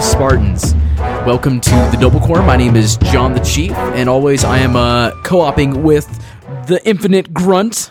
Spartans. 0.00 0.74
Welcome 1.26 1.60
to 1.60 1.70
the 1.70 1.98
Noble 2.00 2.20
Corps. 2.20 2.42
My 2.42 2.56
name 2.56 2.76
is 2.76 2.96
John 2.96 3.34
the 3.34 3.40
Chief, 3.40 3.72
and 3.72 4.08
always 4.08 4.44
I 4.44 4.58
am 4.58 4.74
uh, 4.74 5.10
co-oping 5.22 5.82
with 5.82 6.06
the 6.66 6.80
Infinite 6.84 7.34
Grunt. 7.34 7.90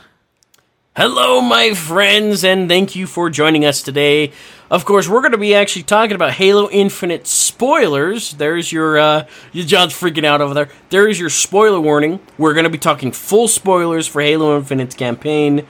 Hello, 0.96 1.40
my 1.40 1.74
friends, 1.74 2.44
and 2.44 2.68
thank 2.68 2.96
you 2.96 3.08
for 3.08 3.30
joining 3.30 3.64
us 3.64 3.82
today. 3.82 4.32
Of 4.72 4.86
course, 4.86 5.08
we're 5.08 5.22
going 5.22 5.32
to 5.32 5.38
be 5.38 5.54
actually 5.56 5.84
talking 5.84 6.16
about 6.16 6.32
Halo 6.32 6.70
Infinite 6.70 7.28
spoilers. 7.28 8.34
There's 8.34 8.72
your, 8.72 8.98
uh, 8.98 9.28
your 9.52 9.66
John's 9.66 9.94
freaking 9.94 10.26
out 10.26 10.42
over 10.42 10.54
there. 10.54 10.70
There 10.90 11.08
is 11.08 11.20
your 11.20 11.30
spoiler 11.30 11.80
warning. 11.80 12.20
We're 12.38 12.54
going 12.54 12.66
to 12.66 12.70
be 12.70 12.78
talking 12.78 13.12
full 13.12 13.48
spoilers 13.48 14.08
for 14.08 14.22
Halo 14.22 14.58
Infinite's 14.58 14.96
campaign. 14.96 15.66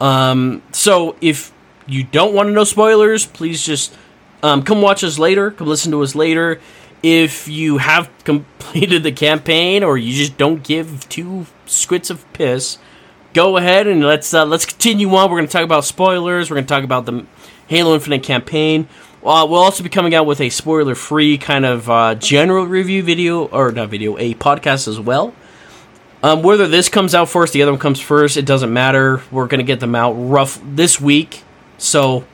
Um, 0.00 0.62
so 0.72 1.16
if 1.20 1.52
you 1.86 2.04
don't 2.04 2.32
want 2.32 2.48
to 2.48 2.52
know 2.52 2.64
spoilers, 2.64 3.26
please 3.26 3.64
just 3.64 3.94
um, 4.42 4.62
come 4.62 4.82
watch 4.82 5.04
us 5.04 5.18
later. 5.18 5.50
Come 5.50 5.68
listen 5.68 5.92
to 5.92 6.02
us 6.02 6.14
later. 6.14 6.60
If 7.02 7.48
you 7.48 7.78
have 7.78 8.10
completed 8.24 9.02
the 9.02 9.12
campaign 9.12 9.82
or 9.82 9.96
you 9.96 10.12
just 10.12 10.36
don't 10.36 10.62
give 10.62 11.08
two 11.08 11.46
squits 11.66 12.10
of 12.10 12.30
piss, 12.32 12.78
go 13.32 13.56
ahead 13.56 13.86
and 13.86 14.04
let's 14.04 14.32
uh, 14.34 14.44
let's 14.44 14.66
continue 14.66 15.08
on. 15.14 15.30
We're 15.30 15.38
going 15.38 15.48
to 15.48 15.52
talk 15.52 15.64
about 15.64 15.84
spoilers. 15.84 16.50
We're 16.50 16.56
going 16.56 16.66
to 16.66 16.74
talk 16.74 16.84
about 16.84 17.06
the 17.06 17.26
Halo 17.68 17.94
Infinite 17.94 18.22
campaign. 18.22 18.88
Uh, 19.22 19.46
we'll 19.48 19.60
also 19.60 19.82
be 19.82 19.90
coming 19.90 20.14
out 20.14 20.24
with 20.24 20.40
a 20.40 20.48
spoiler-free 20.48 21.36
kind 21.36 21.66
of 21.66 21.90
uh, 21.90 22.14
general 22.14 22.64
review 22.64 23.02
video, 23.02 23.44
or 23.48 23.70
not 23.70 23.90
video, 23.90 24.16
a 24.16 24.34
podcast 24.34 24.88
as 24.88 24.98
well. 24.98 25.34
Um, 26.22 26.42
whether 26.42 26.66
this 26.66 26.88
comes 26.88 27.14
out 27.14 27.28
first, 27.28 27.52
the 27.52 27.62
other 27.62 27.72
one 27.72 27.78
comes 27.78 28.00
first, 28.00 28.38
it 28.38 28.46
doesn't 28.46 28.72
matter. 28.72 29.22
We're 29.30 29.46
going 29.46 29.58
to 29.60 29.64
get 29.64 29.80
them 29.80 29.94
out 29.94 30.12
rough 30.12 30.58
this 30.64 30.98
week. 31.00 31.42
So, 31.76 32.24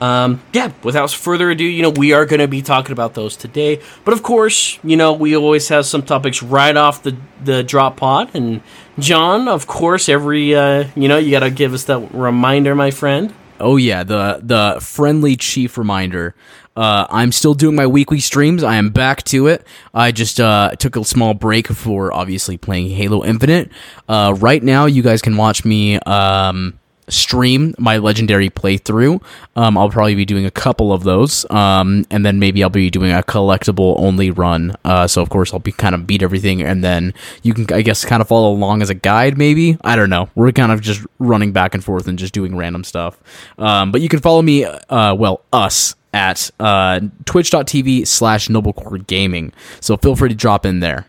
um, 0.00 0.42
yeah, 0.52 0.72
without 0.82 1.10
further 1.10 1.50
ado, 1.50 1.64
you 1.64 1.82
know, 1.82 1.90
we 1.90 2.12
are 2.12 2.26
going 2.26 2.40
to 2.40 2.48
be 2.48 2.62
talking 2.62 2.92
about 2.92 3.14
those 3.14 3.36
today. 3.36 3.80
But 4.04 4.14
of 4.14 4.22
course, 4.22 4.78
you 4.82 4.96
know, 4.96 5.12
we 5.12 5.36
always 5.36 5.68
have 5.68 5.86
some 5.86 6.02
topics 6.02 6.42
right 6.42 6.76
off 6.76 7.02
the, 7.02 7.16
the 7.42 7.62
drop 7.62 7.96
pod. 7.96 8.30
And 8.34 8.60
John, 8.98 9.48
of 9.48 9.66
course, 9.66 10.08
every, 10.08 10.54
uh, 10.54 10.88
you 10.96 11.08
know, 11.08 11.18
you 11.18 11.30
got 11.30 11.40
to 11.40 11.50
give 11.50 11.72
us 11.74 11.84
that 11.84 12.12
reminder, 12.12 12.74
my 12.74 12.90
friend. 12.90 13.34
Oh 13.60 13.76
yeah, 13.76 14.02
the 14.02 14.40
the 14.42 14.78
friendly 14.80 15.36
chief 15.36 15.78
reminder. 15.78 16.34
Uh, 16.76 17.06
I'm 17.08 17.30
still 17.30 17.54
doing 17.54 17.76
my 17.76 17.86
weekly 17.86 18.18
streams. 18.18 18.64
I 18.64 18.76
am 18.76 18.90
back 18.90 19.22
to 19.24 19.46
it. 19.46 19.64
I 19.94 20.10
just 20.10 20.40
uh, 20.40 20.72
took 20.76 20.96
a 20.96 21.04
small 21.04 21.34
break 21.34 21.68
for 21.68 22.12
obviously 22.12 22.56
playing 22.56 22.90
Halo 22.90 23.24
Infinite. 23.24 23.70
Uh, 24.08 24.34
right 24.38 24.60
now, 24.60 24.86
you 24.86 25.02
guys 25.02 25.22
can 25.22 25.36
watch 25.36 25.64
me 25.64 26.00
um, 26.00 26.78
stream 27.08 27.74
my 27.78 27.98
legendary 27.98 28.50
playthrough. 28.50 29.22
Um, 29.56 29.76
I'll 29.76 29.90
probably 29.90 30.14
be 30.14 30.24
doing 30.24 30.46
a 30.46 30.50
couple 30.50 30.92
of 30.92 31.04
those, 31.04 31.48
um, 31.50 32.06
and 32.10 32.24
then 32.24 32.38
maybe 32.38 32.62
I'll 32.62 32.70
be 32.70 32.90
doing 32.90 33.12
a 33.12 33.22
collectible 33.22 33.94
only 33.98 34.30
run. 34.30 34.74
Uh, 34.84 35.06
so 35.06 35.22
of 35.22 35.30
course 35.30 35.52
I'll 35.52 35.60
be 35.60 35.72
kind 35.72 35.94
of 35.94 36.06
beat 36.06 36.22
everything, 36.22 36.62
and 36.62 36.82
then 36.82 37.14
you 37.42 37.54
can 37.54 37.72
I 37.72 37.82
guess 37.82 38.04
kind 38.04 38.20
of 38.20 38.28
follow 38.28 38.52
along 38.52 38.82
as 38.82 38.90
a 38.90 38.94
guide. 38.94 39.38
Maybe 39.38 39.76
I 39.82 39.96
don't 39.96 40.10
know. 40.10 40.28
We're 40.34 40.52
kind 40.52 40.72
of 40.72 40.80
just 40.80 41.04
running 41.18 41.52
back 41.52 41.74
and 41.74 41.84
forth 41.84 42.08
and 42.08 42.18
just 42.18 42.34
doing 42.34 42.56
random 42.56 42.84
stuff. 42.84 43.20
Um, 43.58 43.92
but 43.92 44.00
you 44.00 44.08
can 44.08 44.20
follow 44.20 44.42
me. 44.42 44.64
Uh, 44.64 45.14
well, 45.14 45.42
us 45.52 45.94
at 46.14 46.50
uh, 46.60 47.00
twitch.tv 47.24 48.06
slash 48.06 48.48
noblecore 48.48 49.04
gaming 49.06 49.52
so 49.80 49.96
feel 49.96 50.14
free 50.14 50.28
to 50.28 50.34
drop 50.34 50.64
in 50.64 50.78
there 50.78 51.06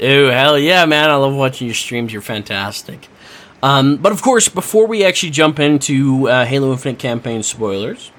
oh 0.00 0.30
hell 0.30 0.58
yeah 0.58 0.86
man 0.86 1.10
i 1.10 1.14
love 1.14 1.34
watching 1.34 1.66
your 1.66 1.74
streams 1.74 2.12
you're 2.12 2.22
fantastic 2.22 3.08
um, 3.62 3.96
but 3.96 4.12
of 4.12 4.22
course, 4.22 4.48
before 4.48 4.86
we 4.86 5.04
actually 5.04 5.30
jump 5.30 5.60
into 5.60 6.28
uh, 6.28 6.44
Halo 6.44 6.72
Infinite 6.72 6.98
campaign 6.98 7.42
spoilers, 7.42 8.10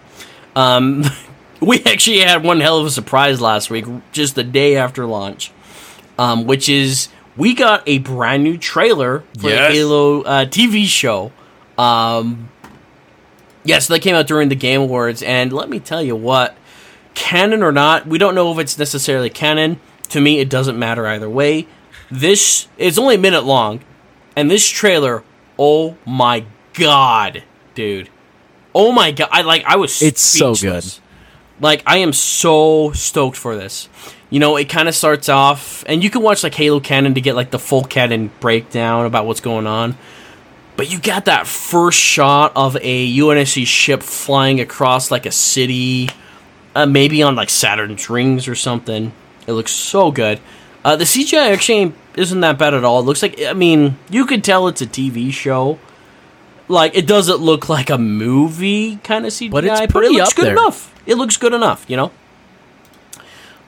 um, 0.55 1.03
we 1.61 1.83
actually 1.83 2.19
had 2.19 2.43
one 2.43 2.61
hell 2.61 2.77
of 2.77 2.85
a 2.85 2.91
surprise 2.91 3.41
last 3.41 3.69
week, 3.69 3.85
just 4.11 4.35
the 4.35 4.43
day 4.43 4.77
after 4.77 5.05
launch, 5.05 5.51
um, 6.17 6.45
which 6.45 6.69
is 6.69 7.09
we 7.35 7.53
got 7.53 7.83
a 7.87 7.97
brand 7.99 8.43
new 8.43 8.57
trailer 8.57 9.19
for 9.39 9.49
yes. 9.49 9.69
the 9.71 9.75
Halo 9.75 10.21
uh, 10.21 10.45
TV 10.45 10.85
show. 10.85 11.31
Um, 11.77 12.49
yes, 13.65 13.87
that 13.87 13.99
came 13.99 14.15
out 14.15 14.27
during 14.27 14.47
the 14.49 14.55
Game 14.55 14.81
Awards, 14.81 15.21
and 15.23 15.51
let 15.51 15.69
me 15.69 15.79
tell 15.79 16.01
you 16.01 16.15
what, 16.15 16.55
canon 17.15 17.63
or 17.63 17.71
not, 17.71 18.07
we 18.07 18.17
don't 18.17 18.35
know 18.35 18.51
if 18.51 18.59
it's 18.59 18.77
necessarily 18.77 19.29
canon. 19.29 19.79
To 20.09 20.21
me, 20.21 20.39
it 20.39 20.49
doesn't 20.49 20.77
matter 20.77 21.07
either 21.07 21.29
way. 21.29 21.67
This 22.11 22.67
is 22.77 22.99
only 22.99 23.15
a 23.15 23.19
minute 23.19 23.43
long, 23.43 23.81
and 24.35 24.49
this 24.49 24.67
trailer 24.67 25.23
Oh 25.57 25.97
my 26.05 26.45
god, 26.73 27.43
dude. 27.75 28.09
Oh 28.73 28.91
my 28.91 29.11
god. 29.11 29.29
I 29.31 29.41
like 29.41 29.63
I 29.65 29.75
was 29.75 30.01
It's 30.01 30.21
so 30.21 30.55
good. 30.55 30.85
Like 31.59 31.83
I 31.85 31.97
am 31.97 32.13
so 32.13 32.91
stoked 32.91 33.37
for 33.37 33.55
this. 33.55 33.87
You 34.29 34.39
know, 34.39 34.57
it 34.57 34.67
kind 34.67 34.89
of 34.89 34.95
starts 34.95 35.29
off 35.29 35.83
and 35.87 36.03
you 36.03 36.09
can 36.09 36.21
watch 36.21 36.43
like 36.43 36.55
Halo 36.55 36.79
Canon 36.79 37.13
to 37.13 37.21
get 37.21 37.35
like 37.35 37.51
the 37.51 37.59
full 37.59 37.83
canon 37.83 38.31
breakdown 38.39 39.05
about 39.05 39.25
what's 39.25 39.41
going 39.41 39.67
on. 39.67 39.97
But 40.75 40.91
you 40.91 40.99
got 40.99 41.25
that 41.25 41.45
first 41.45 41.99
shot 41.99 42.51
of 42.55 42.75
a 42.81 43.15
UNSC 43.17 43.67
ship 43.67 44.01
flying 44.01 44.59
across 44.59 45.11
like 45.11 45.27
a 45.27 45.31
city, 45.31 46.09
uh, 46.73 46.87
maybe 46.87 47.21
on 47.21 47.35
like 47.35 47.51
Saturn's 47.51 48.09
rings 48.09 48.47
or 48.47 48.55
something. 48.55 49.13
It 49.45 49.51
looks 49.51 49.71
so 49.71 50.09
good. 50.09 50.39
Uh, 50.83 50.95
the 50.95 51.05
CGI 51.05 51.53
actually 51.53 51.93
isn't 52.15 52.41
that 52.41 52.57
bad 52.57 52.73
at 52.73 52.83
all. 52.83 52.99
It 52.99 53.03
looks 53.03 53.21
like 53.21 53.41
I 53.41 53.53
mean 53.53 53.97
you 54.09 54.25
could 54.25 54.43
tell 54.43 54.67
it's 54.67 54.81
a 54.81 54.87
TV 54.87 55.31
show. 55.31 55.79
Like 56.67 56.95
it 56.95 57.07
doesn't 57.07 57.37
look 57.37 57.69
like 57.69 57.89
a 57.89 57.97
movie 57.97 58.97
kind 58.97 59.25
of 59.25 59.31
CGI, 59.31 59.51
but, 59.51 59.65
it's 59.65 59.93
but 59.93 60.03
it 60.03 60.11
looks 60.11 60.33
good 60.33 60.45
there. 60.45 60.53
enough. 60.53 60.93
It 61.05 61.15
looks 61.15 61.37
good 61.37 61.53
enough, 61.53 61.85
you 61.87 61.97
know. 61.97 62.11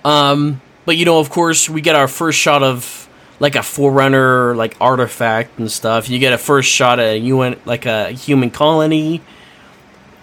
Um, 0.03 0.61
but 0.85 0.97
you 0.97 1.05
know, 1.05 1.19
of 1.19 1.29
course, 1.29 1.69
we 1.69 1.81
get 1.81 1.95
our 1.95 2.07
first 2.07 2.39
shot 2.39 2.63
of 2.63 3.09
like 3.39 3.55
a 3.55 3.63
forerunner, 3.63 4.55
like 4.55 4.75
artifact 4.79 5.59
and 5.59 5.69
stuff. 5.71 6.09
You 6.09 6.19
get 6.19 6.33
a 6.33 6.37
first 6.37 6.69
shot 6.69 6.99
at 6.99 7.15
a 7.15 7.17
UN, 7.17 7.59
like 7.65 7.85
a 7.85 8.11
human 8.11 8.49
colony, 8.51 9.21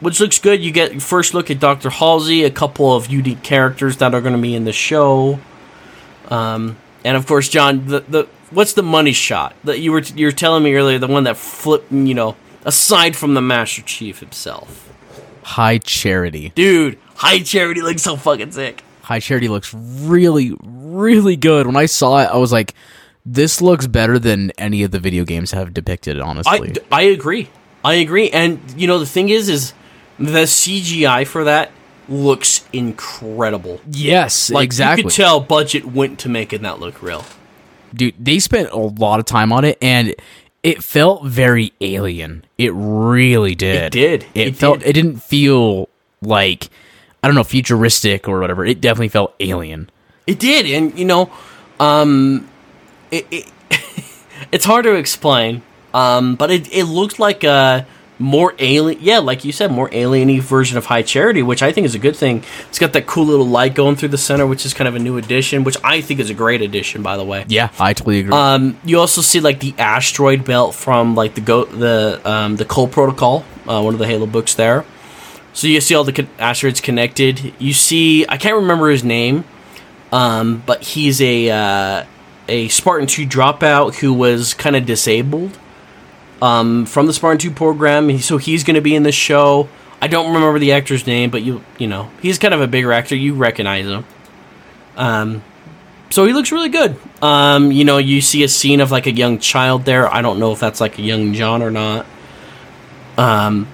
which 0.00 0.20
looks 0.20 0.38
good. 0.38 0.62
You 0.62 0.72
get 0.72 1.02
first 1.02 1.34
look 1.34 1.50
at 1.50 1.60
Doctor 1.60 1.91
Halsey, 1.91 2.44
a 2.44 2.50
couple 2.50 2.94
of 2.94 3.08
unique 3.08 3.42
characters 3.42 3.98
that 3.98 4.14
are 4.14 4.20
going 4.20 4.36
to 4.36 4.41
be 4.41 4.54
in 4.54 4.64
the 4.64 4.72
show. 4.72 5.41
Um, 6.28 6.76
and 7.04 7.16
of 7.16 7.26
course, 7.26 7.48
John, 7.48 7.86
the, 7.86 8.00
the 8.00 8.28
what's 8.50 8.74
the 8.74 8.82
money 8.82 9.12
shot 9.12 9.54
that 9.64 9.80
you 9.80 9.92
were 9.92 10.00
you 10.00 10.26
were 10.26 10.32
telling 10.32 10.62
me 10.62 10.74
earlier? 10.74 10.98
The 10.98 11.06
one 11.06 11.24
that 11.24 11.36
flipped, 11.36 11.90
you 11.92 12.14
know, 12.14 12.36
aside 12.64 13.16
from 13.16 13.34
the 13.34 13.40
Master 13.40 13.82
Chief 13.82 14.20
himself. 14.20 14.88
High 15.42 15.78
Charity, 15.78 16.50
dude. 16.54 16.98
High 17.16 17.40
Charity 17.40 17.82
looks 17.82 18.02
so 18.02 18.16
fucking 18.16 18.52
sick. 18.52 18.82
High 19.02 19.20
Charity 19.20 19.48
looks 19.48 19.74
really, 19.74 20.56
really 20.62 21.36
good. 21.36 21.66
When 21.66 21.76
I 21.76 21.86
saw 21.86 22.22
it, 22.22 22.26
I 22.26 22.36
was 22.36 22.52
like, 22.52 22.74
"This 23.26 23.60
looks 23.60 23.86
better 23.86 24.19
than 24.19 24.52
any 24.52 24.82
of 24.84 24.92
the 24.92 25.00
video 25.00 25.24
games 25.24 25.50
have 25.50 25.74
depicted." 25.74 26.20
Honestly, 26.20 26.74
I, 26.92 27.00
I 27.00 27.02
agree. 27.02 27.48
I 27.84 27.94
agree. 27.94 28.30
And 28.30 28.60
you 28.76 28.87
know, 28.87 28.98
the 28.98 29.06
thing 29.06 29.28
is, 29.28 29.48
is 29.48 29.75
the 30.19 30.44
CGI 30.44 31.26
for 31.26 31.44
that 31.44 31.72
looks 32.08 32.66
incredible. 32.72 33.81
Yes, 33.90 34.50
like, 34.50 34.64
exactly. 34.64 35.02
You 35.02 35.08
could 35.08 35.14
tell 35.14 35.40
budget 35.40 35.84
went 35.84 36.19
to 36.20 36.28
making 36.28 36.62
that 36.62 36.81
look 36.81 37.02
real. 37.02 37.25
Dude, 37.94 38.14
they 38.19 38.38
spent 38.38 38.70
a 38.70 38.78
lot 38.78 39.20
of 39.20 39.26
time 39.26 39.52
on 39.52 39.64
it, 39.64 39.78
and 39.82 40.14
it 40.62 40.82
felt 40.82 41.26
very 41.26 41.72
alien. 41.81 42.44
It 42.58 42.72
really 42.75 43.54
did. 43.54 43.84
It 43.84 43.93
did. 43.93 44.26
It, 44.34 44.49
it 44.49 44.56
felt. 44.56 44.81
Did. 44.81 44.88
It 44.88 44.93
didn't 44.94 45.22
feel 45.22 45.88
like 46.20 46.70
I 47.22 47.28
don't 47.28 47.34
know 47.34 47.44
futuristic 47.44 48.28
or 48.28 48.40
whatever. 48.40 48.64
It 48.64 48.81
definitely 48.81 49.08
felt 49.08 49.34
alien. 49.40 49.90
It 50.26 50.38
did, 50.38 50.66
and 50.66 50.98
you 50.98 51.05
know, 51.05 51.31
um, 51.78 52.48
it, 53.10 53.26
it 53.31 53.52
it's 54.52 54.64
hard 54.64 54.84
to 54.84 54.94
explain. 54.94 55.62
Um, 55.94 56.37
but 56.37 56.50
it 56.50 56.72
it 56.72 56.84
looked 56.84 57.19
like 57.19 57.44
a 57.44 57.87
more 58.19 58.55
alien 58.59 58.99
yeah 59.03 59.19
like 59.19 59.44
you 59.44 59.50
said 59.50 59.70
more 59.73 59.88
alieny 59.91 60.41
version 60.41 60.76
of 60.79 60.87
high 60.87 61.03
charity 61.03 61.43
which 61.43 61.62
i 61.62 61.73
think 61.73 61.85
is 61.85 61.94
a 61.94 61.99
good 61.99 62.14
thing. 62.14 62.44
It's 62.69 62.79
got 62.79 62.93
that 62.93 63.06
cool 63.06 63.25
little 63.26 63.47
light 63.47 63.75
going 63.75 63.97
through 63.97 64.11
the 64.11 64.19
center 64.19 64.47
which 64.47 64.64
is 64.67 64.75
kind 64.75 64.87
of 64.87 64.94
a 64.94 64.99
new 64.99 65.17
addition 65.17 65.64
which 65.64 65.76
i 65.82 66.00
think 66.00 66.20
is 66.20 66.31
a 66.31 66.35
great 66.35 66.62
addition 66.62 67.03
by 67.03 67.17
the 67.17 67.25
way. 67.25 67.44
Yeah 67.49 67.70
i 67.81 67.93
totally 67.94 68.20
agree. 68.20 68.32
Um 68.32 68.79
you 68.85 68.99
also 69.00 69.23
see 69.23 69.41
like 69.41 69.61
the 69.61 69.75
asteroid 69.79 70.44
belt 70.44 70.75
from 70.75 71.14
like 71.14 71.35
the 71.35 71.41
go 71.41 71.64
the 71.64 72.20
um 72.25 72.56
the 72.56 72.64
Cole 72.64 72.87
protocol 72.88 73.44
uh, 73.67 73.81
one 73.82 73.94
of 73.94 73.99
the 73.99 74.06
halo 74.06 74.26
books 74.26 74.55
there. 74.55 74.85
So 75.53 75.67
you 75.67 75.81
see 75.81 75.94
all 75.94 76.05
the 76.05 76.26
asteroids 76.38 76.81
connected. 76.81 77.55
You 77.58 77.73
see 77.73 78.25
i 78.29 78.37
can't 78.37 78.56
remember 78.56 78.91
his 78.91 79.03
name 79.03 79.44
um 80.12 80.62
but 80.67 80.82
he's 80.82 81.20
a 81.20 81.50
uh 81.50 82.05
a 82.49 82.69
spartan 82.69 83.06
2 83.06 83.26
dropout 83.26 83.97
who 83.97 84.12
was 84.12 84.53
kind 84.55 84.76
of 84.76 84.85
disabled 84.85 85.58
um, 86.43 86.85
from 86.87 87.06
the 87.06 87.12
Spartan 87.15 87.39
2 87.39 87.53
program. 87.53 88.19
So 88.19 88.37
he's 88.37 88.65
going 88.65 88.75
to 88.75 88.83
be 88.83 88.94
in 88.94 89.05
this 89.05 89.15
show. 89.15 89.69
I 90.03 90.09
don't 90.09 90.35
remember 90.35 90.59
the 90.59 90.73
actor's 90.73 91.06
name, 91.06 91.31
but 91.31 91.43
you 91.43 91.65
you 91.79 91.87
know 91.87 92.11
he's 92.21 92.39
kind 92.39 92.53
of 92.53 92.61
a 92.61 92.67
bigger 92.67 92.93
actor. 92.93 93.15
You 93.15 93.35
recognize 93.35 93.87
him. 93.87 94.05
Um, 94.97 95.43
so 96.11 96.27
he 96.27 96.33
looks 96.33 96.53
really 96.53 96.69
good. 96.69 96.97
Um, 97.23 97.71
you 97.71 97.85
know, 97.85 97.99
you 97.99 98.21
see 98.21 98.43
a 98.43 98.49
scene 98.49 98.81
of 98.81 98.91
like 98.91 99.06
a 99.06 99.12
young 99.12 99.39
child 99.39 99.85
there. 99.85 100.12
I 100.12 100.21
don't 100.21 100.41
know 100.41 100.53
if 100.53 100.59
that's 100.59 100.81
like 100.81 100.99
a 100.99 101.03
young 101.03 101.33
John 101.33 101.62
or 101.62 101.71
not. 101.71 102.05
Um, 103.17 103.69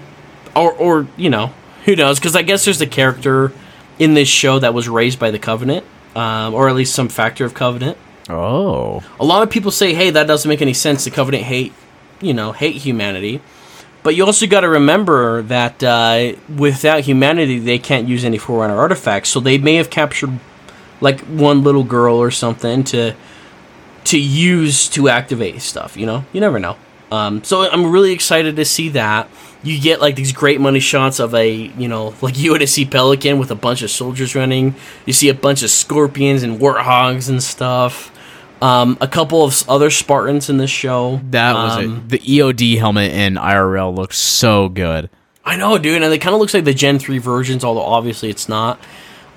or 0.54 0.72
or 0.72 1.08
you 1.16 1.30
know 1.30 1.54
who 1.86 1.96
knows? 1.96 2.18
Because 2.18 2.36
I 2.36 2.42
guess 2.42 2.66
there's 2.66 2.82
a 2.82 2.86
character 2.86 3.50
in 3.98 4.12
this 4.12 4.28
show 4.28 4.58
that 4.58 4.74
was 4.74 4.86
raised 4.88 5.18
by 5.18 5.30
the 5.30 5.38
Covenant, 5.38 5.86
um, 6.14 6.52
or 6.52 6.68
at 6.68 6.74
least 6.74 6.94
some 6.94 7.08
factor 7.08 7.46
of 7.46 7.54
Covenant. 7.54 7.96
Oh. 8.28 9.02
A 9.18 9.24
lot 9.24 9.42
of 9.42 9.48
people 9.48 9.70
say, 9.70 9.94
"Hey, 9.94 10.10
that 10.10 10.26
doesn't 10.26 10.48
make 10.48 10.60
any 10.60 10.74
sense. 10.74 11.04
The 11.04 11.10
Covenant 11.10 11.44
hate, 11.44 11.72
you 12.20 12.34
know, 12.34 12.52
hate 12.52 12.76
humanity." 12.76 13.40
But 14.02 14.14
you 14.14 14.24
also 14.24 14.46
got 14.46 14.60
to 14.60 14.68
remember 14.68 15.42
that 15.42 15.82
uh, 15.82 16.32
without 16.56 17.00
humanity, 17.00 17.58
they 17.58 17.78
can't 17.78 18.08
use 18.08 18.24
any 18.24 18.38
Forerunner 18.38 18.76
artifacts. 18.76 19.28
So 19.28 19.40
they 19.40 19.58
may 19.58 19.74
have 19.74 19.90
captured 19.90 20.38
like 21.00 21.20
one 21.20 21.62
little 21.62 21.84
girl 21.84 22.16
or 22.16 22.30
something 22.30 22.84
to 22.84 23.14
to 24.04 24.18
use 24.18 24.88
to 24.90 25.08
activate 25.08 25.60
stuff. 25.60 25.96
You 25.96 26.06
know, 26.06 26.24
you 26.32 26.40
never 26.40 26.58
know. 26.58 26.76
Um, 27.10 27.42
so 27.42 27.68
I'm 27.70 27.90
really 27.90 28.12
excited 28.12 28.56
to 28.56 28.64
see 28.64 28.90
that. 28.90 29.28
You 29.62 29.80
get 29.80 30.00
like 30.00 30.14
these 30.14 30.32
great 30.32 30.60
money 30.60 30.80
shots 30.80 31.18
of 31.18 31.34
a 31.34 31.50
you 31.50 31.88
know 31.88 32.14
like 32.22 32.34
UNSC 32.34 32.90
Pelican 32.90 33.38
with 33.38 33.50
a 33.50 33.56
bunch 33.56 33.82
of 33.82 33.90
soldiers 33.90 34.34
running. 34.34 34.74
You 35.06 35.12
see 35.12 35.28
a 35.28 35.34
bunch 35.34 35.62
of 35.62 35.70
scorpions 35.70 36.42
and 36.42 36.58
warthogs 36.58 37.28
and 37.28 37.42
stuff. 37.42 38.14
Um, 38.60 38.98
a 39.00 39.06
couple 39.06 39.44
of 39.44 39.68
other 39.68 39.88
Spartans 39.90 40.50
in 40.50 40.56
this 40.56 40.70
show. 40.70 41.20
That 41.30 41.54
was 41.54 41.76
Um, 41.76 41.96
it. 41.96 42.08
The 42.08 42.18
EOD 42.18 42.78
helmet 42.78 43.12
in 43.12 43.34
IRL 43.36 43.94
looks 43.94 44.18
so 44.18 44.68
good. 44.68 45.10
I 45.44 45.56
know, 45.56 45.78
dude, 45.78 46.02
and 46.02 46.12
it 46.12 46.18
kind 46.18 46.34
of 46.34 46.40
looks 46.40 46.52
like 46.54 46.64
the 46.64 46.74
Gen 46.74 46.98
3 46.98 47.18
versions, 47.18 47.64
although 47.64 47.82
obviously 47.82 48.28
it's 48.30 48.48
not. 48.48 48.80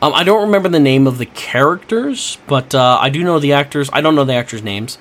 Um, 0.02 0.14
I 0.16 0.24
don't 0.24 0.42
remember 0.42 0.68
the 0.70 0.80
name 0.80 1.06
of 1.06 1.20
the 1.20 1.28
characters, 1.28 2.40
but 2.48 2.74
uh, 2.74 2.98
I 3.00 3.10
do 3.10 3.24
know 3.24 3.38
the 3.40 3.54
actors. 3.54 3.90
I 3.94 4.02
don't 4.02 4.16
know 4.16 4.24
the 4.26 4.34
actors' 4.34 4.64
names, 4.64 4.98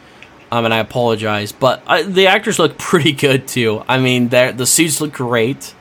um, 0.53 0.67
and 0.67 0.75
I 0.75 0.79
apologize. 0.79 1.53
But 1.53 1.83
I, 1.87 2.03
the 2.03 2.27
actors 2.27 2.59
look 2.59 2.77
pretty 2.79 3.13
good 3.13 3.49
too. 3.49 3.83
I 3.89 3.99
mean, 3.99 4.29
the 4.29 4.67
suits 4.67 5.01
look 5.01 5.13
great. 5.15 5.75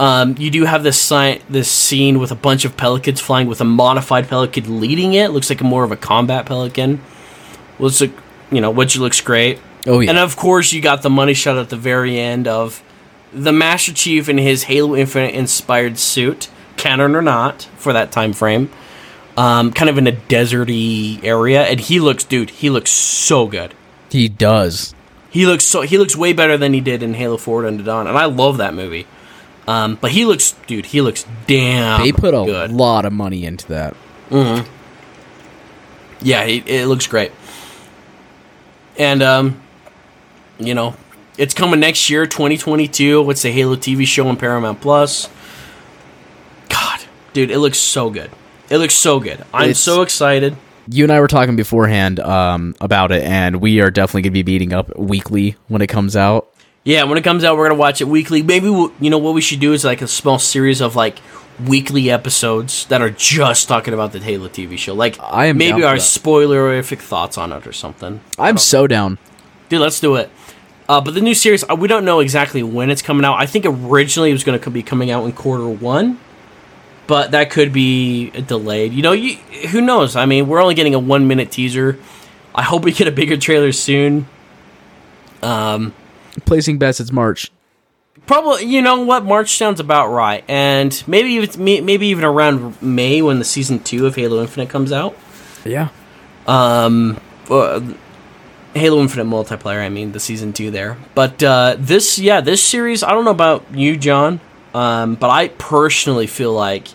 Um, 0.00 0.34
you 0.38 0.50
do 0.50 0.64
have 0.64 0.82
this 0.82 1.00
si- 1.00 1.40
this 1.48 1.70
scene 1.70 2.18
with 2.18 2.32
a 2.32 2.34
bunch 2.34 2.64
of 2.64 2.76
pelicans 2.76 3.20
flying 3.20 3.46
with 3.46 3.60
a 3.60 3.64
modified 3.64 4.28
pelican 4.28 4.80
leading 4.80 5.14
it. 5.14 5.28
Looks 5.30 5.48
like 5.48 5.62
more 5.62 5.84
of 5.84 5.92
a 5.92 5.96
combat 5.96 6.46
pelican. 6.46 7.00
Looks 7.78 8.00
like 8.00 8.12
you 8.50 8.60
know, 8.60 8.70
which 8.70 8.96
looks 8.96 9.20
great. 9.20 9.60
Oh 9.86 10.00
yeah. 10.00 10.10
And 10.10 10.18
of 10.18 10.36
course, 10.36 10.72
you 10.72 10.80
got 10.80 11.02
the 11.02 11.10
money 11.10 11.34
shot 11.34 11.58
at 11.58 11.68
the 11.70 11.76
very 11.76 12.18
end 12.18 12.46
of 12.46 12.82
the 13.32 13.52
Master 13.52 13.92
Chief 13.92 14.28
in 14.28 14.38
his 14.38 14.64
Halo 14.64 14.94
Infinite 14.96 15.34
inspired 15.34 15.98
suit, 15.98 16.48
canon 16.76 17.16
or 17.16 17.22
not, 17.22 17.62
for 17.76 17.92
that 17.92 18.12
time 18.12 18.32
frame. 18.32 18.70
Um, 19.36 19.72
kind 19.72 19.90
of 19.90 19.98
in 19.98 20.06
a 20.06 20.12
deserty 20.12 21.22
area, 21.24 21.64
and 21.64 21.80
he 21.80 21.98
looks, 21.98 22.22
dude, 22.22 22.50
he 22.50 22.70
looks 22.70 22.90
so 22.90 23.48
good. 23.48 23.74
he 24.08 24.28
does. 24.28 24.94
He 25.28 25.44
looks 25.46 25.64
so 25.64 25.80
he 25.80 25.98
looks 25.98 26.14
way 26.14 26.32
better 26.32 26.56
than 26.56 26.72
he 26.72 26.80
did 26.80 27.02
in 27.02 27.14
Halo 27.14 27.36
Forward 27.36 27.66
Unto 27.66 27.82
Dawn, 27.82 28.06
and 28.06 28.16
I 28.16 28.26
love 28.26 28.58
that 28.58 28.72
movie. 28.72 29.08
Um, 29.66 29.98
but 30.00 30.12
he 30.12 30.24
looks, 30.24 30.52
dude, 30.68 30.86
he 30.86 31.00
looks 31.00 31.26
damn. 31.48 32.02
They 32.02 32.12
put 32.12 32.34
a 32.34 32.44
good. 32.44 32.70
lot 32.70 33.04
of 33.04 33.12
money 33.12 33.44
into 33.44 33.66
that. 33.68 33.96
Mm. 34.30 34.64
Yeah, 36.22 36.42
it, 36.44 36.68
it 36.68 36.86
looks 36.86 37.06
great. 37.08 37.32
And 38.98 39.22
um, 39.22 39.60
you 40.58 40.74
know, 40.74 40.94
it's 41.38 41.54
coming 41.54 41.80
next 41.80 42.08
year, 42.10 42.26
2022. 42.26 43.28
It's 43.30 43.42
the 43.42 43.50
Halo 43.50 43.76
TV 43.76 44.06
show 44.06 44.26
on 44.28 44.36
Paramount 44.36 44.80
Plus. 44.80 45.28
God, 46.68 47.00
dude, 47.32 47.50
it 47.50 47.58
looks 47.58 47.78
so 47.78 48.10
good. 48.10 48.30
It 48.70 48.78
looks 48.78 48.94
so 48.94 49.20
good. 49.20 49.44
I'm 49.52 49.64
It's- 49.70 49.78
so 49.78 50.02
excited. 50.02 50.56
You 50.86 51.04
and 51.04 51.12
I 51.12 51.18
were 51.20 51.28
talking 51.28 51.56
beforehand 51.56 52.20
um, 52.20 52.74
about 52.78 53.10
it, 53.10 53.22
and 53.22 53.56
we 53.62 53.80
are 53.80 53.90
definitely 53.90 54.20
going 54.20 54.32
to 54.32 54.34
be 54.34 54.42
beating 54.42 54.74
up 54.74 54.94
weekly 54.98 55.56
when 55.68 55.80
it 55.80 55.86
comes 55.86 56.14
out. 56.14 56.50
Yeah, 56.84 57.04
when 57.04 57.16
it 57.16 57.24
comes 57.24 57.42
out, 57.42 57.56
we're 57.56 57.66
gonna 57.68 57.80
watch 57.80 58.02
it 58.02 58.08
weekly. 58.08 58.42
Maybe 58.42 58.68
we'll, 58.68 58.92
you 59.00 59.08
know 59.08 59.16
what 59.16 59.32
we 59.32 59.40
should 59.40 59.60
do 59.60 59.72
is 59.72 59.86
like 59.86 60.02
a 60.02 60.06
small 60.06 60.38
series 60.38 60.82
of 60.82 60.94
like 60.94 61.18
weekly 61.60 62.10
episodes 62.10 62.86
that 62.86 63.00
are 63.00 63.10
just 63.10 63.68
talking 63.68 63.94
about 63.94 64.12
the 64.12 64.18
Halo 64.18 64.48
TV 64.48 64.76
show. 64.76 64.94
Like 64.94 65.18
I 65.20 65.46
am 65.46 65.58
maybe 65.58 65.82
our 65.84 65.96
spoilerific 65.96 66.98
thoughts 66.98 67.38
on 67.38 67.52
it 67.52 67.66
or 67.66 67.72
something. 67.72 68.20
I'm 68.38 68.58
so 68.58 68.86
down. 68.86 69.18
Dude, 69.68 69.80
let's 69.80 70.00
do 70.00 70.16
it. 70.16 70.30
Uh, 70.88 71.00
but 71.00 71.14
the 71.14 71.20
new 71.20 71.34
series, 71.34 71.64
uh, 71.68 71.74
we 71.74 71.88
don't 71.88 72.04
know 72.04 72.20
exactly 72.20 72.62
when 72.62 72.90
it's 72.90 73.00
coming 73.00 73.24
out. 73.24 73.34
I 73.34 73.46
think 73.46 73.64
originally 73.64 74.30
it 74.30 74.34
was 74.34 74.44
going 74.44 74.60
to 74.60 74.70
be 74.70 74.82
coming 74.82 75.10
out 75.10 75.24
in 75.24 75.32
quarter 75.32 75.66
one, 75.66 76.18
but 77.06 77.30
that 77.30 77.50
could 77.50 77.72
be 77.72 78.30
delayed. 78.30 78.92
You 78.92 79.02
know, 79.02 79.12
you, 79.12 79.36
who 79.70 79.80
knows? 79.80 80.14
I 80.14 80.26
mean, 80.26 80.46
we're 80.46 80.60
only 80.60 80.74
getting 80.74 80.94
a 80.94 80.98
one 80.98 81.26
minute 81.26 81.50
teaser. 81.50 81.98
I 82.54 82.62
hope 82.62 82.84
we 82.84 82.92
get 82.92 83.08
a 83.08 83.12
bigger 83.12 83.36
trailer 83.36 83.72
soon. 83.72 84.26
Um, 85.42 85.94
Placing 86.44 86.78
bets, 86.78 87.00
it's 87.00 87.12
March. 87.12 87.50
Probably, 88.26 88.64
you 88.64 88.80
know 88.80 89.02
what? 89.02 89.24
March 89.24 89.56
sounds 89.56 89.80
about 89.80 90.08
right, 90.08 90.42
and 90.48 91.02
maybe 91.06 91.36
it's 91.36 91.58
maybe 91.58 92.06
even 92.06 92.24
around 92.24 92.80
May 92.80 93.20
when 93.20 93.38
the 93.38 93.44
season 93.44 93.80
two 93.80 94.06
of 94.06 94.14
Halo 94.16 94.40
Infinite 94.40 94.70
comes 94.70 94.92
out. 94.92 95.16
Yeah. 95.64 95.88
um 96.46 97.20
uh, 97.50 97.80
Halo 98.74 99.00
Infinite 99.02 99.26
multiplayer. 99.26 99.84
I 99.84 99.88
mean 99.88 100.12
the 100.12 100.20
season 100.20 100.52
two 100.52 100.70
there, 100.70 100.96
but 101.14 101.42
uh, 101.42 101.76
this 101.78 102.18
yeah 102.18 102.40
this 102.40 102.62
series. 102.62 103.02
I 103.02 103.10
don't 103.10 103.24
know 103.24 103.30
about 103.30 103.62
you, 103.74 103.96
John, 103.96 104.40
um, 104.72 105.16
but 105.16 105.28
I 105.30 105.48
personally 105.48 106.26
feel 106.26 106.52
like 106.52 106.88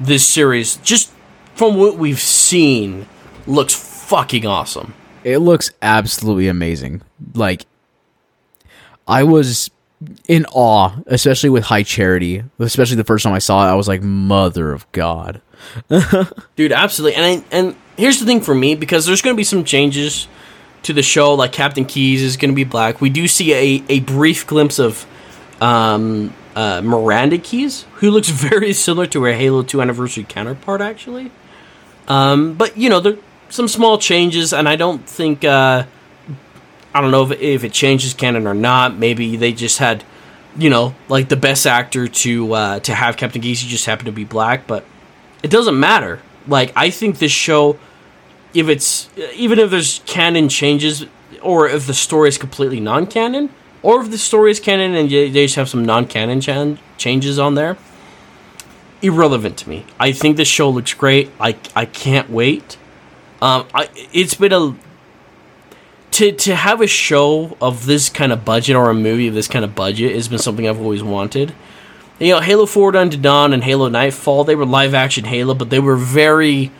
this 0.00 0.26
series, 0.26 0.76
just 0.78 1.12
from 1.54 1.76
what 1.76 1.96
we've 1.96 2.20
seen, 2.20 3.06
looks 3.46 3.74
fucking 3.74 4.44
awesome. 4.44 4.92
It 5.22 5.38
looks 5.38 5.70
absolutely 5.80 6.48
amazing. 6.48 7.00
Like, 7.34 7.64
I 9.06 9.22
was 9.22 9.70
in 10.28 10.46
awe, 10.52 10.92
especially 11.06 11.50
with 11.50 11.64
High 11.64 11.82
Charity. 11.82 12.42
Especially 12.58 12.96
the 12.96 13.04
first 13.04 13.24
time 13.24 13.32
I 13.32 13.38
saw 13.38 13.66
it, 13.66 13.70
I 13.70 13.74
was 13.74 13.88
like, 13.88 14.02
"Mother 14.02 14.72
of 14.72 14.90
God!" 14.92 15.40
dude 16.56 16.72
absolutely 16.72 17.16
and 17.16 17.24
I, 17.24 17.56
and 17.56 17.76
here's 17.96 18.20
the 18.20 18.26
thing 18.26 18.40
for 18.40 18.54
me 18.54 18.74
because 18.74 19.06
there's 19.06 19.22
going 19.22 19.34
to 19.34 19.36
be 19.36 19.44
some 19.44 19.64
changes 19.64 20.28
to 20.82 20.92
the 20.92 21.02
show 21.02 21.34
like 21.34 21.52
captain 21.52 21.84
Keyes 21.84 22.22
is 22.22 22.36
going 22.36 22.50
to 22.50 22.54
be 22.54 22.64
black 22.64 23.00
we 23.00 23.10
do 23.10 23.26
see 23.26 23.52
a, 23.52 23.84
a 23.88 24.00
brief 24.00 24.46
glimpse 24.46 24.78
of 24.78 25.06
um, 25.60 26.34
uh, 26.54 26.80
miranda 26.82 27.38
Keyes 27.38 27.84
who 27.94 28.10
looks 28.10 28.28
very 28.30 28.72
similar 28.72 29.06
to 29.06 29.22
her 29.24 29.32
halo 29.32 29.62
2 29.62 29.80
anniversary 29.80 30.24
counterpart 30.28 30.80
actually 30.80 31.30
um, 32.08 32.54
but 32.54 32.76
you 32.76 32.88
know 32.88 33.00
there 33.00 33.16
some 33.48 33.68
small 33.68 33.98
changes 33.98 34.52
and 34.52 34.68
i 34.68 34.76
don't 34.76 35.08
think 35.08 35.44
uh, 35.44 35.84
i 36.94 37.00
don't 37.00 37.10
know 37.10 37.30
if, 37.30 37.40
if 37.40 37.64
it 37.64 37.72
changes 37.72 38.14
canon 38.14 38.46
or 38.46 38.54
not 38.54 38.96
maybe 38.96 39.36
they 39.36 39.52
just 39.52 39.78
had 39.78 40.04
you 40.56 40.70
know 40.70 40.94
like 41.08 41.28
the 41.28 41.36
best 41.36 41.66
actor 41.66 42.06
to 42.08 42.52
uh, 42.54 42.78
to 42.80 42.94
have 42.94 43.16
captain 43.16 43.42
Keyes 43.42 43.60
he 43.60 43.68
just 43.68 43.86
happened 43.86 44.06
to 44.06 44.12
be 44.12 44.24
black 44.24 44.66
but 44.66 44.84
it 45.44 45.50
doesn't 45.50 45.78
matter. 45.78 46.20
Like 46.48 46.72
I 46.74 46.90
think 46.90 47.18
this 47.18 47.30
show, 47.30 47.78
if 48.54 48.68
it's 48.68 49.10
even 49.34 49.58
if 49.58 49.70
there's 49.70 50.00
canon 50.06 50.48
changes, 50.48 51.06
or 51.42 51.68
if 51.68 51.86
the 51.86 51.94
story 51.94 52.30
is 52.30 52.38
completely 52.38 52.80
non-canon, 52.80 53.50
or 53.82 54.00
if 54.00 54.10
the 54.10 54.18
story 54.18 54.50
is 54.50 54.58
canon 54.58 54.94
and 54.94 55.10
they 55.10 55.30
just 55.30 55.56
have 55.56 55.68
some 55.68 55.84
non-canon 55.84 56.40
chan- 56.40 56.78
changes 56.96 57.38
on 57.38 57.56
there, 57.56 57.76
irrelevant 59.02 59.58
to 59.58 59.68
me. 59.68 59.84
I 60.00 60.12
think 60.12 60.38
this 60.38 60.48
show 60.48 60.70
looks 60.70 60.94
great. 60.94 61.30
I 61.38 61.56
I 61.76 61.84
can't 61.84 62.30
wait. 62.30 62.78
Um, 63.42 63.66
I 63.74 63.90
it's 64.14 64.34
been 64.34 64.52
a 64.52 64.74
to 66.14 66.32
to 66.32 66.54
have 66.54 66.80
a 66.80 66.86
show 66.86 67.56
of 67.60 67.86
this 67.86 68.08
kind 68.08 68.32
of 68.32 68.44
budget 68.44 68.76
or 68.76 68.90
a 68.90 68.94
movie 68.94 69.28
of 69.28 69.34
this 69.34 69.48
kind 69.48 69.64
of 69.64 69.74
budget 69.74 70.14
has 70.14 70.28
been 70.28 70.38
something 70.38 70.68
I've 70.68 70.80
always 70.80 71.02
wanted 71.02 71.54
you 72.18 72.28
know, 72.28 72.40
Halo 72.40 72.66
Forward 72.66 72.96
Unto 72.96 73.16
Dawn 73.16 73.52
and 73.52 73.64
Halo 73.64 73.88
Nightfall, 73.88 74.44
they 74.44 74.54
were 74.54 74.66
live 74.66 74.94
action 74.94 75.24
Halo, 75.24 75.54
but 75.54 75.70
they 75.70 75.80
were 75.80 75.96
very 75.96 76.70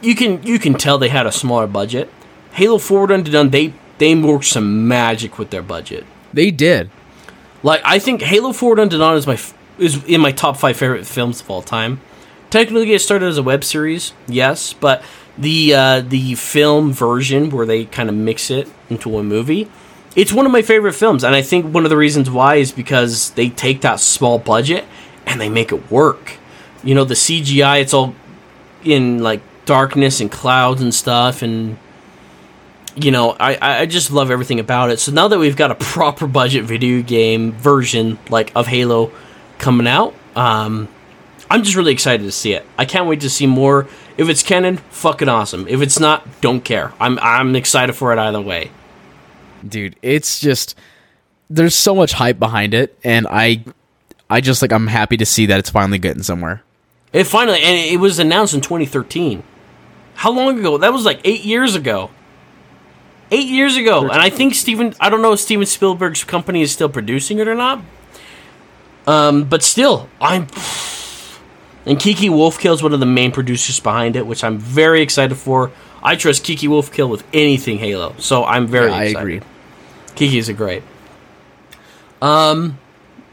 you 0.00 0.14
can 0.14 0.42
you 0.42 0.58
can 0.58 0.74
tell 0.74 0.98
they 0.98 1.08
had 1.08 1.26
a 1.26 1.32
smaller 1.32 1.66
budget. 1.66 2.10
Halo 2.52 2.78
Forward 2.78 3.10
Unto 3.10 3.30
Dawn, 3.30 3.50
they 3.50 3.74
they 3.98 4.14
worked 4.14 4.46
some 4.46 4.88
magic 4.88 5.38
with 5.38 5.50
their 5.50 5.62
budget. 5.62 6.04
They 6.32 6.50
did. 6.50 6.90
Like 7.62 7.82
I 7.84 7.98
think 7.98 8.22
Halo 8.22 8.52
Forward 8.52 8.80
Unto 8.80 8.98
Dawn 8.98 9.16
is 9.16 9.26
my 9.26 9.38
is 9.78 10.02
in 10.04 10.20
my 10.20 10.32
top 10.32 10.56
five 10.56 10.76
favorite 10.76 11.06
films 11.06 11.40
of 11.40 11.50
all 11.50 11.62
time. 11.62 12.00
Technically, 12.50 12.92
it 12.92 12.98
started 13.00 13.26
as 13.26 13.38
a 13.38 13.42
web 13.42 13.64
series, 13.64 14.12
yes, 14.26 14.74
but 14.74 15.02
the 15.38 15.74
uh, 15.74 16.00
the 16.00 16.34
film 16.34 16.92
version 16.92 17.50
where 17.50 17.66
they 17.66 17.84
kind 17.84 18.08
of 18.08 18.14
mix 18.14 18.50
it 18.50 18.68
into 18.90 19.18
a 19.18 19.22
movie, 19.22 19.70
it's 20.14 20.32
one 20.32 20.46
of 20.46 20.52
my 20.52 20.62
favorite 20.62 20.92
films, 20.92 21.24
and 21.24 21.34
I 21.34 21.42
think 21.42 21.72
one 21.72 21.84
of 21.84 21.90
the 21.90 21.96
reasons 21.96 22.30
why 22.30 22.56
is 22.56 22.72
because 22.72 23.30
they 23.30 23.48
take 23.48 23.80
that 23.80 24.00
small 24.00 24.38
budget 24.38 24.84
and 25.26 25.40
they 25.40 25.48
make 25.48 25.72
it 25.72 25.90
work. 25.90 26.34
You 26.84 26.94
know, 26.94 27.04
the 27.04 27.14
CGI, 27.14 27.80
it's 27.80 27.94
all 27.94 28.14
in 28.84 29.22
like 29.22 29.40
darkness 29.64 30.20
and 30.20 30.30
clouds 30.30 30.82
and 30.82 30.94
stuff, 30.94 31.42
and 31.42 31.78
you 32.94 33.10
know, 33.10 33.36
I 33.40 33.82
I 33.82 33.86
just 33.86 34.10
love 34.10 34.30
everything 34.30 34.60
about 34.60 34.90
it. 34.90 35.00
So 35.00 35.12
now 35.12 35.28
that 35.28 35.38
we've 35.38 35.56
got 35.56 35.70
a 35.70 35.74
proper 35.80 36.26
budget 36.26 36.64
video 36.64 37.02
game 37.02 37.52
version 37.52 38.18
like 38.28 38.52
of 38.54 38.66
Halo 38.66 39.12
coming 39.58 39.86
out, 39.86 40.14
um, 40.36 40.88
I'm 41.50 41.62
just 41.62 41.76
really 41.76 41.92
excited 41.92 42.24
to 42.24 42.32
see 42.32 42.52
it. 42.52 42.66
I 42.78 42.84
can't 42.84 43.06
wait 43.06 43.20
to 43.20 43.30
see 43.30 43.46
more. 43.46 43.88
If 44.16 44.28
it's 44.28 44.42
canon, 44.42 44.76
fucking 44.90 45.28
awesome. 45.28 45.66
If 45.68 45.80
it's 45.82 45.98
not, 45.98 46.26
don't 46.40 46.62
care. 46.64 46.92
I'm 47.00 47.18
I'm 47.20 47.54
excited 47.56 47.94
for 47.94 48.12
it 48.12 48.18
either 48.18 48.40
way. 48.40 48.70
dude 49.66 49.96
it's 50.02 50.40
just 50.40 50.76
there's 51.48 51.74
so 51.74 51.94
much 51.94 52.12
hype 52.14 52.38
behind 52.38 52.74
it 52.74 52.98
and 53.04 53.26
i 53.30 53.62
i 54.28 54.40
just 54.40 54.60
like 54.62 54.72
i'm 54.72 54.88
happy 54.88 55.16
to 55.16 55.24
see 55.24 55.46
that 55.46 55.58
it's 55.60 55.70
finally 55.70 55.98
getting 55.98 56.22
somewhere 56.24 56.62
It 57.12 57.24
finally, 57.24 57.60
and 57.62 57.76
it 57.78 58.00
was 58.00 58.18
announced 58.18 58.54
in 58.54 58.60
2013. 58.60 59.42
How 60.14 60.32
long 60.32 60.58
ago? 60.58 60.78
That 60.78 60.92
was 60.92 61.04
like 61.04 61.20
eight 61.24 61.44
years 61.44 61.74
ago. 61.76 62.10
Eight 63.30 63.48
years 63.48 63.76
ago, 63.76 64.08
and 64.10 64.20
I 64.20 64.30
think 64.30 64.54
Steven. 64.54 64.94
I 65.00 65.08
don't 65.10 65.22
know 65.22 65.32
if 65.32 65.40
Steven 65.40 65.64
Spielberg's 65.66 66.24
company 66.24 66.60
is 66.62 66.70
still 66.72 66.88
producing 66.88 67.38
it 67.38 67.48
or 67.48 67.54
not. 67.54 67.80
Um, 69.06 69.44
but 69.44 69.62
still, 69.62 70.08
I'm. 70.20 70.46
And 71.84 71.98
Kiki 71.98 72.28
Wolfkill 72.28 72.74
is 72.74 72.82
one 72.82 72.92
of 72.92 73.00
the 73.00 73.06
main 73.06 73.32
producers 73.32 73.80
behind 73.80 74.14
it, 74.16 74.26
which 74.26 74.44
I'm 74.44 74.58
very 74.58 75.02
excited 75.02 75.34
for. 75.36 75.72
I 76.02 76.14
trust 76.16 76.44
Kiki 76.44 76.68
Wolfkill 76.68 77.08
with 77.08 77.24
anything 77.32 77.78
Halo, 77.78 78.14
so 78.18 78.44
I'm 78.44 78.66
very. 78.68 78.90
Yeah, 78.90 78.96
I 78.96 79.04
excited. 79.04 79.18
agree. 79.36 79.40
Kiki's 80.14 80.48
a 80.48 80.52
great. 80.52 80.82
Um, 82.20 82.78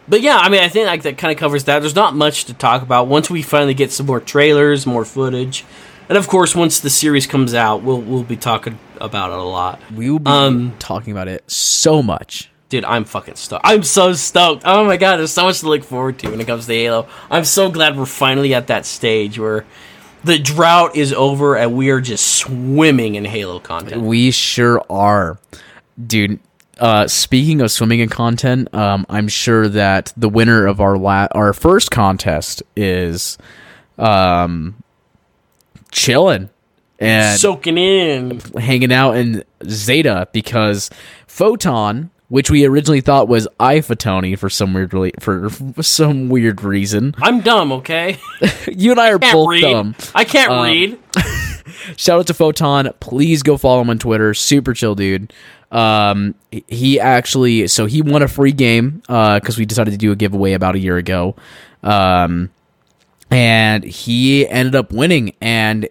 but 0.08 0.22
yeah, 0.22 0.38
I 0.38 0.50
mean, 0.50 0.62
I 0.64 0.70
think 0.70 0.88
like 0.88 1.04
that 1.04 1.18
kind 1.18 1.32
of 1.32 1.38
covers 1.40 1.66
that. 1.66 1.80
There's 1.80 1.96
not 1.96 2.16
much 2.16 2.46
to 2.46 2.54
talk 2.54 2.82
about. 2.82 3.08
Once 3.08 3.30
we 3.30 3.42
finally 3.42 3.74
get 3.76 3.92
some 3.92 4.06
more 4.08 4.20
trailers, 4.20 4.86
more 4.88 5.06
footage, 5.06 5.66
and 6.08 6.18
of 6.18 6.28
course, 6.28 6.56
once 6.56 6.80
the 6.80 6.90
series 6.90 7.28
comes 7.28 7.54
out, 7.54 7.84
we'll 7.84 8.02
we'll 8.02 8.24
be 8.24 8.36
talking 8.38 8.80
about 9.00 9.32
it 9.32 9.38
a 9.38 9.44
lot. 9.44 9.80
We 9.96 10.10
will 10.10 10.20
be 10.20 10.32
Um, 10.32 10.74
talking 10.80 11.12
about 11.12 11.28
it 11.28 11.50
so 11.50 12.02
much. 12.02 12.50
Dude, 12.70 12.86
I'm 12.86 13.04
fucking 13.04 13.36
stoked. 13.36 13.66
I'm 13.66 13.82
so 13.82 14.14
stoked. 14.14 14.62
Oh 14.66 14.86
my 14.86 14.96
god, 14.98 15.18
there's 15.18 15.32
so 15.32 15.44
much 15.46 15.60
to 15.62 15.68
look 15.68 15.84
forward 15.84 16.20
to 16.20 16.30
when 16.30 16.40
it 16.40 16.46
comes 16.46 16.68
to 16.68 16.74
Halo. 16.74 17.08
I'm 17.32 17.44
so 17.46 17.72
glad 17.72 17.98
we're 17.98 18.06
finally 18.06 18.54
at 18.54 18.68
that 18.68 18.86
stage 18.86 19.40
where 19.40 19.66
the 20.24 20.38
drought 20.38 20.96
is 20.96 21.12
over 21.12 21.56
and 21.58 21.76
we 21.76 21.90
are 21.90 22.00
just 22.02 22.28
swimming 22.28 23.16
in 23.16 23.26
Halo 23.26 23.60
content. 23.60 24.04
We 24.04 24.30
sure 24.32 24.84
are, 24.90 25.40
dude. 26.06 26.40
Uh, 26.78 27.08
speaking 27.08 27.60
of 27.60 27.72
swimming 27.72 28.00
in 28.02 28.08
content, 28.08 28.74
um, 28.74 29.06
I'm 29.10 29.28
sure 29.28 29.68
that 29.68 30.14
the 30.16 30.30
winner 30.30 30.66
of 30.66 30.80
our 30.80 30.98
la- 30.98 31.28
our 31.32 31.52
first 31.54 31.92
contest 31.92 32.64
is, 32.76 33.38
um, 33.98 34.76
chilling 35.92 36.50
and 37.00 37.38
Soaking 37.40 37.78
in. 37.78 38.40
hanging 38.58 38.94
out 38.94 39.18
in 39.18 39.44
Zeta 39.68 40.28
because 40.32 40.90
Photon, 41.28 42.12
which 42.30 42.50
we 42.50 42.66
originally 42.66 43.02
thought 43.02 43.28
was 43.28 43.48
iPhotone 43.60 44.38
for 44.40 44.50
some 44.50 44.74
weird 44.74 44.92
for 45.20 45.50
some 45.82 46.30
weird 46.30 46.64
reason, 46.64 47.14
I'm 47.22 47.42
dumb, 47.42 47.72
okay? 47.74 48.18
you 48.72 48.92
and 48.92 49.00
I 49.00 49.12
are 49.12 49.20
both 49.20 49.50
read. 49.50 49.62
dumb. 49.62 49.96
I 50.16 50.24
can't 50.24 50.52
Um, 50.52 50.64
read. 50.64 51.00
Shout 51.98 52.20
out 52.20 52.28
to 52.28 52.34
Photon. 52.34 52.90
Please 53.00 53.44
go 53.44 53.58
follow 53.58 53.82
him 53.82 53.90
on 53.90 54.00
Twitter. 54.00 54.34
Super 54.34 54.74
chill 54.74 54.96
dude. 54.96 55.32
Um, 55.72 56.34
he 56.68 57.00
actually, 57.00 57.68
so 57.68 57.86
he 57.86 58.02
won 58.02 58.22
a 58.24 58.28
free 58.28 58.52
game 58.52 59.02
because 59.08 59.58
we 59.58 59.66
decided 59.66 59.92
to 59.92 59.98
do 59.98 60.12
a 60.12 60.16
giveaway 60.16 60.54
about 60.54 60.76
a 60.76 60.80
year 60.80 60.98
ago. 60.98 61.36
Um, 61.84 62.50
and 63.32 63.84
he 63.84 64.48
ended 64.48 64.76
up 64.76 64.92
winning. 64.92 65.36
And 65.42 65.88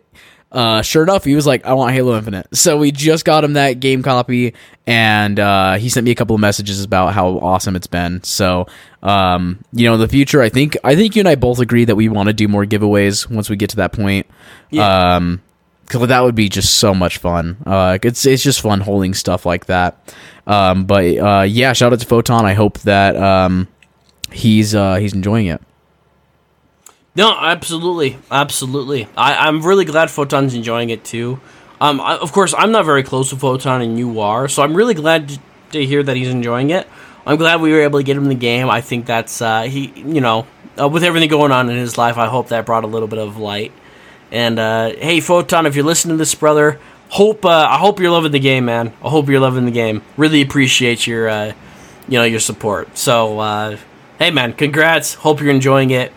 uh, 0.50 0.80
sure 0.80 1.02
enough, 1.02 1.24
he 1.24 1.34
was 1.34 1.46
like, 1.46 1.66
"I 1.66 1.74
want 1.74 1.92
Halo 1.92 2.16
Infinite." 2.16 2.48
So 2.56 2.78
we 2.78 2.90
just 2.90 3.24
got 3.24 3.44
him 3.44 3.52
that 3.54 3.80
game 3.80 4.02
copy, 4.02 4.54
and 4.86 5.38
uh, 5.38 5.74
he 5.74 5.88
sent 5.90 6.04
me 6.04 6.10
a 6.10 6.14
couple 6.14 6.34
of 6.34 6.40
messages 6.40 6.82
about 6.82 7.12
how 7.12 7.38
awesome 7.38 7.76
it's 7.76 7.86
been. 7.86 8.22
So, 8.22 8.66
um, 9.02 9.62
you 9.72 9.84
know, 9.84 9.94
in 9.94 10.00
the 10.00 10.08
future, 10.08 10.40
I 10.40 10.48
think 10.48 10.76
I 10.82 10.96
think 10.96 11.16
you 11.16 11.20
and 11.20 11.28
I 11.28 11.34
both 11.34 11.58
agree 11.58 11.84
that 11.84 11.96
we 11.96 12.08
want 12.08 12.28
to 12.28 12.32
do 12.32 12.48
more 12.48 12.64
giveaways 12.64 13.28
once 13.30 13.50
we 13.50 13.56
get 13.56 13.70
to 13.70 13.76
that 13.76 13.92
point. 13.92 14.26
Yeah. 14.70 15.16
Um, 15.16 15.42
because 15.84 16.08
that 16.08 16.20
would 16.20 16.34
be 16.34 16.50
just 16.50 16.74
so 16.74 16.94
much 16.94 17.16
fun. 17.16 17.56
Uh, 17.64 17.98
it's 18.02 18.26
it's 18.26 18.42
just 18.42 18.60
fun 18.60 18.80
holding 18.80 19.14
stuff 19.14 19.46
like 19.46 19.66
that. 19.66 20.14
Um, 20.46 20.84
but 20.84 21.16
uh, 21.16 21.46
yeah, 21.48 21.72
shout 21.72 21.92
out 21.92 22.00
to 22.00 22.06
Photon. 22.06 22.44
I 22.44 22.52
hope 22.54 22.78
that 22.80 23.16
um, 23.16 23.68
he's 24.30 24.74
uh, 24.74 24.96
he's 24.96 25.14
enjoying 25.14 25.46
it. 25.46 25.62
No, 27.14 27.36
absolutely, 27.36 28.18
absolutely. 28.30 29.08
I, 29.16 29.48
I'm 29.48 29.62
really 29.62 29.84
glad 29.84 30.10
Photon's 30.10 30.54
enjoying 30.54 30.90
it 30.90 31.04
too. 31.04 31.40
Um, 31.80 32.00
I, 32.00 32.16
of 32.16 32.32
course, 32.32 32.54
I'm 32.56 32.72
not 32.72 32.84
very 32.84 33.02
close 33.02 33.30
to 33.30 33.36
Photon, 33.36 33.82
and 33.82 33.98
you 33.98 34.20
are, 34.20 34.48
so 34.48 34.62
I'm 34.62 34.74
really 34.74 34.94
glad 34.94 35.38
to, 35.72 35.84
hear 35.84 36.02
that 36.02 36.16
he's 36.16 36.28
enjoying 36.28 36.70
it. 36.70 36.88
I'm 37.26 37.36
glad 37.36 37.60
we 37.60 37.72
were 37.72 37.82
able 37.82 37.98
to 37.98 38.02
get 38.02 38.16
him 38.16 38.24
the 38.24 38.34
game. 38.34 38.70
I 38.70 38.80
think 38.80 39.04
that's 39.04 39.42
uh, 39.42 39.62
he, 39.62 39.92
you 39.96 40.20
know, 40.20 40.46
uh, 40.80 40.88
with 40.88 41.04
everything 41.04 41.28
going 41.28 41.52
on 41.52 41.68
in 41.68 41.76
his 41.76 41.98
life, 41.98 42.16
I 42.16 42.26
hope 42.26 42.48
that 42.48 42.64
brought 42.64 42.84
a 42.84 42.86
little 42.86 43.08
bit 43.08 43.18
of 43.18 43.36
light. 43.36 43.72
And 44.30 44.58
uh, 44.58 44.94
hey, 44.96 45.20
Photon, 45.20 45.66
if 45.66 45.76
you're 45.76 45.84
listening 45.84 46.14
to 46.14 46.18
this, 46.18 46.34
brother, 46.34 46.80
hope 47.10 47.44
uh, 47.44 47.66
I 47.68 47.78
hope 47.78 48.00
you're 48.00 48.10
loving 48.10 48.32
the 48.32 48.38
game, 48.38 48.64
man. 48.64 48.92
I 49.02 49.08
hope 49.08 49.28
you're 49.28 49.40
loving 49.40 49.64
the 49.64 49.70
game. 49.70 50.02
Really 50.16 50.40
appreciate 50.40 51.06
your, 51.06 51.28
uh, 51.28 51.52
you 52.08 52.18
know, 52.18 52.24
your 52.24 52.40
support. 52.40 52.96
So, 52.96 53.38
uh, 53.40 53.76
hey, 54.18 54.30
man, 54.30 54.52
congrats. 54.52 55.14
Hope 55.14 55.40
you're 55.40 55.50
enjoying 55.50 55.90
it 55.90 56.12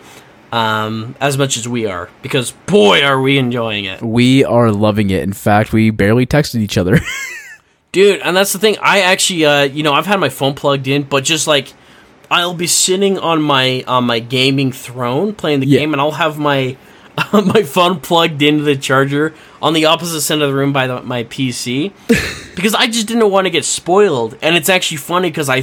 um, 0.52 1.16
as 1.20 1.36
much 1.38 1.56
as 1.56 1.66
we 1.66 1.86
are, 1.86 2.08
because 2.22 2.52
boy, 2.66 3.02
are 3.02 3.20
we 3.20 3.38
enjoying 3.38 3.86
it, 3.86 4.02
We 4.02 4.44
are 4.44 4.70
loving 4.70 5.10
it. 5.10 5.22
In 5.22 5.32
fact, 5.32 5.72
we 5.72 5.90
barely 5.90 6.26
texted 6.26 6.60
each 6.60 6.76
other. 6.78 7.00
dude. 7.92 8.20
And 8.20 8.36
that's 8.36 8.52
the 8.52 8.58
thing. 8.58 8.76
I 8.80 9.00
actually, 9.00 9.44
uh, 9.44 9.62
you 9.64 9.82
know, 9.82 9.92
I've 9.92 10.06
had 10.06 10.20
my 10.20 10.28
phone 10.28 10.54
plugged 10.54 10.86
in, 10.88 11.02
but 11.04 11.24
just 11.24 11.46
like 11.46 11.72
I'll 12.30 12.54
be 12.54 12.66
sitting 12.66 13.18
on 13.18 13.42
my 13.42 13.84
on 13.86 14.04
my 14.04 14.18
gaming 14.20 14.72
throne 14.72 15.34
playing 15.34 15.60
the 15.60 15.66
Yeah. 15.66 15.80
game, 15.80 15.92
and 15.92 16.00
I'll 16.00 16.12
have 16.12 16.38
my 16.38 16.76
my 17.32 17.62
phone 17.62 18.00
plugged 18.00 18.40
into 18.42 18.62
the 18.64 18.76
charger 18.76 19.34
on 19.60 19.74
the 19.74 19.84
opposite 19.86 20.22
side 20.22 20.40
of 20.40 20.48
the 20.48 20.54
room 20.54 20.72
by 20.72 20.86
the, 20.86 21.02
my 21.02 21.24
PC 21.24 21.92
because 22.56 22.74
I 22.74 22.86
just 22.86 23.06
didn't 23.06 23.30
want 23.30 23.44
to 23.46 23.50
get 23.50 23.64
spoiled. 23.66 24.36
And 24.42 24.56
it's 24.56 24.68
actually 24.70 24.96
funny 24.98 25.28
because 25.30 25.48
I 25.50 25.62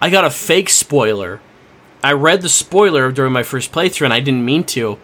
I 0.00 0.10
got 0.10 0.24
a 0.24 0.30
fake 0.30 0.68
spoiler. 0.70 1.40
I 2.02 2.12
read 2.12 2.42
the 2.42 2.48
spoiler 2.48 3.10
during 3.12 3.32
my 3.32 3.42
first 3.42 3.72
playthrough, 3.72 4.04
and 4.04 4.12
I 4.12 4.20
didn't 4.20 4.44
mean 4.44 4.64
to. 4.64 4.98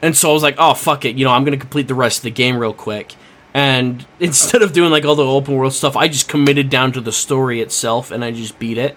And 0.00 0.16
so 0.16 0.30
I 0.30 0.32
was 0.32 0.42
like, 0.42 0.56
oh, 0.58 0.74
fuck 0.74 1.04
it. 1.04 1.16
You 1.16 1.24
know, 1.24 1.32
I'm 1.32 1.42
going 1.44 1.58
to 1.58 1.60
complete 1.60 1.88
the 1.88 1.94
rest 1.94 2.18
of 2.18 2.22
the 2.24 2.30
game 2.30 2.56
real 2.58 2.72
quick. 2.72 3.14
And 3.52 4.06
instead 4.20 4.62
of 4.62 4.72
doing 4.72 4.90
like 4.90 5.04
all 5.04 5.16
the 5.16 5.24
open 5.24 5.54
world 5.56 5.72
stuff, 5.72 5.96
I 5.96 6.08
just 6.08 6.28
committed 6.28 6.70
down 6.70 6.92
to 6.92 7.00
the 7.00 7.12
story 7.12 7.60
itself 7.60 8.10
and 8.10 8.24
I 8.24 8.30
just 8.30 8.58
beat 8.58 8.78
it. 8.78 8.96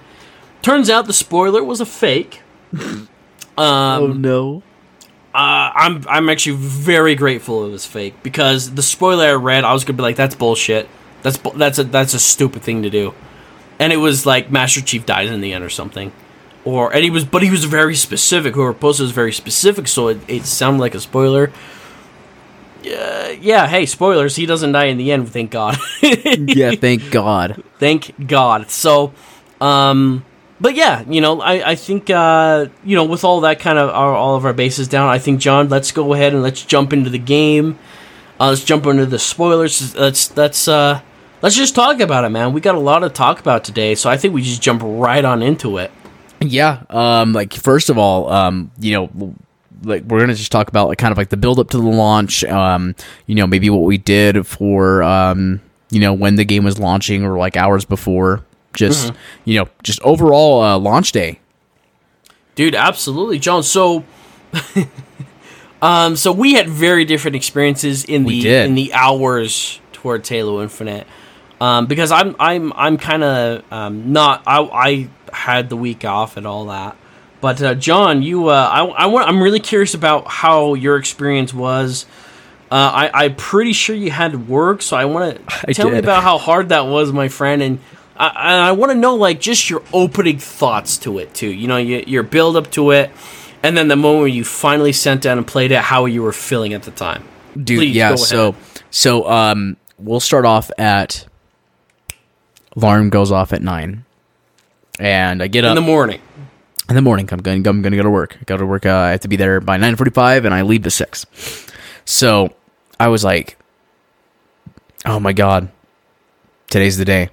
Turns 0.62 0.90
out 0.90 1.08
the 1.08 1.14
spoiler 1.14 1.64
was 1.64 1.82
a 1.82 1.86
fake. 1.86 2.42
Um, 3.58 4.22
no! 4.22 4.64
uh, 5.36 5.72
I'm 5.76 6.06
I'm 6.08 6.30
actually 6.30 6.56
very 6.56 7.16
grateful 7.16 7.66
it 7.66 7.70
was 7.70 7.86
fake 7.86 8.24
because 8.24 8.74
the 8.74 8.82
spoiler 8.82 9.26
I 9.26 9.34
read, 9.34 9.66
I 9.66 9.74
was 9.74 9.84
gonna 9.84 9.98
be 9.98 10.04
like, 10.04 10.16
"That's 10.16 10.36
bullshit. 10.36 10.88
That's 11.22 11.38
bu- 11.38 11.58
that's 11.58 11.78
a 11.78 11.84
that's 11.84 12.14
a 12.14 12.20
stupid 12.20 12.62
thing 12.64 12.82
to 12.84 12.90
do," 12.90 13.14
and 13.78 13.92
it 13.92 13.98
was 13.98 14.26
like 14.26 14.52
Master 14.52 14.82
Chief 14.82 15.06
dies 15.06 15.30
in 15.30 15.42
the 15.42 15.54
end 15.54 15.64
or 15.64 15.70
something, 15.70 16.12
or 16.66 16.94
and 16.94 17.04
he 17.04 17.10
was 17.10 17.26
but 17.26 17.44
he 17.44 17.50
was 17.50 17.66
very 17.66 17.96
specific. 17.96 18.56
Whoever 18.56 18.74
posted 18.74 19.06
was 19.06 19.12
very 19.12 19.34
specific, 19.34 19.88
so 19.88 20.10
it, 20.10 20.20
it 20.28 20.46
sounded 20.46 20.80
like 20.80 20.96
a 20.96 21.00
spoiler. 21.00 21.52
Yeah, 22.84 23.30
yeah. 23.30 23.68
Hey, 23.68 23.86
spoilers. 23.86 24.36
He 24.36 24.46
doesn't 24.46 24.72
die 24.72 24.86
in 24.86 24.98
the 24.98 25.12
end. 25.12 25.30
Thank 25.30 25.52
God. 25.52 25.78
yeah, 26.02 26.72
thank 26.72 27.12
God. 27.12 27.64
Thank 27.78 28.28
God. 28.28 28.72
So, 28.72 29.14
um, 29.60 30.26
but 30.60 30.76
yeah, 30.76 31.04
you 31.08 31.22
know, 31.22 31.42
I, 31.42 31.72
I 31.72 31.76
think, 31.76 32.10
uh, 32.10 32.68
you 32.84 32.96
know, 32.96 33.06
with 33.06 33.24
all 33.24 33.42
that 33.42 33.60
kind 33.60 33.80
of 33.80 33.90
our, 33.90 34.14
all 34.14 34.36
of 34.36 34.46
our 34.46 34.54
bases 34.54 34.88
down, 34.88 35.10
I 35.10 35.18
think, 35.18 35.40
John, 35.40 35.70
let's 35.70 35.92
go 35.92 36.14
ahead 36.14 36.34
and 36.34 36.44
let's 36.44 36.64
jump 36.64 36.94
into 36.94 37.10
the 37.10 37.18
game. 37.20 37.80
Uh, 38.40 38.50
let's 38.50 38.64
jump 38.64 38.86
into 38.86 39.06
the 39.08 39.20
spoilers. 39.20 39.96
Let's, 39.96 40.36
let's, 40.38 40.68
uh, 40.68 41.02
let's 41.42 41.56
just 41.56 41.74
talk 41.74 42.00
about 42.00 42.26
it, 42.26 42.30
man. 42.30 42.54
We 42.54 42.62
got 42.62 42.76
a 42.76 42.80
lot 42.80 43.00
to 43.00 43.10
talk 43.10 43.40
about 43.40 43.64
today, 43.64 43.96
so 43.96 44.10
I 44.10 44.18
think 44.18 44.36
we 44.36 44.44
just 44.44 44.62
jump 44.62 44.82
right 44.84 45.26
on 45.26 45.42
into 45.42 45.78
it. 45.78 45.92
Yeah. 46.42 46.84
Um. 46.90 47.34
Like 47.34 47.54
first 47.54 47.90
of 47.90 47.98
all, 47.98 48.30
um. 48.32 48.72
You 48.80 48.94
know, 48.94 49.36
like 49.84 50.04
we're 50.04 50.20
gonna 50.20 50.34
just 50.36 50.52
talk 50.52 50.68
about 50.68 50.88
like 50.88 50.98
kind 50.98 51.12
of 51.12 51.18
like 51.18 51.30
the 51.30 51.38
build 51.38 51.60
up 51.60 51.70
to 51.70 51.78
the 51.78 51.84
launch. 51.84 52.44
Um. 52.44 52.96
You 53.28 53.36
know, 53.36 53.48
maybe 53.48 53.70
what 53.70 53.84
we 53.84 53.98
did 53.98 54.46
for 54.48 55.04
um. 55.04 55.62
You 55.90 56.00
know, 56.00 56.14
when 56.14 56.36
the 56.36 56.46
game 56.46 56.64
was 56.64 56.80
launching 56.80 57.24
or 57.26 57.38
like 57.38 57.58
hours 57.58 57.86
before. 57.86 58.44
Just 58.74 59.12
you 59.44 59.60
know, 59.60 59.68
just 59.84 60.00
overall 60.02 60.62
uh, 60.64 60.78
launch 60.80 61.12
day. 61.12 61.40
Dude, 62.56 62.74
absolutely, 62.74 63.38
John. 63.38 63.64
So, 63.64 64.06
um, 65.82 66.16
so 66.16 66.32
we 66.32 66.54
had 66.54 66.70
very 66.70 67.06
different 67.06 67.36
experiences 67.36 68.06
in 68.06 68.24
We 68.24 68.36
the 68.36 68.42
did. 68.44 68.66
in 68.68 68.76
the 68.76 68.94
hours 68.94 69.80
toward 69.92 70.28
Halo 70.28 70.62
Infinite. 70.62 71.06
Um, 71.60 71.86
because 71.86 72.12
I'm 72.12 72.36
I'm 72.40 72.72
I'm 72.74 72.98
kind 72.98 73.24
of 73.24 73.64
um, 73.74 74.14
not 74.14 74.42
I 74.48 74.62
I 74.62 75.10
had 75.32 75.70
the 75.70 75.78
week 75.78 76.06
off 76.06 76.38
and 76.38 76.46
all 76.46 76.66
that, 76.66 76.96
but 77.42 77.62
uh, 77.62 77.76
John, 77.76 78.22
you 78.22 78.50
uh, 78.50 78.70
I 78.72 78.84
I 78.86 79.06
want 79.08 79.28
I'm 79.28 79.42
really 79.42 79.60
curious 79.60 79.94
about 79.94 80.28
how 80.28 80.74
your 80.74 80.98
experience 80.98 81.54
was. 81.54 82.06
Uh, 82.70 82.76
I 82.76 83.26
I'm 83.26 83.36
pretty 83.36 83.74
sure 83.74 83.96
you 83.96 84.12
had 84.12 84.48
work, 84.48 84.82
so 84.82 84.96
I 84.96 85.06
want 85.06 85.46
to 85.66 85.74
tell 85.74 85.90
me 85.90 85.98
about 85.98 86.24
how 86.24 86.38
hard 86.38 86.70
that 86.70 86.88
was, 86.88 87.12
my 87.12 87.28
friend, 87.28 87.62
and 87.62 87.80
I, 88.16 88.28
and 88.28 88.62
I 88.62 88.72
want 88.74 88.92
to 88.92 88.98
know 88.98 89.16
like 89.16 89.42
just 89.42 89.70
your 89.70 89.84
opening 89.92 90.38
thoughts 90.38 90.98
to 91.00 91.18
it 91.18 91.34
too. 91.34 91.50
You 91.50 91.68
know, 91.68 91.78
your, 91.78 92.02
your 92.02 92.24
build 92.24 92.56
up 92.56 92.72
to 92.72 92.92
it, 92.92 93.12
and 93.64 93.76
then 93.76 93.88
the 93.88 93.96
moment 93.96 94.34
you 94.34 94.44
finally 94.44 94.94
sat 94.94 95.22
down 95.22 95.38
and 95.38 95.48
played 95.48 95.72
it, 95.72 95.80
how 95.80 96.06
you 96.06 96.22
were 96.22 96.32
feeling 96.32 96.74
at 96.74 96.84
the 96.84 96.92
time. 96.92 97.24
Dude, 97.56 97.80
Please, 97.80 97.96
yeah. 97.96 98.16
So, 98.16 98.56
so 98.90 99.30
um, 99.30 99.76
we'll 99.98 100.20
start 100.20 100.46
off 100.46 100.72
at 100.78 101.26
alarm 102.76 103.10
goes 103.10 103.32
off 103.32 103.54
at 103.54 103.62
nine, 103.62 104.06
and 105.02 105.42
I 105.42 105.48
get 105.48 105.66
up 105.66 105.76
in 105.76 105.84
the 105.84 105.88
morning. 105.88 106.22
in 106.88 106.96
the 106.96 107.02
morning. 107.02 107.28
I'm 107.32 107.40
going. 107.40 107.66
I'm 107.68 107.82
going 107.82 107.92
to 107.92 107.98
go 107.98 108.04
to 108.04 108.10
work. 108.10 108.38
I 108.40 108.44
go 108.46 108.56
to 108.56 108.66
work. 108.66 108.86
Uh, 108.86 108.96
I 108.96 109.10
have 109.12 109.22
to 109.22 109.28
be 109.28 109.36
there 109.36 109.60
by 109.60 109.78
9:45, 109.78 110.46
and 110.46 110.54
I 110.54 110.62
leave 110.62 110.86
at 110.86 110.92
six. 110.92 111.26
So 112.06 112.54
I 113.00 113.08
was 113.08 113.24
like, 113.24 113.58
"Oh 115.06 115.20
my 115.20 115.34
god, 115.34 115.70
today's 116.70 116.98
the 116.98 117.06
day. 117.06 117.30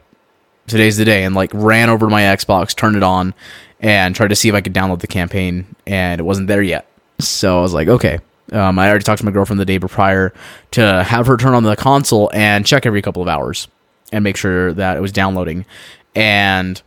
Today's 0.66 0.96
the 0.96 1.04
day." 1.04 1.24
And 1.24 1.34
like 1.34 1.50
ran 1.52 1.90
over 1.90 2.06
to 2.06 2.10
my 2.10 2.22
Xbox, 2.22 2.74
turned 2.74 2.96
it 2.96 3.02
on, 3.02 3.34
and 3.80 4.14
tried 4.16 4.28
to 4.28 4.36
see 4.36 4.48
if 4.48 4.54
I 4.54 4.62
could 4.62 4.74
download 4.74 5.00
the 5.00 5.06
campaign, 5.06 5.76
and 5.86 6.20
it 6.20 6.24
wasn't 6.24 6.48
there 6.48 6.62
yet. 6.62 6.86
So 7.20 7.58
I 7.58 7.62
was 7.62 7.74
like, 7.74 7.88
"Okay." 7.88 8.18
Um, 8.50 8.78
I 8.78 8.88
already 8.88 9.04
talked 9.04 9.18
to 9.18 9.26
my 9.26 9.30
girlfriend 9.30 9.60
the 9.60 9.66
day 9.66 9.78
prior 9.78 10.32
to 10.70 11.04
have 11.04 11.26
her 11.26 11.36
turn 11.36 11.52
on 11.52 11.64
the 11.64 11.76
console 11.76 12.30
and 12.32 12.64
check 12.64 12.86
every 12.86 13.02
couple 13.02 13.20
of 13.20 13.28
hours 13.28 13.68
and 14.10 14.24
make 14.24 14.38
sure 14.38 14.72
that 14.72 14.96
it 14.96 15.00
was 15.00 15.12
downloading. 15.12 15.66
And 16.14 16.80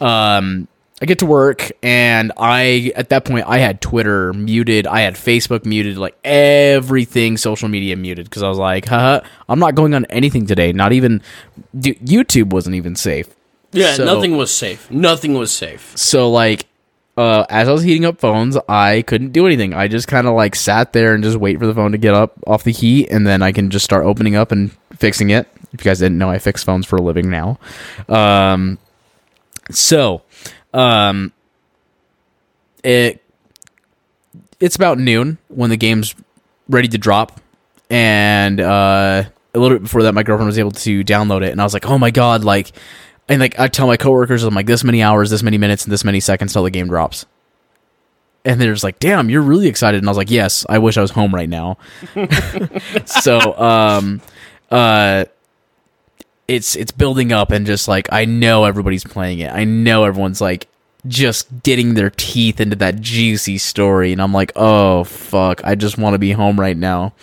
um, 0.00 0.68
I 1.00 1.04
get 1.04 1.18
to 1.18 1.26
work, 1.26 1.72
and 1.82 2.30
I 2.36 2.92
at 2.94 3.08
that 3.08 3.24
point 3.24 3.46
I 3.48 3.58
had 3.58 3.80
Twitter 3.80 4.32
muted, 4.32 4.86
I 4.86 5.00
had 5.00 5.14
Facebook 5.14 5.64
muted, 5.64 5.98
like 5.98 6.16
everything 6.22 7.36
social 7.36 7.68
media 7.68 7.96
muted 7.96 8.26
because 8.26 8.42
I 8.42 8.48
was 8.48 8.58
like, 8.58 8.86
Haha, 8.86 9.26
I'm 9.48 9.58
not 9.58 9.74
going 9.74 9.94
on 9.94 10.04
anything 10.06 10.46
today. 10.46 10.72
Not 10.72 10.92
even 10.92 11.20
dude, 11.78 11.98
YouTube 12.00 12.50
wasn't 12.50 12.76
even 12.76 12.94
safe. 12.94 13.28
Yeah, 13.72 13.94
So- 13.94 14.04
nothing 14.04 14.36
was 14.36 14.52
safe. 14.54 14.88
Nothing 14.90 15.34
was 15.34 15.50
safe. 15.50 15.92
So 15.96 16.30
like, 16.30 16.66
uh, 17.16 17.44
as 17.50 17.68
I 17.68 17.72
was 17.72 17.82
heating 17.82 18.04
up 18.04 18.20
phones, 18.20 18.56
I 18.68 19.02
couldn't 19.02 19.32
do 19.32 19.44
anything. 19.46 19.74
I 19.74 19.88
just 19.88 20.08
kind 20.08 20.26
of 20.26 20.34
like 20.34 20.54
sat 20.54 20.92
there 20.92 21.14
and 21.14 21.22
just 21.24 21.36
wait 21.36 21.58
for 21.58 21.66
the 21.66 21.74
phone 21.74 21.92
to 21.92 21.98
get 21.98 22.14
up 22.14 22.34
off 22.46 22.62
the 22.64 22.72
heat, 22.72 23.08
and 23.10 23.26
then 23.26 23.42
I 23.42 23.50
can 23.52 23.70
just 23.70 23.84
start 23.84 24.06
opening 24.06 24.36
up 24.36 24.52
and 24.52 24.70
fixing 24.96 25.30
it. 25.30 25.48
If 25.72 25.80
you 25.80 25.84
guys 25.90 25.98
didn't 25.98 26.18
know, 26.18 26.30
I 26.30 26.38
fix 26.38 26.62
phones 26.62 26.86
for 26.86 26.96
a 26.96 27.02
living 27.02 27.28
now. 27.30 27.58
Um, 28.08 28.78
so, 29.70 30.22
um, 30.74 31.32
it 32.82 33.22
it's 34.60 34.76
about 34.76 34.98
noon 34.98 35.38
when 35.48 35.70
the 35.70 35.76
game's 35.76 36.14
ready 36.68 36.88
to 36.88 36.98
drop, 36.98 37.40
and 37.90 38.60
uh, 38.60 39.24
a 39.54 39.58
little 39.58 39.76
bit 39.76 39.82
before 39.82 40.04
that, 40.04 40.14
my 40.14 40.22
girlfriend 40.22 40.46
was 40.46 40.58
able 40.58 40.70
to 40.70 41.04
download 41.04 41.42
it, 41.42 41.50
and 41.50 41.60
I 41.60 41.64
was 41.64 41.74
like, 41.74 41.86
"Oh 41.86 41.98
my 41.98 42.10
god!" 42.10 42.44
Like, 42.44 42.72
and 43.28 43.40
like 43.40 43.58
I 43.58 43.68
tell 43.68 43.86
my 43.86 43.96
coworkers, 43.96 44.42
I'm 44.44 44.54
like, 44.54 44.66
"This 44.66 44.84
many 44.84 45.02
hours, 45.02 45.30
this 45.30 45.42
many 45.42 45.58
minutes, 45.58 45.84
and 45.84 45.92
this 45.92 46.04
many 46.04 46.20
seconds 46.20 46.52
till 46.52 46.62
the 46.62 46.70
game 46.70 46.88
drops." 46.88 47.26
And 48.44 48.60
they're 48.60 48.72
just 48.72 48.84
like, 48.84 48.98
"Damn, 48.98 49.30
you're 49.30 49.42
really 49.42 49.68
excited!" 49.68 49.98
And 49.98 50.08
I 50.08 50.10
was 50.10 50.18
like, 50.18 50.30
"Yes, 50.30 50.64
I 50.68 50.78
wish 50.78 50.96
I 50.96 51.02
was 51.02 51.10
home 51.10 51.34
right 51.34 51.48
now." 51.48 51.78
so, 53.04 53.58
um, 53.58 54.20
uh, 54.70 55.24
it's 56.52 56.76
it's 56.76 56.92
building 56.92 57.32
up, 57.32 57.50
and 57.50 57.64
just 57.64 57.88
like 57.88 58.08
I 58.12 58.26
know 58.26 58.64
everybody's 58.64 59.04
playing 59.04 59.38
it. 59.38 59.50
I 59.50 59.64
know 59.64 60.04
everyone's 60.04 60.40
like 60.40 60.68
just 61.06 61.62
getting 61.62 61.94
their 61.94 62.10
teeth 62.10 62.60
into 62.60 62.76
that 62.76 63.00
juicy 63.00 63.56
story, 63.56 64.12
and 64.12 64.20
I'm 64.20 64.34
like, 64.34 64.52
"Oh 64.54 65.04
fuck, 65.04 65.64
I 65.64 65.74
just 65.74 65.96
want 65.96 66.12
to 66.14 66.18
be 66.18 66.32
home 66.32 66.60
right 66.60 66.76
now." 66.76 67.14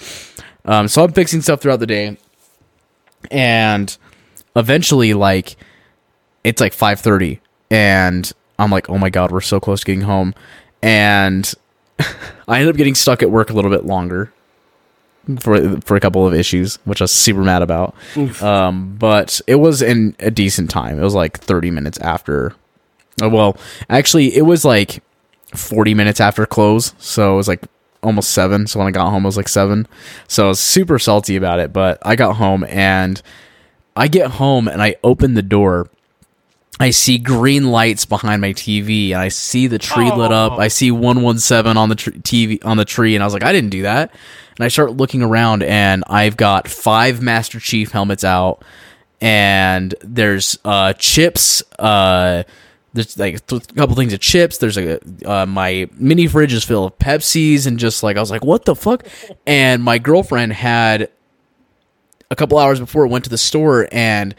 Um, 0.65 0.87
so 0.87 1.03
I'm 1.03 1.13
fixing 1.13 1.41
stuff 1.41 1.61
throughout 1.61 1.79
the 1.79 1.85
day, 1.87 2.17
and 3.29 3.95
eventually, 4.55 5.13
like, 5.13 5.55
it's 6.43 6.59
like 6.59 6.73
5:30, 6.73 7.39
and 7.69 8.31
I'm 8.57 8.71
like, 8.71 8.89
"Oh 8.89 8.97
my 8.97 9.11
god, 9.11 9.31
we're 9.31 9.41
so 9.41 9.59
close 9.59 9.81
to 9.81 9.85
getting 9.85 10.01
home," 10.01 10.33
and 10.81 11.53
I 12.47 12.59
ended 12.59 12.69
up 12.69 12.77
getting 12.77 12.95
stuck 12.95 13.21
at 13.21 13.29
work 13.29 13.51
a 13.51 13.53
little 13.53 13.71
bit 13.71 13.85
longer 13.85 14.33
for 15.39 15.79
for 15.81 15.95
a 15.95 15.99
couple 15.99 16.25
of 16.25 16.33
issues, 16.33 16.77
which 16.85 17.01
I 17.01 17.03
was 17.03 17.11
super 17.11 17.41
mad 17.43 17.61
about. 17.61 17.95
Um, 18.41 18.95
but 18.97 19.41
it 19.47 19.55
was 19.55 19.81
in 19.81 20.15
a 20.19 20.31
decent 20.31 20.69
time. 20.69 20.99
It 20.99 21.03
was 21.03 21.13
like 21.15 21.39
30 21.39 21.71
minutes 21.71 21.97
after. 21.99 22.53
uh, 23.21 23.29
Well, 23.29 23.57
actually, 23.89 24.35
it 24.35 24.43
was 24.43 24.65
like 24.65 25.03
40 25.55 25.93
minutes 25.93 26.19
after 26.19 26.45
close, 26.45 26.93
so 26.99 27.33
it 27.33 27.37
was 27.37 27.47
like 27.47 27.63
almost 28.01 28.31
seven. 28.31 28.65
So 28.67 28.79
when 28.79 28.87
I 28.87 28.91
got 28.91 29.09
home, 29.09 29.23
it 29.25 29.27
was 29.27 29.37
like 29.37 29.49
seven. 29.49 29.87
So 30.27 30.45
I 30.45 30.47
was 30.49 30.59
super 30.59 30.97
salty 30.99 31.35
about 31.35 31.59
it. 31.59 31.73
But 31.73 31.97
I 32.03 32.15
got 32.15 32.37
home 32.37 32.63
and 32.69 33.21
I 33.95 34.07
get 34.07 34.31
home 34.31 34.67
and 34.67 34.81
I 34.81 34.95
open 35.03 35.33
the 35.33 35.41
door. 35.41 35.89
I 36.79 36.91
see 36.91 37.17
green 37.17 37.71
lights 37.71 38.05
behind 38.05 38.41
my 38.41 38.53
TV, 38.53 39.11
and 39.11 39.19
I 39.19 39.27
see 39.27 39.67
the 39.67 39.77
tree 39.77 40.09
lit 40.11 40.31
up. 40.31 40.53
I 40.53 40.69
see 40.69 40.91
one 40.91 41.21
one 41.21 41.37
seven 41.39 41.75
on 41.75 41.89
the 41.89 41.95
tr- 41.95 42.11
TV 42.11 42.63
on 42.65 42.77
the 42.77 42.85
tree, 42.85 43.15
and 43.15 43.23
I 43.23 43.27
was 43.27 43.33
like, 43.33 43.43
I 43.43 43.51
didn't 43.51 43.71
do 43.71 43.81
that. 43.81 44.11
And 44.57 44.63
I 44.63 44.69
start 44.69 44.91
looking 44.91 45.21
around, 45.21 45.63
and 45.63 46.05
I've 46.07 46.37
got 46.37 46.69
five 46.69 47.21
Master 47.21 47.59
Chief 47.59 47.91
helmets 47.91 48.23
out, 48.23 48.63
and 49.19 49.93
there's 50.01 50.57
uh, 50.63 50.93
chips. 50.93 51.63
Uh, 51.77 52.43
there's 52.93 53.17
like 53.19 53.45
th- 53.47 53.63
a 53.69 53.73
couple 53.73 53.95
things 53.95 54.13
of 54.13 54.21
chips. 54.21 54.57
There's 54.57 54.77
like 54.77 54.85
a, 54.85 55.29
uh, 55.29 55.45
my 55.45 55.89
mini 55.95 56.27
fridge 56.27 56.53
is 56.53 56.63
full 56.63 56.85
of 56.85 56.97
Pepsis, 56.97 57.67
and 57.67 57.77
just 57.77 58.03
like 58.03 58.15
I 58.15 58.21
was 58.21 58.31
like, 58.31 58.45
what 58.45 58.63
the 58.63 58.75
fuck? 58.75 59.05
And 59.45 59.83
my 59.83 59.97
girlfriend 59.97 60.53
had 60.53 61.09
a 62.31 62.37
couple 62.37 62.57
hours 62.57 62.79
before 62.79 63.05
went 63.07 63.25
to 63.25 63.29
the 63.29 63.37
store 63.37 63.89
and 63.91 64.33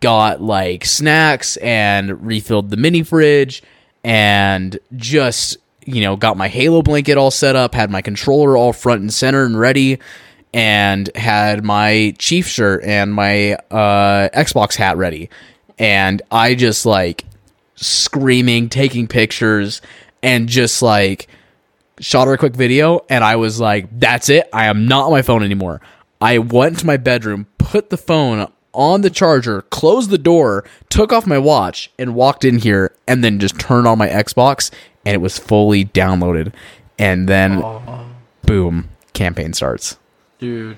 got 0.00 0.40
like 0.40 0.84
snacks 0.84 1.56
and 1.58 2.24
refilled 2.26 2.70
the 2.70 2.76
mini 2.76 3.02
fridge 3.02 3.62
and 4.02 4.78
just 4.96 5.58
you 5.84 6.00
know 6.00 6.16
got 6.16 6.36
my 6.36 6.48
halo 6.48 6.82
blanket 6.82 7.18
all 7.18 7.30
set 7.30 7.54
up 7.54 7.74
had 7.74 7.90
my 7.90 8.00
controller 8.00 8.56
all 8.56 8.72
front 8.72 9.00
and 9.00 9.12
center 9.12 9.44
and 9.44 9.58
ready 9.58 9.98
and 10.54 11.14
had 11.14 11.64
my 11.64 12.14
chief 12.18 12.46
shirt 12.46 12.82
and 12.84 13.12
my 13.12 13.54
uh 13.70 14.28
xbox 14.30 14.74
hat 14.74 14.96
ready 14.96 15.28
and 15.78 16.22
i 16.30 16.54
just 16.54 16.86
like 16.86 17.24
screaming 17.76 18.68
taking 18.68 19.06
pictures 19.06 19.82
and 20.22 20.48
just 20.48 20.80
like 20.80 21.28
shot 22.00 22.26
her 22.26 22.34
a 22.34 22.38
quick 22.38 22.54
video 22.54 23.04
and 23.08 23.22
I 23.22 23.36
was 23.36 23.60
like, 23.60 23.88
that's 23.98 24.28
it. 24.28 24.48
I 24.52 24.66
am 24.66 24.86
not 24.86 25.06
on 25.06 25.12
my 25.12 25.22
phone 25.22 25.42
anymore. 25.42 25.80
I 26.20 26.38
went 26.38 26.78
to 26.80 26.86
my 26.86 26.96
bedroom, 26.96 27.46
put 27.58 27.90
the 27.90 27.96
phone 27.96 28.50
on 28.74 29.00
the 29.00 29.10
charger, 29.10 29.62
closed 29.62 30.10
the 30.10 30.18
door, 30.18 30.64
took 30.88 31.12
off 31.12 31.26
my 31.26 31.38
watch, 31.38 31.90
and 31.98 32.14
walked 32.14 32.44
in 32.44 32.58
here 32.58 32.94
and 33.06 33.22
then 33.24 33.38
just 33.38 33.58
turned 33.58 33.86
on 33.86 33.98
my 33.98 34.08
Xbox 34.08 34.70
and 35.06 35.14
it 35.14 35.18
was 35.20 35.38
fully 35.38 35.84
downloaded. 35.84 36.52
And 36.98 37.28
then 37.28 37.62
boom, 38.42 38.88
campaign 39.12 39.52
starts. 39.52 39.98
dude. 40.38 40.76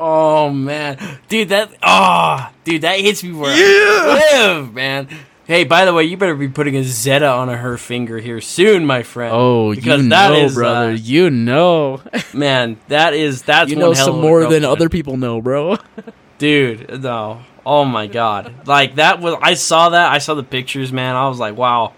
Oh 0.00 0.50
man, 0.50 0.96
dude, 1.28 1.48
that 1.48 1.70
oh, 1.82 2.48
dude, 2.62 2.82
that 2.82 3.00
hits 3.00 3.24
me 3.24 3.32
where 3.32 3.50
I 3.52 4.32
live, 4.32 4.72
man. 4.72 5.08
Hey, 5.44 5.64
by 5.64 5.86
the 5.86 5.94
way, 5.94 6.04
you 6.04 6.16
better 6.16 6.36
be 6.36 6.46
putting 6.46 6.76
a 6.76 6.84
Zeta 6.84 7.26
on 7.26 7.48
her 7.48 7.76
finger 7.78 8.18
here 8.18 8.40
soon, 8.40 8.84
my 8.86 9.02
friend. 9.02 9.32
Oh, 9.34 9.74
because 9.74 10.02
you 10.04 10.08
that 10.10 10.30
know, 10.30 10.36
is, 10.44 10.54
brother. 10.54 10.90
uh, 10.90 10.92
you 10.92 11.30
know. 11.30 12.00
man, 12.32 12.78
that 12.88 13.12
is 13.14 13.42
that's 13.42 13.70
you 13.70 13.76
one 13.76 13.86
know 13.86 13.92
hell 13.92 14.06
some 14.06 14.20
more 14.20 14.46
than 14.46 14.64
other 14.64 14.88
people 14.88 15.16
know, 15.16 15.40
bro. 15.40 15.78
dude. 16.38 17.02
No, 17.02 17.42
oh 17.66 17.84
my 17.84 18.06
god, 18.06 18.66
like 18.66 18.96
that 18.96 19.20
was 19.20 19.36
I 19.42 19.54
saw 19.54 19.90
that 19.90 20.12
I 20.12 20.18
saw 20.18 20.34
the 20.34 20.42
pictures, 20.42 20.92
man. 20.92 21.16
I 21.16 21.28
was 21.28 21.38
like, 21.38 21.56
wow, 21.56 21.92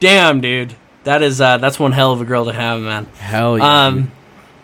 damn, 0.00 0.40
dude, 0.40 0.74
that 1.04 1.22
is 1.22 1.40
uh, 1.40 1.58
that's 1.58 1.78
one 1.78 1.92
hell 1.92 2.12
of 2.12 2.20
a 2.20 2.24
girl 2.24 2.46
to 2.46 2.52
have, 2.52 2.80
man. 2.80 3.06
Hell 3.18 3.58
yeah. 3.58 3.90
dude. 3.90 3.98
Um, 4.02 4.12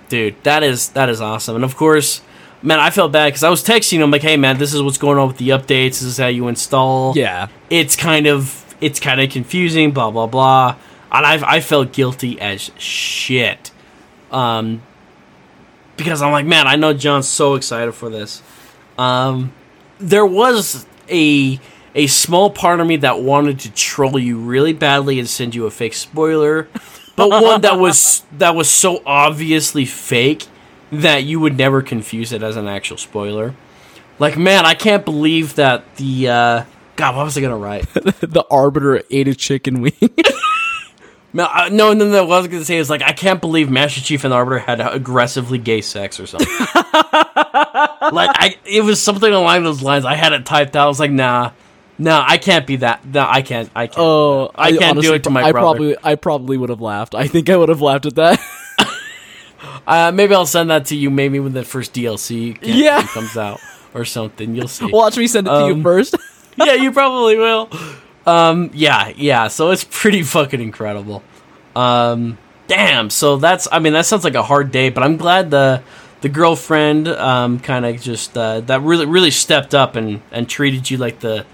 dude, 0.09 0.43
that 0.45 0.63
is 0.63 0.89
that 0.91 1.09
is 1.09 1.21
awesome. 1.21 1.57
And 1.57 1.65
of 1.65 1.77
course, 1.77 2.23
man, 2.63 2.81
I 2.81 2.91
felt 2.91 3.13
bad 3.13 3.27
because 3.29 3.45
I 3.45 3.51
was 3.51 3.63
texting 3.65 3.99
him 3.99 4.11
like, 4.11 4.23
"Hey, 4.23 4.37
man, 4.37 4.59
this 4.59 4.75
is 4.75 4.83
what's 4.83 4.99
going 4.99 5.19
on 5.19 5.29
with 5.29 5.39
the 5.39 5.51
updates. 5.51 6.01
This 6.01 6.03
is 6.03 6.19
how 6.19 6.29
you 6.29 6.49
install. 6.49 7.17
yeah. 7.17 7.49
it's 7.71 7.97
kind 7.97 8.27
of 8.27 8.65
it's 8.81 9.01
kind 9.01 9.21
of 9.21 9.31
confusing. 9.31 9.93
Blah 9.93 10.11
blah 10.11 10.27
blah." 10.27 10.77
And 11.11 11.25
I 11.25 11.57
I 11.57 11.61
felt 11.61 11.93
guilty 11.93 12.41
as 12.41 12.71
shit, 12.79 13.71
um, 14.31 14.83
because 15.97 16.21
I'm 16.21 16.33
like, 16.33 16.45
man, 16.47 16.67
I 16.67 16.77
know 16.77 16.93
John's 16.93 17.27
so 17.29 17.55
excited 17.55 17.93
for 17.93 18.11
this. 18.11 18.43
Um, 18.99 19.53
there 19.99 20.27
was 20.27 20.87
a 21.09 21.61
a 21.95 22.07
small 22.07 22.51
part 22.51 22.81
of 22.81 22.87
me 22.87 22.97
that 22.99 23.21
wanted 23.21 23.61
to 23.61 23.73
troll 23.73 24.19
you 24.19 24.39
really 24.39 24.73
badly 24.73 25.19
and 25.19 25.29
send 25.29 25.55
you 25.55 25.67
a 25.67 25.71
fake 25.71 25.95
spoiler, 25.95 26.69
but 27.17 27.31
one 27.31 27.63
that 27.63 27.79
was 27.79 28.25
that 28.39 28.55
was 28.55 28.69
so 28.69 29.03
obviously 29.07 29.85
fake 29.85 30.47
that 30.91 31.25
you 31.25 31.41
would 31.41 31.57
never 31.57 31.83
confuse 31.83 32.33
it 32.33 32.43
as 32.43 32.57
an 32.57 32.67
actual 32.67 32.97
spoiler. 32.97 33.55
Like, 34.19 34.37
man, 34.37 34.67
I 34.67 34.75
can't 34.75 35.05
believe 35.05 35.55
that 35.57 35.97
the 35.97 36.29
uh, 36.29 36.65
God, 36.97 37.17
what 37.17 37.25
was 37.25 37.39
I 37.39 37.41
gonna 37.41 37.57
write? 37.57 37.87
the 37.95 38.45
arbiter 38.51 39.03
ate 39.11 39.29
a 39.29 39.35
chicken 39.35 39.81
wing. 39.81 39.93
no, 41.33 41.45
uh, 41.45 41.69
no, 41.71 41.93
no, 41.93 42.09
no. 42.09 42.25
What 42.27 42.37
I 42.37 42.39
was 42.41 42.49
gonna 42.49 42.65
say 42.65 42.77
is 42.77 42.91
like, 42.91 43.03
I 43.03 43.13
can't 43.13 43.41
believe 43.41 43.71
Master 43.71 44.01
Chief 44.01 44.25
and 44.25 44.33
the 44.33 44.37
Arbiter 44.37 44.59
had 44.59 44.81
aggressively 44.81 45.59
gay 45.59 45.81
sex 45.81 46.19
or 46.19 46.27
something. 46.27 46.49
like, 48.01 48.31
I 48.35 48.57
it 48.65 48.83
was 48.83 49.01
something 49.03 49.33
along 49.33 49.65
those 49.65 49.83
lines. 49.83 50.05
I 50.05 50.15
had 50.15 50.33
it 50.33 50.45
typed 50.47 50.77
out. 50.77 50.85
I 50.85 50.89
was 50.89 51.01
like, 51.01 51.11
nah, 51.11 51.53
nah, 51.99 52.25
I 52.27 52.39
can't 52.39 52.67
be 52.67 52.77
that. 52.77 53.05
No, 53.05 53.27
I 53.29 53.43
can't. 53.43 53.71
I 53.75 53.87
can't. 53.87 53.99
Oh, 53.99 54.51
I 54.55 54.73
can't 54.77 55.01
do 55.01 55.15
it 55.15 55.25
to 55.25 55.31
my 55.31 55.43
I 55.43 55.53
brother. 55.53 55.65
probably, 55.65 55.97
I 56.03 56.15
probably 56.15 56.57
would 56.57 56.71
have 56.71 56.81
laughed. 56.81 57.15
I 57.15 57.27
think 57.29 57.49
I 57.51 57.57
would 57.57 57.69
have 57.69 57.81
laughed 57.83 58.07
at 58.07 58.15
that. 58.17 58.41
Uh, 59.87 60.13
maybe 60.15 60.35
I'll 60.35 60.47
send 60.47 60.71
that 60.71 60.85
to 60.87 60.97
you. 60.97 61.09
Maybe 61.11 61.41
when 61.41 61.53
the 61.55 61.65
first 61.65 61.95
DLC 61.95 62.59
Yeah. 62.63 63.03
comes 63.07 63.37
out 63.37 63.59
or 63.95 64.05
something. 64.05 64.55
You'll 64.55 64.69
see. 64.69 64.85
Watch 64.87 65.17
me 65.17 65.27
send 65.27 65.47
it 65.47 65.51
to 65.51 65.57
Um, 65.57 65.77
you 65.79 65.83
first. 65.83 66.15
yeah, 66.57 66.75
you 66.75 66.93
probably 66.93 67.39
will. 67.39 67.71
Um, 68.27 68.71
yeah, 68.75 69.13
yeah. 69.17 69.49
So 69.49 69.71
it's 69.71 69.85
pretty 69.85 70.23
fucking 70.23 70.61
incredible. 70.61 71.23
Um, 71.75 72.37
damn. 72.67 73.09
So 73.11 73.39
that's. 73.39 73.67
I 73.73 73.79
mean, 73.79 73.95
that 73.95 74.05
sounds 74.07 74.25
like 74.25 74.35
a 74.35 74.43
hard 74.43 74.71
day, 74.71 74.91
but 74.91 75.03
I'm 75.03 75.17
glad 75.17 75.51
the 75.51 75.83
the 76.21 76.29
girlfriend 76.29 77.09
um 77.09 77.61
kind 77.61 77.87
of 77.87 78.01
just 78.01 78.37
uh, 78.37 78.61
that 78.61 78.83
really 78.83 79.07
really 79.07 79.31
stepped 79.31 79.75
up 79.75 79.97
and 79.97 80.21
and 80.33 80.49
treated 80.49 80.91
you 80.91 80.97
like 80.97 81.21
the 81.21 81.47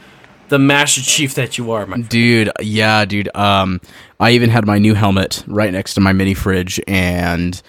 the 0.49 0.59
master 0.59 1.01
chief 1.01 1.35
that 1.35 1.59
you 1.59 1.73
are, 1.73 1.87
my 1.87 1.97
friend. 1.97 2.09
Dude, 2.09 2.51
yeah, 2.61 3.05
dude. 3.05 3.35
Um, 3.35 3.81
I 4.21 4.33
even 4.33 4.51
had 4.51 4.67
my 4.67 4.79
new 4.79 4.95
helmet 4.95 5.43
right 5.47 5.73
next 5.73 5.95
to 5.95 6.01
my 6.01 6.13
mini 6.13 6.35
fridge, 6.35 6.81
and 6.87 7.61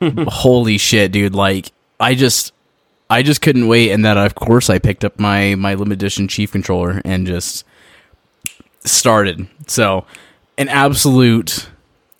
holy 0.02 0.78
shit, 0.78 1.12
dude! 1.12 1.34
Like, 1.34 1.72
I 1.98 2.14
just, 2.14 2.52
I 3.10 3.22
just 3.22 3.42
couldn't 3.42 3.68
wait, 3.68 3.90
and 3.90 4.04
then 4.04 4.16
of 4.16 4.34
course 4.34 4.70
I 4.70 4.78
picked 4.78 5.04
up 5.04 5.18
my 5.18 5.54
my 5.54 5.74
limited 5.74 6.02
edition 6.02 6.28
chief 6.28 6.52
controller 6.52 7.02
and 7.04 7.26
just 7.26 7.64
started. 8.84 9.48
So, 9.66 10.06
an 10.56 10.68
absolute, 10.68 11.68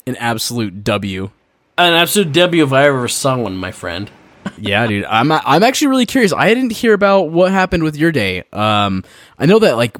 an 0.07 0.17
absolute 0.17 0.83
W. 0.85 1.31
An 1.77 1.93
absolute 1.93 2.33
W 2.33 2.65
if 2.65 2.73
I 2.73 2.87
ever 2.87 3.09
saw 3.09 3.37
one, 3.37 3.57
my 3.57 3.73
friend. 3.73 4.11
yeah, 4.59 4.87
dude. 4.87 5.05
I'm 5.05 5.33
I'm 5.33 5.63
actually 5.63 5.89
really 5.89 6.07
curious. 6.07 6.33
I 6.33 6.55
didn't 6.55 6.73
hear 6.73 6.93
about 6.95 7.31
what 7.31 7.51
happened 7.51 7.83
with 7.83 7.97
your 7.97 8.13
day. 8.13 8.45
Um, 8.53 9.05
I 9.39 9.47
know 9.47 9.59
that 9.59 9.77
like 9.77 9.97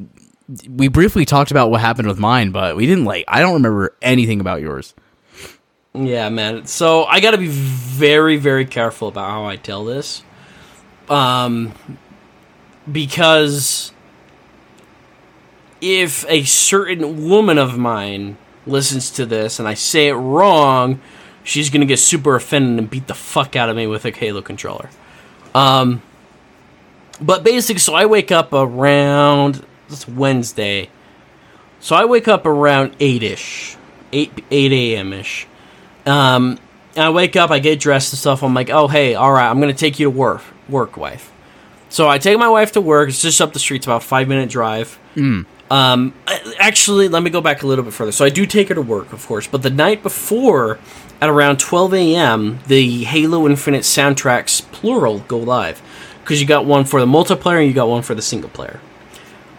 we 0.69 0.89
briefly 0.89 1.25
talked 1.25 1.51
about 1.51 1.71
what 1.71 1.81
happened 1.81 2.09
with 2.09 2.19
mine, 2.19 2.51
but 2.51 2.77
we 2.77 2.87
didn't 2.87 3.05
like. 3.05 3.25
I 3.27 3.41
don't 3.41 3.55
remember 3.55 3.97
anything 4.03 4.41
about 4.41 4.61
yours. 4.61 4.95
Yeah, 5.95 6.29
man. 6.29 6.67
So 6.67 7.05
I 7.05 7.21
got 7.21 7.33
to 7.33 7.39
be 7.39 7.49
very, 7.49 8.37
very 8.37 8.67
careful 8.67 9.09
about 9.09 9.31
how 9.31 9.47
I 9.47 9.57
tell 9.57 9.85
this, 9.85 10.23
um, 11.09 11.73
because 12.91 13.93
if 15.81 16.29
a 16.29 16.43
certain 16.45 17.29
woman 17.29 17.59
of 17.59 17.79
mine 17.79 18.39
listens 18.67 19.11
to 19.13 19.27
this 19.27 19.59
and 19.59 19.69
I 19.69 19.75
say 19.75 20.09
it 20.09 20.15
wrong, 20.15 21.01
she's 21.45 21.71
gonna 21.71 21.85
get 21.87 21.99
super 21.99 22.35
offended 22.35 22.79
and 22.79 22.91
beat 22.91 23.07
the 23.07 23.15
fuck 23.15 23.55
out 23.55 23.69
of 23.69 23.77
me 23.77 23.87
with 23.87 24.05
a 24.05 24.11
Halo 24.11 24.43
controller. 24.43 24.91
Um, 25.55 26.03
but 27.21 27.45
basically, 27.45 27.79
so 27.79 27.95
I 27.95 28.07
wake 28.07 28.33
up 28.33 28.53
around 28.53 29.65
it's 29.89 30.09
Wednesday, 30.09 30.91
so 31.79 31.95
I 31.95 32.07
wake 32.07 32.27
up 32.27 32.47
around 32.47 32.97
eight 32.99 33.23
ish, 33.23 33.77
eight 34.13 34.33
eight 34.51 34.73
a.m. 34.73 35.13
ish. 35.13 35.47
Um, 36.07 36.59
I 36.97 37.11
wake 37.11 37.37
up, 37.37 37.51
I 37.51 37.61
get 37.61 37.79
dressed 37.79 38.13
and 38.13 38.19
stuff. 38.19 38.43
I'm 38.43 38.55
like, 38.55 38.71
oh 38.71 38.89
hey, 38.89 39.15
all 39.15 39.33
right, 39.33 39.49
I'm 39.49 39.61
gonna 39.61 39.73
take 39.75 40.01
you 40.01 40.07
to 40.07 40.11
work, 40.11 40.43
work, 40.69 40.97
wife. 40.97 41.31
So 41.89 42.09
I 42.09 42.19
take 42.19 42.39
my 42.39 42.49
wife 42.49 42.73
to 42.73 42.81
work. 42.81 43.09
It's 43.09 43.23
just 43.23 43.41
up 43.41 43.53
the 43.53 43.61
street. 43.61 43.77
It's 43.77 43.87
about 43.87 44.03
five 44.03 44.27
minute 44.27 44.49
drive. 44.51 44.99
Um, 45.71 46.15
actually, 46.59 47.09
let 47.09 47.23
me 47.23 47.31
go 47.31 47.41
back 47.41 47.63
a 47.63 47.67
little 47.67 47.85
bit 47.85 47.95
further. 47.95 48.13
So 48.13 48.25
I 48.25 48.29
do 48.29 48.47
take 48.47 48.69
her 48.69 48.75
to 48.75 48.83
work, 48.83 49.13
of 49.13 49.27
course, 49.27 49.47
but 49.47 49.63
the 49.63 49.71
night 49.71 50.03
before, 50.03 50.79
at 51.21 51.29
around 51.29 51.59
12 51.59 51.95
a.m., 51.95 52.61
the 52.67 53.05
Halo 53.05 53.47
Infinite 53.47 53.83
soundtracks 53.83 54.63
plural 54.73 55.21
go 55.21 55.39
live 55.39 55.83
because 56.21 56.41
you 56.41 56.47
got 56.47 56.65
one 56.65 56.85
for 56.85 57.01
the 57.01 57.07
multiplayer 57.07 57.59
and 57.59 57.69
you 57.69 57.73
got 57.75 57.89
one 57.89 58.03
for 58.03 58.15
the 58.15 58.23
single 58.23 58.51
player. 58.51 58.81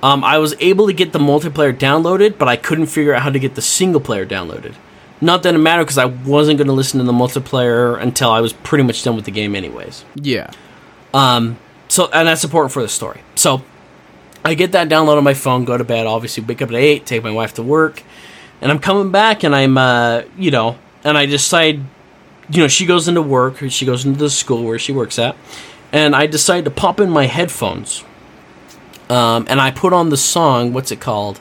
Um, 0.04 0.24
I 0.24 0.38
was 0.38 0.56
able 0.60 0.88
to 0.88 0.94
get 0.94 1.14
the 1.14 1.20
multiplayer 1.20 1.76
downloaded, 1.76 2.38
but 2.38 2.48
I 2.48 2.56
couldn't 2.56 2.88
figure 2.88 3.14
out 3.14 3.24
how 3.24 3.30
to 3.32 3.40
get 3.40 3.56
the 3.56 3.62
single 3.62 4.02
player 4.02 4.26
downloaded. 4.26 4.76
Not 5.22 5.44
that 5.44 5.56
it 5.56 5.58
mattered 5.58 5.86
because 5.86 5.98
I 5.98 6.06
wasn't 6.06 6.58
going 6.58 6.68
to 6.68 6.74
listen 6.74 7.00
to 7.00 7.06
the 7.06 7.14
multiplayer 7.14 8.00
until 8.00 8.30
I 8.30 8.42
was 8.42 8.54
pretty 8.54 8.84
much 8.84 9.04
done 9.04 9.16
with 9.16 9.26
the 9.26 9.32
game, 9.32 9.56
anyways. 9.56 10.06
Yeah. 10.16 10.52
Um, 11.14 11.58
so 11.88 12.10
and 12.12 12.28
that's 12.28 12.44
important 12.44 12.74
for 12.74 12.82
the 12.82 12.90
story. 12.90 13.22
So 13.36 13.64
I 14.46 14.54
get 14.54 14.72
that 14.74 14.88
download 14.90 15.18
on 15.18 15.24
my 15.24 15.34
phone, 15.34 15.66
go 15.66 15.78
to 15.78 15.84
bed, 15.84 16.06
obviously 16.06 16.44
wake 16.44 16.62
up 16.62 16.70
at 16.70 16.76
eight, 16.76 17.06
take 17.06 17.24
my 17.24 17.32
wife 17.32 17.56
to 17.56 17.64
work, 17.64 18.04
and 18.62 18.72
I'm 18.72 18.80
coming 18.80 19.12
back 19.12 19.44
and 19.44 19.56
I'm 19.56 19.78
uh, 19.78 20.22
you 20.38 20.52
know, 20.52 20.78
and 21.04 21.18
I 21.18 21.26
decide 21.26 21.82
you 22.50 22.62
know, 22.62 22.68
she 22.68 22.86
goes 22.86 23.08
into 23.08 23.22
work, 23.22 23.62
or 23.64 23.70
she 23.70 23.86
goes 23.86 24.06
into 24.06 24.20
the 24.20 24.30
school 24.30 24.64
where 24.64 24.78
she 24.78 24.92
works 24.92 25.18
at, 25.18 25.36
and 25.92 26.16
I 26.16 26.28
decide 26.28 26.66
to 26.66 26.72
pop 26.72 27.00
in 27.00 27.10
my 27.10 27.26
headphones. 27.26 28.04
Um, 29.10 29.46
and 29.50 29.62
I 29.62 29.72
put 29.72 29.94
on 29.94 30.10
the 30.10 30.18
song, 30.18 30.74
what's 30.74 30.92
it 30.92 31.00
called? 31.00 31.40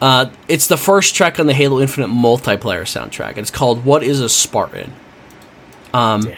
Uh, 0.00 0.30
it's 0.48 0.66
the 0.66 0.76
first 0.76 1.14
track 1.14 1.38
on 1.38 1.46
the 1.46 1.54
Halo 1.54 1.80
Infinite 1.80 2.08
multiplayer 2.08 2.82
soundtrack. 2.82 3.36
It's 3.36 3.52
called 3.52 3.84
"What 3.84 4.02
Is 4.02 4.20
a 4.20 4.28
Spartan." 4.28 4.92
Um, 5.94 6.22
Yeah. 6.28 6.36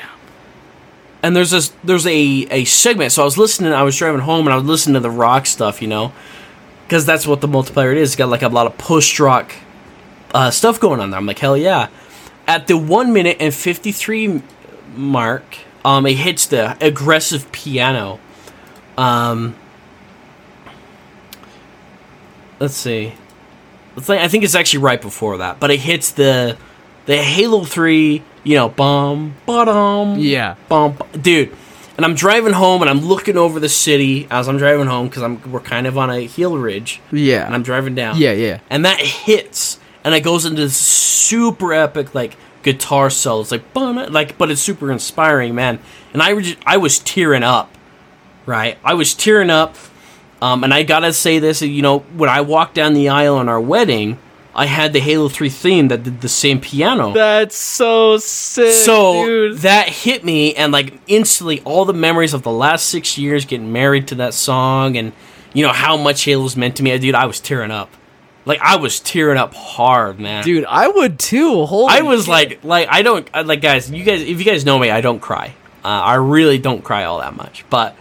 And 1.24 1.34
there's 1.34 1.50
this 1.50 1.72
there's 1.82 2.06
a 2.06 2.46
a 2.50 2.64
segment. 2.66 3.10
So 3.10 3.22
i 3.22 3.24
was 3.24 3.38
listening 3.38 3.72
i 3.72 3.82
was 3.82 3.96
driving 3.96 4.20
home 4.20 4.46
and 4.46 4.52
i 4.52 4.56
was 4.56 4.66
listening 4.66 4.94
to 4.94 5.00
the 5.00 5.10
rock 5.10 5.46
stuff 5.46 5.80
you 5.80 5.88
know 5.88 6.12
because 6.86 7.06
that's 7.06 7.26
what 7.26 7.40
the 7.40 7.48
multiplayer 7.48 7.96
is. 7.96 8.10
It's 8.10 8.16
got 8.16 8.28
like 8.28 8.42
a 8.42 8.48
lot 8.48 8.66
of 8.66 8.76
post 8.76 9.18
rock 9.18 9.54
uh, 10.34 10.50
stuff 10.50 10.78
going 10.78 11.00
on 11.00 11.10
there. 11.10 11.18
I'm 11.18 11.24
like 11.24 11.38
hell 11.38 11.56
yeah. 11.56 11.88
At 12.46 12.66
the 12.66 12.76
1 12.76 13.12
minute 13.12 13.38
and 13.40 13.54
53 13.54 14.42
mark 14.96 15.58
um 15.84 16.06
it 16.06 16.16
hits 16.18 16.46
the 16.46 16.76
aggressive 16.84 17.50
piano. 17.52 18.20
Um 18.98 19.56
let's 22.60 22.74
see. 22.76 23.14
I 23.96 24.28
think 24.28 24.44
it's 24.44 24.54
actually 24.54 24.82
right 24.84 25.00
before 25.00 25.38
that 25.38 25.58
but 25.58 25.70
it 25.70 25.80
hits 25.80 26.10
the 26.10 26.58
the 27.06 27.16
halo 27.16 27.64
3 27.64 28.22
you 28.44 28.54
know 28.56 28.68
bomb 28.68 29.34
bottom 29.46 30.18
Yeah. 30.18 30.54
bump, 30.68 31.02
dude. 31.20 31.50
And 31.96 32.04
I'm 32.04 32.14
driving 32.16 32.52
home, 32.52 32.82
and 32.82 32.90
I'm 32.90 33.00
looking 33.00 33.36
over 33.36 33.60
the 33.60 33.68
city 33.68 34.26
as 34.30 34.48
I'm 34.48 34.58
driving 34.58 34.86
home 34.86 35.06
because 35.08 35.22
I'm 35.22 35.40
we're 35.52 35.60
kind 35.60 35.86
of 35.86 35.96
on 35.96 36.10
a 36.10 36.26
hill 36.26 36.56
ridge, 36.58 37.00
Yeah. 37.12 37.46
and 37.46 37.54
I'm 37.54 37.62
driving 37.62 37.94
down. 37.94 38.18
Yeah, 38.18 38.32
yeah. 38.32 38.58
And 38.68 38.84
that 38.84 38.98
hits, 38.98 39.78
and 40.02 40.14
it 40.14 40.20
goes 40.20 40.44
into 40.44 40.60
this 40.62 40.76
super 40.76 41.72
epic 41.72 42.14
like 42.14 42.36
guitar 42.64 43.10
solo. 43.10 43.42
It's 43.42 43.50
like 43.52 43.72
bum, 43.72 43.96
like, 44.12 44.36
but 44.38 44.50
it's 44.50 44.60
super 44.60 44.90
inspiring, 44.90 45.54
man. 45.54 45.78
And 46.12 46.20
I 46.22 46.32
was 46.32 46.56
I 46.66 46.78
was 46.78 46.98
tearing 46.98 47.42
up, 47.44 47.70
right? 48.46 48.76
I 48.84 48.94
was 48.94 49.14
tearing 49.14 49.50
up. 49.50 49.76
Um, 50.42 50.62
and 50.64 50.74
I 50.74 50.82
gotta 50.82 51.12
say 51.12 51.38
this, 51.38 51.62
you 51.62 51.80
know, 51.80 52.00
when 52.00 52.28
I 52.28 52.42
walked 52.42 52.74
down 52.74 52.92
the 52.92 53.08
aisle 53.08 53.36
on 53.36 53.48
our 53.48 53.60
wedding, 53.60 54.18
I 54.56 54.66
had 54.66 54.92
the 54.92 55.00
Halo 55.00 55.28
3 55.28 55.48
theme 55.48 55.88
that 55.88 56.04
did 56.04 56.20
the 56.20 56.28
same 56.28 56.60
piano. 56.60 57.12
That's 57.12 57.56
so 57.56 58.18
sick. 58.18 58.72
so 58.72 59.52
that 59.54 59.88
hit 59.88 60.24
me 60.24 60.54
and 60.54 60.72
like 60.72 60.94
instantly 61.08 61.60
all 61.62 61.84
the 61.84 61.92
memories 61.92 62.34
of 62.34 62.42
the 62.42 62.52
last 62.52 62.86
six 62.86 63.18
years 63.18 63.44
getting 63.44 63.72
married 63.72 64.08
to 64.08 64.14
that 64.16 64.32
song 64.34 64.96
and 64.96 65.12
you 65.52 65.64
know 65.66 65.72
how 65.72 65.96
much 65.96 66.24
halo's 66.24 66.56
meant 66.56 66.76
to 66.76 66.82
me. 66.82 66.96
Dude 66.98 67.14
i 67.14 67.26
was 67.26 67.40
tearing 67.40 67.70
up. 67.72 67.90
Like 68.46 68.60
i 68.60 68.76
was 68.76 69.00
tearing 69.00 69.38
up 69.38 69.54
hard 69.54 70.20
man. 70.20 70.44
Dude, 70.44 70.64
I 70.66 70.86
would 70.86 71.18
too. 71.18 71.64
Holy 71.66 71.92
i 71.92 72.02
was 72.02 72.22
shit. 72.22 72.28
like 72.28 72.64
like 72.64 72.88
i 72.90 73.02
don't 73.02 73.28
like 73.46 73.60
guys 73.60 73.90
you 73.90 74.04
guys 74.04 74.22
if 74.22 74.38
you 74.38 74.44
guys 74.44 74.64
know 74.64 74.78
me 74.78 74.90
i 74.90 75.00
don't 75.00 75.20
cry. 75.20 75.54
Uh, 75.84 75.88
i 75.88 76.14
really 76.14 76.58
don't 76.58 76.82
cry 76.84 77.04
all 77.04 77.18
that 77.18 77.34
much. 77.34 77.64
But 77.70 77.96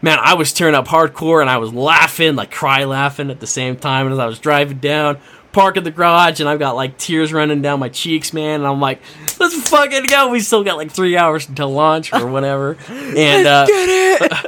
man 0.00 0.18
i 0.20 0.34
was 0.34 0.52
tearing 0.52 0.74
up 0.74 0.88
hardcore 0.88 1.40
and 1.40 1.48
i 1.48 1.58
was 1.58 1.72
laughing 1.72 2.34
like 2.34 2.50
cry 2.50 2.82
laughing 2.84 3.30
at 3.30 3.38
the 3.38 3.46
same 3.46 3.76
time 3.76 4.06
and 4.06 4.12
as 4.12 4.18
i 4.18 4.26
was 4.26 4.40
driving 4.40 4.78
down 4.78 5.16
park 5.52 5.76
in 5.76 5.84
the 5.84 5.90
garage 5.90 6.40
and 6.40 6.48
i've 6.48 6.58
got 6.58 6.74
like 6.74 6.96
tears 6.98 7.32
running 7.32 7.60
down 7.62 7.78
my 7.78 7.88
cheeks 7.88 8.32
man 8.32 8.60
and 8.60 8.66
i'm 8.66 8.80
like 8.80 9.00
let's 9.38 9.68
fucking 9.68 10.04
go 10.04 10.28
we 10.28 10.40
still 10.40 10.64
got 10.64 10.76
like 10.76 10.90
three 10.90 11.16
hours 11.16 11.48
until 11.48 11.70
launch 11.70 12.12
or 12.12 12.26
whatever 12.26 12.76
and 12.88 13.46
uh 13.46 13.66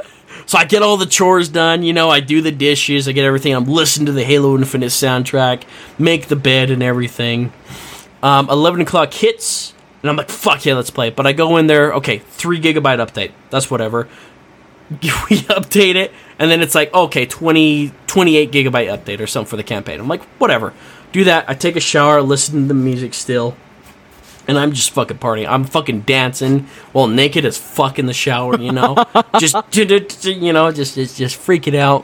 so 0.45 0.57
I 0.57 0.65
get 0.65 0.81
all 0.81 0.97
the 0.97 1.05
chores 1.05 1.49
done, 1.49 1.83
you 1.83 1.93
know, 1.93 2.09
I 2.09 2.19
do 2.19 2.41
the 2.41 2.51
dishes, 2.51 3.07
I 3.07 3.11
get 3.11 3.25
everything. 3.25 3.53
I'm 3.53 3.65
listening 3.65 4.05
to 4.07 4.11
the 4.11 4.23
Halo 4.23 4.55
Infinite 4.55 4.87
soundtrack, 4.87 5.63
make 5.97 6.27
the 6.27 6.35
bed 6.35 6.69
and 6.69 6.83
everything. 6.83 7.51
Um, 8.21 8.49
11 8.49 8.81
o'clock 8.81 9.13
hits, 9.13 9.73
and 10.01 10.09
I'm 10.09 10.15
like, 10.15 10.29
fuck 10.29 10.65
yeah, 10.65 10.75
let's 10.75 10.89
play 10.89 11.09
it. 11.09 11.15
But 11.15 11.27
I 11.27 11.33
go 11.33 11.57
in 11.57 11.67
there, 11.67 11.93
okay, 11.95 12.19
3 12.19 12.61
gigabyte 12.61 13.05
update. 13.05 13.31
That's 13.49 13.69
whatever. 13.69 14.07
We 15.01 15.39
update 15.49 15.95
it, 15.95 16.11
and 16.37 16.51
then 16.51 16.61
it's 16.61 16.75
like, 16.75 16.93
okay, 16.93 17.25
20, 17.25 17.91
28 18.05 18.51
gigabyte 18.51 18.95
update 18.95 19.19
or 19.19 19.25
something 19.25 19.49
for 19.49 19.57
the 19.57 19.63
campaign. 19.63 19.99
I'm 19.99 20.07
like, 20.07 20.23
whatever. 20.37 20.73
Do 21.15 21.23
that. 21.23 21.49
I 21.49 21.53
take 21.53 21.77
a 21.77 21.79
shower, 21.79 22.21
listen 22.21 22.63
to 22.63 22.67
the 22.67 22.73
music 22.73 23.13
still. 23.13 23.55
And 24.49 24.57
I'm 24.57 24.73
just 24.73 24.91
fucking 24.91 25.19
partying. 25.19 25.47
I'm 25.47 25.63
fucking 25.63 26.01
dancing 26.01 26.67
while 26.91 27.07
naked 27.07 27.45
as 27.45 27.57
fuck 27.57 27.97
in 27.97 28.05
the 28.05 28.11
shower, 28.11 28.59
you 28.59 28.73
know? 28.73 28.97
just, 29.39 29.55
you 29.77 30.51
know, 30.51 30.73
just, 30.73 30.95
just, 30.95 31.15
just 31.15 31.39
freaking 31.39 31.73
out. 31.73 32.03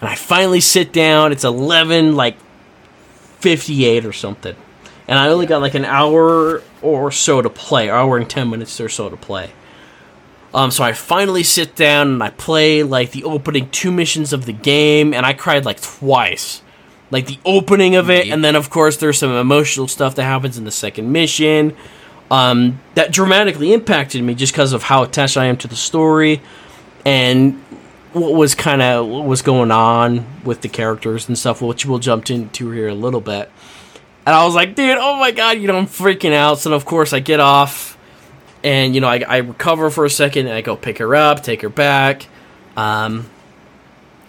And 0.00 0.08
I 0.08 0.14
finally 0.14 0.60
sit 0.60 0.94
down. 0.94 1.30
It's 1.30 1.44
11, 1.44 2.16
like, 2.16 2.38
58 3.40 4.06
or 4.06 4.14
something. 4.14 4.56
And 5.06 5.18
I 5.18 5.28
only 5.28 5.44
got 5.44 5.60
like 5.60 5.74
an 5.74 5.84
hour 5.84 6.62
or 6.80 7.12
so 7.12 7.42
to 7.42 7.50
play, 7.50 7.90
hour 7.90 8.16
and 8.16 8.30
10 8.30 8.48
minutes 8.48 8.80
or 8.80 8.88
so 8.88 9.10
to 9.10 9.16
play. 9.18 9.50
Um, 10.54 10.70
so 10.70 10.82
I 10.82 10.94
finally 10.94 11.42
sit 11.42 11.76
down 11.76 12.08
and 12.08 12.22
I 12.22 12.30
play 12.30 12.82
like 12.82 13.10
the 13.10 13.24
opening 13.24 13.68
two 13.68 13.92
missions 13.92 14.32
of 14.32 14.46
the 14.46 14.54
game, 14.54 15.12
and 15.12 15.26
I 15.26 15.34
cried 15.34 15.66
like 15.66 15.82
twice. 15.82 16.62
Like 17.10 17.26
the 17.26 17.38
opening 17.44 17.96
of 17.96 18.10
it, 18.10 18.28
and 18.28 18.44
then 18.44 18.54
of 18.54 18.68
course 18.70 18.98
there's 18.98 19.18
some 19.18 19.32
emotional 19.32 19.88
stuff 19.88 20.14
that 20.16 20.24
happens 20.24 20.58
in 20.58 20.64
the 20.64 20.70
second 20.70 21.10
mission. 21.10 21.74
Um, 22.30 22.80
that 22.94 23.10
dramatically 23.10 23.72
impacted 23.72 24.22
me 24.22 24.34
just 24.34 24.52
because 24.52 24.74
of 24.74 24.82
how 24.82 25.02
attached 25.02 25.38
I 25.38 25.46
am 25.46 25.56
to 25.58 25.68
the 25.68 25.76
story. 25.76 26.42
And 27.06 27.62
what 28.12 28.34
was 28.34 28.54
kind 28.54 28.82
of 28.82 29.06
what 29.06 29.24
was 29.24 29.42
going 29.42 29.70
on 29.70 30.26
with 30.44 30.60
the 30.60 30.68
characters 30.68 31.28
and 31.28 31.38
stuff, 31.38 31.62
which 31.62 31.86
we'll 31.86 31.98
jump 31.98 32.30
into 32.30 32.70
here 32.70 32.88
a 32.88 32.94
little 32.94 33.20
bit. 33.20 33.50
And 34.26 34.34
I 34.34 34.44
was 34.44 34.54
like, 34.54 34.74
dude, 34.74 34.98
oh 34.98 35.16
my 35.18 35.30
god, 35.30 35.58
you 35.58 35.66
know, 35.68 35.76
I'm 35.76 35.86
freaking 35.86 36.32
out. 36.32 36.58
So 36.58 36.72
of 36.72 36.84
course 36.84 37.12
I 37.12 37.20
get 37.20 37.40
off, 37.40 37.96
and 38.62 38.94
you 38.94 39.00
know, 39.00 39.08
I, 39.08 39.24
I 39.26 39.36
recover 39.38 39.90
for 39.90 40.04
a 40.04 40.10
second, 40.10 40.46
and 40.46 40.54
I 40.54 40.60
go 40.60 40.76
pick 40.76 40.98
her 40.98 41.14
up, 41.14 41.42
take 41.42 41.62
her 41.62 41.68
back, 41.68 42.26
um, 42.76 43.28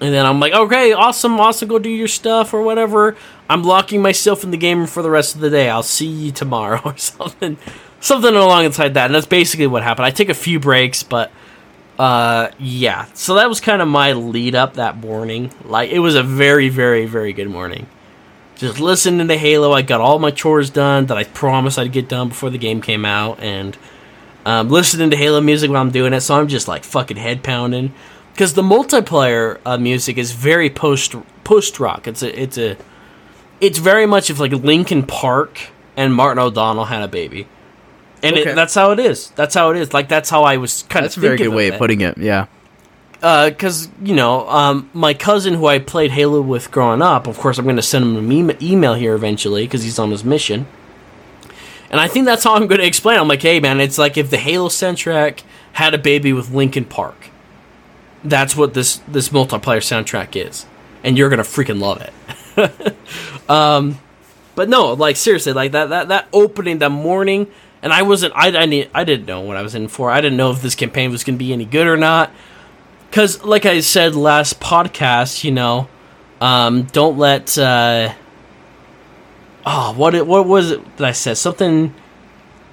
and 0.02 0.14
then 0.14 0.26
I'm 0.26 0.40
like, 0.40 0.54
okay, 0.54 0.94
awesome, 0.94 1.40
awesome, 1.40 1.68
go 1.68 1.78
do 1.78 1.90
your 1.90 2.08
stuff 2.08 2.54
or 2.54 2.62
whatever. 2.62 3.18
I'm 3.50 3.64
locking 3.64 4.02
myself 4.02 4.44
in 4.44 4.52
the 4.52 4.58
game 4.58 4.86
for 4.86 5.04
the 5.04 5.10
rest 5.10 5.36
of 5.36 5.42
the 5.42 5.50
day. 5.50 5.70
I'll 5.70 5.84
see 5.84 6.08
you 6.08 6.32
tomorrow 6.32 6.82
or 6.86 6.98
something, 6.98 7.58
something 8.00 8.34
along 8.34 8.66
inside 8.66 8.94
that. 8.94 9.08
And 9.08 9.16
that's 9.16 9.26
basically 9.26 9.68
what 9.68 9.84
happened. 9.84 10.06
I 10.06 10.12
take 10.12 10.30
a 10.30 10.34
few 10.34 10.60
breaks, 10.60 11.04
but 11.04 11.32
uh, 11.98 12.50
yeah. 12.58 13.06
So 13.14 13.36
that 13.36 13.50
was 13.50 13.60
kind 13.60 13.82
of 13.82 13.90
my 13.90 14.14
lead 14.14 14.56
up 14.56 14.76
that 14.76 14.98
morning. 14.98 15.52
Like 15.66 15.92
it 15.92 16.00
was 16.00 16.16
a 16.16 16.24
very, 16.24 16.70
very, 16.70 17.06
very 17.06 17.34
good 17.34 17.50
morning. 17.50 17.88
Just 18.56 18.80
listening 18.80 19.28
to 19.28 19.38
Halo, 19.38 19.72
I 19.72 19.82
got 19.82 20.02
all 20.02 20.20
my 20.20 20.32
chores 20.32 20.70
done 20.70 21.06
that 21.08 21.18
I 21.18 21.24
promised 21.24 21.80
I'd 21.80 21.94
get 21.94 22.10
done 22.10 22.30
before 22.30 22.50
the 22.50 22.58
game 22.58 22.82
came 22.82 23.06
out, 23.06 23.40
and 23.40 23.78
um, 24.46 24.68
listening 24.68 25.12
to 25.12 25.16
Halo 25.16 25.40
music 25.40 25.72
while 25.72 25.82
I'm 25.82 25.92
doing 25.92 26.12
it. 26.12 26.20
So 26.20 26.38
I'm 26.38 26.50
just 26.50 26.68
like 26.68 26.84
fucking 26.84 27.16
head 27.16 27.42
pounding 27.42 27.94
because 28.40 28.54
the 28.54 28.62
multiplayer 28.62 29.60
uh, 29.66 29.78
music 29.78 30.18
is 30.18 30.32
very 30.32 30.70
post 30.70 31.14
post 31.44 31.78
rock. 31.78 32.08
It's 32.08 32.24
a 32.24 32.42
it's 32.42 32.58
a 32.58 32.78
it's 33.60 33.80
very 33.80 34.06
much 34.06 34.30
if 34.30 34.40
like 34.40 34.54
Linkin 34.54 35.04
Park 35.04 35.60
and 35.98 36.14
Martin 36.14 36.42
O'Donnell 36.42 36.86
had 36.86 37.02
a 37.02 37.10
baby 37.10 37.50
and 38.24 38.38
Okay. 38.38 38.52
it, 38.52 38.56
that's 38.56 38.74
how 38.74 38.92
it 38.92 39.00
is. 39.00 39.32
That's 39.32 39.54
how 39.54 39.72
it 39.72 39.78
is. 39.78 39.94
Like 39.94 40.08
that's 40.08 40.30
how 40.30 40.44
I 40.44 40.56
was 40.56 40.84
kind 40.84 41.06
of. 41.06 41.10
That's 41.12 41.18
a 41.18 41.20
very 41.20 41.36
good 41.36 41.50
way 41.50 41.68
of 41.68 41.78
putting 41.78 42.00
it. 42.00 42.18
Yeah. 42.18 42.46
Because 43.20 43.90
you 44.02 44.16
know, 44.16 44.48
um, 44.48 44.90
my 44.94 45.14
cousin 45.14 45.56
who 45.56 45.66
I 45.66 45.80
played 45.80 46.12
Halo 46.12 46.40
with 46.40 46.72
growing 46.72 47.02
up. 47.02 47.28
Of 47.28 47.38
course, 47.40 47.58
I'm 47.58 47.66
going 47.66 47.76
to 47.76 47.82
send 47.82 48.06
him 48.06 48.16
an 48.16 48.32
email, 48.32 48.56
email 48.62 48.94
here 48.94 49.16
eventually 49.16 49.66
because 49.66 49.84
he's 49.84 50.00
on 50.00 50.12
his 50.12 50.24
mission. 50.24 50.66
And 51.92 52.00
I 52.00 52.08
think 52.08 52.26
that's 52.26 52.46
how 52.46 52.56
I'm 52.56 52.68
going 52.68 52.80
to 52.80 52.88
explain. 52.88 53.20
I'm 53.20 53.28
like, 53.28 53.42
hey 53.42 53.60
man, 53.60 53.82
it's 53.82 53.98
like 53.98 54.16
if 54.16 54.30
the 54.30 54.38
Halo 54.38 54.70
soundtrack 54.70 55.42
had 55.74 55.94
a 55.94 55.98
baby 55.98 56.32
with 56.32 56.52
Linkin 56.52 56.86
Park. 56.86 57.29
That's 58.24 58.56
what 58.56 58.74
this 58.74 58.98
this 59.08 59.30
multiplayer 59.30 59.80
soundtrack 59.80 60.36
is, 60.36 60.66
and 61.04 61.18
you're 61.18 61.30
gonna 61.30 61.44
freaking 61.44 61.80
love 61.80 62.02
it. 62.02 63.50
um, 63.50 64.00
but 64.56 64.68
no, 64.68 64.94
like 64.94 65.16
seriously, 65.16 65.54
like 65.54 65.72
that 65.72 65.90
that 65.90 66.08
that 66.10 66.28
opening 66.34 66.80
that 66.80 66.90
morning, 66.90 67.48
and 67.82 67.94
I 67.94 68.02
wasn't 68.02 68.34
I 68.36 68.48
I, 68.58 68.66
need, 68.66 68.90
I 68.94 69.06
didn't 69.06 69.26
know 69.26 69.42
what 69.42 69.56
I 69.56 69.62
was 69.62 69.74
in 69.76 69.88
for. 69.88 70.12
I 70.12 70.20
didn't 70.20 70.38
know 70.38 70.52
if 70.52 70.62
this 70.62 70.76
campaign 70.76 71.12
was 71.12 71.24
gonna 71.24 71.38
be 71.38 71.54
any 71.54 71.66
good 71.66 71.88
or 71.88 71.98
not. 71.98 72.32
Cause 73.12 73.44
like 73.44 73.66
I 73.66 73.80
said 73.80 74.16
last 74.16 74.60
podcast, 74.60 75.44
you 75.44 75.52
know, 75.52 75.88
um, 76.42 76.84
don't 76.84 77.18
let 77.18 77.58
uh, 77.58 78.14
oh 79.66 79.94
what 79.94 80.14
it, 80.14 80.28
what 80.28 80.46
was 80.46 80.72
it 80.72 80.98
that 80.98 81.08
I 81.08 81.12
said 81.14 81.38
something. 81.38 81.94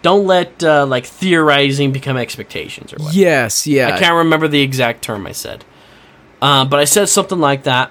Don't 0.06 0.24
let 0.28 0.62
uh, 0.62 0.86
like 0.86 1.04
theorizing 1.04 1.90
become 1.90 2.16
expectations 2.16 2.92
or 2.92 2.96
what. 2.98 3.12
Yes. 3.12 3.66
Yeah. 3.66 3.88
I 3.92 3.98
can't 3.98 4.14
remember 4.14 4.46
the 4.46 4.60
exact 4.62 5.02
term 5.02 5.26
I 5.26 5.32
said, 5.32 5.64
uh, 6.40 6.64
but 6.64 6.78
I 6.78 6.84
said 6.84 7.08
something 7.08 7.40
like 7.40 7.64
that, 7.64 7.90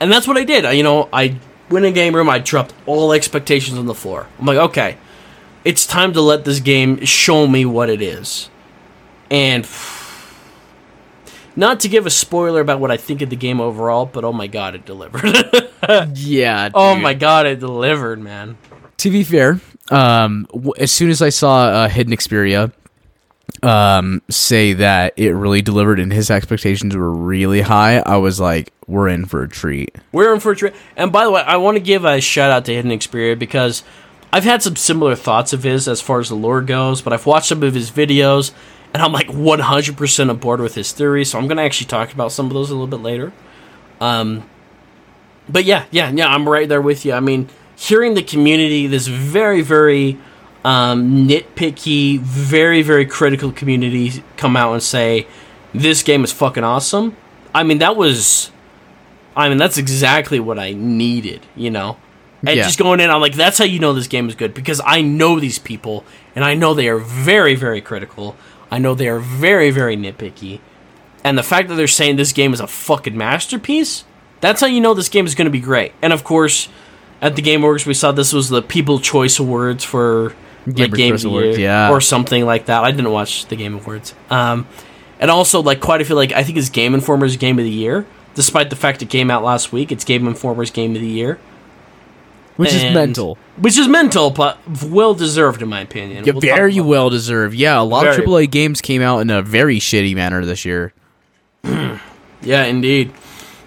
and 0.00 0.10
that's 0.10 0.26
what 0.26 0.36
I 0.36 0.42
did. 0.42 0.64
I, 0.64 0.72
you 0.72 0.82
know, 0.82 1.08
I 1.12 1.36
went 1.70 1.86
in 1.86 1.92
a 1.92 1.94
game 1.94 2.16
room. 2.16 2.28
I 2.28 2.40
dropped 2.40 2.74
all 2.84 3.12
expectations 3.12 3.78
on 3.78 3.86
the 3.86 3.94
floor. 3.94 4.26
I'm 4.40 4.46
like, 4.46 4.58
okay, 4.58 4.96
it's 5.64 5.86
time 5.86 6.12
to 6.14 6.20
let 6.20 6.44
this 6.44 6.58
game 6.58 7.04
show 7.04 7.46
me 7.46 7.64
what 7.64 7.88
it 7.90 8.02
is, 8.02 8.50
and 9.30 9.64
not 11.54 11.78
to 11.78 11.88
give 11.88 12.06
a 12.06 12.10
spoiler 12.10 12.60
about 12.60 12.80
what 12.80 12.90
I 12.90 12.96
think 12.96 13.22
of 13.22 13.30
the 13.30 13.36
game 13.36 13.60
overall, 13.60 14.04
but 14.04 14.24
oh 14.24 14.32
my 14.32 14.48
god, 14.48 14.74
it 14.74 14.84
delivered. 14.84 15.22
Yeah. 16.14 16.70
oh 16.74 16.96
my 16.96 17.14
god, 17.14 17.46
it 17.46 17.60
delivered, 17.60 18.18
man. 18.20 18.56
To 18.98 19.10
be 19.10 19.24
fair, 19.24 19.60
um, 19.90 20.46
w- 20.52 20.72
as 20.78 20.92
soon 20.92 21.10
as 21.10 21.22
I 21.22 21.30
saw 21.30 21.64
uh, 21.64 21.88
Hidden 21.88 22.12
Xperia 22.14 22.72
um, 23.62 24.22
say 24.30 24.72
that 24.74 25.14
it 25.16 25.32
really 25.32 25.62
delivered 25.62 25.98
and 25.98 26.12
his 26.12 26.30
expectations 26.30 26.94
were 26.96 27.10
really 27.10 27.62
high, 27.62 27.98
I 27.98 28.16
was 28.16 28.38
like, 28.40 28.72
we're 28.86 29.08
in 29.08 29.24
for 29.26 29.42
a 29.42 29.48
treat. 29.48 29.94
We're 30.12 30.34
in 30.34 30.40
for 30.40 30.52
a 30.52 30.56
treat. 30.56 30.74
And 30.96 31.12
by 31.12 31.24
the 31.24 31.30
way, 31.30 31.42
I 31.42 31.56
want 31.56 31.76
to 31.76 31.80
give 31.82 32.04
a 32.04 32.20
shout 32.20 32.50
out 32.50 32.64
to 32.66 32.74
Hidden 32.74 32.90
Xperia 32.92 33.38
because 33.38 33.82
I've 34.32 34.44
had 34.44 34.62
some 34.62 34.76
similar 34.76 35.14
thoughts 35.14 35.52
of 35.52 35.62
his 35.62 35.88
as 35.88 36.00
far 36.00 36.20
as 36.20 36.28
the 36.28 36.34
lore 36.36 36.62
goes, 36.62 37.02
but 37.02 37.12
I've 37.12 37.26
watched 37.26 37.48
some 37.48 37.62
of 37.62 37.74
his 37.74 37.90
videos 37.90 38.52
and 38.94 39.02
I'm 39.02 39.12
like 39.12 39.28
100% 39.28 40.30
aboard 40.30 40.60
with 40.60 40.74
his 40.74 40.92
theory, 40.92 41.24
so 41.24 41.38
I'm 41.38 41.46
going 41.48 41.56
to 41.56 41.62
actually 41.62 41.86
talk 41.86 42.12
about 42.12 42.30
some 42.32 42.46
of 42.46 42.52
those 42.52 42.70
a 42.70 42.74
little 42.74 42.86
bit 42.86 43.00
later. 43.00 43.32
Um, 44.00 44.48
but 45.48 45.64
yeah, 45.64 45.86
yeah, 45.90 46.10
yeah, 46.10 46.28
I'm 46.28 46.48
right 46.48 46.68
there 46.68 46.82
with 46.82 47.04
you. 47.04 47.12
I 47.14 47.20
mean, 47.20 47.48
hearing 47.76 48.14
the 48.14 48.22
community, 48.22 48.86
this 48.86 49.06
very, 49.06 49.60
very 49.62 50.18
um, 50.64 51.26
nitpicky, 51.26 52.18
very, 52.20 52.82
very 52.82 53.06
critical 53.06 53.52
community 53.52 54.22
come 54.36 54.56
out 54.56 54.72
and 54.72 54.82
say, 54.82 55.26
this 55.74 56.02
game 56.02 56.24
is 56.24 56.32
fucking 56.32 56.64
awesome. 56.64 57.16
I 57.54 57.62
mean, 57.62 57.78
that 57.78 57.96
was. 57.96 58.50
I 59.34 59.48
mean, 59.48 59.56
that's 59.56 59.78
exactly 59.78 60.38
what 60.40 60.58
I 60.58 60.72
needed, 60.74 61.40
you 61.56 61.70
know? 61.70 61.96
And 62.46 62.56
Yeah. 62.56 62.64
just 62.64 62.78
going 62.78 63.00
in, 63.00 63.08
I'm 63.08 63.20
like, 63.20 63.34
that's 63.34 63.56
how 63.56 63.64
you 63.64 63.78
know 63.78 63.94
this 63.94 64.06
game 64.08 64.28
is 64.28 64.34
good 64.34 64.52
because 64.52 64.80
I 64.84 65.00
know 65.00 65.40
these 65.40 65.58
people 65.58 66.04
and 66.36 66.44
I 66.44 66.52
know 66.54 66.74
they 66.74 66.88
are 66.88 66.98
very, 66.98 67.54
very 67.54 67.80
critical. 67.80 68.36
I 68.70 68.78
know 68.78 68.94
they 68.94 69.08
are 69.08 69.18
very, 69.20 69.70
very 69.70 69.96
nitpicky. 69.96 70.60
And 71.24 71.38
the 71.38 71.42
fact 71.42 71.68
that 71.68 71.76
they're 71.76 71.86
saying 71.86 72.16
this 72.16 72.32
game 72.32 72.52
is 72.52 72.60
a 72.60 72.66
fucking 72.66 73.16
masterpiece, 73.16 74.04
that's 74.42 74.60
how 74.60 74.66
you 74.66 74.80
know 74.82 74.92
this 74.92 75.08
game 75.08 75.24
is 75.24 75.34
going 75.34 75.46
to 75.46 75.50
be 75.50 75.60
great. 75.60 75.92
And 76.02 76.12
of 76.12 76.24
course, 76.24 76.68
at 77.22 77.36
the 77.36 77.42
Game 77.42 77.62
Awards, 77.62 77.86
we 77.86 77.94
saw 77.94 78.12
this 78.12 78.32
was 78.32 78.48
the 78.48 78.60
People 78.60 78.98
Choice 78.98 79.38
Awards 79.38 79.84
for 79.84 80.34
like, 80.66 80.92
Game 80.92 81.14
of 81.14 81.22
the 81.22 81.28
Awards, 81.28 81.56
Year 81.56 81.68
yeah. 81.68 81.90
or 81.90 82.00
something 82.00 82.44
like 82.44 82.66
that. 82.66 82.82
I 82.82 82.90
didn't 82.90 83.10
watch 83.10 83.46
the 83.46 83.56
Game 83.56 83.76
Awards. 83.76 84.14
Um, 84.28 84.66
and 85.20 85.30
also, 85.30 85.62
like, 85.62 85.80
quite 85.80 86.00
a 86.00 86.04
few, 86.04 86.16
like, 86.16 86.32
I 86.32 86.42
think 86.42 86.58
it's 86.58 86.68
Game 86.68 86.94
Informer's 86.94 87.36
Game 87.36 87.58
of 87.58 87.64
the 87.64 87.70
Year. 87.70 88.04
Despite 88.34 88.70
the 88.70 88.76
fact 88.76 89.02
it 89.02 89.08
came 89.08 89.30
out 89.30 89.44
last 89.44 89.72
week, 89.72 89.92
it's 89.92 90.04
Game 90.04 90.26
Informer's 90.26 90.70
Game 90.70 90.96
of 90.96 91.00
the 91.00 91.08
Year. 91.08 91.38
Which 92.56 92.74
is 92.74 92.82
mental. 92.92 93.38
Which 93.56 93.78
is 93.78 93.88
mental, 93.88 94.30
but 94.30 94.58
well 94.84 95.14
deserved, 95.14 95.62
in 95.62 95.68
my 95.68 95.80
opinion. 95.80 96.24
Yeah, 96.24 96.32
We'll 96.32 96.40
very 96.40 96.80
well 96.80 97.08
deserved. 97.08 97.54
Yeah, 97.54 97.80
a 97.80 97.82
lot 97.82 98.04
Very. 98.04 98.16
of 98.16 98.28
AAA 98.28 98.50
games 98.50 98.80
came 98.80 99.00
out 99.00 99.20
in 99.20 99.30
a 99.30 99.42
very 99.42 99.78
shitty 99.78 100.14
manner 100.14 100.44
this 100.44 100.64
year. 100.64 100.92
Yeah, 102.44 102.64
indeed. 102.64 103.12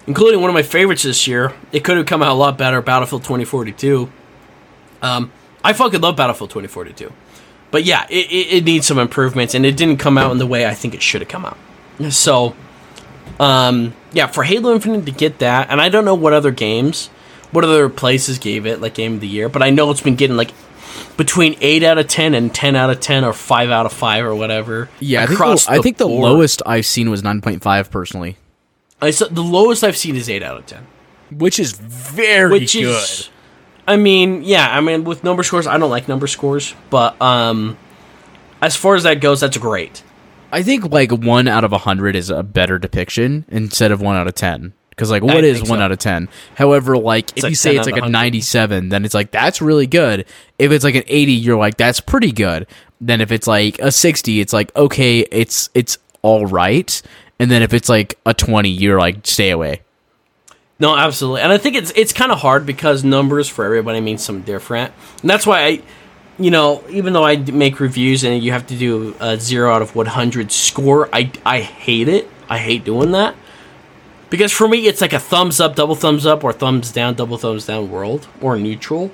Including 0.06 0.40
one 0.40 0.50
of 0.50 0.54
my 0.54 0.62
favorites 0.62 1.02
this 1.02 1.26
year. 1.26 1.52
It 1.72 1.84
could 1.84 1.96
have 1.96 2.06
come 2.06 2.22
out 2.22 2.30
a 2.30 2.34
lot 2.34 2.56
better, 2.56 2.80
Battlefield 2.80 3.22
2042. 3.24 4.10
Um, 5.02 5.32
I 5.64 5.72
fucking 5.72 6.00
love 6.00 6.16
Battlefield 6.16 6.50
2042. 6.50 7.12
But 7.70 7.84
yeah, 7.84 8.06
it, 8.08 8.30
it, 8.30 8.56
it 8.58 8.64
needs 8.64 8.86
some 8.86 8.98
improvements, 8.98 9.54
and 9.54 9.66
it 9.66 9.76
didn't 9.76 9.98
come 9.98 10.16
out 10.16 10.30
in 10.32 10.38
the 10.38 10.46
way 10.46 10.66
I 10.66 10.74
think 10.74 10.94
it 10.94 11.02
should 11.02 11.20
have 11.20 11.28
come 11.28 11.44
out. 11.44 11.58
So, 12.10 12.54
um, 13.40 13.94
yeah, 14.12 14.28
for 14.28 14.44
Halo 14.44 14.74
Infinite 14.74 15.06
to 15.06 15.12
get 15.12 15.40
that, 15.40 15.70
and 15.70 15.80
I 15.80 15.88
don't 15.88 16.04
know 16.04 16.14
what 16.14 16.32
other 16.32 16.52
games, 16.52 17.08
what 17.50 17.64
other 17.64 17.88
places 17.88 18.38
gave 18.38 18.66
it, 18.66 18.80
like, 18.80 18.94
Game 18.94 19.14
of 19.14 19.20
the 19.20 19.26
Year, 19.26 19.48
but 19.48 19.62
I 19.62 19.70
know 19.70 19.90
it's 19.90 20.00
been 20.00 20.16
getting, 20.16 20.36
like, 20.36 20.52
between 21.16 21.56
8 21.60 21.82
out 21.82 21.98
of 21.98 22.06
10 22.06 22.34
and 22.34 22.54
10 22.54 22.76
out 22.76 22.90
of 22.90 23.00
10 23.00 23.24
or 23.24 23.32
5 23.32 23.70
out 23.70 23.86
of 23.86 23.92
5 23.92 24.24
or 24.24 24.34
whatever. 24.34 24.88
Yeah, 25.00 25.24
I 25.24 25.26
think 25.26 25.38
the, 25.38 25.66
I 25.68 25.78
think 25.80 25.96
the 25.96 26.08
lowest 26.08 26.62
I've 26.64 26.86
seen 26.86 27.10
was 27.10 27.22
9.5 27.22 27.90
personally, 27.90 28.36
I 29.00 29.10
saw, 29.10 29.26
the 29.28 29.42
lowest 29.42 29.84
I've 29.84 29.96
seen 29.96 30.16
is 30.16 30.28
8 30.28 30.42
out 30.42 30.58
of 30.58 30.66
10. 30.66 30.86
which 31.32 31.58
is 31.58 31.72
very 31.72 32.50
which 32.50 32.72
good. 32.72 32.84
is 32.86 33.30
I 33.88 33.96
mean, 33.96 34.42
yeah, 34.42 34.68
I 34.76 34.80
mean 34.80 35.04
with 35.04 35.22
number 35.22 35.42
scores, 35.42 35.66
I 35.66 35.78
don't 35.78 35.90
like 35.90 36.08
number 36.08 36.26
scores, 36.26 36.74
but 36.90 37.20
um 37.20 37.76
as 38.62 38.74
far 38.74 38.94
as 38.94 39.02
that 39.02 39.20
goes, 39.20 39.40
that's 39.40 39.58
great. 39.58 40.02
I 40.50 40.62
think 40.62 40.90
like 40.90 41.10
1 41.12 41.48
out 41.48 41.64
of 41.64 41.72
a 41.72 41.76
100 41.76 42.16
is 42.16 42.30
a 42.30 42.42
better 42.42 42.78
depiction 42.78 43.44
instead 43.48 43.92
of 43.92 44.00
1 44.00 44.16
out 44.16 44.26
of 44.26 44.34
10. 44.34 44.72
Because 44.90 45.10
like 45.10 45.22
what 45.22 45.44
is 45.44 45.58
think 45.58 45.68
one 45.68 45.78
so. 45.80 45.82
out 45.84 45.92
of 45.92 45.98
ten? 45.98 46.26
However, 46.54 46.96
like 46.96 47.30
if 47.36 47.42
like 47.42 47.50
you 47.50 47.54
say 47.54 47.76
it's 47.76 47.86
like 47.86 48.02
a 48.02 48.08
ninety-seven, 48.08 48.88
then 48.88 49.04
it's 49.04 49.12
like 49.12 49.30
that's 49.30 49.60
really 49.60 49.86
good. 49.86 50.24
If 50.58 50.72
it's 50.72 50.84
like 50.84 50.94
an 50.94 51.02
eighty, 51.06 51.32
you're 51.32 51.58
like 51.58 51.76
that's 51.76 52.00
pretty 52.00 52.32
good. 52.32 52.66
Then 52.98 53.20
if 53.20 53.30
it's 53.30 53.46
like 53.46 53.78
a 53.78 53.92
sixty, 53.92 54.40
it's 54.40 54.54
like 54.54 54.74
okay, 54.74 55.18
it's 55.30 55.68
it's 55.74 55.98
all 56.22 56.46
right. 56.46 57.02
And 57.38 57.50
then 57.50 57.62
if 57.62 57.74
it's 57.74 57.88
like 57.88 58.18
a 58.24 58.34
twenty, 58.34 58.70
you're 58.70 58.98
like 58.98 59.26
stay 59.26 59.50
away. 59.50 59.82
No, 60.78 60.96
absolutely. 60.96 61.40
And 61.40 61.52
I 61.52 61.58
think 61.58 61.76
it's 61.76 61.90
it's 61.96 62.12
kind 62.12 62.32
of 62.32 62.38
hard 62.38 62.66
because 62.66 63.02
numbers 63.02 63.48
for 63.48 63.64
everybody 63.64 64.00
mean 64.00 64.18
something 64.18 64.44
different. 64.44 64.92
And 65.22 65.30
that's 65.30 65.46
why 65.46 65.64
I 65.64 65.82
you 66.38 66.50
know, 66.50 66.84
even 66.90 67.14
though 67.14 67.24
i 67.24 67.36
make 67.36 67.80
reviews 67.80 68.22
and 68.22 68.42
you 68.42 68.52
have 68.52 68.66
to 68.66 68.76
do 68.76 69.16
a 69.20 69.38
0 69.38 69.72
out 69.72 69.80
of 69.80 69.94
100 69.94 70.52
score, 70.52 71.08
I 71.12 71.30
I 71.44 71.60
hate 71.60 72.08
it. 72.08 72.28
I 72.48 72.58
hate 72.58 72.84
doing 72.84 73.12
that. 73.12 73.34
Because 74.28 74.52
for 74.52 74.68
me 74.68 74.86
it's 74.86 75.00
like 75.00 75.12
a 75.12 75.18
thumbs 75.18 75.60
up, 75.60 75.76
double 75.76 75.94
thumbs 75.94 76.26
up 76.26 76.44
or 76.44 76.52
thumbs 76.52 76.92
down, 76.92 77.14
double 77.14 77.38
thumbs 77.38 77.66
down 77.66 77.90
world 77.90 78.28
or 78.40 78.58
neutral. 78.58 79.10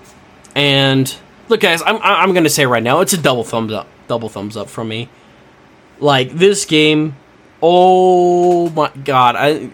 And 0.55 1.15
look 1.49 1.61
guys, 1.61 1.81
I'm 1.83 1.99
I'm 2.03 2.33
going 2.33 2.45
to 2.45 2.51
say 2.51 2.67
right 2.67 2.83
now 2.83 3.01
it's 3.01 3.13
a 3.13 3.23
double 3.23 3.45
thumbs 3.45 3.73
up, 3.73 3.87
double 4.09 4.29
thumbs 4.29 4.57
up 4.57 4.69
from 4.69 4.89
me. 4.89 5.09
Like 6.01 6.33
this 6.33 6.65
game 6.65 7.15
Oh 7.63 8.69
my 8.71 8.91
god! 9.05 9.37
I 9.37 9.69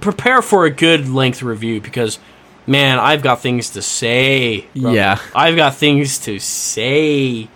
prepare 0.00 0.42
for 0.42 0.64
a 0.64 0.70
good 0.70 1.08
length 1.08 1.42
review 1.42 1.80
because, 1.80 2.18
man, 2.66 2.98
I've 2.98 3.22
got 3.22 3.40
things 3.40 3.70
to 3.70 3.82
say. 3.82 4.66
brother. 4.76 4.96
Yeah. 4.96 5.18
I've 5.34 5.56
got 5.56 5.74
things 5.74 6.18
to 6.20 6.38
say, 6.38 7.48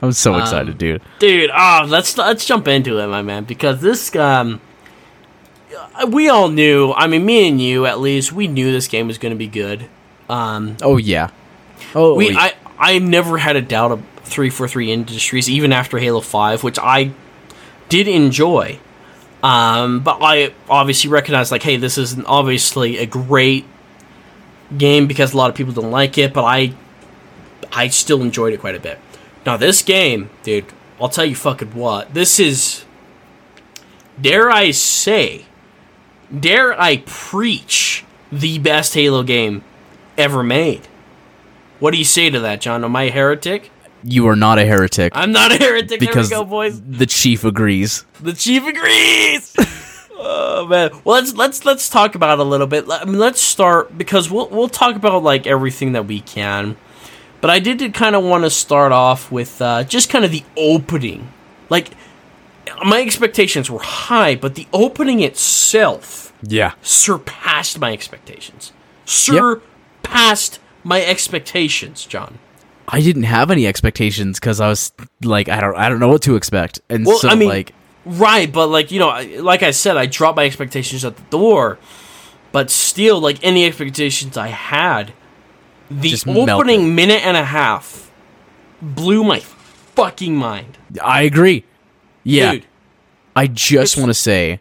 I'm 0.00 0.12
so 0.12 0.34
Um, 0.34 0.40
excited, 0.40 0.78
dude. 0.78 1.02
dude. 1.18 1.50
Ah, 1.52 1.84
let's 1.88 2.16
let's 2.16 2.44
jump 2.44 2.68
into 2.68 2.98
it, 2.98 3.06
my 3.08 3.22
man, 3.22 3.44
because 3.44 3.80
this 3.80 4.14
um, 4.14 4.60
we 6.08 6.28
all 6.28 6.48
knew. 6.48 6.92
I 6.92 7.06
mean, 7.06 7.26
me 7.26 7.48
and 7.48 7.60
you, 7.60 7.86
at 7.86 7.98
least, 8.00 8.32
we 8.32 8.46
knew 8.46 8.72
this 8.72 8.88
game 8.88 9.06
was 9.08 9.18
going 9.18 9.32
to 9.32 9.38
be 9.38 9.48
good. 9.48 9.88
Um, 10.28 10.76
Oh 10.82 10.96
yeah. 10.96 11.30
Oh, 11.94 12.14
we 12.14 12.36
I 12.36 12.52
I 12.78 12.98
never 12.98 13.38
had 13.38 13.56
a 13.56 13.62
doubt 13.62 13.92
of 13.92 14.00
343 14.24 14.92
Industries 14.92 15.48
even 15.48 15.72
after 15.72 15.98
Halo 15.98 16.20
5 16.20 16.62
which 16.62 16.78
I 16.78 17.12
did 17.88 18.06
enjoy 18.06 18.78
um 19.42 20.00
but 20.00 20.18
I 20.20 20.52
obviously 20.68 21.10
recognize 21.10 21.50
like 21.52 21.62
hey 21.62 21.76
this 21.76 21.98
is 21.98 22.18
obviously 22.26 22.98
a 22.98 23.06
great 23.06 23.64
game 24.76 25.06
because 25.06 25.32
a 25.32 25.36
lot 25.36 25.50
of 25.50 25.56
people 25.56 25.72
don't 25.72 25.90
like 25.90 26.18
it 26.18 26.32
but 26.32 26.44
I 26.44 26.74
I 27.72 27.88
still 27.88 28.20
enjoyed 28.22 28.52
it 28.52 28.60
quite 28.60 28.74
a 28.74 28.80
bit 28.80 28.98
now 29.46 29.56
this 29.56 29.82
game 29.82 30.30
dude 30.42 30.66
I'll 31.00 31.08
tell 31.08 31.24
you 31.24 31.36
fucking 31.36 31.74
what 31.74 32.14
this 32.14 32.40
is 32.40 32.84
dare 34.20 34.50
I 34.50 34.72
say 34.72 35.46
dare 36.36 36.78
I 36.80 36.98
preach 37.06 38.04
the 38.32 38.58
best 38.58 38.94
Halo 38.94 39.22
game 39.22 39.62
ever 40.16 40.42
made 40.42 40.88
what 41.78 41.92
do 41.92 41.98
you 41.98 42.04
say 42.04 42.30
to 42.30 42.40
that, 42.40 42.60
John? 42.60 42.84
Am 42.84 42.96
I 42.96 43.04
a 43.04 43.10
heretic? 43.10 43.70
You 44.08 44.26
are 44.28 44.36
not 44.36 44.58
a 44.58 44.64
heretic 44.64 45.12
I'm 45.14 45.32
not 45.32 45.52
a 45.52 45.56
heretic. 45.56 46.00
because 46.00 46.30
there 46.30 46.38
we 46.40 46.44
go, 46.44 46.48
boys. 46.50 46.80
the 46.80 47.06
chief 47.06 47.44
agrees. 47.44 48.04
The 48.20 48.32
chief 48.32 48.66
agrees. 48.66 49.54
oh 50.12 50.66
man. 50.68 50.90
Well, 51.04 51.16
let's 51.20 51.34
let's 51.34 51.64
let's 51.64 51.88
talk 51.88 52.14
about 52.14 52.38
a 52.38 52.44
little 52.44 52.66
bit. 52.66 52.88
Let- 52.88 53.02
I 53.02 53.04
mean, 53.04 53.18
let's 53.18 53.40
start 53.40 53.96
because 53.98 54.30
we'll 54.30 54.48
we'll 54.48 54.68
talk 54.68 54.96
about 54.96 55.22
like 55.22 55.46
everything 55.46 55.92
that 55.92 56.06
we 56.06 56.20
can. 56.20 56.76
But 57.40 57.50
I 57.50 57.60
did 57.60 57.94
kind 57.94 58.16
of 58.16 58.24
want 58.24 58.42
to 58.44 58.50
start 58.50 58.90
off 58.90 59.30
with 59.30 59.62
uh, 59.62 59.84
just 59.84 60.10
kind 60.10 60.24
of 60.24 60.32
the 60.32 60.42
opening. 60.56 61.32
Like 61.70 61.90
my 62.84 63.00
expectations 63.00 63.70
were 63.70 63.78
high, 63.80 64.34
but 64.34 64.54
the 64.56 64.66
opening 64.72 65.20
itself 65.20 66.32
Yeah. 66.42 66.72
surpassed 66.82 67.78
my 67.78 67.92
expectations. 67.92 68.72
Surpassed 69.04 70.58
my 70.84 71.02
expectations, 71.04 72.04
John. 72.06 72.38
I 72.90 73.00
didn't 73.00 73.24
have 73.24 73.50
any 73.50 73.66
expectations 73.66 74.40
because 74.40 74.60
I 74.60 74.68
was 74.68 74.92
like, 75.22 75.48
I 75.48 75.60
don't, 75.60 75.76
I 75.76 75.88
don't 75.88 76.00
know 76.00 76.08
what 76.08 76.22
to 76.22 76.36
expect, 76.36 76.80
and 76.88 77.04
Well, 77.04 77.18
so 77.18 77.28
I 77.28 77.34
mean, 77.34 77.48
like, 77.48 77.74
right, 78.06 78.50
but 78.50 78.68
like 78.68 78.90
you 78.90 78.98
know, 78.98 79.08
like 79.40 79.62
I 79.62 79.72
said, 79.72 79.96
I 79.96 80.06
dropped 80.06 80.36
my 80.36 80.44
expectations 80.44 81.04
at 81.04 81.16
the 81.16 81.22
door, 81.24 81.78
but 82.50 82.70
still, 82.70 83.20
like 83.20 83.44
any 83.44 83.66
expectations 83.66 84.38
I 84.38 84.48
had, 84.48 85.12
the 85.90 86.14
opening 86.26 86.46
melted. 86.46 86.80
minute 86.80 87.26
and 87.26 87.36
a 87.36 87.44
half 87.44 88.10
blew 88.80 89.22
my 89.22 89.40
fucking 89.40 90.34
mind, 90.34 90.78
I 91.02 91.22
agree. 91.22 91.64
Yeah, 92.24 92.52
dude. 92.52 92.66
I 93.36 93.48
just 93.48 93.98
want 93.98 94.08
to 94.08 94.14
say, 94.14 94.60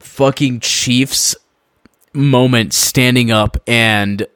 fucking 0.00 0.60
Chiefs 0.60 1.36
moment 2.12 2.72
standing 2.72 3.30
up 3.30 3.56
and 3.66 4.26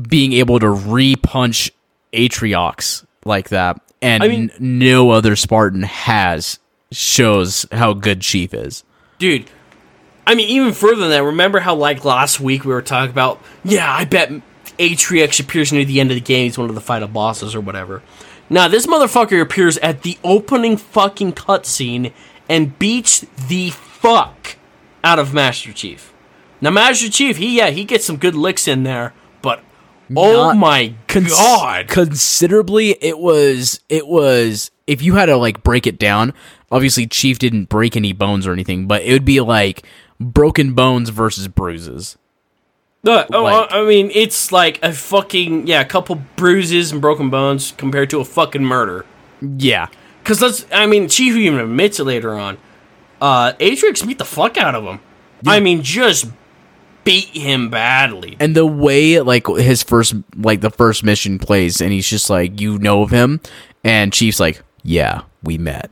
being 0.00 0.32
able 0.32 0.58
to 0.58 0.66
repunch 0.66 1.70
Atriox 2.12 3.04
like 3.24 3.48
that, 3.50 3.80
and 4.02 4.22
I 4.22 4.28
mean- 4.28 4.50
n- 4.60 4.78
no 4.78 5.10
other 5.10 5.36
Spartan 5.36 5.82
has 5.82 6.58
shows 6.92 7.66
how 7.72 7.92
good 7.92 8.20
Chief 8.20 8.54
is. 8.54 8.84
dude. 9.18 9.50
I 10.26 10.34
mean, 10.34 10.48
even 10.48 10.72
further 10.72 11.02
than 11.02 11.10
that, 11.10 11.22
remember 11.22 11.60
how 11.60 11.74
like 11.74 12.02
last 12.02 12.40
week 12.40 12.64
we 12.64 12.72
were 12.72 12.80
talking 12.80 13.10
about? 13.10 13.42
Yeah, 13.62 13.92
I 13.92 14.06
bet 14.06 14.32
Atriox 14.78 15.38
appears 15.38 15.70
near 15.70 15.84
the 15.84 16.00
end 16.00 16.10
of 16.10 16.14
the 16.14 16.20
game. 16.22 16.44
He's 16.44 16.56
one 16.56 16.70
of 16.70 16.74
the 16.74 16.80
final 16.80 17.08
bosses 17.08 17.54
or 17.54 17.60
whatever. 17.60 18.02
Now 18.48 18.66
this 18.68 18.86
motherfucker 18.86 19.38
appears 19.42 19.76
at 19.78 20.00
the 20.02 20.16
opening 20.24 20.78
fucking 20.78 21.34
cutscene 21.34 22.10
and 22.48 22.78
beats 22.78 23.26
the 23.48 23.68
fuck 23.70 24.56
out 25.02 25.18
of 25.18 25.34
Master 25.34 25.74
Chief. 25.74 26.10
Now 26.62 26.70
Master 26.70 27.10
Chief, 27.10 27.36
he 27.36 27.58
yeah, 27.58 27.68
he 27.68 27.84
gets 27.84 28.06
some 28.06 28.16
good 28.16 28.34
licks 28.34 28.66
in 28.66 28.82
there, 28.84 29.12
oh 30.16 30.52
my 30.54 30.94
Cons- 31.08 31.30
god, 31.30 31.88
considerably 31.88 32.90
it 33.00 33.18
was 33.18 33.80
it 33.88 34.06
was 34.06 34.70
if 34.86 35.02
you 35.02 35.14
had 35.14 35.26
to 35.26 35.36
like 35.36 35.62
break 35.62 35.86
it 35.86 35.98
down 35.98 36.32
obviously 36.70 37.06
chief 37.06 37.38
didn't 37.38 37.68
break 37.68 37.96
any 37.96 38.12
bones 38.12 38.46
or 38.46 38.52
anything 38.52 38.86
but 38.86 39.02
it 39.02 39.12
would 39.12 39.24
be 39.24 39.40
like 39.40 39.86
broken 40.20 40.74
bones 40.74 41.08
versus 41.10 41.48
bruises 41.48 42.16
Uh, 43.06 43.24
oh, 43.32 43.42
Like- 43.44 43.72
I 43.72 43.84
mean, 43.84 44.10
it's 44.14 44.50
like 44.52 44.78
a 44.82 44.92
fucking 44.92 45.66
yeah, 45.66 45.80
a 45.82 45.84
couple 45.84 46.16
bruises 46.36 46.90
and 46.92 47.00
broken 47.00 47.28
bones 47.30 47.72
compared 47.76 48.08
to 48.10 48.20
a 48.20 48.24
fucking 48.24 48.64
murder. 48.64 49.04
yeah 49.42 49.88
Because 50.22 50.40
let's, 50.40 50.64
I 50.72 50.86
mean, 50.86 51.08
Chief 51.08 51.34
even 51.36 51.60
admits 51.60 52.00
it 52.00 52.04
later 52.04 52.32
on. 52.34 52.56
Uh, 53.20 53.52
Atriox 53.60 54.06
beat 54.06 54.18
the 54.18 54.24
fuck 54.24 54.56
out 54.56 54.74
of 54.74 54.84
him. 54.84 55.00
I 55.46 55.60
mean, 55.60 55.82
just 55.82 56.26
beat 57.04 57.28
him 57.28 57.68
badly. 57.70 58.36
and 58.40 58.54
the 58.56 58.66
way 58.66 59.20
like 59.20 59.46
his 59.46 59.82
first 59.82 60.14
like 60.36 60.60
the 60.60 60.70
first 60.70 61.04
mission 61.04 61.38
plays 61.38 61.80
and 61.80 61.92
he's 61.92 62.08
just 62.08 62.30
like 62.30 62.60
you 62.60 62.78
know 62.78 63.02
of 63.02 63.10
him 63.10 63.40
and 63.84 64.12
chief's 64.12 64.40
like 64.40 64.62
yeah 64.82 65.22
we 65.42 65.58
met 65.58 65.90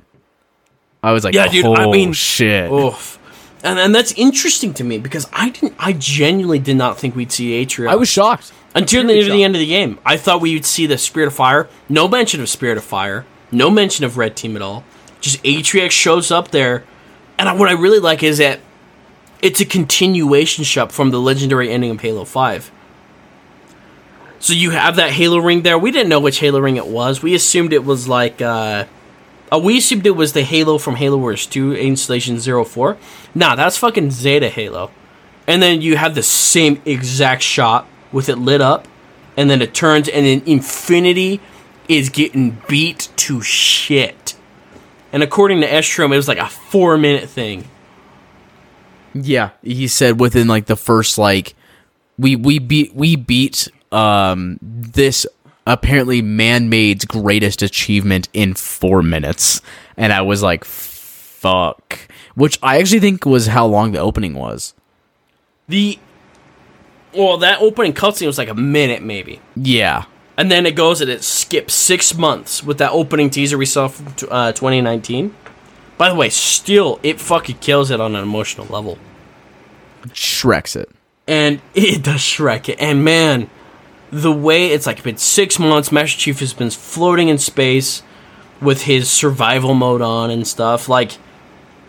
i 1.02 1.12
was 1.12 1.24
like 1.24 1.34
Yeah, 1.34 1.48
dude, 1.48 1.66
oh 1.66 1.74
I 1.74 1.86
mean- 1.90 2.12
shit 2.12 2.70
Oof. 2.70 3.18
And 3.64 3.78
and 3.78 3.94
that's 3.94 4.10
interesting 4.14 4.74
to 4.74 4.82
me 4.84 4.98
because 4.98 5.28
I 5.32 5.50
didn't, 5.50 5.74
I 5.78 5.92
genuinely 5.92 6.58
did 6.58 6.76
not 6.76 6.98
think 6.98 7.14
we'd 7.14 7.30
see 7.30 7.64
Atriox. 7.64 7.90
i 7.90 7.94
was 7.94 8.08
shocked 8.08 8.50
until 8.74 9.04
near 9.04 9.22
the 9.22 9.44
end 9.44 9.54
of 9.54 9.60
the 9.60 9.66
game. 9.66 10.00
I 10.04 10.16
thought 10.16 10.40
we 10.40 10.54
would 10.54 10.64
see 10.64 10.86
the 10.86 10.98
Spirit 10.98 11.28
of 11.28 11.34
Fire. 11.34 11.68
No 11.88 12.08
mention 12.08 12.40
of 12.40 12.48
Spirit 12.48 12.76
of 12.76 12.82
Fire. 12.82 13.24
No 13.52 13.70
mention 13.70 14.04
of 14.04 14.16
Red 14.18 14.34
Team 14.34 14.56
at 14.56 14.62
all. 14.62 14.82
Just 15.20 15.40
Atriox 15.44 15.92
shows 15.92 16.32
up 16.32 16.50
there, 16.50 16.82
and 17.38 17.48
I- 17.48 17.52
what 17.52 17.68
I 17.68 17.72
really 17.74 18.00
like 18.00 18.24
is 18.24 18.38
that 18.38 18.58
it's 19.42 19.60
a 19.60 19.66
continuation 19.66 20.62
shot 20.62 20.92
from 20.92 21.10
the 21.10 21.20
legendary 21.20 21.70
ending 21.70 21.90
of 21.90 22.00
Halo 22.00 22.24
Five. 22.24 22.70
So 24.38 24.52
you 24.52 24.70
have 24.70 24.96
that 24.96 25.10
Halo 25.10 25.38
ring 25.38 25.62
there. 25.62 25.78
We 25.78 25.90
didn't 25.90 26.08
know 26.08 26.20
which 26.20 26.38
Halo 26.38 26.60
ring 26.60 26.76
it 26.76 26.86
was. 26.86 27.22
We 27.22 27.34
assumed 27.34 27.72
it 27.72 27.84
was 27.84 28.08
like 28.08 28.40
uh, 28.40 28.86
uh 29.52 29.58
we 29.58 29.78
assumed 29.78 30.06
it 30.06 30.16
was 30.16 30.32
the 30.32 30.42
Halo 30.42 30.78
from 30.78 30.96
Halo 30.96 31.18
Wars 31.18 31.46
2 31.46 31.74
Installation 31.74 32.38
04. 32.38 32.96
Nah, 33.34 33.56
that's 33.56 33.76
fucking 33.76 34.12
Zeta 34.12 34.48
Halo. 34.48 34.90
And 35.46 35.60
then 35.60 35.82
you 35.82 35.96
have 35.96 36.14
the 36.14 36.22
same 36.22 36.80
exact 36.84 37.42
shot 37.42 37.86
with 38.12 38.28
it 38.28 38.36
lit 38.36 38.60
up, 38.60 38.86
and 39.36 39.50
then 39.50 39.60
it 39.60 39.74
turns, 39.74 40.08
and 40.08 40.24
then 40.24 40.42
Infinity 40.46 41.40
is 41.88 42.10
getting 42.10 42.58
beat 42.68 43.08
to 43.16 43.42
shit. 43.42 44.36
And 45.12 45.22
according 45.22 45.60
to 45.62 45.68
Escharum, 45.68 46.12
it 46.12 46.16
was 46.16 46.28
like 46.28 46.38
a 46.38 46.48
four 46.48 46.96
minute 46.96 47.28
thing. 47.28 47.68
Yeah, 49.14 49.50
he 49.62 49.88
said 49.88 50.20
within 50.20 50.48
like 50.48 50.66
the 50.66 50.76
first 50.76 51.18
like 51.18 51.54
we 52.18 52.36
we 52.36 52.58
beat 52.58 52.94
we 52.94 53.16
beat 53.16 53.68
um 53.90 54.58
this 54.62 55.26
apparently 55.66 56.22
man-made's 56.22 57.04
greatest 57.04 57.62
achievement 57.62 58.28
in 58.32 58.52
4 58.54 59.02
minutes 59.02 59.60
and 59.96 60.12
I 60.12 60.22
was 60.22 60.42
like 60.42 60.64
fuck 60.64 61.98
which 62.34 62.58
I 62.62 62.78
actually 62.78 63.00
think 63.00 63.24
was 63.26 63.46
how 63.48 63.66
long 63.66 63.92
the 63.92 63.98
opening 63.98 64.34
was. 64.34 64.74
The 65.68 65.98
well, 67.14 67.36
that 67.38 67.60
opening 67.60 67.92
cutscene 67.92 68.26
was 68.26 68.38
like 68.38 68.48
a 68.48 68.54
minute 68.54 69.02
maybe, 69.02 69.40
Yeah. 69.54 70.04
and 70.38 70.50
then 70.50 70.64
it 70.64 70.74
goes 70.74 71.00
and 71.02 71.10
it 71.10 71.22
skips 71.22 71.74
six 71.74 72.16
months 72.16 72.62
with 72.64 72.78
that 72.78 72.90
opening 72.92 73.28
teaser 73.28 73.58
we 73.58 73.66
saw 73.66 73.88
from 73.88 74.06
uh, 74.30 74.52
2019. 74.52 75.34
By 76.02 76.08
the 76.08 76.16
way, 76.16 76.30
still 76.30 76.98
it 77.04 77.20
fucking 77.20 77.58
kills 77.58 77.92
it 77.92 78.00
on 78.00 78.16
an 78.16 78.24
emotional 78.24 78.66
level. 78.66 78.98
Shreks 80.08 80.74
it. 80.74 80.90
and 81.28 81.62
it 81.76 82.02
does 82.02 82.18
Shrek 82.18 82.68
it. 82.68 82.80
And 82.80 83.04
man, 83.04 83.48
the 84.10 84.32
way 84.32 84.72
it's 84.72 84.84
like 84.84 85.00
been 85.04 85.16
six 85.16 85.60
months, 85.60 85.92
Master 85.92 86.18
Chief 86.18 86.40
has 86.40 86.54
been 86.54 86.70
floating 86.70 87.28
in 87.28 87.38
space 87.38 88.02
with 88.60 88.82
his 88.82 89.08
survival 89.08 89.74
mode 89.74 90.02
on 90.02 90.32
and 90.32 90.44
stuff. 90.44 90.88
Like, 90.88 91.18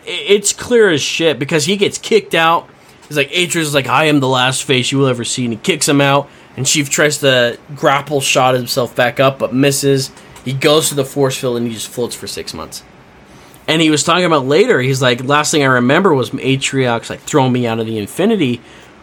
it's 0.06 0.52
clear 0.52 0.90
as 0.90 1.02
shit 1.02 1.40
because 1.40 1.64
he 1.64 1.76
gets 1.76 1.98
kicked 1.98 2.36
out. 2.36 2.68
He's 3.08 3.16
like, 3.16 3.30
Atriox 3.30 3.62
is 3.62 3.74
like, 3.74 3.88
I 3.88 4.04
am 4.04 4.20
the 4.20 4.28
last 4.28 4.62
face 4.62 4.92
you 4.92 4.98
will 4.98 5.08
ever 5.08 5.24
see. 5.24 5.42
And 5.42 5.54
he 5.54 5.58
kicks 5.58 5.88
him 5.88 6.00
out. 6.00 6.30
And 6.56 6.64
Chief 6.64 6.88
tries 6.88 7.18
to 7.18 7.58
grapple 7.74 8.20
shot 8.20 8.54
himself 8.54 8.94
back 8.94 9.18
up, 9.18 9.40
but 9.40 9.52
misses. 9.52 10.12
He 10.44 10.52
goes 10.52 10.90
to 10.90 10.94
the 10.94 11.04
force 11.04 11.36
field 11.36 11.56
and 11.56 11.66
he 11.66 11.72
just 11.72 11.88
floats 11.88 12.14
for 12.14 12.28
six 12.28 12.54
months. 12.54 12.84
And 13.66 13.80
he 13.80 13.90
was 13.90 14.04
talking 14.04 14.24
about 14.24 14.44
later, 14.44 14.80
he's 14.80 15.00
like, 15.00 15.24
last 15.24 15.50
thing 15.50 15.62
I 15.62 15.66
remember 15.66 16.12
was 16.12 16.30
Atriox 16.30 17.08
like 17.08 17.20
throwing 17.20 17.52
me 17.52 17.66
out 17.66 17.80
of 17.80 17.86
the 17.86 17.98
Infinity. 17.98 18.60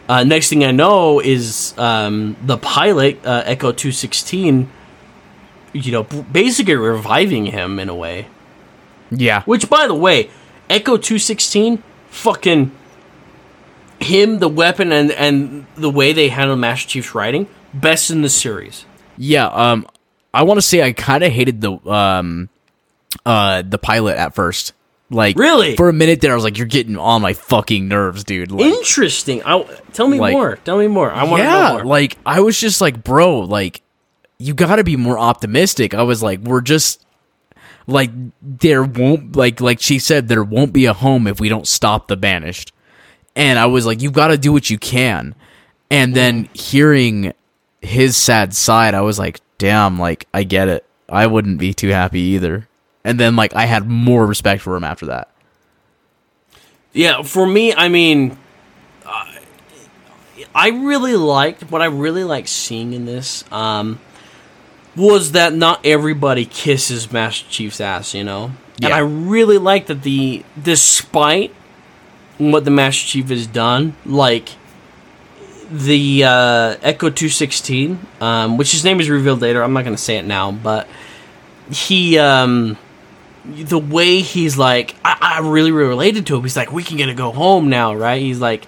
Uh, 0.07 0.24
next 0.24 0.49
thing 0.49 0.64
I 0.64 0.72
know 0.72 1.20
is 1.20 1.74
um, 1.78 2.36
the 2.43 2.57
pilot, 2.57 3.26
uh, 3.26 3.43
Echo 3.45 3.72
216, 3.72 4.70
you 5.74 5.91
know, 5.91 6.03
basically 6.03 6.76
reviving 6.76 7.47
him 7.47 7.80
in 7.80 7.89
a 7.89 7.95
way. 7.95 8.28
Yeah. 9.09 9.43
Which, 9.43 9.70
by 9.70 9.88
the 9.88 9.95
way, 9.95 10.30
Echo 10.70 10.97
216, 10.97 11.82
fucking 12.09 12.72
him, 13.99 14.39
the 14.39 14.49
weapon, 14.49 14.91
and 14.91 15.12
and 15.12 15.66
the 15.76 15.89
way 15.89 16.14
they 16.14 16.30
handle 16.30 16.55
Master 16.55 16.88
Chief's 16.88 17.16
writing, 17.16 17.47
best 17.74 18.09
in 18.09 18.22
the 18.22 18.30
series. 18.30 18.86
Yeah, 19.18 19.47
um, 19.47 19.88
I 20.34 20.43
want 20.43 20.57
to 20.57 20.62
say 20.62 20.82
I 20.82 20.93
kind 20.93 21.24
of 21.24 21.32
hated 21.32 21.62
the 21.62 21.74
um, 21.89 22.49
uh, 23.26 23.61
the 23.61 23.78
pilot 23.78 24.17
at 24.17 24.34
first. 24.36 24.74
Like, 25.09 25.38
Really? 25.38 25.76
for 25.76 25.89
a 25.89 25.93
minute 25.93 26.22
there, 26.22 26.32
I 26.32 26.36
was 26.36 26.43
like, 26.45 26.57
"You're 26.57 26.67
getting 26.67 26.97
on 26.97 27.22
my 27.22 27.34
fucking 27.34 27.88
nerves, 27.88 28.24
dude." 28.24 28.49
Like, 28.51 28.65
Interesting. 28.65 29.41
I, 29.45 29.61
tell 29.91 30.07
me 30.07 30.19
Like- 30.19 30.32
more. 30.34 30.55
Tell 30.63 30.78
me 30.78 30.88
more. 30.88 31.11
I 31.11 31.24
want 31.26 31.41
to 31.41 31.43
yeah, 31.43 31.59
know 31.67 31.74
more. 31.74 31.86
like 31.86 32.17
I 32.26 32.39
was 32.39 32.57
just 32.59 32.80
like, 32.80 33.03
bro, 33.03 33.39
like 33.41 33.82
you 34.38 34.53
got 34.53 34.78
to 34.78 34.84
be 34.86 34.95
more 34.95 35.19
optimistic. 35.19 35.93
I 35.93 36.03
was 36.03 36.24
like, 36.24 36.39
we're 36.39 36.61
just 36.61 37.05
like 37.88 38.09
there 38.41 38.84
won't 38.84 39.36
like 39.36 39.59
like 39.59 39.82
she 39.82 39.99
said 39.99 40.28
there 40.30 40.43
won't 40.43 40.72
be 40.72 40.86
a 40.86 40.93
home 40.93 41.28
if 41.28 41.39
we 41.41 41.49
don't 41.49 41.67
stop 41.67 42.07
the 42.07 42.15
banished. 42.15 42.72
And 43.36 43.59
I 43.59 43.65
was 43.65 43.86
like, 43.86 44.01
you 44.01 44.11
got 44.11 44.28
to 44.28 44.38
do 44.38 44.53
what 44.53 44.69
you 44.69 44.78
can. 44.78 45.36
And 45.89 46.15
then 46.15 46.47
hearing 46.53 47.34
his 47.82 48.15
sad 48.15 48.53
side, 48.53 48.93
I 48.93 49.01
was 49.01 49.19
like, 49.19 49.41
damn, 49.57 49.99
like 49.99 50.26
I 50.34 50.43
get 50.43 50.69
it. 50.69 50.86
I 51.09 51.28
wouldn't 51.28 51.57
be 51.59 51.74
too 51.74 51.89
happy 51.89 52.22
either. 52.22 52.67
And 53.04 53.20
then 53.20 53.36
like 53.36 53.56
I 53.56 53.66
had 53.66 53.88
more 53.88 54.26
respect 54.26 54.62
for 54.62 54.76
him 54.76 54.84
after 54.84 55.08
that. 55.08 55.30
Yeah, 56.93 57.22
for 57.22 57.47
me, 57.47 57.74
I 57.74 57.88
mean, 57.88 58.38
uh, 59.06 59.26
I 60.54 60.70
really 60.70 61.16
liked 61.16 61.72
what 61.72 61.82
I 61.82 61.86
really 61.86 62.24
liked 62.24 62.49
seeing 62.49 62.93
in 62.93 63.06
this 63.06 63.45
um, 63.52 63.99
was 64.95 65.32
that 65.32 65.54
not 65.54 65.86
everybody 65.86 66.45
kisses 66.45 67.12
Master 67.12 67.49
Chief's 67.49 67.80
ass, 67.80 68.14
you 68.14 68.24
know, 68.24 68.52
and 68.84 68.93
I 68.93 68.99
really 68.99 69.58
like 69.58 69.88
that 69.88 70.04
the 70.04 70.43
despite 70.62 71.54
what 72.38 72.66
the 72.66 72.72
Master 72.72 73.08
Chief 73.08 73.30
has 73.30 73.47
done, 73.47 73.95
like 74.06 74.49
the 75.72 76.26
uh, 76.26 76.76
Echo 76.82 77.10
Two 77.10 77.30
Sixteen, 77.30 78.06
um, 78.20 78.58
which 78.58 78.74
his 78.74 78.84
name 78.84 78.99
is 78.99 79.10
revealed 79.10 79.41
later. 79.41 79.64
I'm 79.64 79.72
not 79.72 79.86
going 79.86 79.95
to 79.95 80.02
say 80.02 80.18
it 80.18 80.26
now, 80.26 80.52
but 80.52 80.88
he. 81.72 82.18
Um, 82.18 82.78
the 83.46 83.80
way 83.80 84.20
he's 84.22 84.58
like, 84.58 84.96
I, 85.04 85.38
I 85.38 85.48
really, 85.48 85.72
really 85.72 85.89
related 85.89 86.26
to 86.28 86.36
him. 86.36 86.44
He's 86.44 86.56
like, 86.58 86.72
we 86.72 86.84
can 86.84 86.98
get 86.98 87.08
to 87.08 87.14
go 87.14 87.32
home 87.32 87.70
now, 87.70 87.94
right? 87.96 88.22
He's 88.22 88.39
like, 88.39 88.68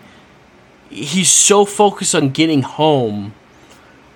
he's 0.89 1.29
so 1.31 1.65
focused 1.65 2.15
on 2.15 2.29
getting 2.29 2.61
home, 2.63 3.33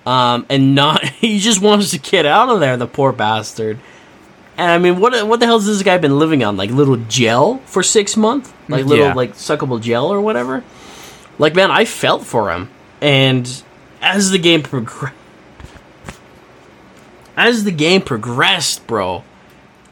um, 0.05 0.45
and 0.49 0.73
not. 0.75 1.03
He 1.17 1.39
just 1.39 1.61
wants 1.61 1.91
to 1.91 1.99
get 1.99 2.25
out 2.25 2.49
of 2.49 2.59
there. 2.59 2.77
The 2.77 2.87
poor 2.87 3.11
bastard. 3.11 3.79
And 4.57 4.71
I 4.71 4.77
mean, 4.79 4.99
what 4.99 5.27
what 5.27 5.39
the 5.39 5.45
hell 5.45 5.59
has 5.59 5.67
this 5.67 5.83
guy 5.83 5.97
been 5.99 6.17
living 6.17 6.43
on? 6.43 6.57
Like 6.57 6.71
little 6.71 6.95
gel 6.97 7.57
for 7.65 7.83
six 7.83 8.17
months, 8.17 8.51
like 8.67 8.85
little 8.85 9.05
Yeah. 9.07 9.13
like 9.13 9.33
suckable 9.33 9.79
gel 9.81 10.11
or 10.11 10.19
whatever. 10.21 10.63
Like 11.37 11.53
man, 11.53 11.69
I 11.69 11.85
felt 11.85 12.23
for 12.25 12.51
him, 12.51 12.69
and 13.01 13.63
as 14.01 14.31
the 14.31 14.39
game 14.39 14.63
progressed, 14.63 15.13
as 17.35 17.63
the 17.65 17.71
game 17.71 18.01
progressed, 18.01 18.87
bro, 18.87 19.23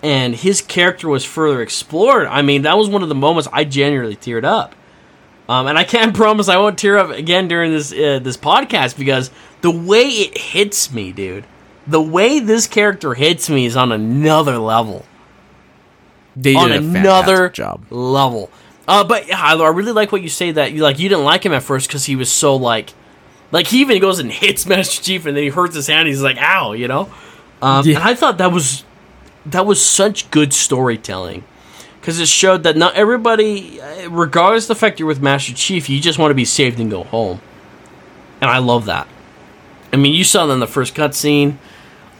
and 0.05 0.35
his 0.35 0.61
character 0.61 1.09
was 1.09 1.25
further 1.25 1.63
explored. 1.63 2.27
I 2.27 2.43
mean, 2.43 2.61
that 2.61 2.77
was 2.77 2.87
one 2.87 3.01
of 3.01 3.09
the 3.09 3.15
moments 3.15 3.49
I 3.51 3.63
genuinely 3.63 4.15
teared 4.15 4.43
up. 4.43 4.75
Um, 5.49 5.65
and 5.65 5.79
I 5.79 5.83
can't 5.83 6.15
promise 6.21 6.47
I 6.47 6.57
won't 6.57 6.77
tear 6.77 6.99
up 6.99 7.09
again 7.09 7.47
during 7.47 7.71
this 7.71 7.91
uh, 7.91 8.19
this 8.21 8.37
podcast 8.37 8.97
because 8.97 9.31
the 9.61 9.71
way 9.71 10.03
it 10.03 10.37
hits 10.37 10.93
me, 10.93 11.11
dude, 11.11 11.45
the 11.87 12.01
way 12.01 12.39
this 12.39 12.67
character 12.67 13.15
hits 13.15 13.49
me 13.49 13.65
is 13.65 13.75
on 13.75 13.91
another 13.91 14.59
level. 14.59 15.05
They 16.35 16.53
on 16.53 16.71
another 16.71 17.49
job. 17.49 17.85
level. 17.89 18.51
Uh, 18.87 19.03
but 19.03 19.27
yeah, 19.27 19.41
I, 19.41 19.55
I 19.55 19.69
really 19.69 19.91
like 19.91 20.11
what 20.11 20.21
you 20.21 20.29
say 20.29 20.51
that 20.51 20.71
you 20.71 20.83
like. 20.83 20.99
You 20.99 21.09
didn't 21.09 21.23
like 21.23 21.43
him 21.43 21.53
at 21.53 21.63
first 21.63 21.87
because 21.87 22.05
he 22.05 22.15
was 22.15 22.31
so 22.31 22.55
like, 22.55 22.93
like 23.51 23.65
he 23.65 23.81
even 23.81 23.99
goes 23.99 24.19
and 24.19 24.31
hits 24.43 24.67
Master 24.67 25.01
Chief 25.01 25.25
and 25.25 25.35
then 25.35 25.43
he 25.45 25.49
hurts 25.49 25.73
his 25.73 25.87
hand. 25.87 26.07
He's 26.07 26.21
like, 26.21 26.37
"Ow," 26.37 26.73
you 26.73 26.87
know. 26.87 27.11
Um, 27.59 27.83
Yeah. 27.87 27.95
And 27.95 28.03
I 28.03 28.13
thought 28.13 28.37
that 28.37 28.51
was 28.51 28.83
that 29.45 29.65
was 29.65 29.85
such 29.85 30.29
good 30.31 30.53
storytelling 30.53 31.43
because 31.99 32.19
it 32.19 32.27
showed 32.27 32.63
that 32.63 32.77
not 32.77 32.95
everybody, 32.95 33.79
regardless 34.09 34.65
of 34.65 34.69
the 34.69 34.75
fact 34.75 34.99
you're 34.99 35.07
with 35.07 35.21
Master 35.21 35.53
Chief, 35.53 35.89
you 35.89 35.99
just 35.99 36.19
want 36.19 36.29
to 36.29 36.35
be 36.35 36.45
saved 36.45 36.79
and 36.79 36.89
go 36.89 37.03
home. 37.03 37.41
And 38.41 38.49
I 38.49 38.59
love 38.59 38.85
that. 38.85 39.07
I 39.91 39.97
mean, 39.97 40.13
you 40.13 40.23
saw 40.23 40.45
that 40.45 40.53
in 40.53 40.59
the 40.59 40.67
first 40.67 40.93
cutscene. 40.93 41.57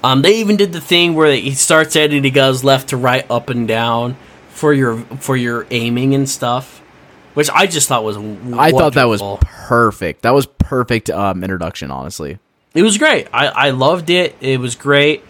Um, 0.03 0.21
they 0.21 0.38
even 0.38 0.55
did 0.55 0.71
the 0.71 0.82
thing 0.82 1.13
where 1.13 1.36
he 1.36 1.51
starts 1.51 1.95
editing, 1.95 2.23
he 2.23 2.32
goes 2.32 2.63
left 2.63 2.89
to 2.89 2.97
right, 2.97 3.30
up 3.30 3.49
and 3.49 3.67
down 3.67 4.17
for 4.49 4.73
your 4.73 4.97
for 4.97 5.36
your 5.36 5.67
aiming 5.71 6.15
and 6.15 6.30
stuff, 6.30 6.82
which 7.34 7.49
I 7.49 7.67
just 7.67 7.88
thought 7.88 8.03
was. 8.03 8.17
I 8.17 8.71
thought 8.71 8.93
that 8.93 9.07
was 9.07 9.21
perfect. 9.41 10.21
That 10.21 10.34
was 10.34 10.45
perfect 10.45 11.09
um, 11.09 11.43
introduction, 11.43 11.91
honestly. 11.91 12.39
It 12.73 12.84
was 12.84 12.97
great. 12.97 13.28
I, 13.34 13.47
I 13.47 13.69
loved 13.69 14.09
it. 14.09 14.36
It 14.41 14.59
was 14.59 14.76
great. 14.76 15.23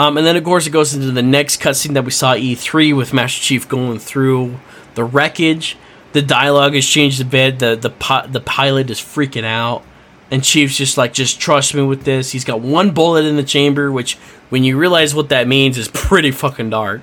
Um, 0.00 0.16
and 0.16 0.26
then 0.26 0.34
of 0.34 0.44
course 0.44 0.66
it 0.66 0.70
goes 0.70 0.94
into 0.94 1.10
the 1.10 1.22
next 1.22 1.60
cutscene 1.60 1.92
that 1.92 2.06
we 2.06 2.10
saw 2.10 2.34
E3 2.34 2.96
with 2.96 3.12
Master 3.12 3.38
Chief 3.42 3.68
going 3.68 3.98
through 3.98 4.58
the 4.94 5.04
wreckage. 5.04 5.76
The 6.12 6.22
dialogue 6.22 6.72
has 6.72 6.86
changed 6.86 7.20
a 7.20 7.24
bit. 7.26 7.58
The 7.58 7.76
the 7.76 7.90
pi- 7.90 8.26
the 8.26 8.40
pilot 8.40 8.88
is 8.88 8.98
freaking 8.98 9.44
out, 9.44 9.82
and 10.30 10.42
Chief's 10.42 10.74
just 10.74 10.96
like, 10.96 11.12
just 11.12 11.38
trust 11.38 11.74
me 11.74 11.82
with 11.82 12.04
this. 12.04 12.32
He's 12.32 12.46
got 12.46 12.60
one 12.62 12.92
bullet 12.92 13.26
in 13.26 13.36
the 13.36 13.42
chamber, 13.42 13.92
which 13.92 14.14
when 14.48 14.64
you 14.64 14.78
realize 14.78 15.14
what 15.14 15.28
that 15.28 15.46
means 15.46 15.76
is 15.76 15.88
pretty 15.92 16.30
fucking 16.30 16.70
dark. 16.70 17.02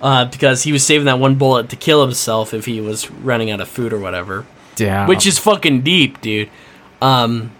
Uh, 0.00 0.24
because 0.24 0.64
he 0.64 0.72
was 0.72 0.84
saving 0.84 1.04
that 1.04 1.20
one 1.20 1.36
bullet 1.36 1.68
to 1.68 1.76
kill 1.76 2.02
himself 2.02 2.52
if 2.52 2.66
he 2.66 2.80
was 2.80 3.08
running 3.08 3.52
out 3.52 3.60
of 3.60 3.68
food 3.68 3.92
or 3.92 4.00
whatever 4.00 4.44
Damn. 4.74 5.06
which 5.06 5.28
is 5.28 5.38
fucking 5.38 5.82
deep, 5.82 6.20
dude. 6.20 6.50
Um, 7.00 7.52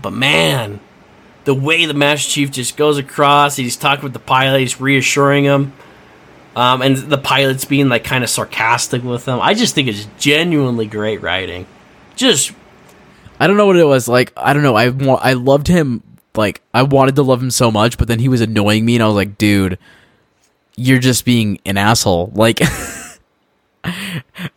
but 0.00 0.14
man, 0.14 0.80
the 1.44 1.54
way 1.54 1.86
the 1.86 1.94
Master 1.94 2.30
Chief 2.30 2.50
just 2.50 2.76
goes 2.76 2.98
across, 2.98 3.56
he's 3.56 3.76
talking 3.76 4.02
with 4.02 4.12
the 4.12 4.18
pilot, 4.18 4.60
he's 4.60 4.80
reassuring 4.80 5.44
him, 5.44 5.72
um, 6.56 6.82
and 6.82 6.96
the 6.96 7.18
pilot's 7.18 7.64
being 7.64 7.88
like 7.88 8.04
kind 8.04 8.24
of 8.24 8.30
sarcastic 8.30 9.02
with 9.02 9.26
him. 9.26 9.40
I 9.40 9.54
just 9.54 9.74
think 9.74 9.88
it's 9.88 10.06
genuinely 10.18 10.86
great 10.86 11.20
writing. 11.20 11.66
Just 12.16 12.52
I 13.40 13.46
don't 13.46 13.56
know 13.56 13.66
what 13.66 13.76
it 13.76 13.84
was 13.84 14.08
like. 14.08 14.32
I 14.36 14.52
don't 14.52 14.62
know. 14.62 14.76
I 14.76 14.86
I 15.16 15.32
loved 15.34 15.68
him. 15.68 16.02
Like 16.34 16.62
I 16.72 16.82
wanted 16.82 17.16
to 17.16 17.22
love 17.22 17.42
him 17.42 17.50
so 17.50 17.70
much, 17.70 17.98
but 17.98 18.08
then 18.08 18.18
he 18.18 18.28
was 18.28 18.40
annoying 18.40 18.84
me, 18.84 18.96
and 18.96 19.02
I 19.02 19.06
was 19.06 19.16
like, 19.16 19.38
dude, 19.38 19.78
you're 20.76 20.98
just 20.98 21.24
being 21.24 21.60
an 21.66 21.76
asshole. 21.76 22.32
Like, 22.34 22.60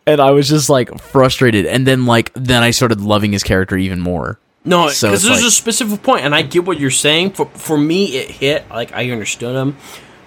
and 0.05 0.21
I 0.21 0.31
was 0.31 0.47
just 0.47 0.69
like 0.69 0.99
frustrated. 0.99 1.65
And 1.65 1.85
then 1.85 2.05
like 2.05 2.31
then 2.33 2.63
I 2.63 2.71
started 2.71 3.01
loving 3.01 3.31
his 3.31 3.43
character 3.43 3.77
even 3.77 3.99
more. 4.01 4.39
No, 4.67 4.83
because 4.85 5.03
it's 5.03 5.23
there's 5.23 5.39
like- 5.41 5.47
a 5.47 5.51
specific 5.51 6.03
point, 6.03 6.25
and 6.25 6.35
I 6.35 6.41
get 6.43 6.65
what 6.65 6.79
you're 6.79 6.91
saying. 6.91 7.31
For 7.31 7.45
for 7.47 7.77
me, 7.77 8.17
it 8.17 8.29
hit 8.29 8.69
like 8.69 8.93
I 8.93 9.09
understood 9.11 9.55
him. 9.55 9.77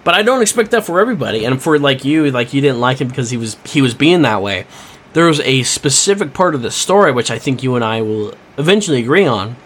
But 0.03 0.15
I 0.15 0.23
don't 0.23 0.41
expect 0.41 0.71
that 0.71 0.83
for 0.83 0.99
everybody, 0.99 1.45
and 1.45 1.61
for 1.61 1.77
like 1.77 2.03
you, 2.03 2.29
like 2.31 2.53
you 2.53 2.59
didn't 2.61 2.79
like 2.79 2.99
him 2.99 3.07
because 3.07 3.29
he 3.29 3.37
was 3.37 3.55
he 3.65 3.81
was 3.81 3.93
being 3.93 4.23
that 4.23 4.41
way. 4.41 4.65
There 5.13 5.25
was 5.27 5.39
a 5.41 5.63
specific 5.63 6.33
part 6.33 6.55
of 6.55 6.61
the 6.61 6.71
story 6.71 7.11
which 7.11 7.29
I 7.29 7.37
think 7.37 7.61
you 7.63 7.75
and 7.75 7.83
I 7.85 8.01
will 8.01 8.33
eventually 8.57 8.99
agree 8.99 9.25
on 9.25 9.57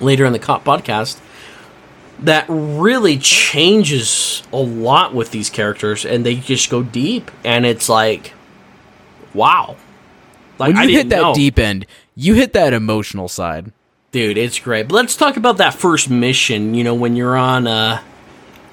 later 0.00 0.24
in 0.24 0.32
the 0.32 0.38
co- 0.38 0.58
podcast 0.58 1.20
that 2.20 2.46
really 2.48 3.16
changes 3.18 4.42
a 4.52 4.56
lot 4.56 5.14
with 5.14 5.30
these 5.30 5.50
characters, 5.50 6.04
and 6.04 6.24
they 6.26 6.34
just 6.36 6.68
go 6.70 6.82
deep, 6.82 7.30
and 7.44 7.64
it's 7.64 7.88
like, 7.88 8.32
wow. 9.34 9.76
Like 10.58 10.74
When 10.74 10.78
I 10.78 10.84
you 10.84 10.96
hit 10.98 11.08
that 11.10 11.20
know. 11.22 11.34
deep 11.34 11.58
end, 11.58 11.86
you 12.14 12.34
hit 12.34 12.52
that 12.54 12.72
emotional 12.72 13.28
side. 13.28 13.72
Dude, 14.12 14.38
it's 14.38 14.58
great. 14.58 14.88
But 14.88 14.94
let's 14.96 15.16
talk 15.16 15.36
about 15.36 15.58
that 15.58 15.74
first 15.74 16.10
mission, 16.10 16.74
you 16.74 16.82
know, 16.84 16.94
when 16.94 17.14
you're 17.16 17.36
on 17.36 17.66
uh 17.66 18.02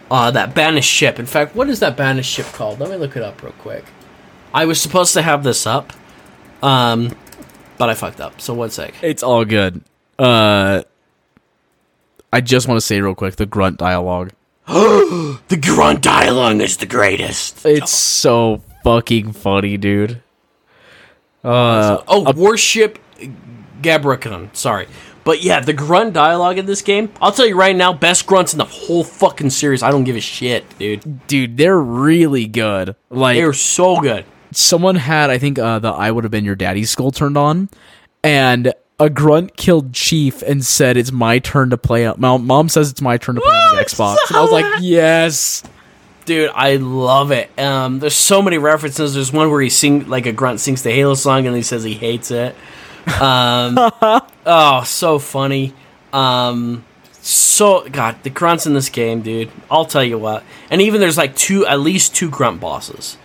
uh 0.10 0.32
that 0.32 0.56
banished 0.56 0.90
ship. 0.90 1.20
In 1.20 1.26
fact, 1.26 1.56
what 1.56 1.70
is 1.70 1.80
that 1.82 1.96
banished 1.96 2.32
ship 2.32 2.48
called? 2.54 2.80
Let 2.80 2.90
me 2.90 2.96
look 2.98 3.16
it 3.16 3.24
up 3.24 3.42
real 3.44 3.54
quick. 3.54 3.86
I 4.54 4.66
was 4.66 4.82
supposed 4.82 5.14
to 5.14 5.22
have 5.22 5.44
this 5.44 5.68
up. 5.68 5.94
Um 6.64 7.16
but 7.78 7.90
I 7.90 7.94
fucked 7.94 8.20
up. 8.20 8.42
So 8.42 8.54
one 8.56 8.72
sec. 8.72 8.96
It's 9.04 9.22
all 9.22 9.46
good. 9.46 9.82
Uh, 10.18 10.82
I 12.34 12.42
just 12.42 12.68
want 12.68 12.78
to 12.80 12.86
say 12.86 13.00
real 13.02 13.14
quick 13.14 13.36
the 13.36 13.46
grunt 13.46 13.78
dialogue. 13.78 14.32
The 14.68 15.56
grunt 15.62 16.02
dialogue 16.02 16.60
is 16.60 16.76
the 16.78 16.86
greatest. 16.88 17.66
It's 17.66 17.92
so 17.92 18.62
fucking 18.84 19.32
funny, 19.34 19.78
dude. 19.78 20.22
Uh, 21.44 22.02
Oh, 22.08 22.34
warship 22.34 23.00
Gbraakon. 23.82 24.54
Sorry. 24.56 24.88
But 25.28 25.44
yeah, 25.44 25.60
the 25.60 25.74
grunt 25.74 26.14
dialogue 26.14 26.58
in 26.58 26.68
this 26.68 26.82
game, 26.82 27.12
I'll 27.22 27.34
tell 27.34 27.46
you 27.46 27.58
right 27.60 27.76
now, 27.76 27.92
best 27.92 28.26
grunts 28.26 28.54
in 28.54 28.60
the 28.60 28.64
whole 28.64 29.04
fucking 29.04 29.50
series. 29.50 29.84
I 29.84 29.92
don't 29.92 30.06
give 30.06 30.16
a 30.16 30.22
shit, 30.22 30.64
dude. 30.80 31.28
dude, 31.28 31.58
they're 31.58 31.78
really 31.78 32.46
good. 32.46 32.96
Like 33.10 33.36
They're 33.36 33.52
so 33.52 34.00
good. 34.00 34.24
someone 34.54 34.96
had, 34.96 35.30
I 35.30 35.38
think, 35.38 35.60
uh, 35.60 35.80
the 35.80 35.90
"I 35.90 36.12
would 36.12 36.24
have 36.24 36.32
been 36.32 36.46
your 36.46 36.56
daddy's" 36.56 36.92
skull 36.92 37.12
turned 37.12 37.36
on, 37.36 37.68
and 38.24 38.74
a 39.02 39.10
grunt 39.10 39.58
killed 39.58 39.92
Chief 39.92 40.42
and 40.44 40.64
said, 40.64 40.96
"It's 40.96 41.12
my 41.12 41.40
turn 41.40 41.72
to 41.72 41.78
play." 41.78 42.10
Mom, 42.16 42.48
mom 42.48 42.70
says 42.70 42.90
it's 42.90 43.02
my 43.02 43.18
turn 43.18 43.36
to 43.36 43.42
play 43.42 43.54
on 43.54 43.76
the 43.76 43.82
Xbox, 43.82 44.16
and 44.30 44.38
I 44.38 44.42
was 44.42 44.52
like, 44.52 44.66
"Yes." 44.80 45.62
Dude, 46.24 46.52
I 46.56 46.78
love 46.78 47.32
it. 47.32 47.50
Um, 47.60 48.00
there's 48.00 48.16
so 48.16 48.42
many 48.42 48.60
references. 48.60 49.14
There's 49.14 49.34
one 49.34 49.52
where 49.52 49.60
he 49.60 49.70
sing 49.70 50.08
like 50.08 50.26
a 50.26 50.32
grunt 50.32 50.62
sings 50.62 50.84
the 50.84 50.92
Halo 50.92 51.16
song 51.16 51.48
and 51.48 51.54
he 51.54 51.64
says 51.64 51.84
he 51.84 51.96
hates 51.96 52.32
it. 52.32 52.56
Um, 53.22 53.78
oh, 54.48 54.84
so 54.84 55.20
funny. 55.20 55.74
Um, 56.14 56.86
so 57.12 57.88
God, 57.90 58.24
the 58.24 58.30
grunts 58.30 58.66
in 58.66 58.74
this 58.74 58.90
game, 58.90 59.22
dude. 59.22 59.52
I'll 59.70 59.86
tell 59.86 60.04
you 60.04 60.18
what. 60.18 60.44
And 60.72 60.82
even 60.82 61.02
there's 61.02 61.18
like 61.18 61.36
two, 61.36 61.66
at 61.66 61.80
least 61.80 62.16
two 62.16 62.30
grunt 62.30 62.60
bosses 62.60 63.18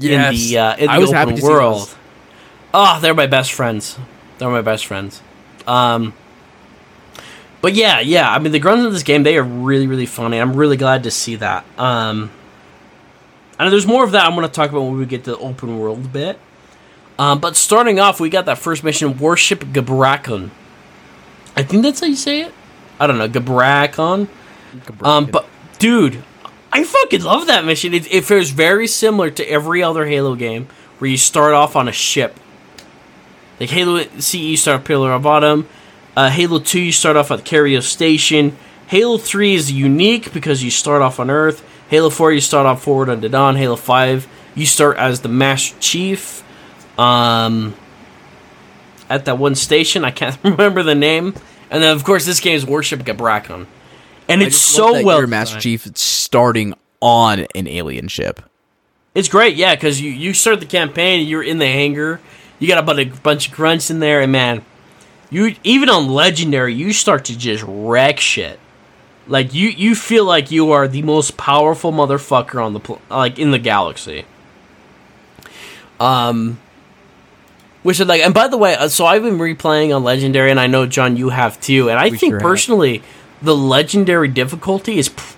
in 0.00 0.30
the 0.32 0.58
uh, 0.58 0.76
in 0.76 0.86
the 0.86 1.18
open 1.18 1.40
world. 1.42 1.94
Oh, 2.72 3.00
they're 3.00 3.14
my 3.14 3.26
best 3.26 3.52
friends. 3.52 3.98
They're 4.38 4.50
my 4.50 4.62
best 4.62 4.86
friends. 4.86 5.20
Um, 5.66 6.14
but 7.60 7.74
yeah, 7.74 8.00
yeah. 8.00 8.30
I 8.30 8.38
mean, 8.38 8.52
the 8.52 8.60
grunts 8.60 8.84
in 8.84 8.92
this 8.92 9.02
game 9.02 9.24
they 9.24 9.36
are 9.36 9.42
really, 9.42 9.86
really 9.86 10.06
funny. 10.06 10.38
I'm 10.38 10.54
really 10.54 10.76
glad 10.76 11.02
to 11.02 11.10
see 11.10 11.36
that. 11.36 11.64
Um, 11.76 12.30
and 13.58 13.72
there's 13.72 13.86
more 13.86 14.04
of 14.04 14.12
that 14.12 14.24
I'm 14.24 14.34
going 14.34 14.46
to 14.46 14.52
talk 14.52 14.70
about 14.70 14.82
when 14.82 14.96
we 14.96 15.06
get 15.06 15.24
to 15.24 15.32
the 15.32 15.38
open 15.38 15.80
world 15.80 16.12
bit. 16.12 16.38
Um, 17.18 17.40
but 17.40 17.56
starting 17.56 17.98
off, 17.98 18.20
we 18.20 18.30
got 18.30 18.46
that 18.46 18.58
first 18.58 18.84
mission, 18.84 19.18
Warship 19.18 19.60
Gbraakon. 19.72 20.50
I 21.58 21.64
think 21.64 21.82
that's 21.82 21.98
how 21.98 22.06
you 22.06 22.14
say 22.14 22.42
it. 22.42 22.54
I 23.00 23.08
don't 23.08 23.18
know, 23.18 23.28
Gbraakon. 23.28 24.28
Um, 25.02 25.26
but 25.26 25.44
dude, 25.80 26.22
I 26.70 26.84
fucking 26.84 27.24
love 27.24 27.48
that 27.48 27.64
mission. 27.64 27.94
It, 27.94 28.06
it 28.12 28.24
feels 28.24 28.50
very 28.50 28.86
similar 28.86 29.28
to 29.32 29.44
every 29.44 29.82
other 29.82 30.06
Halo 30.06 30.36
game 30.36 30.68
where 30.98 31.10
you 31.10 31.16
start 31.16 31.54
off 31.54 31.74
on 31.74 31.88
a 31.88 31.92
ship. 31.92 32.38
Like 33.58 33.70
Halo 33.70 34.04
CE, 34.20 34.34
you 34.34 34.56
start 34.56 34.84
Pillar 34.84 35.10
of 35.12 35.26
Autumn. 35.26 35.68
Uh, 36.16 36.30
Halo 36.30 36.60
2, 36.60 36.78
you 36.78 36.92
start 36.92 37.16
off 37.16 37.32
at 37.32 37.44
the 37.44 37.50
Cairo 37.50 37.80
Station. 37.80 38.56
Halo 38.86 39.18
3 39.18 39.56
is 39.56 39.72
unique 39.72 40.32
because 40.32 40.62
you 40.62 40.70
start 40.70 41.02
off 41.02 41.18
on 41.18 41.28
Earth. 41.28 41.64
Halo 41.90 42.08
4, 42.08 42.34
you 42.34 42.40
start 42.40 42.66
off 42.66 42.84
Forward 42.84 43.08
Unto 43.08 43.28
Dawn. 43.28 43.56
Halo 43.56 43.74
5, 43.74 44.28
you 44.54 44.64
start 44.64 44.96
as 44.96 45.22
the 45.22 45.28
Master 45.28 45.76
Chief. 45.80 46.44
Um, 46.96 47.74
at 49.08 49.24
that 49.24 49.38
one 49.38 49.54
station, 49.54 50.04
I 50.04 50.10
can't 50.10 50.38
remember 50.44 50.82
the 50.82 50.94
name. 50.94 51.34
And 51.70 51.82
then, 51.82 51.94
of 51.94 52.04
course, 52.04 52.24
this 52.24 52.40
game 52.40 52.54
is 52.54 52.64
Warship 52.64 53.00
Gbraakon. 53.00 53.66
And 54.28 54.42
I 54.42 54.46
it's 54.46 54.60
so 54.60 55.02
well. 55.02 55.18
you're 55.18 55.26
Master. 55.26 55.60
Chief 55.60 55.86
starting 55.96 56.74
on 57.00 57.46
an 57.54 57.66
alien 57.66 58.08
ship. 58.08 58.42
It's 59.14 59.28
great, 59.28 59.56
yeah, 59.56 59.74
because 59.74 60.00
you, 60.00 60.10
you 60.10 60.32
start 60.32 60.60
the 60.60 60.66
campaign, 60.66 61.26
you're 61.26 61.42
in 61.42 61.58
the 61.58 61.66
hangar, 61.66 62.20
you 62.58 62.68
got 62.68 62.78
about 62.78 62.98
a 62.98 63.06
bunch 63.06 63.48
of 63.48 63.54
grunts 63.54 63.90
in 63.90 64.00
there, 64.00 64.20
and 64.20 64.30
man, 64.30 64.62
you 65.30 65.56
even 65.64 65.88
on 65.88 66.08
legendary, 66.08 66.74
you 66.74 66.92
start 66.92 67.24
to 67.26 67.36
just 67.36 67.64
wreck 67.66 68.20
shit. 68.20 68.60
Like 69.26 69.54
you, 69.54 69.68
you 69.68 69.94
feel 69.94 70.24
like 70.24 70.50
you 70.50 70.72
are 70.72 70.88
the 70.88 71.02
most 71.02 71.36
powerful 71.36 71.92
motherfucker 71.92 72.64
on 72.64 72.72
the 72.72 72.80
pl- 72.80 73.02
like 73.10 73.38
in 73.38 73.50
the 73.50 73.58
galaxy. 73.58 74.24
Um, 76.00 76.60
which 77.88 77.98
like, 78.00 78.20
and 78.20 78.34
by 78.34 78.48
the 78.48 78.58
way, 78.58 78.74
uh, 78.76 78.88
so 78.88 79.06
I've 79.06 79.22
been 79.22 79.38
replaying 79.38 79.94
on 79.96 80.04
legendary, 80.04 80.50
and 80.50 80.60
I 80.60 80.66
know 80.66 80.84
John, 80.86 81.16
you 81.16 81.30
have 81.30 81.58
too, 81.60 81.88
and 81.88 81.98
I 81.98 82.08
We 82.10 82.18
think 82.18 82.32
sure 82.32 82.38
have. 82.38 82.42
personally, 82.42 83.02
the 83.40 83.56
legendary 83.56 84.28
difficulty 84.28 84.98
is. 84.98 85.08
Pr- 85.08 85.36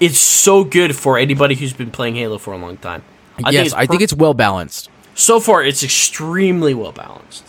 it's 0.00 0.18
so 0.18 0.64
good 0.64 0.96
for 0.96 1.18
anybody 1.18 1.54
who's 1.54 1.74
been 1.74 1.90
playing 1.90 2.16
Halo 2.16 2.38
for 2.38 2.52
a 2.54 2.58
long 2.58 2.76
time. 2.78 3.02
yes, 3.50 3.66
it's 3.66 3.74
I 3.74 3.84
think 3.86 4.00
it's 4.02 4.14
well 4.14 4.34
balanced. 4.34 4.88
so 5.14 5.38
far 5.40 5.62
it's 5.62 5.82
extremely 5.84 6.72
well 6.74 6.92
balanced. 6.92 7.44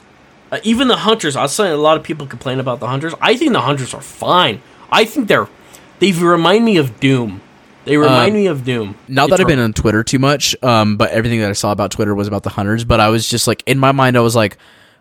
Uh, 0.52 0.60
even 0.64 0.88
the 0.88 0.98
hunters, 0.98 1.36
I 1.36 1.44
was 1.44 1.54
saying 1.56 1.72
a 1.72 1.78
lot 1.78 1.98
of 1.98 2.04
people 2.04 2.28
complain 2.28 2.60
about 2.60 2.80
the 2.80 2.88
hunters. 2.88 3.14
I 3.22 3.36
think 3.38 3.54
the 3.54 3.62
hunters 3.62 3.94
are 3.94 4.02
fine. 4.02 4.62
I 4.92 5.06
think 5.06 5.28
they're 5.30 5.48
they 6.00 6.12
remind 6.12 6.66
me 6.66 6.76
of 6.78 7.00
Doom. 7.00 7.42
They 7.86 7.98
remind 7.98 8.30
Um, 8.32 8.34
me 8.34 8.48
of 8.48 8.64
Doom. 8.64 8.96
Not 9.08 9.30
that 9.30 9.40
I've 9.42 9.48
been 9.48 9.60
on 9.60 9.74
Twitter 9.74 10.04
too 10.04 10.20
much, 10.20 10.56
um, 10.64 10.96
but 10.98 11.12
everything 11.12 11.42
that 11.42 11.50
I 11.50 11.54
saw 11.54 11.72
about 11.72 11.92
Twitter 11.92 12.16
was 12.16 12.28
about 12.28 12.44
the 12.44 12.50
hunters. 12.52 12.84
But 12.86 13.00
I 13.00 13.10
was 13.10 13.28
just 13.30 13.46
like, 13.48 13.62
in 13.66 13.78
my 13.80 13.92
mind, 13.92 14.16
I 14.18 14.22
was 14.22 14.36
like, 14.36 14.58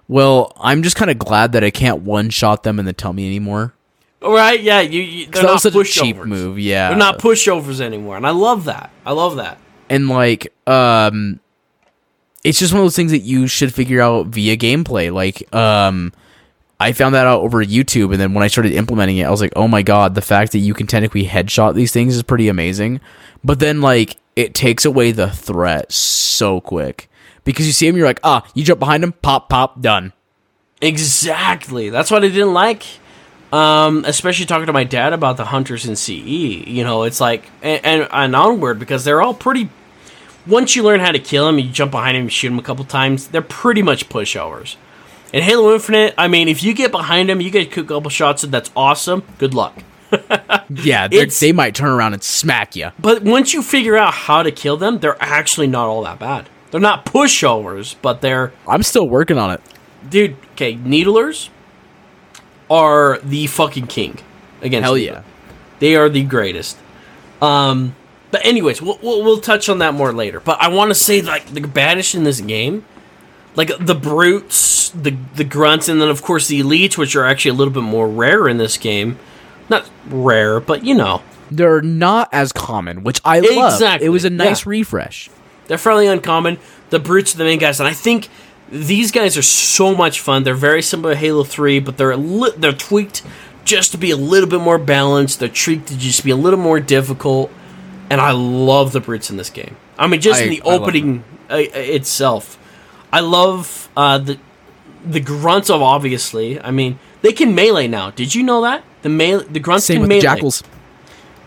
well, 0.09 0.53
I'm 0.61 0.83
just 0.83 0.97
kind 0.97 1.11
of 1.11 1.19
glad 1.19 1.53
that 1.53 1.63
I 1.63 1.71
can't 1.71 2.03
one 2.03 2.29
shot 2.31 2.65
them 2.65 2.79
and 2.79 2.87
then 2.89 2.95
tell 2.95 3.13
me 3.13 3.25
anymore. 3.27 3.73
right. 4.21 4.61
Yeah, 4.61 4.81
you. 4.81 5.01
you 5.01 5.27
they're 5.27 5.43
that 5.43 5.47
not 5.49 5.53
was 5.55 5.63
such 5.63 5.75
a 5.75 5.85
cheap 5.85 6.17
pushovers. 6.17 6.27
move, 6.27 6.59
yeah. 6.59 6.89
they're 6.89 6.99
not 6.99 7.19
pushovers 7.19 7.81
anymore, 7.81 8.17
and 8.17 8.27
I 8.27 8.31
love 8.31 8.65
that. 8.65 8.91
I 9.07 9.13
love 9.13 9.37
that. 9.37 9.59
and 9.89 10.09
like 10.09 10.53
um 10.67 11.39
it's 12.45 12.59
just 12.59 12.73
one 12.73 12.81
of 12.81 12.85
those 12.85 12.97
things 12.97 13.11
that 13.13 13.21
you 13.21 13.47
should 13.47 13.73
figure 13.75 14.01
out 14.01 14.27
via 14.29 14.57
gameplay 14.57 15.13
like 15.13 15.53
um 15.55 16.13
i 16.83 16.93
found 16.93 17.15
that 17.15 17.27
out 17.27 17.41
over 17.41 17.65
youtube 17.65 18.13
and 18.13 18.21
then 18.21 18.35
when 18.35 18.43
i 18.43 18.47
started 18.47 18.73
implementing 18.73 19.19
it 19.19 19.25
i 19.25 19.31
was 19.31 19.41
like 19.41 19.53
oh 19.57 19.69
my 19.69 19.83
god 19.83 20.15
the 20.15 20.23
fact 20.23 20.53
that 20.53 20.59
you 20.59 20.75
can 20.75 20.87
technically 20.87 21.25
headshot 21.25 21.75
these 21.75 21.93
things 21.93 22.17
is 22.17 22.23
pretty 22.23 22.49
amazing 22.49 23.01
but 23.43 23.59
then 23.59 23.81
like 23.81 24.17
it 24.37 24.55
takes 24.55 24.85
away 24.85 25.13
the 25.13 25.31
threat 25.31 25.91
so 25.93 26.61
quick 26.61 27.09
because 27.45 27.67
you 27.67 27.73
see 27.73 27.87
him 27.87 27.97
you're 27.97 28.07
like 28.07 28.21
ah 28.25 28.47
you 28.55 28.65
jump 28.65 28.81
behind 28.81 29.05
him 29.05 29.13
pop 29.13 29.49
pop 29.49 29.81
done 29.81 30.13
Exactly. 30.83 31.91
That's 31.91 32.11
what 32.11 32.25
I 32.25 32.29
didn't 32.29 32.53
like. 32.53 32.85
Um, 33.53 34.05
especially 34.05 34.47
talking 34.47 34.67
to 34.67 34.73
my 34.73 34.85
dad 34.85 35.13
about 35.13 35.37
the 35.37 35.45
hunters 35.45 35.87
in 35.87 35.95
CE. 35.95 36.09
You 36.09 36.83
know, 36.83 37.05
it's 37.05 37.21
like 37.21 37.49
and, 37.63 37.85
and, 37.85 38.09
and 38.11 38.37
onward 38.37 38.79
because 38.79 39.05
they're 39.05 39.23
all 39.23 39.33
pretty. 39.35 39.69
Once 40.45 40.75
you 40.75 40.83
learn 40.83 40.99
how 40.99 41.13
to 41.13 41.21
kill 41.21 41.47
them, 41.47 41.59
you 41.59 41.71
jump 41.71 41.93
behind 41.93 42.17
them, 42.17 42.25
you 42.25 42.31
shoot 42.31 42.49
them 42.49 42.59
a 42.59 42.63
couple 42.63 42.85
times. 42.85 43.29
They're 43.29 43.43
pretty 43.43 43.83
much 43.83 44.09
pushovers. 44.09 44.75
In 45.33 45.43
Halo 45.43 45.73
Infinite, 45.73 46.15
I 46.19 46.29
mean, 46.29 46.49
if 46.49 46.63
you 46.63 46.75
get 46.75 46.91
behind 46.91 47.29
them, 47.29 47.41
you 47.41 47.51
get 47.51 47.77
a 47.77 47.85
couple 47.85 48.11
shots, 48.11 48.45
and 48.45 48.53
that's 48.53 48.71
awesome. 48.77 49.23
Good 49.39 49.55
luck. 49.55 49.83
yeah 50.69 51.09
they 51.09 51.53
might 51.53 51.75
turn 51.75 51.89
around 51.89 52.13
and 52.13 52.23
smack 52.23 52.77
you 52.77 52.91
But 53.01 53.23
once 53.23 53.55
you 53.55 53.63
figure 53.63 53.97
out 53.97 54.13
how 54.13 54.43
to 54.43 54.53
kill 54.53 54.77
them, 54.77 54.99
they're 54.99 55.17
actually 55.21 55.69
not 55.69 55.87
all 55.87 56.03
that 56.03 56.19
bad. 56.19 56.51
They're 56.71 56.83
not 56.83 57.07
pushovers, 57.07 57.97
but 58.03 58.21
they're 58.21 58.53
i'm 58.69 58.83
still 58.83 59.09
working 59.09 59.39
on 59.39 59.53
it 59.53 59.63
dude. 60.09 60.37
Okay, 60.53 60.75
needlers 60.75 61.51
are 62.71 63.19
the 63.21 63.47
fucking 63.47 63.87
king 63.87 64.19
against 64.61 64.85
hell 64.85 64.99
yeah 64.99 65.23
They 65.79 65.97
are 65.97 66.09
the 66.09 66.25
greatest. 66.25 66.79
Um, 67.41 67.97
but 68.31 68.45
anyways, 68.47 68.81
we'll, 68.81 68.99
we'll 69.03 69.23
we'll 69.23 69.41
touch 69.41 69.69
on 69.69 69.79
that 69.79 69.95
more 69.95 70.13
later. 70.13 70.41
But 70.41 70.61
I 70.61 70.69
want 70.69 70.91
to 70.91 70.95
say 70.95 71.23
like 71.23 71.47
the 71.47 71.61
baddest 71.61 72.15
in 72.15 72.25
this 72.25 72.41
game, 72.41 72.85
like 73.55 73.71
the 73.79 73.95
brutes, 73.95 74.91
the 74.91 75.17
the 75.35 75.45
grunts, 75.45 75.89
and 75.89 76.01
then 76.01 76.09
of 76.09 76.23
course 76.23 76.49
the 76.49 76.61
elites, 76.61 76.97
which 76.97 77.15
are 77.17 77.25
actually 77.25 77.51
a 77.51 77.55
little 77.55 77.73
bit 77.73 77.83
more 77.83 78.09
rare 78.09 78.49
in 78.49 78.59
this 78.59 78.77
game. 78.77 79.19
Not 79.69 79.89
rare, 80.09 80.61
but 80.61 80.85
you 80.85 80.95
know 80.95 81.23
they're 81.51 81.83
not 81.83 82.31
as 82.33 82.51
common 82.51 83.05
which 83.05 83.21
i 83.27 83.39
love 83.39 83.75
Exactly, 83.75 84.07
it 84.07 84.09
was 84.11 84.25
a 84.25 84.31
nice 84.31 84.65
yeah. 84.65 84.71
refresh 84.71 85.29
they're 85.67 85.79
fairly 85.79 86.07
uncommon. 86.07 86.59
The 86.91 86.99
brutes 86.99 87.35
are 87.35 87.39
the 87.39 87.45
main 87.45 87.59
guys, 87.59 87.81
and 87.81 87.89
I 87.89 87.93
think 87.93 88.29
these 88.71 89.11
guys 89.11 89.37
are 89.39 89.43
so 89.43 89.95
much 89.95 90.21
fun. 90.21 90.43
They're 90.43 90.55
very 90.55 90.83
similar 90.83 91.15
to 91.15 91.19
Halo 91.19 91.45
Three, 91.45 91.79
but 91.79 91.97
they're 91.97 92.11
a 92.11 92.17
li- 92.17 92.53
they're 92.57 92.73
tweaked 92.73 93.23
just 93.65 93.93
to 93.93 93.99
be 93.99 94.11
a 94.11 94.17
little 94.17 94.49
bit 94.49 94.61
more 94.61 94.77
balanced. 94.79 95.41
They're 95.41 95.49
tweaked 95.49 95.89
to 95.89 95.97
just 95.97 96.25
be 96.25 96.31
a 96.31 96.37
little 96.37 96.59
more 96.59 96.81
difficult, 96.81 97.51
and 98.11 98.21
I 98.21 98.33
love 98.33 98.93
the 98.93 99.01
brutes 99.01 99.31
in 99.31 99.37
this 99.37 99.51
game. 99.51 99.77
I 99.99 100.09
mean, 100.09 100.21
just 100.21 100.41
I- 100.43 100.45
in 100.45 100.51
the 100.51 100.63
I 100.63 100.75
opening 100.75 101.25
uh, 101.51 101.57
itself, 101.57 102.59
I 103.13 103.21
love 103.21 103.89
uh, 103.97 104.19
the 104.19 104.39
the 105.05 105.21
grunts 105.21 105.69
of 105.71 105.83
obviously. 105.83 106.61
I 106.61 106.71
mean, 106.71 106.99
they 107.23 107.33
can 107.33 107.55
melee 107.55 107.89
now. 107.89 108.11
Did 108.11 108.35
you 108.35 108.43
know 108.43 108.63
that 108.63 108.85
the 109.03 109.09
melee 109.09 109.45
the 109.45 109.61
grunts 109.61 109.85
same 109.87 109.97
can 109.97 110.01
with 110.03 110.09
melee? 110.09 110.21
the 110.21 110.23
jackals 110.23 110.63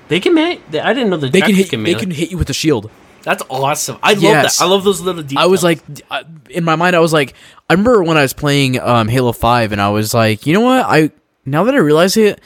They 0.08 0.20
can 0.20 0.34
melee. 0.34 0.60
I 0.80 0.94
didn't 0.94 1.10
know 1.10 1.18
the 1.18 1.30
they 1.30 1.42
can 1.42 1.56
hit 1.56 1.70
can 1.70 1.84
they 1.84 1.96
can 1.96 2.12
hit 2.12 2.32
you 2.32 2.38
with 2.38 2.50
a 2.50 2.54
shield 2.54 2.92
That's 3.24 3.42
awesome. 3.50 3.98
I 4.04 4.14
love 4.14 4.22
Yes. 4.22 4.60
that. 4.60 4.66
I 4.66 4.68
love 4.68 4.84
those 4.84 5.02
little 5.02 5.24
details. 5.24 5.44
I 5.44 5.48
was 5.48 5.64
like, 5.64 5.80
uh, 6.12 6.24
in 6.52 6.64
my 6.64 6.76
mind, 6.76 6.96
I 6.96 7.00
was 7.00 7.12
like, 7.12 7.34
I 7.68 7.74
remember 7.74 8.04
when 8.04 8.18
I 8.18 8.22
was 8.22 8.34
playing 8.34 8.80
um, 8.80 9.08
Halo 9.08 9.32
Five, 9.32 9.72
and 9.72 9.82
I 9.82 9.90
was 9.90 10.14
like, 10.14 10.46
you 10.46 10.54
know 10.54 10.62
what? 10.62 10.86
I 10.86 11.10
now 11.46 11.64
that 11.64 11.74
I 11.74 11.80
realize 11.80 12.16
it, 12.18 12.40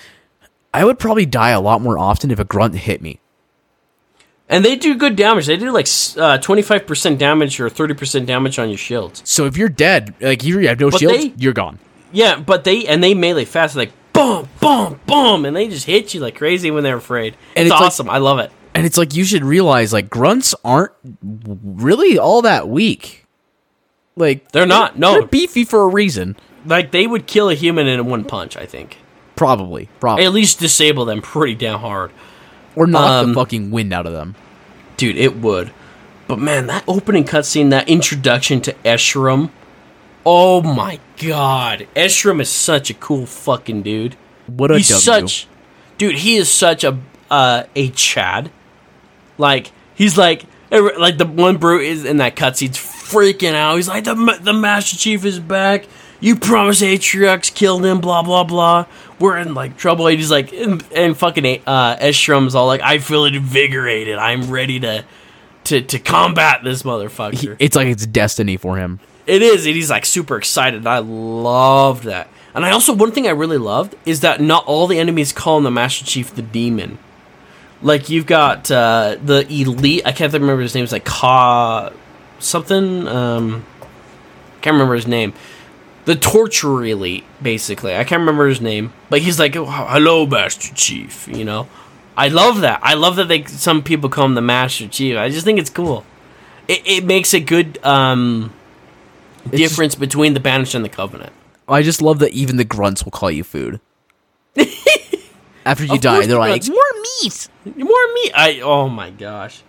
I 0.74 0.86
would 0.86 0.98
probably 0.98 1.26
die 1.26 1.50
a 1.50 1.60
lot 1.60 1.82
more 1.82 1.98
often 1.98 2.32
if 2.32 2.40
a 2.40 2.46
grunt 2.46 2.76
hit 2.76 3.02
me. 3.02 3.20
And 4.50 4.66
they 4.66 4.76
do 4.76 4.96
good 4.96 5.16
damage. 5.16 5.46
They 5.46 5.58
do 5.58 5.72
like 5.72 5.88
uh, 6.18 6.40
twenty 6.40 6.62
five 6.64 6.88
percent 6.88 7.20
damage 7.20 7.60
or 7.60 7.70
thirty 7.70 7.94
percent 7.94 8.26
damage 8.26 8.58
on 8.58 8.70
your 8.70 8.78
shields. 8.80 9.22
So 9.26 9.46
if 9.46 9.56
you're 9.58 9.70
dead, 9.70 10.16
like 10.20 10.44
you 10.44 10.58
have 10.68 10.80
no 10.80 10.90
But 10.90 11.00
shield, 11.00 11.14
they- 11.14 11.34
you're 11.38 11.54
gone. 11.54 11.78
Yeah, 12.12 12.40
but 12.40 12.64
they 12.64 12.88
and 12.88 13.04
they 13.04 13.14
melee 13.14 13.46
fast 13.46 13.76
like 13.76 13.92
boom, 14.14 14.50
boom, 14.60 15.00
boom, 15.06 15.46
and 15.46 15.56
they 15.56 15.68
just 15.68 15.86
hit 15.86 16.14
you 16.16 16.20
like 16.20 16.36
crazy 16.36 16.72
when 16.72 16.84
they're 16.84 16.98
afraid. 16.98 17.36
And 17.56 17.68
it's, 17.68 17.72
it's 17.74 17.80
like- 17.80 17.82
awesome. 17.82 18.10
I 18.10 18.18
love 18.18 18.40
it. 18.40 18.52
And 18.74 18.86
it's 18.86 18.98
like 18.98 19.14
you 19.16 19.24
should 19.26 19.44
realize, 19.44 19.92
like 19.94 20.10
grunts 20.10 20.56
aren't 20.64 20.92
really 21.22 22.18
all 22.18 22.42
that 22.44 22.68
weak. 22.70 23.26
Like 24.16 24.52
They're 24.52 24.66
not, 24.66 24.98
no. 25.00 25.14
they're 25.14 25.26
beefy 25.28 25.64
for 25.66 25.84
a 25.84 25.88
reason. 25.88 26.36
Like 26.66 26.92
they 26.92 27.08
would 27.08 27.26
kill 27.26 27.50
a 27.50 27.56
human 27.56 27.88
in 27.88 28.06
one 28.06 28.26
punch. 28.26 28.58
I 28.58 28.66
think 28.66 28.98
Probably, 29.36 29.90
probably, 30.00 30.26
at 30.26 30.34
least 30.34 30.60
disable 30.60 31.06
them 31.06 31.22
pretty 31.22 31.56
damn 31.56 31.80
hard, 31.80 32.12
or 32.80 32.88
knock 32.88 33.10
um, 33.10 33.28
the 33.30 33.34
fucking 33.36 33.72
wind 33.72 33.94
out 33.94 34.06
of 34.08 34.14
them. 34.14 34.36
dude. 34.98 35.18
It 35.18 35.36
would. 35.38 35.72
But 36.28 36.40
man, 36.40 36.68
that 36.68 36.84
opening 36.88 37.26
cutscene, 37.26 37.70
that 37.72 37.90
introduction 37.90 38.62
to 38.62 38.74
Escharum. 38.86 39.50
Oh 40.26 40.62
my 40.62 41.00
god, 41.18 41.88
Escharum 41.96 42.40
is 42.42 42.50
such 42.50 42.90
a 42.90 42.94
cool 42.94 43.26
fucking 43.26 43.82
dude. 43.84 44.16
What 44.48 44.72
a 44.72 44.78
he's 44.78 44.90
W. 44.90 45.02
such 45.02 45.48
dude 45.98 46.16
he 46.16 46.36
is 46.36 46.50
such 46.52 46.84
a 46.84 46.98
uh, 47.30 47.64
a 47.76 47.90
chad 47.92 48.50
Like 49.38 49.72
he's 49.96 50.18
like 50.18 50.44
like 50.72 51.18
the 51.18 51.26
one 51.26 51.58
brute 51.58 51.84
is 51.84 52.06
in 52.06 52.18
that 52.18 52.36
cutscene's 52.36 52.78
freaking 52.78 53.54
out. 53.54 53.76
He's 53.76 53.88
like 53.88 54.04
the 54.04 54.40
the 54.42 54.54
Master 54.54 54.98
Chief 54.98 55.26
is 55.26 55.40
back. 55.40 55.86
You 56.20 56.36
promised 56.36 56.82
Atriox 56.82 57.54
killed 57.54 57.86
him. 57.86 58.02
Blah 58.02 58.24
blah 58.24 58.44
blah. 58.44 58.86
We're 59.20 59.38
in 59.38 59.54
like 59.54 59.78
trouble. 59.78 60.08
And 60.08 60.18
he's 60.18 60.32
like 60.32 60.54
and, 60.54 60.84
and 60.96 61.18
fucking 61.18 61.64
uh, 61.66 61.98
Escharum's 61.98 62.56
all 62.56 62.68
like 62.68 62.82
I 62.82 63.00
feel 63.00 63.26
invigorated. 63.26 64.18
I'm 64.18 64.50
ready 64.50 64.80
to 64.82 65.06
to 65.66 65.82
to 65.82 66.00
combat 66.00 66.62
this 66.64 66.84
motherfucker. 66.84 67.56
It's 67.60 67.76
like 67.76 67.88
it's 67.88 68.06
destiny 68.06 68.58
for 68.58 68.78
him. 68.78 69.00
It 69.28 69.44
is, 69.44 69.66
and 69.68 69.76
he's 69.76 69.90
like 69.92 70.06
super 70.06 70.38
excited. 70.38 70.88
I 70.88 71.00
loved 71.00 72.06
that. 72.06 72.30
And 72.56 72.66
I 72.66 72.72
also 72.72 72.94
one 72.94 73.12
thing 73.12 73.28
I 73.28 73.32
really 73.32 73.60
loved 73.60 73.96
is 74.06 74.22
that 74.22 74.42
not 74.42 74.66
all 74.66 74.88
the 74.88 74.98
enemies 74.98 75.32
call 75.32 75.60
him 75.60 75.64
the 75.64 75.72
Master 75.72 76.04
Chief 76.04 76.34
the 76.34 76.42
Demon. 76.42 76.98
Like 77.82 78.10
you've 78.10 78.26
got 78.26 78.70
uh, 78.72 79.18
the 79.24 79.48
elite. 79.48 80.02
I 80.06 80.12
can't 80.12 80.34
remember 80.34 80.62
his 80.62 80.74
name. 80.74 80.84
It's 80.84 80.92
like 80.92 81.06
Ka 81.06 81.92
something. 82.40 83.08
Um, 83.08 83.66
can't 84.62 84.74
remember 84.74 84.96
his 84.96 85.08
name. 85.08 85.34
The 86.10 86.16
torture 86.16 86.84
elite, 86.84 87.24
basically. 87.40 87.96
I 87.96 88.04
can't 88.04 88.22
remember 88.22 88.48
his 88.48 88.60
name, 88.60 88.94
but 89.12 89.22
he's 89.22 89.38
like, 89.38 89.56
oh, 89.56 89.66
"Hello, 89.66 90.26
Master 90.26 90.74
Chief." 90.74 91.28
You 91.28 91.46
know, 91.46 91.68
I 92.18 92.30
love 92.30 92.62
that. 92.62 92.80
I 92.82 92.96
love 92.96 93.16
that 93.18 93.28
they 93.28 93.44
some 93.44 93.84
people 93.84 94.10
call 94.10 94.26
him 94.26 94.34
the 94.34 94.42
Master 94.42 94.88
Chief. 94.88 95.16
I 95.16 95.30
just 95.30 95.46
think 95.46 95.60
it's 95.60 95.70
cool. 95.70 96.04
It, 96.68 96.82
it 96.84 97.06
makes 97.06 97.36
a 97.36 97.40
good 97.40 97.78
um, 97.86 98.52
difference 99.52 99.94
between 99.94 100.34
the 100.34 100.40
Banished 100.40 100.74
and 100.74 100.84
the 100.84 100.90
Covenant. 100.90 101.32
I 101.68 101.84
just 101.84 102.02
love 102.02 102.18
that 102.18 102.32
even 102.32 102.58
the 102.58 102.66
grunts 102.66 103.06
will 103.06 103.12
call 103.12 103.30
you 103.30 103.44
food. 103.44 103.80
After 105.64 105.86
you 105.86 105.94
Of 105.94 106.02
die, 106.02 106.26
they're 106.26 106.30
the 106.30 106.40
like, 106.40 106.68
more 106.68 106.82
meat. 107.22 107.50
More 107.66 108.14
meat. 108.16 108.32
I 108.34 108.62
oh 108.64 108.90
my 108.90 109.12
gosh. 109.12 109.62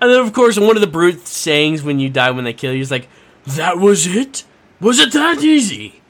And 0.00 0.10
then 0.10 0.20
of 0.20 0.32
course 0.32 0.58
one 0.58 0.78
of 0.78 0.80
the 0.80 0.86
brute 0.86 1.28
sayings 1.28 1.82
when 1.82 2.00
you 2.00 2.08
die 2.08 2.30
when 2.30 2.44
they 2.44 2.54
kill 2.54 2.72
you 2.72 2.80
is 2.80 2.90
like, 2.90 3.08
"That 3.46 3.76
was 3.76 4.06
it? 4.06 4.44
Was 4.80 4.98
it 4.98 5.12
that 5.12 5.42
easy?" 5.42 5.94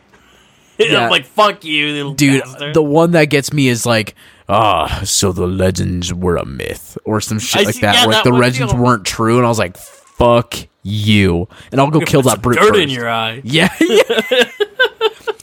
Yeah. 0.78 1.04
I'm 1.04 1.10
like, 1.10 1.26
"Fuck 1.26 1.62
you, 1.64 1.88
little 1.92 2.14
Dude, 2.14 2.42
bastard." 2.42 2.72
the 2.72 2.82
one 2.82 3.10
that 3.10 3.26
gets 3.26 3.52
me 3.52 3.68
is 3.68 3.84
like, 3.84 4.14
ah, 4.48 5.02
so 5.04 5.30
the 5.30 5.46
legends 5.46 6.14
were 6.14 6.36
a 6.36 6.46
myth, 6.46 6.96
or 7.04 7.20
some 7.20 7.38
shit 7.38 7.60
I 7.60 7.64
like 7.64 7.74
see- 7.74 7.80
that. 7.82 7.94
yeah, 7.96 8.06
where 8.06 8.14
like, 8.14 8.24
that 8.24 8.30
the 8.30 8.34
legends 8.36 8.72
weren't 8.72 9.04
true, 9.04 9.36
and 9.36 9.44
I 9.44 9.50
was 9.50 9.58
like, 9.58 9.76
fuck 9.76 10.54
you, 10.82 11.48
and 11.70 11.82
I'll 11.82 11.90
go 11.90 12.00
kill 12.06 12.22
that 12.22 12.40
brute 12.40 12.58
dirt 12.58 12.68
first. 12.70 12.80
in 12.80 12.88
your 12.88 13.10
eye. 13.10 13.42
yeah, 13.44 13.68
yeah. 13.78 14.44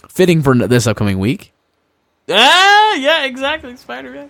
Fitting 0.09 0.41
for 0.41 0.55
this 0.55 0.87
upcoming 0.87 1.19
week. 1.19 1.53
Ah, 2.29 2.95
yeah, 2.95 3.25
exactly, 3.25 3.75
Spider 3.77 4.11
Man. 4.11 4.29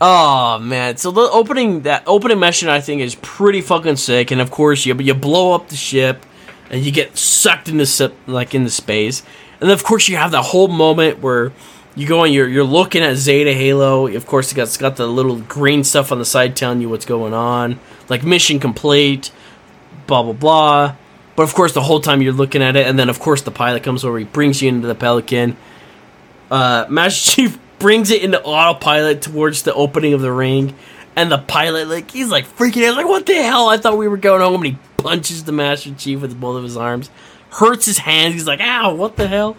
Oh 0.00 0.60
man! 0.60 0.96
So 0.96 1.10
the 1.10 1.22
opening 1.22 1.80
that 1.82 2.04
opening 2.06 2.38
mission 2.38 2.68
I 2.68 2.80
think 2.80 3.02
is 3.02 3.16
pretty 3.16 3.60
fucking 3.62 3.96
sick, 3.96 4.30
and 4.30 4.40
of 4.40 4.52
course 4.52 4.86
you 4.86 4.94
you 4.94 5.14
blow 5.14 5.52
up 5.54 5.68
the 5.68 5.76
ship, 5.76 6.24
and 6.70 6.84
you 6.84 6.92
get 6.92 7.16
sucked 7.16 7.68
into 7.68 8.12
like 8.26 8.54
into 8.54 8.70
space, 8.70 9.22
and 9.60 9.68
then 9.68 9.74
of 9.74 9.84
course 9.84 10.08
you 10.08 10.16
have 10.16 10.30
that 10.30 10.42
whole 10.42 10.68
moment 10.68 11.20
where 11.20 11.52
you 11.96 12.06
go 12.06 12.24
and 12.24 12.32
you're 12.32 12.48
you're 12.48 12.64
looking 12.64 13.02
at 13.02 13.16
Zeta 13.16 13.52
Halo. 13.52 14.06
Of 14.06 14.26
course, 14.26 14.52
it 14.52 14.54
got, 14.54 14.62
it's 14.62 14.76
got 14.76 14.96
the 14.96 15.06
little 15.06 15.40
green 15.40 15.84
stuff 15.84 16.12
on 16.12 16.18
the 16.18 16.24
side 16.24 16.56
telling 16.56 16.80
you 16.80 16.88
what's 16.88 17.06
going 17.06 17.34
on, 17.34 17.80
like 18.08 18.24
mission 18.24 18.58
complete, 18.58 19.32
blah 20.06 20.22
blah 20.22 20.32
blah. 20.32 20.96
But 21.36 21.44
of 21.44 21.54
course, 21.54 21.72
the 21.72 21.82
whole 21.82 22.00
time 22.00 22.22
you're 22.22 22.32
looking 22.32 22.62
at 22.62 22.76
it, 22.76 22.86
and 22.86 22.98
then 22.98 23.08
of 23.08 23.18
course 23.20 23.42
the 23.42 23.50
pilot 23.50 23.82
comes 23.82 24.04
over, 24.04 24.18
he 24.18 24.24
brings 24.24 24.62
you 24.62 24.68
into 24.68 24.86
the 24.86 24.94
Pelican 24.94 25.56
uh, 26.50 26.86
Master 26.88 27.30
Chief 27.32 27.58
brings 27.78 28.10
it 28.10 28.22
into 28.22 28.42
autopilot 28.42 29.22
towards 29.22 29.62
the 29.62 29.72
opening 29.72 30.12
of 30.12 30.20
the 30.20 30.32
ring, 30.32 30.74
and 31.16 31.30
the 31.30 31.38
pilot 31.38 31.88
like 31.88 32.10
he's 32.10 32.28
like 32.28 32.46
freaking 32.46 32.86
out, 32.86 32.96
like 32.96 33.08
what 33.08 33.26
the 33.26 33.34
hell? 33.34 33.68
I 33.68 33.78
thought 33.78 33.96
we 33.96 34.08
were 34.08 34.16
going 34.16 34.40
home, 34.40 34.62
and 34.64 34.74
he 34.74 34.78
punches 35.02 35.44
the 35.44 35.52
Master 35.52 35.94
Chief 35.94 36.20
with 36.20 36.38
both 36.40 36.56
of 36.56 36.62
his 36.64 36.76
arms, 36.76 37.10
hurts 37.50 37.86
his 37.86 37.98
hand. 37.98 38.34
He's 38.34 38.46
like, 38.46 38.60
ow, 38.60 38.94
what 38.94 39.16
the 39.16 39.26
hell? 39.28 39.56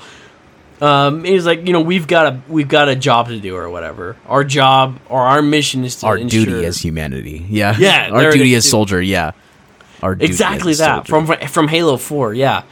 Um, 0.81 1.23
he's 1.23 1.45
like, 1.45 1.67
you 1.67 1.73
know, 1.73 1.81
we've 1.81 2.07
got 2.07 2.33
a 2.33 2.41
we've 2.47 2.67
got 2.67 2.89
a 2.89 2.95
job 2.95 3.27
to 3.27 3.39
do 3.39 3.55
or 3.55 3.69
whatever. 3.69 4.17
Our 4.25 4.43
job 4.43 4.99
or 5.09 5.21
our 5.21 5.41
mission 5.43 5.83
is 5.83 5.97
to 5.97 6.07
Our 6.07 6.17
ensure 6.17 6.45
duty 6.45 6.65
as 6.65 6.79
humanity. 6.79 7.45
Yeah, 7.49 7.75
Yeah, 7.77 8.09
Our 8.11 8.31
duty 8.31 8.55
is, 8.55 8.65
as 8.65 8.71
soldier. 8.71 8.99
Yeah, 8.99 9.31
our 10.01 10.15
duty 10.15 10.25
exactly 10.25 10.73
that 10.73 11.07
soldier. 11.07 11.37
from 11.37 11.47
from 11.47 11.67
Halo 11.67 11.97
Four. 11.97 12.33
Yeah, 12.33 12.63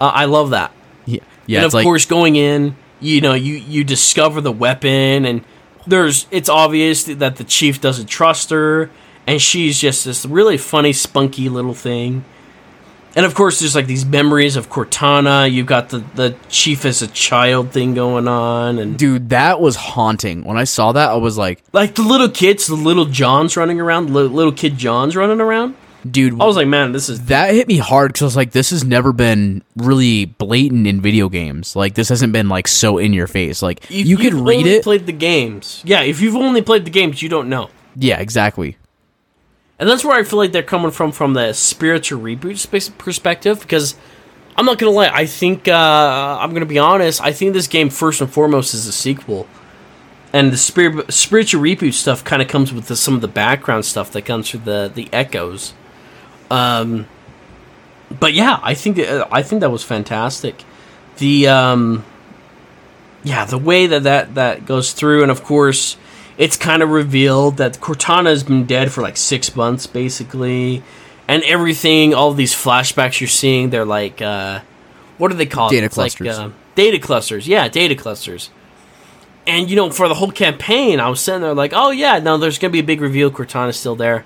uh, 0.00 0.12
I 0.12 0.26
love 0.26 0.50
that. 0.50 0.70
yeah, 1.06 1.20
yeah. 1.46 1.60
and 1.60 1.66
of 1.66 1.72
like 1.72 1.84
course 1.84 2.04
going 2.04 2.36
in 2.36 2.76
you 3.00 3.22
know 3.22 3.32
you 3.32 3.54
you 3.54 3.84
discover 3.84 4.42
the 4.42 4.52
weapon 4.52 5.24
and 5.24 5.42
there's 5.86 6.26
it's 6.30 6.48
obvious 6.48 7.04
that 7.04 7.36
the 7.36 7.44
chief 7.44 7.80
doesn't 7.80 8.06
trust 8.06 8.50
her 8.50 8.90
and 9.30 9.40
she's 9.40 9.78
just 9.78 10.04
this 10.04 10.26
really 10.26 10.58
funny 10.58 10.92
spunky 10.92 11.48
little 11.48 11.72
thing 11.72 12.24
and 13.14 13.24
of 13.24 13.32
course 13.34 13.60
there's 13.60 13.76
like 13.76 13.86
these 13.86 14.04
memories 14.04 14.56
of 14.56 14.68
cortana 14.68 15.50
you've 15.50 15.68
got 15.68 15.90
the 15.90 15.98
the 16.16 16.34
chief 16.48 16.84
as 16.84 17.00
a 17.00 17.06
child 17.06 17.70
thing 17.70 17.94
going 17.94 18.26
on 18.26 18.78
and 18.80 18.98
dude, 18.98 19.30
that 19.30 19.60
was 19.60 19.76
haunting. 19.76 20.42
When 20.44 20.56
I 20.56 20.64
saw 20.64 20.92
that, 20.92 21.10
I 21.10 21.16
was 21.16 21.38
like, 21.38 21.62
like 21.72 21.94
the 21.94 22.02
little 22.02 22.28
kids 22.28 22.66
the 22.66 22.74
little 22.74 23.04
johns 23.04 23.56
running 23.56 23.80
around 23.80 24.10
little, 24.10 24.32
little 24.32 24.52
kid 24.52 24.76
johns 24.76 25.14
running 25.14 25.40
around 25.40 25.76
dude, 26.08 26.40
i 26.40 26.46
was 26.46 26.56
like 26.56 26.66
man 26.66 26.92
this 26.92 27.10
is 27.10 27.26
that 27.26 27.52
hit 27.52 27.68
me 27.68 27.76
hard 27.76 28.10
because 28.10 28.22
I 28.22 28.24
was 28.24 28.36
like, 28.36 28.50
this 28.52 28.70
has 28.70 28.84
never 28.84 29.12
been 29.12 29.62
really 29.76 30.24
blatant 30.24 30.86
in 30.86 31.00
video 31.00 31.28
games. 31.28 31.76
Like, 31.76 31.94
this 31.94 32.08
hasn't 32.08 32.32
been 32.32 32.48
like 32.48 32.66
so 32.66 32.96
in 32.96 33.12
your 33.12 33.26
face. 33.26 33.60
Like, 33.62 33.84
if 33.90 34.06
you 34.06 34.16
could 34.16 34.32
you've 34.32 34.40
read 34.40 34.58
only 34.58 34.70
it. 34.70 34.82
played 34.82 35.06
the 35.06 35.12
games 35.12 35.82
yeah 35.84 36.00
if 36.00 36.20
you've 36.20 36.36
only 36.36 36.62
played 36.62 36.84
the 36.84 36.90
games 36.90 37.22
you 37.22 37.28
don't 37.28 37.48
know 37.48 37.70
yeah, 37.96 38.20
exactly. 38.20 38.76
And 39.80 39.88
that's 39.88 40.04
where 40.04 40.14
I 40.14 40.24
feel 40.24 40.38
like 40.38 40.52
they're 40.52 40.62
coming 40.62 40.90
from 40.90 41.10
from 41.10 41.32
the 41.32 41.54
spiritual 41.54 42.20
reboot 42.20 42.98
perspective 42.98 43.60
because 43.60 43.96
I'm 44.54 44.66
not 44.66 44.76
gonna 44.76 44.92
lie, 44.92 45.08
I 45.08 45.24
think 45.24 45.68
uh, 45.68 46.38
I'm 46.38 46.52
gonna 46.52 46.66
be 46.66 46.78
honest. 46.78 47.22
I 47.22 47.32
think 47.32 47.54
this 47.54 47.66
game 47.66 47.88
first 47.88 48.20
and 48.20 48.30
foremost 48.30 48.74
is 48.74 48.86
a 48.86 48.92
sequel, 48.92 49.48
and 50.34 50.52
the 50.52 50.58
spirit, 50.58 51.10
spiritual 51.10 51.62
reboot 51.62 51.94
stuff 51.94 52.22
kind 52.22 52.42
of 52.42 52.48
comes 52.48 52.74
with 52.74 52.88
the, 52.88 52.94
some 52.94 53.14
of 53.14 53.22
the 53.22 53.28
background 53.28 53.86
stuff 53.86 54.12
that 54.12 54.26
comes 54.26 54.50
through 54.50 54.60
the 54.60 54.92
the 54.94 55.08
echoes. 55.14 55.72
Um, 56.50 57.06
but 58.10 58.34
yeah, 58.34 58.60
I 58.62 58.74
think 58.74 58.98
uh, 58.98 59.26
I 59.32 59.42
think 59.42 59.60
that 59.60 59.70
was 59.70 59.82
fantastic. 59.82 60.62
The 61.16 61.48
um, 61.48 62.04
yeah, 63.22 63.46
the 63.46 63.56
way 63.56 63.86
that 63.86 64.02
that 64.02 64.34
that 64.34 64.66
goes 64.66 64.92
through, 64.92 65.22
and 65.22 65.30
of 65.30 65.42
course, 65.42 65.96
it's 66.40 66.56
kind 66.56 66.82
of 66.82 66.88
revealed 66.88 67.58
that 67.58 67.78
Cortana 67.80 68.30
has 68.30 68.42
been 68.42 68.64
dead 68.64 68.90
for 68.90 69.02
like 69.02 69.18
six 69.18 69.54
months, 69.54 69.86
basically, 69.86 70.82
and 71.28 71.42
everything. 71.44 72.14
All 72.14 72.32
these 72.32 72.54
flashbacks 72.54 73.20
you're 73.20 73.28
seeing, 73.28 73.68
they're 73.68 73.84
like, 73.84 74.22
uh, 74.22 74.60
what 75.18 75.30
are 75.30 75.34
they 75.34 75.44
called? 75.44 75.70
Data 75.70 75.84
It's 75.84 75.98
like, 75.98 76.16
clusters. 76.16 76.38
uh, 76.38 76.50
data 76.74 76.98
clusters. 76.98 77.46
Yeah, 77.46 77.68
data 77.68 77.94
clusters. 77.94 78.48
And 79.46 79.68
you 79.68 79.76
know, 79.76 79.90
for 79.90 80.08
the 80.08 80.14
whole 80.14 80.30
campaign, 80.32 80.98
I 80.98 81.10
was 81.10 81.20
sitting 81.20 81.42
there 81.42 81.52
like, 81.52 81.72
oh 81.74 81.90
yeah, 81.90 82.18
no, 82.20 82.38
there's 82.38 82.58
gonna 82.58 82.70
be 82.72 82.78
a 82.80 82.84
big 82.84 83.02
reveal. 83.02 83.30
Cortana's 83.30 83.78
still 83.78 83.96
there. 83.96 84.24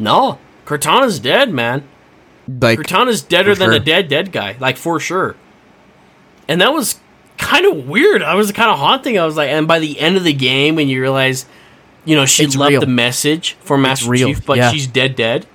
No, 0.00 0.40
Cortana's 0.66 1.20
dead, 1.20 1.52
man. 1.52 1.84
Like, 2.48 2.80
Cortana's 2.80 3.22
deader 3.22 3.54
than 3.54 3.72
a 3.72 3.78
dead 3.78 4.08
dead 4.08 4.32
guy, 4.32 4.56
like 4.58 4.76
for 4.76 4.98
sure. 4.98 5.36
And 6.48 6.60
that 6.60 6.72
was 6.72 6.98
kind 7.42 7.66
of 7.66 7.88
weird. 7.88 8.22
I 8.22 8.34
was 8.34 8.50
kind 8.52 8.70
of 8.70 8.78
haunting. 8.78 9.18
I 9.18 9.26
was 9.26 9.36
like, 9.36 9.50
and 9.50 9.68
by 9.68 9.78
the 9.78 9.98
end 10.00 10.16
of 10.16 10.24
the 10.24 10.32
game, 10.32 10.76
when 10.76 10.88
you 10.88 11.00
realize, 11.00 11.44
you 12.04 12.16
know, 12.16 12.24
she 12.26 12.44
It's 12.44 12.56
left 12.56 12.70
real. 12.70 12.80
the 12.80 12.86
message 12.86 13.54
for 13.60 13.76
Master 13.76 14.08
real, 14.10 14.28
Chief, 14.28 14.46
but 14.46 14.56
yeah. 14.56 14.70
she's 14.70 14.86
dead 14.86 15.16
dead. 15.16 15.46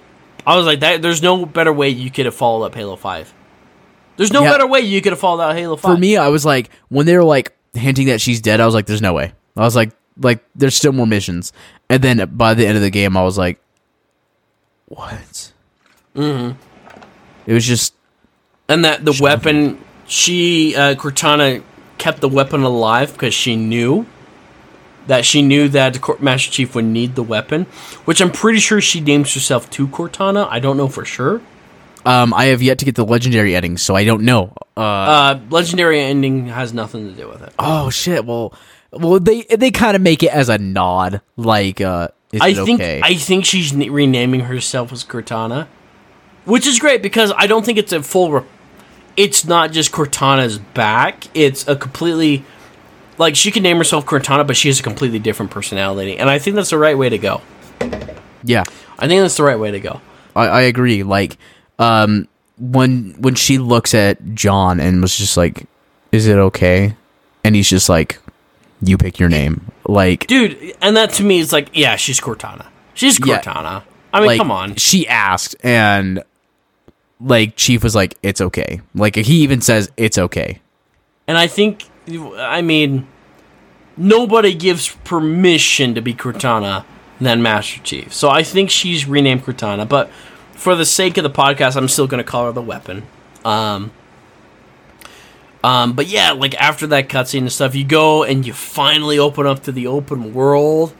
I 0.45 0.55
was 0.55 0.65
like, 0.65 0.79
that. 0.81 1.01
There's 1.01 1.21
no 1.21 1.45
better 1.45 1.73
way 1.73 1.89
you 1.89 2.09
could 2.11 2.25
have 2.25 2.35
followed 2.35 2.65
up 2.65 2.75
Halo 2.75 2.95
Five. 2.95 3.33
There's 4.15 4.31
no 4.31 4.43
Yeah. 4.43 4.51
better 4.51 4.67
way 4.67 4.79
you 4.81 5.01
could 5.01 5.11
have 5.11 5.19
followed 5.19 5.41
out 5.43 5.55
Halo 5.55 5.75
Five. 5.75 5.93
for 5.93 5.97
me, 5.99 6.17
I 6.17 6.27
was 6.29 6.45
like, 6.45 6.69
when 6.89 7.05
they 7.05 7.15
were 7.17 7.23
like 7.23 7.55
hinting 7.73 8.07
that 8.07 8.21
she's 8.21 8.39
dead, 8.41 8.59
I 8.61 8.65
was 8.65 8.73
like, 8.75 8.85
there's 8.85 9.01
no 9.01 9.13
way. 9.13 9.33
I 9.55 9.61
was 9.61 9.75
like, 9.75 9.91
like, 10.19 10.43
there's 10.55 10.75
still 10.75 10.91
more 10.93 11.05
missions. 11.07 11.51
And 11.89 12.01
then 12.03 12.29
by 12.35 12.53
the 12.53 12.65
end 12.65 12.75
of 12.77 12.81
the 12.83 12.89
game, 12.89 13.15
I 13.17 13.23
was 13.23 13.37
like, 13.37 13.59
what? 14.87 15.51
Mm-hmm. 16.15 16.57
It 17.45 17.53
was 17.53 17.65
just 17.65 17.93
and 18.69 18.83
that 18.85 19.05
the 19.05 19.17
weapon, 19.21 19.81
she 20.07 20.75
uh, 20.75 20.95
Cortana 20.95 21.63
kept 21.97 22.21
the 22.21 22.29
weapon 22.29 22.63
alive 22.63 23.13
because 23.13 23.33
she 23.33 23.55
knew 23.55 24.05
that 25.07 25.23
she 25.25 25.41
knew 25.41 25.69
that 25.69 25.93
the 25.93 26.15
Master 26.19 26.51
Chief 26.51 26.75
would 26.75 26.85
need 26.85 27.15
the 27.15 27.23
weapon, 27.23 27.63
which 28.05 28.19
I'm 28.21 28.31
pretty 28.31 28.59
sure 28.59 28.81
she 28.81 28.99
names 28.99 29.33
herself 29.33 29.69
to 29.71 29.87
Cortana. 29.87 30.47
I 30.51 30.59
don't 30.59 30.75
know 30.77 30.87
for 30.89 31.05
sure. 31.05 31.41
Um, 32.05 32.33
I 32.33 32.45
have 32.45 32.61
yet 32.61 32.77
to 32.79 32.85
get 32.85 32.95
the 32.95 33.05
legendary 33.05 33.55
ending, 33.55 33.77
so 33.77 33.95
I 33.95 34.03
don't 34.05 34.23
know. 34.23 34.53
Uh, 34.75 34.81
Uh, 34.81 35.39
legendary 35.49 35.99
ending 36.01 36.47
has 36.47 36.73
nothing 36.73 37.07
to 37.09 37.13
do 37.21 37.27
with 37.27 37.41
it. 37.41 37.53
oh 37.59 37.89
shit. 37.89 38.25
Well, 38.25 38.53
well, 38.91 39.19
they 39.19 39.41
they 39.43 39.71
kind 39.71 39.95
of 39.95 40.01
make 40.01 40.23
it 40.23 40.31
as 40.31 40.47
a 40.49 40.57
nod, 40.57 41.21
like, 41.35 41.81
uh, 41.81 42.09
is 42.31 42.41
I 42.41 42.53
think 42.53 42.79
okay? 42.81 43.01
I 43.03 43.15
think 43.15 43.43
she's 43.45 43.73
renaming 43.73 44.41
herself 44.41 44.91
as 44.93 45.03
Cortana, 45.03 45.67
which 46.45 46.65
is 46.67 46.79
great 46.79 47.01
because 47.01 47.33
I 47.37 47.47
don't 47.47 47.65
think 47.65 47.77
it's 47.77 47.91
a 47.93 48.01
full. 48.03 48.31
Re- 48.31 48.43
it's 49.17 49.43
not 49.43 49.71
just 49.71 49.91
Cortana's 49.91 50.57
back. 50.59 51.25
It's 51.33 51.67
a 51.67 51.75
completely 51.75 52.45
like 53.17 53.35
she 53.35 53.51
can 53.51 53.63
name 53.63 53.77
herself 53.77 54.05
Cortana, 54.05 54.45
but 54.45 54.55
she 54.55 54.69
has 54.69 54.79
a 54.79 54.83
completely 54.83 55.19
different 55.19 55.51
personality, 55.51 56.17
and 56.17 56.29
I 56.29 56.39
think 56.39 56.55
that's 56.55 56.69
the 56.69 56.77
right 56.77 56.97
way 56.97 57.09
to 57.09 57.17
go. 57.17 57.41
yeah, 58.43 58.63
I 58.99 59.07
think 59.07 59.21
that's 59.21 59.37
the 59.37 59.43
right 59.43 59.59
way 59.59 59.71
to 59.71 59.79
go. 59.79 60.01
I, 60.35 60.45
I 60.47 60.61
agree. 60.61 61.03
Like, 61.03 61.37
um, 61.79 62.27
when 62.59 63.15
when 63.19 63.35
she 63.35 63.57
looks 63.57 63.93
at 63.93 64.35
John 64.35 64.79
and 64.79 65.01
was 65.01 65.17
just 65.17 65.35
like, 65.35 65.65
"Is 66.11 66.27
it 66.27 66.37
okay?" 66.37 66.95
and 67.43 67.55
he's 67.55 67.69
just 67.69 67.89
like, 67.89 68.19
"You 68.81 68.97
pick 68.97 69.19
your 69.19 69.29
name." 69.29 69.71
Like, 69.87 70.27
Dude, 70.27 70.75
and 70.81 70.97
that 70.97 71.11
to 71.13 71.23
me 71.23 71.39
is 71.39 71.53
like, 71.53 71.69
yeah, 71.73 71.95
she's 71.95 72.19
Cortana. 72.19 72.67
She's 72.93 73.17
Yeah. 73.25 73.39
Cortana. 73.39 73.83
I 74.13 74.19
mean, 74.19 74.27
like, 74.27 74.37
come 74.37 74.51
on. 74.51 74.75
She 74.75 75.07
asked, 75.07 75.55
and 75.63 76.23
like 77.19 77.55
Chief 77.55 77.83
was 77.83 77.95
like, 77.95 78.17
"It's 78.21 78.41
okay." 78.41 78.81
Like 78.93 79.15
he 79.15 79.41
even 79.41 79.61
says, 79.61 79.91
"It's 79.97 80.17
okay." 80.17 80.59
And 81.27 81.37
I 81.37 81.47
think, 81.47 81.83
I 82.37 82.61
mean, 82.61 83.07
nobody 83.97 84.53
gives 84.53 84.95
permission 85.03 85.95
to 85.95 86.01
be 86.01 86.13
Cortana 86.13 86.85
than 87.19 87.41
Master 87.41 87.81
Chief. 87.81 88.13
So 88.13 88.29
I 88.29 88.43
think 88.43 88.69
she's 88.69 89.07
renamed 89.07 89.43
Cortana. 89.43 89.87
But 89.87 90.09
for 90.53 90.75
the 90.75 90.85
sake 90.85 91.17
of 91.17 91.23
the 91.23 91.29
podcast, 91.29 91.75
I'm 91.75 91.87
still 91.87 92.07
going 92.07 92.23
to 92.23 92.29
call 92.29 92.45
her 92.45 92.51
the 92.51 92.61
weapon. 92.61 93.03
Um, 93.43 93.91
um, 95.63 95.93
but 95.93 96.07
yeah, 96.07 96.31
like 96.31 96.55
after 96.55 96.87
that 96.87 97.09
cutscene 97.09 97.39
and 97.39 97.51
stuff, 97.51 97.75
you 97.75 97.83
go 97.83 98.23
and 98.23 98.45
you 98.45 98.53
finally 98.53 99.19
open 99.19 99.45
up 99.45 99.63
to 99.63 99.71
the 99.71 99.87
open 99.87 100.33
world. 100.33 100.93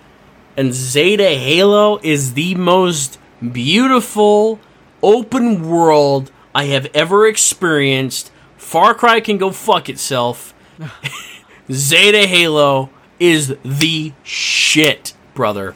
And 0.58 0.74
Zeta 0.74 1.30
Halo 1.30 2.00
is 2.02 2.34
the 2.34 2.56
most 2.56 3.20
beautiful 3.54 4.60
open 5.04 5.68
world 5.70 6.32
I 6.56 6.66
have 6.66 6.88
ever 6.94 7.28
experienced. 7.28 8.32
Far 8.58 8.94
Cry 8.94 9.20
can 9.20 9.38
go 9.38 9.52
fuck 9.52 9.90
itself. 9.90 10.54
Zeta 11.72 12.28
Halo 12.28 12.90
is 13.20 13.56
the 13.64 14.14
shit, 14.24 15.14
brother. 15.34 15.76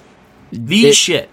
The 0.52 0.88
It- 0.90 0.96
shit. 0.96 1.30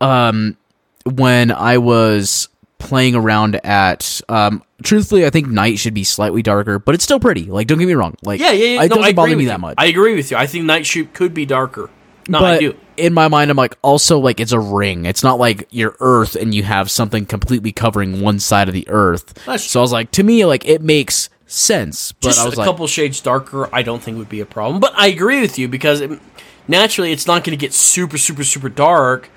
um 0.00 0.56
when 1.04 1.50
I 1.50 1.78
was 1.78 2.48
playing 2.78 3.14
around 3.14 3.56
at 3.64 4.20
um 4.28 4.62
truthfully 4.82 5.26
I 5.26 5.30
think 5.30 5.48
night 5.48 5.78
should 5.78 5.94
be 5.94 6.04
slightly 6.04 6.42
darker, 6.42 6.78
but 6.78 6.94
it's 6.94 7.04
still 7.04 7.20
pretty. 7.20 7.44
Like 7.44 7.66
don't 7.66 7.78
get 7.78 7.86
me 7.86 7.94
wrong. 7.94 8.16
Like 8.22 8.40
Yeah, 8.40 8.52
yeah, 8.52 8.64
yeah. 8.74 8.82
it 8.82 8.88
no, 8.90 8.96
doesn't 8.96 9.04
I 9.04 9.12
bother 9.12 9.36
me 9.36 9.44
you. 9.44 9.48
that 9.48 9.60
much. 9.60 9.74
I 9.78 9.86
agree 9.86 10.14
with 10.14 10.30
you. 10.30 10.36
I 10.36 10.46
think 10.46 10.64
Night 10.64 10.86
Shoot 10.86 11.12
could 11.12 11.34
be 11.34 11.46
darker. 11.46 11.90
No, 12.28 12.40
but 12.40 12.50
I 12.54 12.58
do. 12.58 12.76
In 13.00 13.14
my 13.14 13.28
mind 13.28 13.50
I'm 13.50 13.56
like 13.56 13.76
also 13.82 14.18
like 14.18 14.40
it's 14.40 14.52
a 14.52 14.60
ring. 14.60 15.06
It's 15.06 15.22
not 15.22 15.38
like 15.38 15.66
your 15.70 15.96
earth 16.00 16.36
and 16.36 16.54
you 16.54 16.62
have 16.62 16.90
something 16.90 17.26
completely 17.26 17.72
covering 17.72 18.20
one 18.20 18.38
side 18.38 18.68
of 18.68 18.74
the 18.74 18.88
earth. 18.88 19.34
That's 19.46 19.64
so 19.64 19.80
I 19.80 19.82
was 19.82 19.92
like 19.92 20.10
to 20.12 20.22
me 20.22 20.44
like 20.44 20.66
it 20.66 20.82
makes 20.82 21.28
sense, 21.46 22.12
but 22.12 22.28
Just 22.28 22.38
I 22.38 22.42
a 22.44 22.46
was 22.46 22.56
like 22.58 22.66
couple 22.66 22.86
shades 22.86 23.20
darker, 23.20 23.68
I 23.74 23.82
don't 23.82 24.02
think 24.02 24.18
would 24.18 24.28
be 24.28 24.40
a 24.40 24.46
problem. 24.46 24.80
But 24.80 24.92
I 24.96 25.08
agree 25.08 25.40
with 25.40 25.58
you 25.58 25.66
because 25.68 26.00
it, 26.00 26.10
naturally 26.68 27.10
it's 27.12 27.26
not 27.26 27.42
going 27.44 27.58
to 27.58 27.60
get 27.60 27.72
super, 27.72 28.18
super, 28.18 28.44
super 28.44 28.68
dark 28.68 29.28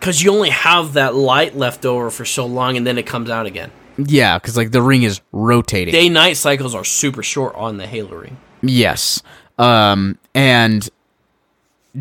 because 0.00 0.22
you 0.22 0.32
only 0.32 0.50
have 0.50 0.94
that 0.94 1.14
light 1.14 1.56
left 1.56 1.86
over 1.86 2.10
for 2.10 2.24
so 2.24 2.44
long 2.46 2.76
and 2.76 2.84
then 2.86 2.98
it 2.98 3.06
comes 3.06 3.30
out 3.30 3.46
again. 3.46 3.70
yeah, 3.96 4.36
cuz 4.38 4.56
like 4.56 4.72
the 4.72 4.82
ring 4.82 5.04
is 5.04 5.20
rotating. 5.30 5.92
Day 5.92 6.08
night 6.08 6.36
cycles 6.36 6.74
are 6.74 6.84
super 6.84 7.22
short 7.22 7.54
on 7.54 7.76
the 7.76 7.86
Halo 7.86 8.16
ring. 8.16 8.36
Yes. 8.62 9.22
Um 9.58 10.18
and 10.34 10.88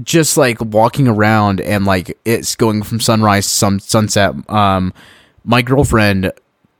just 0.03 0.37
like 0.37 0.59
walking 0.61 1.07
around 1.07 1.59
and 1.61 1.85
like 1.85 2.17
it's 2.25 2.55
going 2.55 2.83
from 2.83 2.99
sunrise 2.99 3.45
to 3.45 3.53
some 3.53 3.79
sunset. 3.79 4.33
Um 4.49 4.93
my 5.43 5.61
girlfriend 5.61 6.31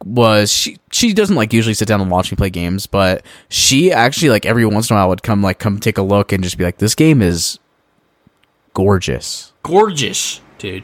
was 0.06 0.52
she 0.52 0.78
she 0.92 1.14
doesn't 1.14 1.36
like 1.36 1.54
usually 1.54 1.74
sit 1.74 1.88
down 1.88 2.02
and 2.02 2.10
watch 2.10 2.32
me 2.32 2.36
play 2.36 2.50
games, 2.50 2.88
but 2.88 3.24
she 3.50 3.92
actually 3.92 4.30
like 4.30 4.46
every 4.46 4.66
once 4.66 4.90
in 4.90 4.96
a 4.96 5.00
while 5.00 5.10
would 5.10 5.24
come 5.24 5.42
like 5.44 5.60
come 5.60 5.80
take 5.80 5.98
a 5.98 6.02
look 6.02 6.32
and 6.32 6.44
just 6.44 6.58
be 6.58 6.64
like, 6.64 6.78
This 6.78 6.96
game 6.96 7.22
is 7.22 7.60
gorgeous. 8.74 9.54
Gorgeous, 9.64 10.42
dude. 10.58 10.84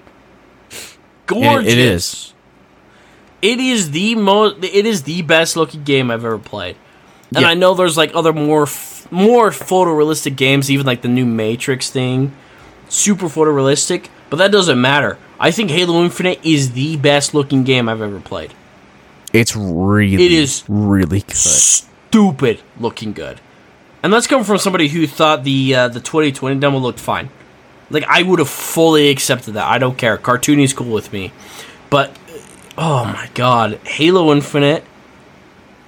it 0.70 0.98
Gorgeous. 1.26 1.74
is. 1.74 2.34
It 3.42 3.60
is 3.60 3.92
the 3.92 4.16
most. 4.16 4.64
It 4.64 4.86
is 4.86 5.04
the 5.04 5.22
best 5.22 5.56
looking 5.56 5.84
game 5.84 6.10
I've 6.12 6.26
ever 6.26 6.40
played. 6.40 6.76
And 7.34 7.42
Yeah. 7.42 7.50
I 7.50 7.54
know 7.54 7.74
there's 7.74 7.98
like 7.98 8.12
other 8.16 8.34
more 8.34 8.64
f- 8.64 8.97
more 9.12 9.50
photorealistic 9.52 10.36
games, 10.36 10.70
even 10.72 10.86
like 10.86 11.02
the 11.02 11.08
new 11.08 11.26
Matrix 11.26 11.90
thing, 11.90 12.34
super 12.90 13.28
photorealistic. 13.28 14.08
But 14.30 14.38
that 14.38 14.52
doesn't 14.52 14.80
matter. 14.80 15.18
I 15.40 15.52
think 15.52 15.70
Halo 15.70 16.04
Infinite 16.04 16.40
is 16.44 16.72
the 16.72 16.98
best 16.98 17.34
looking 17.34 17.64
game 17.64 17.88
I've 17.88 18.02
ever 18.02 18.20
played. 18.20 18.54
It's 19.34 19.56
really 19.56 20.16
It 20.26 20.32
is 20.32 20.64
really 20.68 21.20
good. 21.20 21.36
Stupid 21.36 22.62
looking 22.80 23.14
good, 23.14 23.40
and 24.02 24.12
that's 24.12 24.26
coming 24.26 24.46
from 24.46 24.58
somebody 24.58 24.88
who 24.88 25.06
thought 25.06 25.44
the 25.44 25.76
uh, 25.76 25.88
the 25.90 26.00
2020 26.00 26.60
demo 26.60 26.78
looked 26.78 27.00
fine. 27.00 27.30
Like 27.90 28.06
I 28.06 28.24
would 28.24 28.40
have 28.40 28.50
fully 28.50 29.10
accepted 29.10 29.54
that. 29.54 29.66
I 29.68 29.78
don't 29.78 29.98
care. 29.98 30.18
Cartoonie's 30.18 30.74
cool 30.74 30.92
with 30.92 31.12
me, 31.14 31.32
but 31.90 32.18
oh 32.78 33.06
my 33.06 33.30
god, 33.34 33.76
Halo 33.86 34.32
Infinite, 34.32 34.84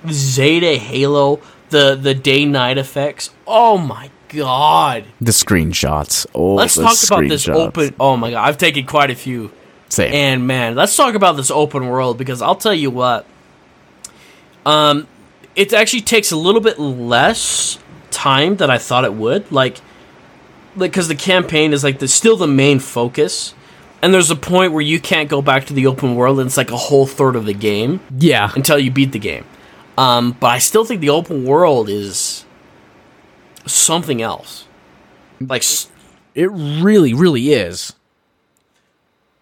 Zeta 0.09 0.77
Halo, 0.77 1.39
the 1.69 1.95
the 1.95 2.13
day 2.13 2.45
night 2.45 2.77
effects. 2.77 3.31
Oh 3.47 3.77
my 3.77 4.09
god. 4.29 5.05
The 5.19 5.31
screenshots. 5.31 6.25
Oh 6.33 6.55
Let's 6.55 6.75
talk 6.75 6.95
about 7.07 7.29
this 7.29 7.47
open. 7.47 7.95
Oh 7.99 8.17
my 8.17 8.31
god, 8.31 8.47
I've 8.47 8.57
taken 8.57 8.85
quite 8.85 9.11
a 9.11 9.15
few. 9.15 9.51
Same. 9.89 10.13
And 10.13 10.47
man, 10.47 10.75
let's 10.75 10.95
talk 10.95 11.15
about 11.15 11.35
this 11.35 11.49
open 11.49 11.87
world 11.87 12.17
because 12.17 12.41
I'll 12.41 12.55
tell 12.55 12.73
you 12.73 12.91
what. 12.91 13.25
Um, 14.65 15.07
it 15.55 15.73
actually 15.73 16.01
takes 16.01 16.31
a 16.31 16.37
little 16.37 16.61
bit 16.61 16.77
less 16.77 17.79
time 18.11 18.57
than 18.57 18.69
I 18.69 18.77
thought 18.77 19.03
it 19.03 19.13
would. 19.13 19.51
Like, 19.51 19.79
like 20.75 20.91
because 20.91 21.07
the 21.07 21.15
campaign 21.15 21.73
is 21.73 21.83
like 21.83 21.99
the 21.99 22.07
still 22.07 22.37
the 22.37 22.47
main 22.47 22.79
focus, 22.79 23.55
and 24.01 24.13
there's 24.13 24.29
a 24.29 24.35
point 24.35 24.73
where 24.73 24.81
you 24.81 24.99
can't 24.99 25.27
go 25.27 25.41
back 25.41 25.65
to 25.65 25.73
the 25.73 25.87
open 25.87 26.15
world, 26.15 26.39
and 26.39 26.47
it's 26.47 26.57
like 26.57 26.71
a 26.71 26.77
whole 26.77 27.07
third 27.07 27.35
of 27.35 27.45
the 27.45 27.53
game 27.53 27.99
yeah. 28.15 28.51
until 28.55 28.77
you 28.77 28.91
beat 28.91 29.11
the 29.11 29.19
game. 29.19 29.45
Um, 29.99 30.31
but 30.31 30.47
I 30.47 30.59
still 30.59 30.85
think 30.85 31.01
the 31.01 31.09
open 31.09 31.43
world 31.43 31.89
is 31.89 32.45
something 33.65 34.21
else. 34.21 34.65
Like 35.41 35.61
It 36.33 36.49
really, 36.49 37.13
really 37.13 37.51
is. 37.51 37.93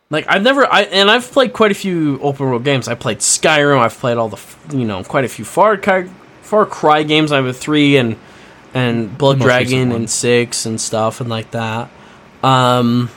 Like 0.10 0.26
I've 0.28 0.42
never, 0.42 0.66
I 0.66 0.82
and 0.84 1.12
I've 1.12 1.30
played 1.32 1.54
quite 1.54 1.70
a 1.70 1.76
few 1.76 2.20
open 2.22 2.48
world 2.48 2.64
games. 2.64 2.88
I 2.88 2.96
played 2.96 3.20
Skyrim. 3.20 3.78
I've 3.78 4.00
played 4.00 4.18
all 4.18 4.30
the, 4.30 4.40
you 4.76 4.86
know, 4.86 5.04
quite 5.04 5.26
a 5.26 5.28
few 5.28 5.46
Far 5.46 5.78
Cry, 5.78 6.10
Far 6.42 6.66
Cry 6.66 7.04
games. 7.04 7.32
I 7.32 7.36
have 7.36 7.46
a 7.46 7.54
three 7.54 7.98
and 7.98 8.16
and 8.74 9.16
Blood 9.16 9.36
The 9.36 9.46
most 9.46 9.56
recent 9.56 9.70
Dragon 9.70 9.92
and 9.92 10.10
six 10.10 10.66
and 10.66 10.82
stuff 10.82 11.22
and 11.22 11.30
like 11.30 11.52
that. 11.52 11.92
Um, 12.42 13.12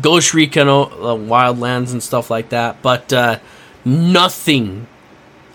Ghost 0.00 0.32
Recon, 0.32 0.66
uh, 0.66 0.82
Wildlands 1.28 1.92
and 1.92 2.02
stuff 2.02 2.30
like 2.30 2.48
that. 2.50 2.80
But 2.80 3.12
uh, 3.12 3.38
nothing 3.84 4.86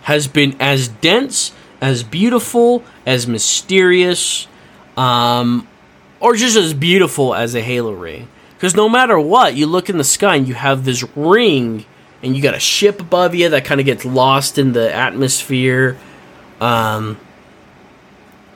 has 0.08 0.26
been 0.26 0.55
as 0.58 0.88
dense, 0.88 1.51
as 1.82 2.01
beautiful, 2.01 2.82
as 3.05 3.28
mysterious, 3.28 4.47
um, 4.95 5.68
or 6.22 6.34
just 6.34 6.55
as 6.55 6.74
beautiful 6.74 7.36
as 7.36 7.53
a 7.53 7.60
Halo 7.60 7.91
ring. 7.91 8.26
Because 8.53 8.74
no 8.74 8.88
matter 8.88 9.20
what, 9.20 9.55
you 9.55 9.68
look 9.68 9.89
in 9.89 9.97
the 9.97 10.05
sky 10.05 10.38
and 10.38 10.47
you 10.47 10.53
have 10.53 10.86
this 10.86 11.03
ring, 11.18 11.84
and 12.24 12.38
you 12.38 12.41
got 12.41 12.55
a 12.55 12.60
ship 12.60 13.01
above 13.01 13.36
you 13.36 13.49
that 13.49 13.66
kind 13.66 13.82
of 13.82 13.86
gets 13.86 14.05
lost 14.05 14.58
in 14.58 14.72
the 14.72 14.95
atmosphere. 14.95 15.97
Um, 16.62 17.20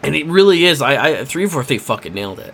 and 0.02 0.16
it 0.16 0.28
really 0.28 0.64
is. 0.64 0.82
I, 0.82 1.20
I 1.20 1.26
three 1.26 1.48
four 1.48 1.64
they 1.64 1.80
fucking 1.80 2.14
nailed 2.14 2.40
it. 2.40 2.54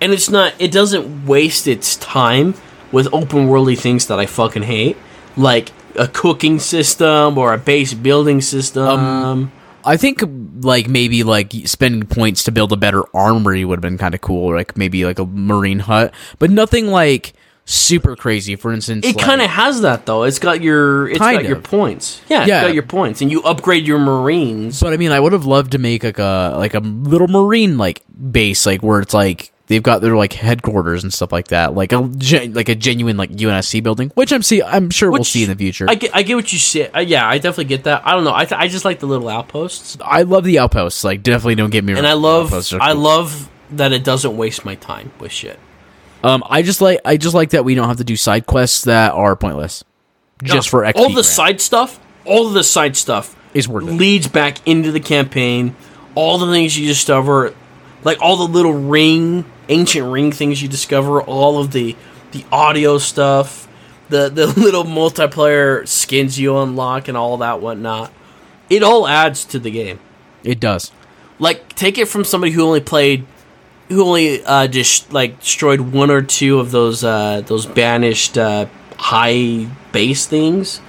And 0.00 0.12
it's 0.12 0.30
not. 0.30 0.54
It 0.60 0.70
doesn't 0.70 1.26
waste 1.26 1.66
its 1.66 1.96
time 1.96 2.54
with 2.92 3.12
open 3.12 3.48
worldy 3.48 3.76
things 3.76 4.06
that 4.06 4.20
I 4.20 4.26
fucking 4.26 4.62
hate, 4.62 4.96
like 5.36 5.72
a 5.98 6.08
cooking 6.08 6.58
system 6.58 7.38
or 7.38 7.52
a 7.54 7.58
base 7.58 7.94
building 7.94 8.40
system. 8.40 8.86
Um, 8.86 9.52
I 9.84 9.96
think 9.96 10.22
like 10.60 10.88
maybe 10.88 11.22
like 11.22 11.52
spending 11.64 12.06
points 12.08 12.42
to 12.44 12.52
build 12.52 12.72
a 12.72 12.76
better 12.76 13.04
armory 13.14 13.64
would 13.64 13.76
have 13.76 13.82
been 13.82 13.98
kind 13.98 14.14
of 14.14 14.20
cool, 14.20 14.54
like 14.54 14.76
maybe 14.76 15.04
like 15.04 15.18
a 15.18 15.24
marine 15.26 15.78
hut, 15.80 16.12
but 16.38 16.50
nothing 16.50 16.88
like 16.88 17.34
super 17.64 18.14
crazy. 18.16 18.56
For 18.56 18.72
instance, 18.72 19.06
It 19.06 19.16
like- 19.16 19.24
kind 19.24 19.40
of 19.42 19.50
has 19.50 19.80
that 19.82 20.06
though. 20.06 20.24
It's 20.24 20.38
got 20.40 20.60
your 20.60 21.08
it's 21.08 21.18
got 21.18 21.44
your 21.44 21.56
points. 21.60 22.20
Yeah, 22.28 22.40
it's 22.42 22.48
Yeah. 22.48 22.62
got 22.62 22.74
your 22.74 22.82
points, 22.82 23.20
and 23.22 23.30
you 23.30 23.42
upgrade 23.42 23.86
your 23.86 23.98
marines. 23.98 24.80
But 24.80 24.92
I 24.92 24.96
mean, 24.96 25.12
I 25.12 25.20
would 25.20 25.32
have 25.32 25.46
loved 25.46 25.72
to 25.72 25.78
make 25.78 26.02
like 26.04 26.18
a 26.18 26.54
like 26.58 26.74
a 26.74 26.80
little 26.80 27.28
marine 27.28 27.78
like 27.78 28.02
base, 28.30 28.66
like 28.66 28.82
where 28.82 29.00
it's 29.00 29.14
like 29.14 29.52
they've 29.66 29.82
got 29.82 30.00
their 30.00 30.16
like 30.16 30.32
headquarters 30.32 31.02
and 31.02 31.12
stuff 31.12 31.32
like 31.32 31.48
that, 31.48 31.74
like 31.74 31.92
a 31.92 32.08
gen- 32.18 32.54
like 32.54 32.68
a 32.68 32.74
genuine 32.74 33.16
like 33.16 33.30
UNSC 33.30 33.82
building, 33.82 34.10
which 34.14 34.32
I'm 34.32 34.42
see 34.42 34.62
I'm 34.62 34.90
sure 34.90 35.10
we'll 35.10 35.24
see 35.24 35.42
in 35.44 35.50
the 35.50 35.56
future. 35.56 35.86
I 35.88 35.94
get, 35.96 36.10
I 36.14 36.22
get 36.22 36.34
what 36.36 36.52
you 36.52 36.58
say. 36.58 36.88
Uh, 36.88 37.00
yeah, 37.00 37.28
I 37.28 37.38
definitely 37.38 37.64
get 37.66 37.84
that. 37.84 38.06
I 38.06 38.12
don't 38.12 38.24
know. 38.24 38.34
I, 38.34 38.44
th- 38.44 38.58
I 38.60 38.68
just 38.68 38.84
like 38.84 39.00
the 39.00 39.06
little 39.06 39.28
outposts, 39.28 39.96
I 40.00 40.22
love 40.22 40.44
the 40.44 40.58
outposts. 40.58 41.04
Like, 41.04 41.22
definitely 41.22 41.56
don't 41.56 41.70
get 41.70 41.84
me 41.84 41.92
wrong. 41.92 41.98
and 41.98 42.06
I 42.06 42.12
love 42.14 42.52
are 42.52 42.80
I 42.80 42.92
love 42.92 43.50
that 43.72 43.92
it 43.92 44.04
doesn't 44.04 44.36
waste 44.36 44.64
my 44.64 44.76
time 44.76 45.12
with 45.18 45.32
shit. 45.32 45.58
Um, 46.24 46.42
I 46.48 46.62
just 46.62 46.80
like 46.80 47.00
I 47.04 47.16
just 47.16 47.34
like 47.34 47.50
that 47.50 47.64
we 47.64 47.74
don't 47.74 47.88
have 47.88 47.98
to 47.98 48.04
do 48.04 48.16
side 48.16 48.46
quests 48.46 48.84
that 48.84 49.12
are 49.12 49.36
pointless, 49.36 49.84
just 50.42 50.68
for 50.68 50.82
XP. 50.82 50.96
all 50.96 51.08
the 51.08 51.14
grab. 51.14 51.24
side 51.24 51.60
stuff. 51.60 52.00
All 52.24 52.48
the 52.50 52.64
side 52.64 52.96
stuff 52.96 53.36
Is 53.54 53.68
worth 53.68 53.86
it. 53.86 53.92
leads 53.92 54.26
back 54.26 54.66
into 54.66 54.90
the 54.90 54.98
campaign. 55.00 55.76
All 56.16 56.38
the 56.38 56.50
things 56.50 56.76
you 56.76 56.86
discover, 56.88 57.54
like 58.02 58.20
all 58.20 58.36
the 58.36 58.52
little 58.52 58.72
ring, 58.72 59.44
ancient 59.68 60.10
ring 60.10 60.32
things 60.32 60.62
you 60.62 60.68
discover. 60.68 61.20
All 61.22 61.58
of 61.58 61.72
the 61.72 61.96
the 62.32 62.44
audio 62.50 62.98
stuff. 62.98 63.68
the 64.08 64.28
the 64.28 64.46
little 64.60 64.84
multiplayer 64.84 65.86
skins 65.86 66.38
you 66.38 66.56
unlock 66.58 67.08
and 67.08 67.16
all 67.16 67.36
that 67.38 67.60
whatnot. 67.60 68.12
It 68.68 68.82
all 68.82 69.06
adds 69.06 69.44
to 69.46 69.58
the 69.58 69.70
game. 69.70 70.00
It 70.42 70.60
does. 70.60 70.92
Like 71.38 71.74
take 71.74 71.98
it 71.98 72.08
from 72.08 72.24
somebody 72.24 72.52
who 72.52 72.62
only 72.62 72.80
played 72.80 73.26
who 73.88 74.02
only 74.02 74.44
uh, 74.44 74.66
just 74.66 75.12
like 75.12 75.40
destroyed 75.40 75.80
one 75.80 76.10
or 76.10 76.22
two 76.22 76.58
of 76.58 76.70
those 76.70 77.04
uh, 77.04 77.42
those 77.46 77.66
banished 77.66 78.36
uh, 78.38 78.66
high 78.96 79.68
base 79.92 80.26
things 80.26 80.80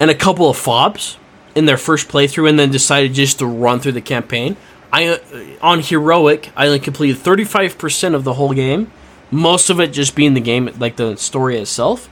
and 0.00 0.10
a 0.10 0.14
couple 0.14 0.50
of 0.50 0.56
fobs 0.56 1.18
in 1.54 1.66
their 1.66 1.76
first 1.76 2.08
playthrough, 2.08 2.48
and 2.48 2.58
then 2.58 2.70
decided 2.70 3.14
just 3.14 3.38
to 3.38 3.46
run 3.46 3.80
through 3.80 3.92
the 3.92 4.00
campaign. 4.00 4.56
I 4.94 5.06
uh, 5.08 5.18
on 5.60 5.80
heroic, 5.80 6.52
I 6.54 6.66
only 6.66 6.78
completed 6.78 7.18
thirty 7.18 7.42
five 7.42 7.76
percent 7.78 8.14
of 8.14 8.22
the 8.22 8.34
whole 8.34 8.52
game, 8.54 8.92
most 9.28 9.68
of 9.68 9.80
it 9.80 9.88
just 9.88 10.14
being 10.14 10.34
the 10.34 10.40
game, 10.40 10.70
like 10.78 10.94
the 10.94 11.16
story 11.16 11.56
itself, 11.58 12.08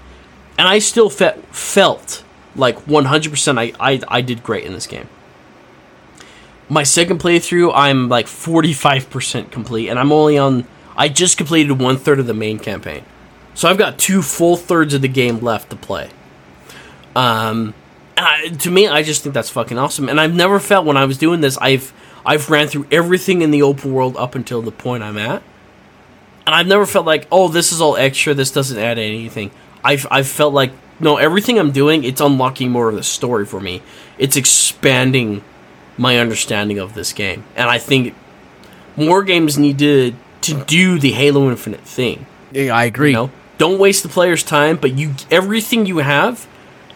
and 0.58 0.66
I 0.66 0.80
still 0.80 1.08
fe- 1.08 1.40
felt 1.52 2.24
like 2.56 2.76
one 2.88 3.04
hundred 3.04 3.30
percent. 3.30 3.56
I 3.56 3.72
I 3.78 4.00
I 4.08 4.20
did 4.20 4.42
great 4.42 4.64
in 4.64 4.72
this 4.72 4.88
game. 4.88 5.08
My 6.68 6.82
second 6.82 7.20
playthrough, 7.20 7.70
I'm 7.72 8.08
like 8.08 8.26
forty 8.26 8.72
five 8.72 9.08
percent 9.08 9.52
complete, 9.52 9.88
and 9.88 9.96
I'm 9.96 10.10
only 10.10 10.36
on. 10.36 10.66
I 10.96 11.08
just 11.08 11.38
completed 11.38 11.80
one 11.80 11.96
third 11.96 12.18
of 12.18 12.26
the 12.26 12.34
main 12.34 12.58
campaign, 12.58 13.04
so 13.54 13.68
I've 13.68 13.78
got 13.78 13.96
two 13.96 14.22
full 14.22 14.56
thirds 14.56 14.92
of 14.92 15.02
the 15.02 15.08
game 15.08 15.38
left 15.38 15.70
to 15.70 15.76
play. 15.76 16.10
Um, 17.14 17.74
and 18.16 18.26
I, 18.26 18.48
to 18.48 18.70
me, 18.72 18.88
I 18.88 19.04
just 19.04 19.22
think 19.22 19.34
that's 19.34 19.50
fucking 19.50 19.78
awesome. 19.78 20.08
And 20.08 20.20
I've 20.20 20.34
never 20.34 20.58
felt 20.58 20.84
when 20.84 20.96
I 20.96 21.04
was 21.04 21.16
doing 21.16 21.42
this, 21.42 21.56
I've 21.58 21.92
I've 22.24 22.50
ran 22.50 22.68
through 22.68 22.86
everything 22.90 23.42
in 23.42 23.50
the 23.50 23.62
open 23.62 23.92
world 23.92 24.16
up 24.16 24.34
until 24.34 24.62
the 24.62 24.72
point 24.72 25.02
I'm 25.02 25.18
at, 25.18 25.42
and 26.46 26.54
I've 26.54 26.66
never 26.66 26.86
felt 26.86 27.06
like, 27.06 27.26
oh, 27.30 27.48
this 27.48 27.72
is 27.72 27.80
all 27.80 27.96
extra. 27.96 28.34
This 28.34 28.50
doesn't 28.50 28.78
add 28.78 28.98
anything. 28.98 29.50
I've 29.84 30.06
I've 30.10 30.28
felt 30.28 30.54
like 30.54 30.72
no, 31.00 31.16
everything 31.16 31.58
I'm 31.58 31.72
doing, 31.72 32.04
it's 32.04 32.20
unlocking 32.20 32.70
more 32.70 32.88
of 32.88 32.94
the 32.94 33.02
story 33.02 33.44
for 33.44 33.60
me. 33.60 33.82
It's 34.18 34.36
expanding 34.36 35.42
my 35.98 36.18
understanding 36.18 36.78
of 36.78 36.94
this 36.94 37.12
game, 37.12 37.44
and 37.56 37.68
I 37.68 37.78
think 37.78 38.14
more 38.96 39.22
games 39.22 39.58
need 39.58 39.78
to 39.80 40.14
to 40.42 40.64
do 40.64 40.98
the 40.98 41.12
Halo 41.12 41.50
Infinite 41.50 41.80
thing. 41.80 42.26
Yeah, 42.52 42.74
I 42.74 42.84
agree. 42.84 43.10
You 43.10 43.16
know, 43.16 43.30
don't 43.58 43.78
waste 43.78 44.02
the 44.02 44.08
player's 44.08 44.42
time, 44.42 44.76
but 44.76 44.92
you 44.92 45.14
everything 45.30 45.86
you 45.86 45.98
have 45.98 46.46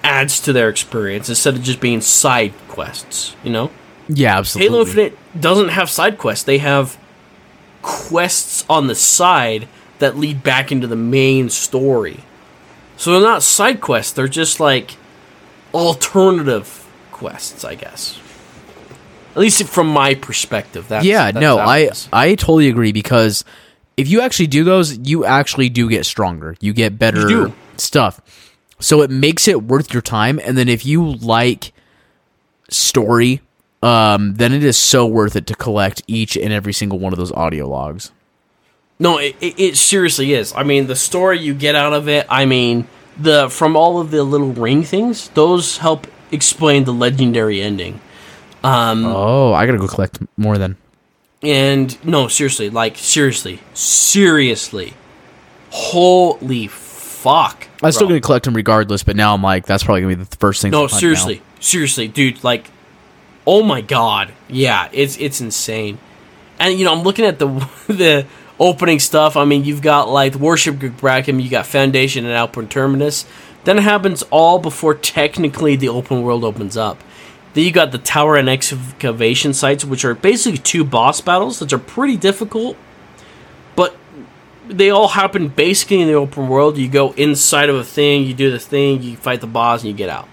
adds 0.03 0.39
to 0.41 0.53
their 0.53 0.68
experience 0.68 1.29
instead 1.29 1.55
of 1.55 1.62
just 1.62 1.81
being 1.81 2.01
side 2.01 2.53
quests. 2.68 3.35
You 3.43 3.51
know, 3.51 3.70
Yeah, 4.09 4.39
absolutely. 4.39 4.69
Halo 4.69 4.81
Infinite 4.83 5.41
doesn't 5.41 5.69
have 5.71 5.91
side 5.91 6.19
quests; 6.19 6.45
they 6.45 6.59
have 6.59 6.99
quests 7.83 8.65
on 8.69 8.87
the 8.87 8.95
side 8.95 9.69
that 9.99 10.17
lead 10.17 10.43
back 10.43 10.71
into 10.71 10.87
the 10.87 10.97
main 10.97 11.49
story. 11.49 12.21
So 12.97 13.13
they're 13.13 13.29
not 13.29 13.43
side 13.43 13.81
quests; 13.81 14.13
they're 14.13 14.29
just 14.29 14.61
like 14.61 14.97
alternative 15.75 16.87
quests, 17.13 17.65
I 17.65 17.75
guess. 17.75 18.19
At 19.33 19.41
least 19.41 19.63
from 19.65 19.89
my 19.89 20.15
perspective. 20.15 20.89
That's, 20.89 21.05
yeah, 21.05 21.31
that's 21.31 21.43
no, 21.43 21.59
I. 21.59 21.91
I 22.13 22.35
totally 22.37 22.69
agree 22.69 22.93
because 22.93 23.45
if 23.97 24.09
you 24.09 24.21
actually 24.21 24.47
do 24.47 24.65
those, 24.65 24.97
you 24.99 25.25
actually 25.25 25.69
do 25.69 25.89
get 25.89 26.07
stronger. 26.07 26.57
You 26.61 26.73
get 26.73 26.99
better 26.99 27.29
You 27.29 27.55
stuff. 27.77 28.21
So 28.79 29.03
it 29.03 29.11
makes 29.11 29.49
it 29.49 29.63
worth 29.63 29.93
your 29.93 30.03
time. 30.03 30.41
And 30.43 30.57
then 30.57 30.69
if 30.69 30.85
you 30.85 31.05
like 31.05 31.73
story, 32.69 33.41
um, 33.87 34.34
then 34.34 34.53
it 34.53 34.64
is 34.64 34.76
so 34.76 35.07
worth 35.07 35.37
it 35.37 35.47
to 35.47 35.55
collect 35.55 36.03
each 36.07 36.37
and 36.37 36.53
every 36.53 36.72
single 36.72 36.99
one 36.99 37.12
of 37.12 37.18
those 37.18 37.32
audio 37.32 37.68
logs. 37.68 38.11
No, 38.99 39.18
it, 39.18 39.37
it, 39.41 39.61
it 39.61 39.76
seriously 39.76 40.32
is. 40.32 40.53
I 40.55 40.62
mean, 40.62 40.87
the 40.87 40.97
story 40.97 41.39
you 41.39 41.55
get 41.55 41.74
out 41.74 41.93
of 41.93 42.09
it. 42.09 42.26
I 42.30 42.47
mean, 42.47 42.89
the 43.18 43.49
from 43.49 43.76
all 43.76 44.01
of 44.01 44.11
the 44.11 44.24
little 44.24 44.53
ring 44.53 44.82
things, 44.82 45.28
those 45.30 45.78
help 45.78 46.07
explain 46.32 46.84
the 46.84 46.93
legendary 46.93 47.61
ending. 47.61 48.01
Um, 48.64 49.05
Oh, 49.05 49.53
I 49.53 49.66
gotta 49.66 49.78
go 49.78 49.87
collect 49.87 50.18
more 50.37 50.59
then. 50.59 50.76
And 51.43 52.03
no, 52.05 52.28
seriously, 52.28 52.70
like 52.70 52.97
seriously, 52.97 53.61
seriously, 53.74 54.95
holy 55.70 56.66
fuck! 56.66 57.68
I'm 57.82 57.93
still 57.93 58.09
gonna 58.09 58.20
collect 58.20 58.47
them 58.47 58.55
regardless, 58.55 59.03
but 59.03 59.14
now 59.16 59.34
I'm 59.34 59.43
like, 59.43 59.66
that's 59.66 59.84
probably 59.84 60.01
gonna 60.01 60.16
be 60.16 60.24
the 60.24 60.37
first 60.39 60.62
thing. 60.62 60.70
No, 60.70 60.87
seriously, 60.87 61.43
seriously, 61.61 62.09
dude. 62.09 62.43
Like, 62.43 62.70
oh 63.47 63.63
my 63.63 63.81
god, 63.81 64.33
yeah, 64.49 64.89
it's 64.93 65.17
it's 65.19 65.41
insane. 65.41 65.99
And 66.59 66.79
you 66.79 66.85
know, 66.85 66.93
I'm 66.93 67.03
looking 67.03 67.25
at 67.25 67.39
the 67.39 67.47
the 67.87 68.27
opening 68.59 68.99
stuff. 68.99 69.37
I 69.37 69.45
mean, 69.45 69.65
you've 69.65 69.83
got 69.83 70.09
like 70.09 70.35
Warship 70.35 70.77
Gbraakon, 70.77 71.43
you 71.43 71.51
got 71.51 71.67
Foundation 71.67 72.25
and 72.25 72.35
Outpost 72.35 72.69
Tremonius. 72.69 73.27
Then 73.65 73.79
it 73.79 73.83
happens 73.83 74.23
all 74.31 74.59
before 74.59 74.95
technically 74.95 75.75
the 75.77 75.89
open 75.89 76.23
world 76.23 76.45
opens 76.45 76.77
up. 76.77 77.03
Then 77.55 77.65
you 77.65 77.73
got 77.73 77.91
the 77.91 77.99
tower 77.99 78.37
and 78.37 78.49
excavation 78.49 79.55
sites, 79.55 79.85
which 79.85 80.05
are 80.05 80.15
basically 80.15 80.59
two 80.59 80.85
boss 80.85 81.21
battles 81.21 81.59
that 81.59 81.73
are 81.73 81.79
pretty 81.79 82.17
difficult, 82.17 82.77
but 83.75 83.97
they 84.69 84.91
all 84.91 85.09
happen 85.09 85.49
basically 85.49 86.01
in 86.01 86.07
the 86.07 86.15
open 86.15 86.49
world. 86.49 86.77
You 86.77 86.89
go 86.89 87.13
inside 87.13 87.69
of 87.69 87.77
a 87.77 87.85
thing, 87.85 88.25
you 88.25 88.35
do 88.35 88.51
the 88.51 88.59
thing, 88.59 89.03
you 89.03 89.17
fight 89.17 89.41
the 89.41 89.47
boss, 89.47 89.83
and 89.83 89.91
you 89.91 89.97
get 89.97 90.11
out. 90.11 90.29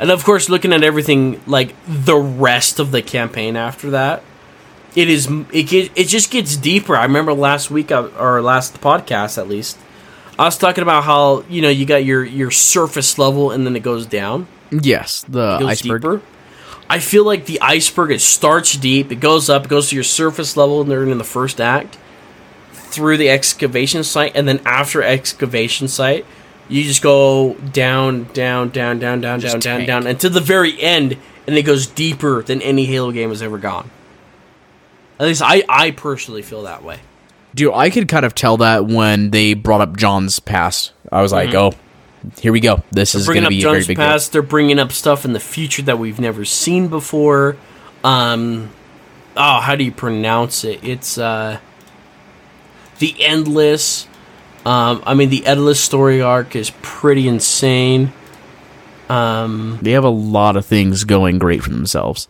And 0.00 0.10
of 0.10 0.24
course, 0.24 0.48
looking 0.48 0.72
at 0.72 0.82
everything 0.82 1.42
like 1.46 1.74
the 1.86 2.16
rest 2.16 2.80
of 2.80 2.90
the 2.90 3.02
campaign 3.02 3.54
after 3.54 3.90
that, 3.90 4.24
it 4.96 5.10
is 5.10 5.28
it 5.52 5.64
get, 5.64 5.92
it 5.96 6.08
just 6.08 6.30
gets 6.30 6.56
deeper. 6.56 6.96
I 6.96 7.04
remember 7.04 7.34
last 7.34 7.70
week 7.70 7.92
uh, 7.92 8.08
or 8.18 8.40
last 8.40 8.80
podcast 8.80 9.36
at 9.36 9.46
least, 9.46 9.78
I 10.38 10.44
was 10.44 10.56
talking 10.56 10.82
about 10.82 11.04
how 11.04 11.44
you 11.50 11.60
know 11.60 11.68
you 11.68 11.84
got 11.84 12.04
your 12.04 12.24
your 12.24 12.50
surface 12.50 13.18
level 13.18 13.50
and 13.50 13.66
then 13.66 13.76
it 13.76 13.82
goes 13.82 14.06
down. 14.06 14.48
Yes, 14.70 15.22
the 15.28 15.58
iceberg. 15.66 16.00
deeper. 16.02 16.22
I 16.88 16.98
feel 16.98 17.24
like 17.24 17.46
the 17.46 17.60
iceberg 17.60 18.10
it 18.10 18.20
starts 18.20 18.72
deep, 18.76 19.12
it 19.12 19.20
goes 19.20 19.50
up, 19.50 19.66
it 19.66 19.68
goes 19.68 19.90
to 19.90 19.94
your 19.94 20.02
surface 20.02 20.56
level, 20.56 20.80
and 20.80 20.90
they're 20.90 21.04
in 21.04 21.18
the 21.18 21.24
first 21.24 21.60
act 21.60 21.98
through 22.72 23.18
the 23.18 23.28
excavation 23.28 24.02
site, 24.02 24.34
and 24.34 24.48
then 24.48 24.60
after 24.64 25.02
excavation 25.02 25.86
site, 25.86 26.26
you 26.70 26.84
just 26.84 27.02
go 27.02 27.54
down, 27.54 28.24
down, 28.32 28.70
down, 28.70 28.98
down, 28.98 29.20
down, 29.20 29.40
Just 29.40 29.54
down, 29.54 29.60
down, 29.60 29.76
tank. 29.78 29.86
down, 29.86 30.06
and 30.06 30.20
to 30.20 30.28
the 30.28 30.40
very 30.40 30.80
end, 30.80 31.16
and 31.46 31.58
it 31.58 31.62
goes 31.62 31.86
deeper 31.86 32.42
than 32.42 32.62
any 32.62 32.86
Halo 32.86 33.12
game 33.12 33.28
has 33.30 33.42
ever 33.42 33.58
gone. 33.58 33.90
At 35.18 35.26
least 35.26 35.42
I, 35.44 35.64
I 35.68 35.90
personally 35.90 36.42
feel 36.42 36.62
that 36.62 36.82
way. 36.82 37.00
Dude, 37.54 37.74
I 37.74 37.90
could 37.90 38.08
kind 38.08 38.24
of 38.24 38.34
tell 38.34 38.56
that 38.58 38.86
when 38.86 39.30
they 39.30 39.54
brought 39.54 39.80
up 39.80 39.96
John's 39.96 40.38
past. 40.38 40.92
I 41.10 41.20
was 41.20 41.32
like, 41.32 41.52
oh, 41.54 41.72
here 42.38 42.52
we 42.52 42.60
go. 42.60 42.82
This 42.92 43.14
is 43.14 43.26
going 43.26 43.42
bringing 43.42 43.42
to 43.42 43.46
up 43.46 43.50
be 43.50 43.58
a 43.58 43.62
very 43.62 43.74
John's 43.78 43.86
big 43.88 43.96
deal. 43.96 44.06
past. 44.06 44.32
They're 44.32 44.42
bringing 44.42 44.78
up 44.78 44.92
stuff 44.92 45.24
in 45.24 45.32
the 45.32 45.40
future 45.40 45.82
that 45.82 45.98
we've 45.98 46.20
never 46.20 46.44
seen 46.44 46.88
before. 46.88 47.56
Um, 48.04 48.70
oh, 49.36 49.60
how 49.60 49.74
do 49.74 49.82
you 49.84 49.92
pronounce 49.92 50.64
it? 50.64 50.82
It's 50.84 51.18
uh, 51.18 51.58
the 52.98 53.14
endless. 53.22 54.06
Um, 54.66 55.02
I 55.06 55.14
mean, 55.14 55.30
the 55.30 55.46
endless 55.46 55.80
story 55.80 56.20
arc 56.20 56.54
is 56.54 56.70
pretty 56.82 57.26
insane. 57.26 58.12
Um, 59.08 59.78
They 59.82 59.92
have 59.92 60.04
a 60.04 60.08
lot 60.10 60.56
of 60.56 60.66
things 60.66 61.04
going 61.04 61.38
great 61.38 61.62
for 61.62 61.70
themselves. 61.70 62.28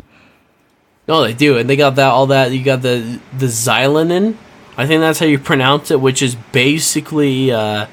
no, 1.08 1.22
they 1.22 1.32
do, 1.34 1.58
and 1.58 1.68
they 1.68 1.76
got 1.76 1.96
that 1.96 2.08
all 2.08 2.26
that. 2.28 2.52
You 2.52 2.62
got 2.64 2.82
the 2.82 3.18
the 3.36 3.46
Xalanyn. 3.46 4.36
I 4.76 4.86
think 4.86 5.00
that's 5.00 5.18
how 5.18 5.26
you 5.26 5.38
pronounce 5.38 5.90
it, 5.90 6.00
which 6.00 6.22
is 6.22 6.36
basically, 6.52 7.50
uh, 7.52 7.86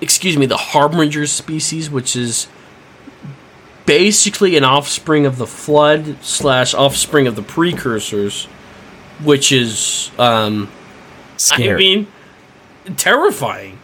excuse 0.00 0.36
me, 0.36 0.46
the 0.46 0.56
Harbinger 0.56 1.26
species, 1.26 1.90
which 1.90 2.16
is 2.16 2.48
basically 3.84 4.56
an 4.56 4.64
offspring 4.64 5.26
of 5.26 5.36
the 5.38 5.46
Flood 5.46 6.16
slash 6.22 6.74
offspring 6.74 7.26
of 7.26 7.36
the 7.36 7.42
Precursors, 7.42 8.46
which 9.22 9.52
is, 9.52 10.10
um, 10.18 10.68
Scary. 11.36 11.74
I 11.74 11.76
mean, 11.76 12.06
terrifying. 12.96 13.78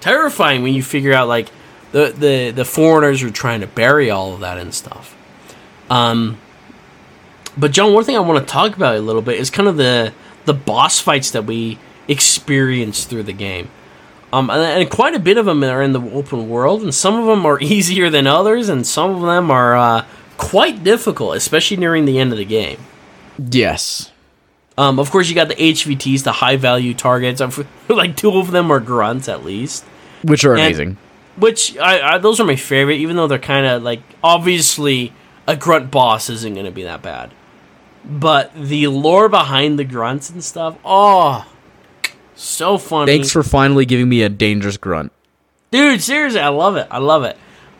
Terrifying 0.00 0.62
when 0.62 0.74
you 0.74 0.82
figure 0.82 1.12
out 1.12 1.28
like 1.28 1.48
the 1.92 2.12
the 2.16 2.50
the 2.50 2.64
Forerunners 2.64 3.22
are 3.22 3.30
trying 3.30 3.60
to 3.60 3.66
bury 3.66 4.10
all 4.10 4.34
of 4.34 4.40
that 4.40 4.58
and 4.58 4.74
stuff. 4.74 5.16
Um, 5.90 6.38
but 7.56 7.70
John, 7.72 7.92
one 7.92 8.04
thing 8.04 8.16
I 8.16 8.20
want 8.20 8.46
to 8.46 8.50
talk 8.50 8.74
about 8.74 8.96
a 8.96 9.00
little 9.00 9.22
bit 9.22 9.38
is 9.38 9.50
kind 9.50 9.68
of 9.68 9.76
the 9.76 10.12
the 10.44 10.54
boss 10.54 11.00
fights 11.00 11.30
that 11.32 11.44
we 11.44 11.78
experience 12.08 13.04
through 13.04 13.24
the 13.24 13.32
game. 13.32 13.70
Um, 14.32 14.48
and, 14.48 14.62
and 14.62 14.90
quite 14.90 15.14
a 15.14 15.18
bit 15.18 15.36
of 15.36 15.44
them 15.44 15.62
are 15.62 15.82
in 15.82 15.92
the 15.92 16.00
open 16.00 16.48
world, 16.48 16.82
and 16.82 16.94
some 16.94 17.18
of 17.18 17.26
them 17.26 17.44
are 17.44 17.60
easier 17.62 18.10
than 18.10 18.26
others, 18.26 18.68
and 18.68 18.86
some 18.86 19.14
of 19.14 19.22
them 19.22 19.50
are 19.50 19.76
uh, 19.76 20.06
quite 20.38 20.82
difficult, 20.82 21.36
especially 21.36 21.76
nearing 21.76 22.06
the 22.06 22.18
end 22.18 22.32
of 22.32 22.38
the 22.38 22.44
game. 22.44 22.78
yes. 23.38 24.11
Um, 24.78 24.98
of 24.98 25.10
course, 25.10 25.28
you 25.28 25.34
got 25.34 25.48
the 25.48 25.54
HVTs, 25.54 26.22
the 26.24 26.32
high 26.32 26.56
value 26.56 26.94
targets. 26.94 27.42
Like 27.88 28.16
two 28.16 28.38
of 28.38 28.50
them 28.52 28.70
are 28.70 28.80
grunts 28.80 29.28
at 29.28 29.44
least, 29.44 29.84
Which 30.22 30.44
are 30.44 30.52
And- 30.52 30.60
amazing. 30.62 30.96
which 31.36 31.76
I, 31.78 32.14
I 32.14 32.18
those 32.18 32.40
are 32.40 32.44
my 32.44 32.56
favorite. 32.56 32.96
Even 32.96 33.16
though 33.16 33.26
they're 33.26 33.38
kind 33.38 33.66
of 33.66 33.82
like 33.82 34.00
obviously 34.24 35.12
a 35.46 35.56
grunt 35.56 35.90
boss 35.90 36.30
isn't 36.30 36.54
going 36.54 36.66
to 36.66 36.72
be 36.72 36.84
that 36.84 37.02
bad, 37.02 37.32
but 38.04 38.52
the 38.54 38.86
lore 38.88 39.28
behind 39.28 39.78
the 39.78 39.84
grunts 39.84 40.30
and 40.30 40.42
stuff, 40.42 40.76
oh, 40.84 41.46
So 42.34 42.78
funny. 42.78 43.12
Thanks 43.12 43.30
for 43.30 43.42
finally 43.42 43.84
giving 43.84 44.08
me 44.08 44.22
a 44.22 44.28
dangerous 44.28 44.76
grunt. 44.78 45.12
dude. 45.70 46.00
Seriously, 46.02 46.40
I 46.40 46.48
love 46.48 46.76
it. 46.76 46.86
I 46.90 46.98
love 46.98 47.24
it. 47.24 47.36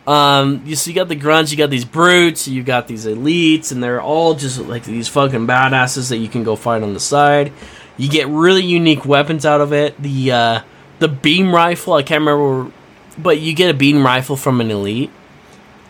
Um, 0.07 0.63
you 0.67 0.75
so 0.75 0.91
you 0.91 0.97
got 0.97 1.09
the 1.09 1.15
grunts, 1.15 1.53
you 1.53 1.59
got 1.59 1.71
these 1.71 1.85
brutes, 1.85 2.49
you 2.49 2.63
got 2.63 2.89
these 2.89 3.07
elites, 3.07 3.71
and 3.71 3.83
they're 3.83 4.03
all 4.03 4.35
just 4.35 4.59
like 4.59 4.85
these 4.85 5.09
fucking 5.09 5.47
badasses 5.47 6.09
that 6.09 6.17
you 6.17 6.29
can 6.29 6.43
go 6.43 6.57
fight 6.57 6.83
on 6.83 6.93
the 6.93 7.01
side. 7.01 7.53
You 7.97 8.09
get 8.09 8.27
really 8.27 8.65
unique 8.65 9.05
weapons 9.05 9.47
out 9.47 9.61
of 9.61 9.73
it. 9.73 10.01
The 10.03 10.33
uh, 10.33 10.61
the 10.99 11.09
beam 11.09 11.55
rifle, 11.55 11.95
I 11.95 12.03
can't 12.03 12.21
remember, 12.21 12.73
but 13.17 13.41
you 13.41 13.55
get 13.55 13.71
a 13.71 13.75
beam 13.75 14.05
rifle 14.05 14.35
from 14.37 14.61
an 14.61 14.73
elite, 14.73 15.11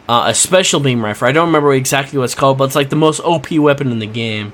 uh, 0.09 0.25
a 0.27 0.35
special 0.35 0.81
beam 0.81 1.03
rifle. 1.03 1.29
I 1.29 1.33
don't 1.33 1.47
remember 1.47 1.73
exactly 1.73 2.19
what 2.19 2.25
it's 2.25 2.35
called, 2.35 2.59
but 2.59 2.65
it's 2.65 2.77
like 2.77 2.91
the 2.91 2.97
most 2.97 3.21
OP 3.21 3.51
weapon 3.53 3.91
in 3.91 3.99
the 3.99 4.07
game. 4.07 4.53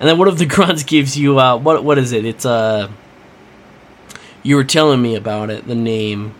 And 0.00 0.08
then 0.08 0.16
one 0.16 0.28
of 0.28 0.38
the 0.38 0.46
grunts 0.54 0.82
gives 0.82 1.18
you 1.18 1.38
uh, 1.38 1.58
what 1.58 1.84
what 1.84 1.98
is 1.98 2.12
it? 2.12 2.24
It's 2.24 2.46
uh, 2.46 2.90
you 4.42 4.56
were 4.56 4.64
telling 4.64 5.02
me 5.02 5.14
about 5.14 5.50
it. 5.50 5.66
The 5.66 5.74
name. 5.74 6.34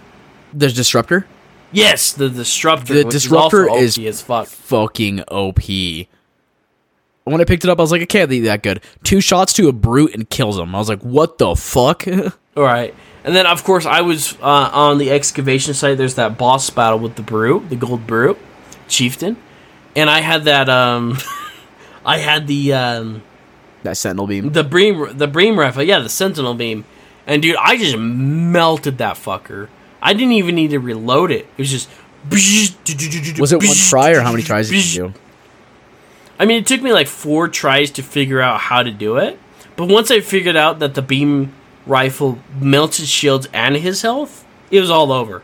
There's 0.54 0.74
disruptor. 0.74 1.26
Yes, 1.72 2.12
the 2.12 2.28
disruptor. 2.30 2.94
The 2.94 3.04
disruptor 3.04 3.68
is, 3.74 3.98
is 3.98 4.06
as 4.06 4.22
fuck. 4.22 4.46
Fucking 4.48 5.22
OP. 5.28 5.60
When 7.24 7.40
I 7.42 7.44
picked 7.44 7.64
it 7.64 7.70
up, 7.70 7.78
I 7.78 7.82
was 7.82 7.92
like, 7.92 8.00
it 8.00 8.08
can't 8.08 8.30
be 8.30 8.40
that 8.40 8.62
good. 8.62 8.82
Two 9.04 9.20
shots 9.20 9.52
to 9.54 9.68
a 9.68 9.72
brute 9.72 10.14
and 10.14 10.28
kills 10.30 10.58
him. 10.58 10.74
I 10.74 10.78
was 10.78 10.88
like, 10.88 11.02
what 11.02 11.36
the 11.36 11.54
fuck? 11.54 12.06
All 12.56 12.62
right, 12.64 12.94
and 13.22 13.36
then 13.36 13.46
of 13.46 13.62
course 13.64 13.86
I 13.86 14.00
was 14.00 14.34
uh, 14.40 14.70
on 14.72 14.98
the 14.98 15.10
excavation 15.10 15.74
site. 15.74 15.98
There's 15.98 16.14
that 16.14 16.38
boss 16.38 16.70
battle 16.70 16.98
with 16.98 17.16
the 17.16 17.22
brute, 17.22 17.68
the 17.68 17.76
gold 17.76 18.06
brute, 18.06 18.38
chieftain, 18.88 19.36
and 19.94 20.08
I 20.10 20.20
had 20.20 20.44
that. 20.44 20.68
um 20.68 21.18
I 22.04 22.18
had 22.18 22.46
the 22.46 22.72
um 22.72 23.22
that 23.82 23.96
sentinel 23.98 24.26
beam. 24.26 24.50
the 24.50 24.64
beam 24.64 25.16
the 25.16 25.28
beam 25.28 25.58
rifle. 25.58 25.82
Yeah, 25.82 25.98
the 26.00 26.08
sentinel 26.08 26.54
beam, 26.54 26.84
and 27.26 27.42
dude, 27.42 27.56
I 27.56 27.76
just 27.76 27.96
melted 27.98 28.98
that 28.98 29.16
fucker. 29.16 29.68
I 30.00 30.12
didn't 30.12 30.32
even 30.32 30.54
need 30.54 30.70
to 30.70 30.78
reload 30.78 31.30
it. 31.30 31.46
It 31.56 31.58
was 31.58 31.70
just. 31.70 31.88
Was 32.30 33.52
it 33.52 33.62
one 33.62 33.76
try 33.88 34.10
or 34.10 34.20
how 34.20 34.32
many 34.32 34.42
tries 34.42 34.70
did 34.70 34.94
you 34.94 35.08
do? 35.08 35.14
I 36.38 36.46
mean, 36.46 36.58
it 36.58 36.66
took 36.66 36.82
me 36.82 36.92
like 36.92 37.06
four 37.06 37.48
tries 37.48 37.90
to 37.92 38.02
figure 38.02 38.40
out 38.40 38.60
how 38.60 38.82
to 38.82 38.90
do 38.90 39.16
it. 39.16 39.38
But 39.76 39.88
once 39.88 40.10
I 40.10 40.20
figured 40.20 40.56
out 40.56 40.78
that 40.80 40.94
the 40.94 41.02
beam 41.02 41.52
rifle 41.86 42.38
melts 42.60 42.98
his 42.98 43.08
shields 43.08 43.48
and 43.52 43.76
his 43.76 44.02
health, 44.02 44.44
it 44.70 44.80
was 44.80 44.90
all 44.90 45.12
over. 45.12 45.42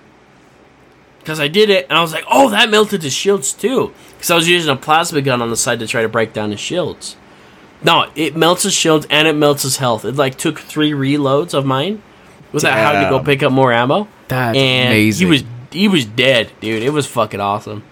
Because 1.18 1.40
I 1.40 1.48
did 1.48 1.70
it, 1.70 1.86
and 1.88 1.96
I 1.96 2.02
was 2.02 2.12
like, 2.12 2.24
oh, 2.30 2.50
that 2.50 2.68
melted 2.68 3.02
his 3.02 3.14
shields 3.14 3.52
too. 3.52 3.94
Because 4.12 4.30
I 4.30 4.36
was 4.36 4.48
using 4.48 4.70
a 4.70 4.76
plasma 4.76 5.22
gun 5.22 5.40
on 5.40 5.50
the 5.50 5.56
side 5.56 5.78
to 5.80 5.86
try 5.86 6.02
to 6.02 6.08
break 6.08 6.32
down 6.32 6.50
his 6.50 6.60
shields. 6.60 7.16
No, 7.82 8.10
it 8.14 8.36
melts 8.36 8.62
his 8.62 8.74
shields 8.74 9.06
and 9.10 9.26
it 9.26 9.34
melts 9.34 9.62
his 9.62 9.78
health. 9.78 10.04
It 10.04 10.16
like 10.16 10.36
took 10.36 10.58
three 10.58 10.92
reloads 10.92 11.54
of 11.54 11.64
mine 11.66 12.02
without 12.52 12.76
having 12.76 13.02
to 13.02 13.10
go 13.10 13.22
pick 13.22 13.42
up 13.42 13.52
more 13.52 13.72
ammo. 13.72 14.08
That's 14.28 14.56
and 14.56 14.88
amazing. 14.88 15.26
He 15.26 15.30
was 15.30 15.44
he 15.70 15.88
was 15.88 16.04
dead, 16.04 16.50
dude. 16.60 16.82
It 16.82 16.90
was 16.90 17.06
fucking 17.06 17.40
awesome. 17.40 17.82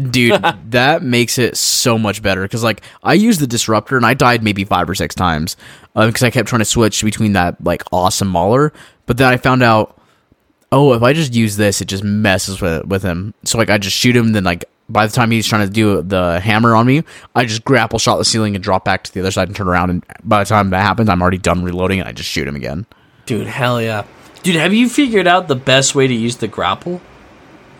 Dude, 0.00 0.42
that 0.70 1.02
makes 1.02 1.38
it 1.38 1.56
so 1.56 1.98
much 1.98 2.22
better 2.22 2.42
because, 2.42 2.64
like, 2.64 2.82
I 3.02 3.14
used 3.14 3.40
the 3.40 3.46
disruptor 3.46 3.96
and 3.96 4.06
I 4.06 4.14
died 4.14 4.42
maybe 4.42 4.64
five 4.64 4.88
or 4.88 4.94
six 4.94 5.14
times 5.14 5.56
um, 5.94 6.08
because 6.08 6.22
I 6.22 6.30
kept 6.30 6.48
trying 6.48 6.60
to 6.60 6.64
switch 6.64 7.04
between 7.04 7.34
that 7.34 7.62
like 7.62 7.82
awesome 7.92 8.28
mauler. 8.28 8.72
But 9.06 9.18
then 9.18 9.32
I 9.32 9.36
found 9.36 9.62
out, 9.62 10.00
oh, 10.72 10.94
if 10.94 11.02
I 11.02 11.12
just 11.12 11.34
use 11.34 11.56
this, 11.56 11.80
it 11.80 11.86
just 11.86 12.02
messes 12.04 12.60
with 12.60 12.86
with 12.86 13.02
him. 13.02 13.34
So 13.44 13.58
like, 13.58 13.70
I 13.70 13.78
just 13.78 13.96
shoot 13.96 14.16
him. 14.16 14.32
Then 14.32 14.44
like, 14.44 14.64
by 14.88 15.06
the 15.06 15.12
time 15.12 15.30
he's 15.30 15.46
trying 15.46 15.66
to 15.66 15.72
do 15.72 16.02
the 16.02 16.40
hammer 16.40 16.74
on 16.74 16.86
me, 16.86 17.04
I 17.34 17.44
just 17.44 17.64
grapple 17.64 17.98
shot 17.98 18.16
the 18.18 18.24
ceiling 18.24 18.54
and 18.54 18.64
drop 18.64 18.84
back 18.84 19.04
to 19.04 19.12
the 19.12 19.20
other 19.20 19.30
side 19.30 19.48
and 19.48 19.56
turn 19.56 19.68
around. 19.68 19.90
And 19.90 20.04
by 20.24 20.42
the 20.42 20.48
time 20.48 20.70
that 20.70 20.82
happens, 20.82 21.08
I'm 21.08 21.22
already 21.22 21.38
done 21.38 21.62
reloading 21.62 22.00
and 22.00 22.08
I 22.08 22.12
just 22.12 22.30
shoot 22.30 22.48
him 22.48 22.56
again. 22.56 22.86
Dude, 23.26 23.46
hell 23.46 23.80
yeah. 23.80 24.04
Dude, 24.44 24.56
have 24.56 24.74
you 24.74 24.90
figured 24.90 25.26
out 25.26 25.48
the 25.48 25.56
best 25.56 25.94
way 25.94 26.06
to 26.06 26.12
use 26.12 26.36
the 26.36 26.46
grapple? 26.46 27.00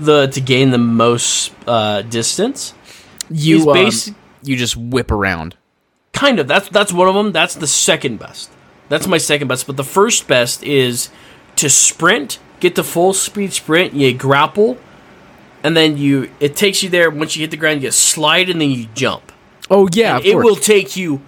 The 0.00 0.28
to 0.28 0.40
gain 0.40 0.70
the 0.70 0.78
most 0.78 1.52
uh, 1.66 2.00
distance? 2.00 2.72
You 3.30 3.70
um, 3.70 3.90
you 4.42 4.56
just 4.56 4.74
whip 4.74 5.10
around. 5.10 5.56
Kind 6.14 6.38
of. 6.38 6.48
That's 6.48 6.70
that's 6.70 6.90
one 6.90 7.06
of 7.06 7.14
them. 7.14 7.32
That's 7.32 7.54
the 7.54 7.66
second 7.66 8.18
best. 8.18 8.50
That's 8.88 9.06
my 9.06 9.18
second 9.18 9.48
best. 9.48 9.66
But 9.66 9.76
the 9.76 9.84
first 9.84 10.26
best 10.26 10.62
is 10.64 11.10
to 11.56 11.68
sprint, 11.68 12.38
get 12.60 12.76
the 12.76 12.84
full 12.84 13.12
speed 13.12 13.52
sprint, 13.52 13.92
you 13.92 14.16
grapple, 14.16 14.78
and 15.62 15.76
then 15.76 15.98
you 15.98 16.30
it 16.40 16.56
takes 16.56 16.82
you 16.82 16.88
there. 16.88 17.10
Once 17.10 17.36
you 17.36 17.42
hit 17.42 17.50
the 17.50 17.58
ground, 17.58 17.82
you 17.82 17.90
slide 17.90 18.48
and 18.48 18.58
then 18.58 18.70
you 18.70 18.86
jump. 18.94 19.32
Oh 19.70 19.86
yeah, 19.92 20.18
it 20.24 20.36
will 20.36 20.56
take 20.56 20.96
you 20.96 21.20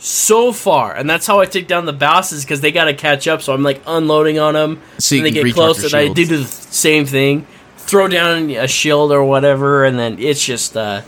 so 0.00 0.50
far, 0.50 0.96
and 0.96 1.08
that's 1.08 1.26
how 1.26 1.40
I 1.40 1.44
take 1.44 1.68
down 1.68 1.84
the 1.84 1.92
bosses 1.92 2.42
because 2.42 2.62
they 2.62 2.72
got 2.72 2.84
to 2.84 2.94
catch 2.94 3.28
up. 3.28 3.42
So 3.42 3.52
I'm 3.52 3.62
like 3.62 3.82
unloading 3.86 4.38
on 4.38 4.54
them, 4.54 4.80
So 4.98 5.16
and 5.16 5.26
they 5.26 5.30
get 5.30 5.52
close, 5.54 5.84
and 5.84 5.94
I 5.94 6.12
do 6.12 6.24
the 6.26 6.44
same 6.44 7.04
thing, 7.04 7.46
throw 7.76 8.08
down 8.08 8.50
a 8.50 8.66
shield 8.66 9.12
or 9.12 9.22
whatever, 9.22 9.84
and 9.84 9.98
then 9.98 10.18
it's 10.18 10.44
just 10.44 10.76
uh, 10.76 11.02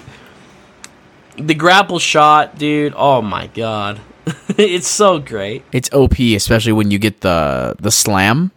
the 1.37 1.55
grapple 1.55 1.99
shot, 1.99 2.59
dude. 2.59 2.93
Oh 2.95 3.23
my 3.23 3.47
god, 3.49 4.01
it's 4.59 4.89
so 4.89 5.19
great. 5.19 5.65
It's 5.73 5.91
OP, 5.93 6.19
especially 6.21 6.73
when 6.73 6.91
you 6.91 6.99
get 6.99 7.23
the 7.23 7.75
the 7.81 7.91
slam. 7.91 8.53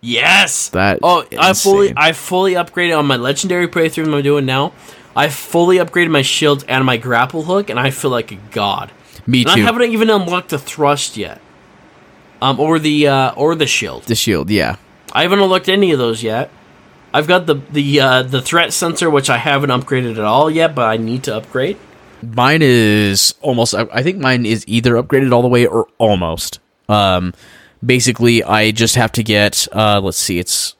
Yes. 0.00 0.68
That 0.68 1.00
Oh, 1.02 1.26
I 1.36 1.52
fully 1.54 1.88
insane. 1.88 1.94
I 1.98 2.12
fully 2.12 2.52
upgraded 2.52 2.96
on 2.96 3.06
my 3.06 3.16
legendary 3.16 3.66
playthrough 3.66 4.14
I'm 4.14 4.22
doing 4.22 4.46
now. 4.46 4.72
I 5.16 5.28
fully 5.28 5.78
upgraded 5.78 6.10
my 6.10 6.22
shields 6.22 6.62
and 6.68 6.84
my 6.84 6.96
grapple 6.96 7.42
hook, 7.42 7.68
and 7.68 7.80
I 7.80 7.90
feel 7.90 8.12
like 8.12 8.30
a 8.30 8.36
god. 8.52 8.92
Me 9.28 9.42
And 9.42 9.50
I 9.50 9.58
haven't 9.58 9.90
even 9.90 10.08
unlocked 10.08 10.48
the 10.48 10.58
thrust 10.58 11.18
yet. 11.18 11.38
Um, 12.40 12.58
or 12.58 12.78
the 12.78 13.08
uh, 13.08 13.32
or 13.32 13.54
the 13.54 13.66
shield. 13.66 14.04
the 14.04 14.14
shield, 14.14 14.48
yeah. 14.48 14.76
I 15.12 15.22
haven't 15.22 15.40
unlocked 15.40 15.68
any 15.68 15.92
of 15.92 15.98
those 15.98 16.22
yet. 16.22 16.50
I've 17.12 17.26
got 17.26 17.46
the 17.46 17.56
the 17.70 18.00
uh, 18.00 18.22
the 18.22 18.40
threat 18.40 18.72
sensor, 18.72 19.10
which 19.10 19.28
I 19.28 19.36
haven't 19.36 19.70
upgraded 19.70 20.12
at 20.12 20.24
all 20.24 20.50
yet, 20.50 20.74
but 20.74 20.86
I 20.86 20.96
need 20.96 21.24
to 21.24 21.36
upgrade. 21.36 21.76
Mine 22.22 22.60
is 22.62 23.34
almost. 23.42 23.74
I 23.74 23.86
I 23.92 24.02
think 24.02 24.18
mine 24.18 24.46
is 24.46 24.64
either 24.66 24.94
upgraded 24.94 25.32
all 25.32 25.42
the 25.42 25.48
way 25.48 25.66
or 25.66 25.88
almost. 25.98 26.60
Um, 26.88 27.34
basically, 27.84 28.42
I 28.42 28.70
just 28.70 28.94
have 28.94 29.12
to 29.12 29.22
get. 29.22 29.68
Uh, 29.72 30.00
let's 30.02 30.16
see. 30.16 30.38
It's 30.38 30.74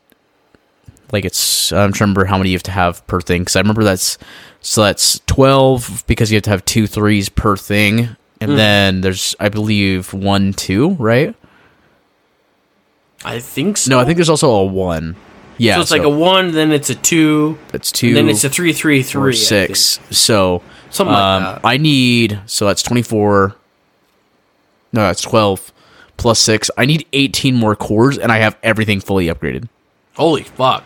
like 1.13 1.25
it's. 1.27 1.71
I'm 1.73 1.93
trying 1.93 1.93
to 1.93 2.03
remember 2.05 2.25
how 2.27 2.39
many 2.39 2.51
you 2.51 2.57
have 2.57 2.63
to 2.65 2.71
have 2.71 3.07
per 3.07 3.21
thing 3.21 3.43
because 3.43 3.57
I 3.57 3.61
remember 3.61 3.85
that's 3.85 4.17
so 4.61 4.85
that's 4.85 5.21
twelve 5.27 6.05
because 6.07 6.31
you 6.31 6.37
have 6.37 6.45
to 6.45 6.51
have 6.51 6.65
two 6.65 6.87
threes 6.87 7.29
per 7.29 7.57
thing, 7.57 8.17
and 8.41 8.59
then 8.59 9.01
there's 9.01 9.35
I 9.41 9.49
believe 9.49 10.13
one 10.13 10.53
two 10.53 10.91
right. 10.91 11.35
I 13.25 13.41
think 13.41 13.77
so. 13.77 13.91
No, 13.91 13.99
I 13.99 14.05
think 14.05 14.17
there's 14.17 14.31
also 14.31 14.51
a 14.51 14.65
one. 14.65 15.17
Yeah, 15.57 15.77
so. 15.77 15.81
It's 15.81 15.91
like 15.91 16.03
a 16.03 16.09
one, 16.09 16.53
then 16.53 16.71
it's 16.71 16.89
a 16.89 16.95
two, 16.95 17.59
That's 17.73 17.91
two. 17.91 18.15
then 18.15 18.29
it's 18.29 18.45
a 18.45 18.49
three, 18.49 18.73
three, 18.73 19.03
three, 19.03 19.35
six. 19.35 19.99
So 20.11 20.63
Something 20.91 21.15
like 21.15 21.23
um, 21.23 21.43
that. 21.43 21.61
I 21.65 21.77
need 21.77 22.41
so 22.47 22.67
that's 22.67 22.83
twenty 22.83 23.03
four. 23.03 23.57
No, 24.93 25.03
that's 25.03 25.21
twelve 25.21 25.73
plus 26.17 26.41
six. 26.41 26.71
I 26.79 26.87
need 26.87 27.07
eighteen 27.13 27.57
more 27.57 27.77
cores, 27.77 28.19
and 28.19 28.33
I 28.33 28.39
have 28.39 28.57
everything 28.63 29.01
fully 29.01 29.27
upgraded. 29.27 29.69
Holy 30.17 30.45
fuck! 30.45 30.85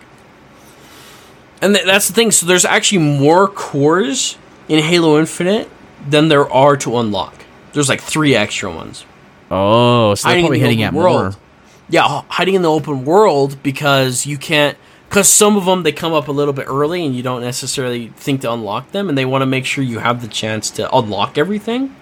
And 1.60 1.74
th- 1.74 1.86
that's 1.86 2.08
the 2.08 2.14
thing. 2.14 2.30
So 2.30 2.46
there's 2.46 2.64
actually 2.64 2.98
more 2.98 3.48
cores 3.48 4.36
in 4.68 4.82
Halo 4.82 5.18
Infinite 5.18 5.70
than 6.08 6.28
there 6.28 6.50
are 6.50 6.76
to 6.78 6.96
unlock. 6.98 7.41
There's 7.72 7.88
like 7.88 8.00
three 8.00 8.34
extra 8.34 8.70
ones. 8.70 9.04
Oh, 9.50 10.14
so 10.14 10.28
they're 10.28 10.36
hiding 10.36 10.44
probably 10.44 10.58
in 10.58 10.62
the 10.62 10.68
hitting 10.68 10.82
at 10.82 10.94
open 10.94 11.00
more. 11.00 11.32
Yeah, 11.88 12.22
hiding 12.28 12.54
in 12.54 12.62
the 12.62 12.70
open 12.70 13.04
world 13.04 13.62
because 13.62 14.26
you 14.26 14.38
can't. 14.38 14.76
Because 15.08 15.28
some 15.28 15.58
of 15.58 15.66
them 15.66 15.82
they 15.82 15.92
come 15.92 16.14
up 16.14 16.28
a 16.28 16.32
little 16.32 16.54
bit 16.54 16.66
early 16.68 17.04
and 17.04 17.14
you 17.14 17.22
don't 17.22 17.42
necessarily 17.42 18.08
think 18.08 18.40
to 18.42 18.52
unlock 18.52 18.92
them, 18.92 19.08
and 19.08 19.18
they 19.18 19.26
want 19.26 19.42
to 19.42 19.46
make 19.46 19.66
sure 19.66 19.84
you 19.84 19.98
have 19.98 20.22
the 20.22 20.28
chance 20.28 20.70
to 20.70 20.96
unlock 20.96 21.36
everything. 21.36 21.94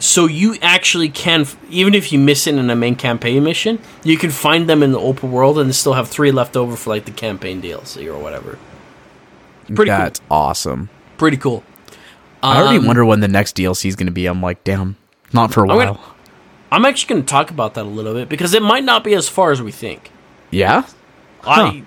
So 0.00 0.26
you 0.26 0.56
actually 0.62 1.10
can, 1.10 1.46
even 1.68 1.94
if 1.94 2.10
you 2.10 2.18
miss 2.18 2.46
it 2.46 2.54
in 2.54 2.70
a 2.70 2.76
main 2.76 2.96
campaign 2.96 3.44
mission, 3.44 3.78
you 4.02 4.16
can 4.16 4.30
find 4.30 4.68
them 4.68 4.82
in 4.82 4.92
the 4.92 4.98
open 4.98 5.30
world 5.30 5.58
and 5.58 5.74
still 5.74 5.92
have 5.92 6.08
three 6.08 6.32
left 6.32 6.56
over 6.56 6.74
for 6.74 6.88
like 6.88 7.04
the 7.04 7.10
campaign 7.10 7.60
DLC 7.60 8.06
or 8.06 8.18
whatever. 8.18 8.58
Pretty 9.74 9.90
That's 9.90 10.20
awesome. 10.30 10.88
Pretty 11.18 11.36
cool. 11.36 11.62
I 12.42 12.60
already 12.60 12.78
Um, 12.78 12.86
wonder 12.86 13.04
when 13.04 13.20
the 13.20 13.28
next 13.28 13.56
DLC 13.56 13.86
is 13.88 13.96
going 13.96 14.06
to 14.06 14.12
be. 14.12 14.26
I'm 14.26 14.40
like, 14.42 14.64
damn, 14.64 14.96
not 15.32 15.52
for 15.52 15.64
a 15.64 15.70
I'm 15.70 15.76
while. 15.76 15.86
gonna- 15.94 16.00
I'm 16.72 16.84
actually 16.84 17.08
going 17.14 17.22
to 17.22 17.28
talk 17.28 17.50
about 17.50 17.74
that 17.74 17.82
a 17.84 17.88
little 17.88 18.14
bit 18.14 18.28
because 18.28 18.54
it 18.54 18.62
might 18.62 18.84
not 18.84 19.02
be 19.04 19.14
as 19.14 19.28
far 19.28 19.50
as 19.50 19.60
we 19.60 19.72
think. 19.72 20.10
yeah, 20.50 20.82
Huh. 21.42 21.50
I 21.72 21.82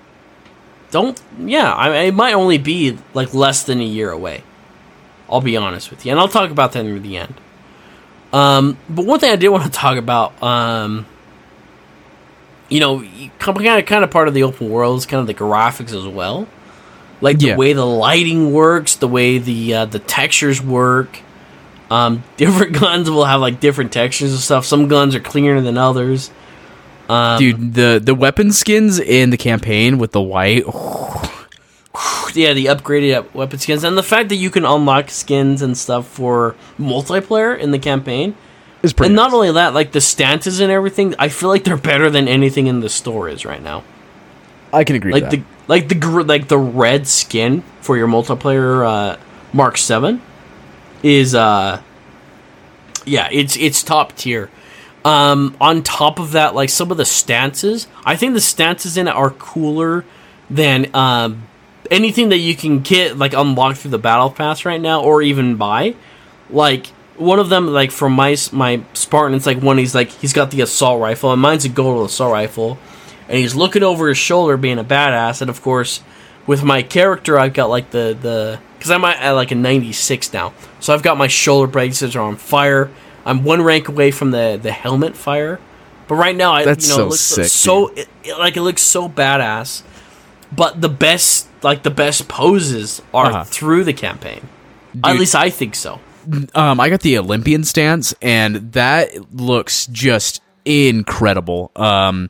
don't. 0.91 1.19
Yeah, 1.39 1.73
I, 1.73 1.95
it 2.05 2.13
might 2.13 2.33
only 2.33 2.57
be 2.57 2.97
like 3.13 3.33
less 3.33 3.63
than 3.63 3.79
a 3.79 3.85
year 3.85 4.09
away. 4.11 4.43
I'll 5.29 5.41
be 5.41 5.55
honest 5.57 5.89
with 5.89 6.05
you, 6.05 6.11
and 6.11 6.19
I'll 6.19 6.27
talk 6.27 6.51
about 6.51 6.73
that 6.73 6.83
near 6.83 6.99
the 6.99 7.17
end. 7.17 7.35
Um, 8.33 8.77
but 8.89 9.05
one 9.05 9.19
thing 9.19 9.31
I 9.31 9.35
did 9.35 9.49
want 9.49 9.63
to 9.63 9.69
talk 9.69 9.95
about, 9.97 10.41
um, 10.43 11.05
you 12.69 12.79
know, 12.79 13.03
kind 13.39 13.57
of 13.79 13.85
kind 13.85 14.03
of 14.03 14.11
part 14.11 14.27
of 14.27 14.33
the 14.33 14.43
open 14.43 14.69
world 14.69 14.97
is 14.97 15.05
kind 15.05 15.21
of 15.21 15.27
the 15.27 15.33
graphics 15.33 15.93
as 15.95 16.07
well, 16.07 16.47
like 17.23 17.39
the 17.39 17.47
Yeah. 17.47 17.55
way 17.55 17.73
the 17.73 17.85
lighting 17.85 18.51
works, 18.53 18.95
the 18.95 19.07
way 19.07 19.37
the 19.39 19.73
uh, 19.73 19.85
the 19.85 19.99
textures 19.99 20.61
work. 20.61 21.19
Um, 21.89 22.23
different 22.37 22.73
guns 22.79 23.09
will 23.09 23.25
have 23.25 23.41
like 23.41 23.59
different 23.59 23.91
textures 23.91 24.31
and 24.31 24.39
stuff. 24.39 24.65
Some 24.65 24.87
guns 24.87 25.15
are 25.15 25.19
cleaner 25.19 25.59
than 25.61 25.77
others. 25.77 26.29
Um, 27.09 27.37
Dude, 27.39 27.73
the 27.73 27.99
the 28.03 28.15
weapon 28.15 28.51
skins 28.51 28.99
in 28.99 29.29
the 29.29 29.37
campaign 29.37 29.97
with 29.97 30.11
the 30.11 30.21
white. 30.21 30.63
yeah, 32.33 32.53
the 32.53 32.65
upgraded 32.65 33.13
up- 33.15 33.33
weapon 33.35 33.59
skins 33.59 33.83
and 33.83 33.97
the 33.97 34.03
fact 34.03 34.29
that 34.29 34.35
you 34.37 34.49
can 34.49 34.65
unlock 34.65 35.09
skins 35.09 35.61
and 35.61 35.77
stuff 35.77 36.07
for 36.07 36.55
multiplayer 36.79 37.57
in 37.57 37.71
the 37.71 37.79
campaign. 37.79 38.35
is 38.81 38.93
pretty 38.93 39.07
and 39.09 39.15
not 39.15 39.33
only 39.33 39.51
that, 39.51 39.73
like 39.73 39.91
the 39.91 40.01
stances 40.01 40.59
and 40.59 40.71
everything, 40.71 41.13
I 41.19 41.29
feel 41.29 41.49
like 41.49 41.63
they're 41.63 41.77
better 41.77 42.09
than 42.09 42.27
anything 42.27 42.67
in 42.67 42.79
the 42.79 42.89
store 42.89 43.29
is 43.29 43.45
right 43.45 43.61
now. 43.61 43.83
I 44.71 44.83
can 44.83 44.95
agree. 44.95 45.11
Like 45.11 45.23
with 45.23 45.31
the 45.31 45.37
that. 45.37 45.45
Like 45.67 45.89
the 45.89 46.23
like 46.23 46.47
the 46.47 46.57
red 46.57 47.07
skin 47.07 47.61
for 47.81 47.97
your 47.97 48.07
multiplayer 48.07 48.85
uh, 48.85 49.17
Mark 49.53 49.77
Seven 49.77 50.21
is 51.01 51.35
uh 51.35 51.81
yeah, 53.05 53.27
it's 53.31 53.57
it's 53.57 53.83
top 53.83 54.15
tier. 54.15 54.49
Um, 55.05 55.57
on 55.59 55.83
top 55.83 56.19
of 56.19 56.31
that, 56.31 56.55
like 56.55 56.69
some 56.69 56.89
of 56.91 56.97
the 56.97 57.05
stances, 57.05 57.87
I 58.05 58.15
think 58.15 58.33
the 58.33 58.41
stances 58.41 58.95
in 58.97 59.07
it 59.07 59.15
are 59.15 59.31
cooler 59.31 60.05
than 60.49 60.93
um, 60.95 61.43
anything 61.91 62.29
that 62.29 62.37
you 62.37 62.55
can 62.55 62.79
get 62.79 63.17
like 63.17 63.33
unlocked 63.33 63.79
through 63.79 63.91
the 63.91 63.97
battle 63.97 64.29
pass 64.29 64.63
right 64.63 64.79
now, 64.79 65.01
or 65.03 65.21
even 65.21 65.57
buy. 65.57 65.95
Like 66.49 66.87
one 67.17 67.39
of 67.39 67.49
them, 67.49 67.67
like 67.67 67.91
from 67.91 68.13
my 68.13 68.37
my 68.51 68.81
Spartan, 68.93 69.35
it's 69.35 69.45
like 69.45 69.61
one 69.61 69.77
he's 69.77 69.93
like 69.93 70.09
he's 70.09 70.33
got 70.33 70.51
the 70.51 70.61
assault 70.61 71.01
rifle, 71.01 71.33
and 71.33 71.41
mine's 71.41 71.65
a 71.65 71.69
gold 71.69 72.09
assault 72.09 72.31
rifle, 72.31 72.77
and 73.27 73.37
he's 73.37 73.55
looking 73.55 73.83
over 73.83 74.09
his 74.09 74.17
shoulder, 74.17 74.57
being 74.57 74.79
a 74.79 74.83
badass. 74.83 75.41
And 75.41 75.49
of 75.49 75.61
course, 75.61 76.01
with 76.47 76.63
my 76.63 76.81
character, 76.83 77.39
I've 77.39 77.53
got 77.53 77.69
like 77.69 77.91
the 77.91 78.17
the 78.19 78.59
because 78.77 78.91
I'm 78.91 79.03
at, 79.05 79.31
like 79.31 79.51
a 79.51 79.55
96 79.55 80.33
now, 80.33 80.53
so 80.79 80.93
I've 80.93 81.03
got 81.03 81.17
my 81.17 81.27
shoulder 81.27 81.71
braces 81.71 82.15
are 82.15 82.21
on 82.21 82.35
fire. 82.35 82.89
I'm 83.25 83.43
one 83.45 83.61
rank 83.61 83.87
away 83.87 84.11
from 84.11 84.31
the 84.31 84.59
the 84.61 84.71
helmet 84.71 85.15
fire, 85.15 85.59
but 86.07 86.15
right 86.15 86.35
now 86.35 86.51
I 86.53 86.65
That's 86.65 86.85
you 86.87 86.91
know 86.91 86.95
so 86.97 87.01
it 87.03 87.05
looks 87.09 87.19
sick, 87.21 87.45
so 87.47 87.87
it, 87.89 88.09
it- 88.23 88.37
like 88.37 88.57
it 88.57 88.61
looks 88.61 88.81
so 88.81 89.07
badass. 89.07 89.83
But 90.55 90.81
the 90.81 90.89
best 90.89 91.47
like 91.63 91.83
the 91.83 91.89
best 91.89 92.27
poses 92.27 93.01
are 93.13 93.27
Uh-huh. 93.27 93.43
through 93.45 93.85
the 93.85 93.93
campaign. 93.93 94.47
At 95.03 95.17
least 95.17 95.33
I 95.33 95.49
think 95.49 95.73
so. 95.75 95.99
Um, 96.53 96.79
I 96.79 96.89
got 96.89 96.99
the 97.01 97.17
Olympian 97.17 97.63
stance, 97.63 98.13
and 98.21 98.71
that 98.73 99.33
looks 99.33 99.87
just 99.87 100.41
incredible. 100.63 101.71
Um, 101.75 102.29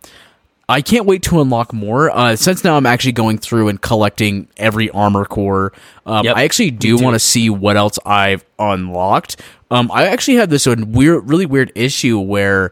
I 0.69 0.81
can't 0.81 1.05
wait 1.05 1.23
to 1.23 1.41
unlock 1.41 1.73
more. 1.73 2.09
Uh, 2.09 2.35
since 2.35 2.63
now 2.63 2.77
I'm 2.77 2.85
actually 2.85 3.11
going 3.11 3.37
through 3.37 3.67
and 3.67 3.81
collecting 3.81 4.47
every 4.57 4.89
armor 4.91 5.25
core. 5.25 5.73
Um, 6.05 6.25
Yep, 6.25 6.37
I 6.37 6.43
actually 6.43 6.71
do 6.71 6.97
want 6.97 7.15
to 7.15 7.19
see 7.19 7.49
what 7.49 7.75
else 7.75 7.99
I've 8.05 8.45
unlocked. 8.57 9.41
Um, 9.69 9.91
I 9.91 10.07
actually 10.07 10.35
had 10.35 10.49
this 10.49 10.65
weird, 10.65 11.27
really 11.29 11.45
weird 11.45 11.71
issue 11.75 12.19
where 12.19 12.71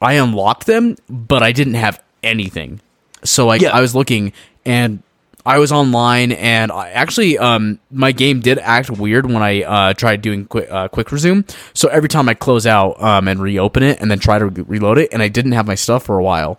I 0.00 0.14
unlocked 0.14 0.66
them, 0.66 0.96
but 1.08 1.42
I 1.42 1.52
didn't 1.52 1.74
have 1.74 2.02
anything. 2.22 2.80
So 3.24 3.46
like 3.46 3.60
Yeah. 3.60 3.76
I 3.76 3.80
was 3.80 3.94
looking 3.94 4.32
and 4.64 5.02
I 5.46 5.58
was 5.58 5.70
online 5.72 6.32
and 6.32 6.72
I 6.72 6.90
actually 6.90 7.38
um 7.38 7.78
my 7.90 8.12
game 8.12 8.40
did 8.40 8.58
act 8.58 8.90
weird 8.90 9.26
when 9.26 9.42
I 9.42 9.62
uh 9.62 9.92
tried 9.94 10.20
doing 10.20 10.44
quick 10.46 10.68
uh, 10.70 10.88
quick 10.88 11.10
resume. 11.12 11.44
So 11.72 11.88
every 11.88 12.08
time 12.08 12.28
I 12.28 12.34
close 12.34 12.66
out 12.66 13.00
um 13.02 13.28
and 13.28 13.40
reopen 13.40 13.82
it 13.84 14.00
and 14.00 14.10
then 14.10 14.18
try 14.18 14.38
to 14.38 14.46
re- 14.46 14.64
reload 14.66 14.98
it 14.98 15.08
and 15.12 15.22
I 15.22 15.28
didn't 15.28 15.52
have 15.52 15.66
my 15.66 15.76
stuff 15.76 16.04
for 16.04 16.18
a 16.18 16.22
while. 16.22 16.58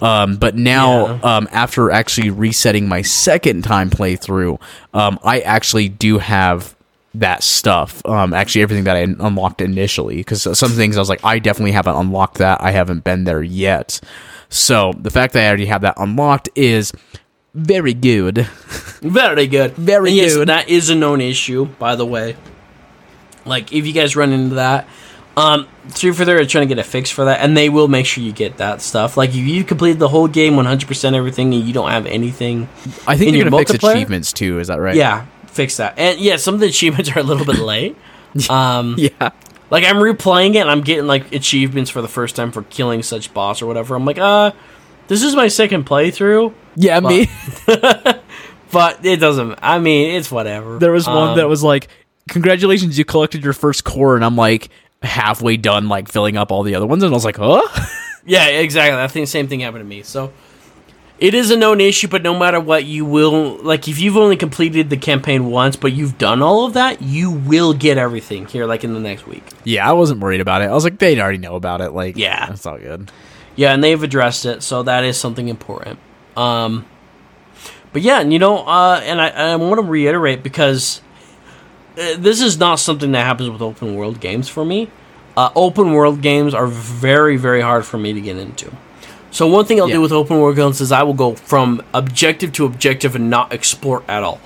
Um 0.00 0.36
but 0.36 0.54
now 0.54 1.06
Yeah. 1.18 1.36
um 1.36 1.48
after 1.50 1.90
actually 1.90 2.30
resetting 2.30 2.88
my 2.88 3.02
second 3.02 3.64
time 3.64 3.90
playthrough, 3.90 4.60
um 4.94 5.18
I 5.24 5.40
actually 5.40 5.88
do 5.88 6.18
have 6.18 6.76
that 7.14 7.42
stuff. 7.42 8.04
Um, 8.06 8.32
actually, 8.34 8.62
everything 8.62 8.84
that 8.84 8.94
I 8.94 9.00
unlocked 9.00 9.60
initially, 9.60 10.16
because 10.18 10.42
some 10.56 10.70
things 10.72 10.96
I 10.96 11.00
was 11.00 11.08
like, 11.08 11.24
I 11.24 11.40
definitely 11.40 11.72
haven't 11.72 11.96
unlocked 11.96 12.38
that. 12.38 12.60
I 12.62 12.70
haven't 12.70 13.02
been 13.02 13.24
there 13.24 13.42
yet. 13.42 13.98
So 14.50 14.92
the 14.96 15.10
fact 15.10 15.32
that 15.32 15.42
I 15.42 15.48
already 15.48 15.66
have 15.66 15.80
that 15.80 15.94
unlocked 15.96 16.48
is 16.54 16.92
very 17.54 17.94
good. 17.94 18.46
Very 19.00 19.46
good. 19.46 19.74
Very 19.74 20.10
yes, 20.12 20.34
good. 20.34 20.48
That 20.48 20.68
is 20.68 20.90
a 20.90 20.94
known 20.94 21.20
issue, 21.20 21.66
by 21.66 21.96
the 21.96 22.06
way. 22.06 22.36
Like 23.44 23.72
if 23.72 23.86
you 23.86 23.92
guys 23.92 24.16
run 24.16 24.32
into 24.32 24.56
that, 24.56 24.88
um, 25.36 25.68
Street 25.94 26.16
for 26.16 26.24
they're 26.24 26.44
trying 26.44 26.68
to 26.68 26.74
get 26.74 26.80
a 26.84 26.84
fix 26.88 27.10
for 27.10 27.26
that, 27.26 27.40
and 27.40 27.56
they 27.56 27.68
will 27.68 27.88
make 27.88 28.04
sure 28.06 28.22
you 28.22 28.32
get 28.32 28.56
that 28.58 28.82
stuff. 28.82 29.16
Like 29.16 29.30
if 29.30 29.36
you 29.36 29.64
completed 29.64 29.98
the 30.00 30.08
whole 30.08 30.28
game, 30.28 30.56
one 30.56 30.66
hundred 30.66 30.88
percent 30.88 31.14
everything, 31.16 31.54
and 31.54 31.62
you 31.64 31.72
don't 31.72 31.90
have 31.90 32.06
anything, 32.06 32.68
I 33.06 33.16
think 33.16 33.28
In 33.28 33.34
they're 33.34 33.42
your 33.44 33.50
gonna 33.50 33.64
fix 33.64 33.82
achievements 33.82 34.32
too. 34.32 34.58
Is 34.58 34.66
that 34.68 34.80
right? 34.80 34.96
yeah, 34.96 35.26
fix 35.46 35.76
that. 35.78 35.98
And 35.98 36.18
yeah, 36.18 36.36
some 36.36 36.54
of 36.54 36.60
the 36.60 36.66
achievements 36.66 37.10
are 37.14 37.20
a 37.20 37.22
little 37.22 37.46
bit 37.46 37.58
late. 37.58 37.96
Um, 38.50 38.96
Yeah. 38.98 39.30
like 39.70 39.84
I'm 39.84 39.96
replaying 39.96 40.50
it, 40.54 40.58
and 40.58 40.70
I'm 40.70 40.82
getting 40.82 41.06
like 41.06 41.32
achievements 41.32 41.90
for 41.90 42.02
the 42.02 42.08
first 42.08 42.36
time 42.36 42.52
for 42.52 42.62
killing 42.64 43.02
such 43.02 43.32
boss 43.32 43.62
or 43.62 43.66
whatever. 43.66 43.94
I'm 43.94 44.04
like, 44.04 44.18
uh, 44.18 44.50
this 45.08 45.22
is 45.22 45.34
my 45.34 45.48
second 45.48 45.84
playthrough, 45.86 46.52
Yeah. 46.76 47.00
Me. 47.00 47.28
but 48.70 49.04
it 49.04 49.16
doesn't. 49.18 49.58
I 49.62 49.78
mean, 49.78 50.14
it's 50.16 50.30
whatever. 50.30 50.78
there 50.78 50.92
was 50.92 51.06
one 51.06 51.30
Um, 51.30 51.36
that 51.38 51.48
was 51.48 51.62
like, 51.62 51.88
"Congratulations, 52.28 52.98
you 52.98 53.04
collected 53.04 53.42
your 53.44 53.52
first 53.52 53.84
core," 53.84 54.14
and 54.16 54.24
I'm 54.24 54.36
like 54.36 54.68
halfway 55.02 55.56
done, 55.56 55.88
like 55.88 56.08
filling 56.08 56.36
up 56.36 56.50
all 56.52 56.62
the 56.62 56.74
other 56.74 56.86
ones, 56.86 57.02
and 57.02 57.12
I 57.12 57.14
was 57.14 57.24
like, 57.24 57.36
"Huh." 57.38 57.62
Yeah, 58.26 58.46
exactly. 58.48 59.00
I 59.00 59.06
think 59.08 59.22
the 59.22 59.30
same 59.30 59.48
thing 59.48 59.60
happened 59.60 59.80
to 59.84 59.88
me. 59.88 60.02
So 60.02 60.34
it 61.18 61.32
is 61.32 61.50
a 61.50 61.56
known 61.56 61.80
issue, 61.80 62.08
but 62.08 62.22
no 62.22 62.38
matter 62.38 62.60
what, 62.60 62.84
you 62.84 63.06
will 63.06 63.56
like 63.62 63.88
if 63.88 63.98
you've 63.98 64.18
only 64.18 64.36
completed 64.36 64.90
the 64.90 64.98
campaign 64.98 65.46
once, 65.46 65.76
but 65.76 65.94
you've 65.94 66.18
done 66.18 66.42
all 66.42 66.66
of 66.66 66.74
that, 66.74 67.00
you 67.00 67.30
will 67.30 67.72
get 67.72 67.96
everything 67.96 68.44
here, 68.44 68.66
like 68.66 68.84
in 68.84 68.92
the 68.92 69.00
next 69.00 69.26
week. 69.26 69.44
yeah, 69.64 69.88
I 69.88 69.94
wasn't 69.94 70.20
worried 70.20 70.42
about 70.42 70.60
it. 70.60 70.66
I 70.66 70.74
was 70.74 70.84
like, 70.84 70.98
they 70.98 71.18
already 71.18 71.38
know 71.38 71.56
about 71.56 71.80
it. 71.80 71.92
Like, 71.92 72.18
Yeah. 72.18 72.44
that's 72.48 72.66
all 72.66 72.76
good. 72.76 73.10
Yeah, 73.58 73.74
and 73.74 73.82
they've 73.82 74.00
addressed 74.00 74.46
it, 74.46 74.62
so 74.62 74.84
that 74.84 75.02
is 75.02 75.16
something 75.16 75.48
important. 75.48 75.98
Um, 76.36 76.86
but 77.92 78.02
yeah, 78.02 78.20
and 78.20 78.32
you 78.32 78.38
know, 78.38 78.58
uh, 78.58 79.00
and 79.02 79.20
I, 79.20 79.30
I 79.30 79.56
want 79.56 79.80
to 79.80 79.82
reiterate 79.82 80.44
because 80.44 81.00
uh, 81.98 82.14
this 82.18 82.40
is 82.40 82.56
not 82.56 82.78
something 82.78 83.10
that 83.10 83.24
happens 83.24 83.50
with 83.50 83.60
open 83.60 83.96
world 83.96 84.20
games 84.20 84.48
for 84.48 84.64
me. 84.64 84.88
Uh, 85.36 85.50
open 85.56 85.90
world 85.90 86.22
games 86.22 86.54
are 86.54 86.68
very, 86.68 87.36
very 87.36 87.60
hard 87.60 87.84
for 87.84 87.98
me 87.98 88.12
to 88.12 88.20
get 88.20 88.36
into. 88.36 88.70
So 89.32 89.48
one 89.48 89.64
thing 89.64 89.80
I'll 89.80 89.88
Yeah. 89.88 89.94
do 89.96 90.02
with 90.02 90.12
open 90.12 90.38
world 90.38 90.54
games 90.54 90.80
is 90.80 90.92
I 90.92 91.02
will 91.02 91.12
go 91.14 91.34
from 91.34 91.82
objective 91.92 92.52
to 92.52 92.64
objective 92.64 93.16
and 93.16 93.28
not 93.28 93.52
explore 93.52 94.04
at 94.06 94.22
all. 94.22 94.40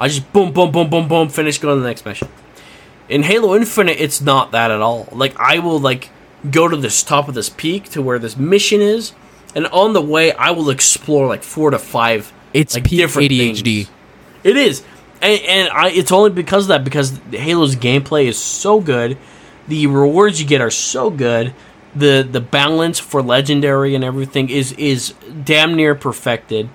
I 0.00 0.08
just 0.08 0.32
boom, 0.32 0.52
boom, 0.52 0.72
boom, 0.72 0.88
boom, 0.88 1.06
boom, 1.06 1.28
finish, 1.28 1.58
go 1.58 1.74
to 1.74 1.80
the 1.82 1.86
next 1.86 2.06
mission. 2.06 2.28
In 3.10 3.24
Halo 3.24 3.54
Infinite, 3.54 3.98
it's 4.00 4.22
not 4.22 4.52
that 4.52 4.70
at 4.70 4.80
all. 4.80 5.06
Like 5.12 5.38
I 5.38 5.58
will 5.58 5.78
like 5.78 6.08
go 6.50 6.68
to 6.68 6.76
this 6.76 7.02
top 7.02 7.28
of 7.28 7.34
this 7.34 7.48
peak 7.48 7.84
to 7.90 8.02
where 8.02 8.18
this 8.18 8.36
mission 8.36 8.80
is, 8.80 9.12
and 9.54 9.66
on 9.68 9.92
the 9.92 10.02
way 10.02 10.32
I 10.32 10.50
will 10.50 10.70
explore 10.70 11.26
like 11.26 11.42
four 11.42 11.70
to 11.70 11.78
five. 11.78 12.32
It's 12.54 12.74
like, 12.74 12.84
peak 12.84 12.98
different 12.98 13.30
ADHD. 13.30 13.64
things. 13.64 13.90
It 14.44 14.56
is, 14.56 14.82
and, 15.20 15.40
and 15.42 15.68
I, 15.70 15.90
it's 15.90 16.12
only 16.12 16.30
because 16.30 16.64
of 16.64 16.68
that 16.68 16.84
because 16.84 17.18
Halo's 17.32 17.76
gameplay 17.76 18.26
is 18.26 18.38
so 18.38 18.80
good, 18.80 19.18
the 19.66 19.86
rewards 19.86 20.40
you 20.40 20.46
get 20.46 20.60
are 20.60 20.70
so 20.70 21.10
good, 21.10 21.54
the 21.94 22.26
the 22.30 22.40
balance 22.40 22.98
for 22.98 23.22
legendary 23.22 23.94
and 23.94 24.04
everything 24.04 24.48
is 24.48 24.72
is 24.72 25.14
damn 25.44 25.74
near 25.74 25.94
perfected. 25.94 26.68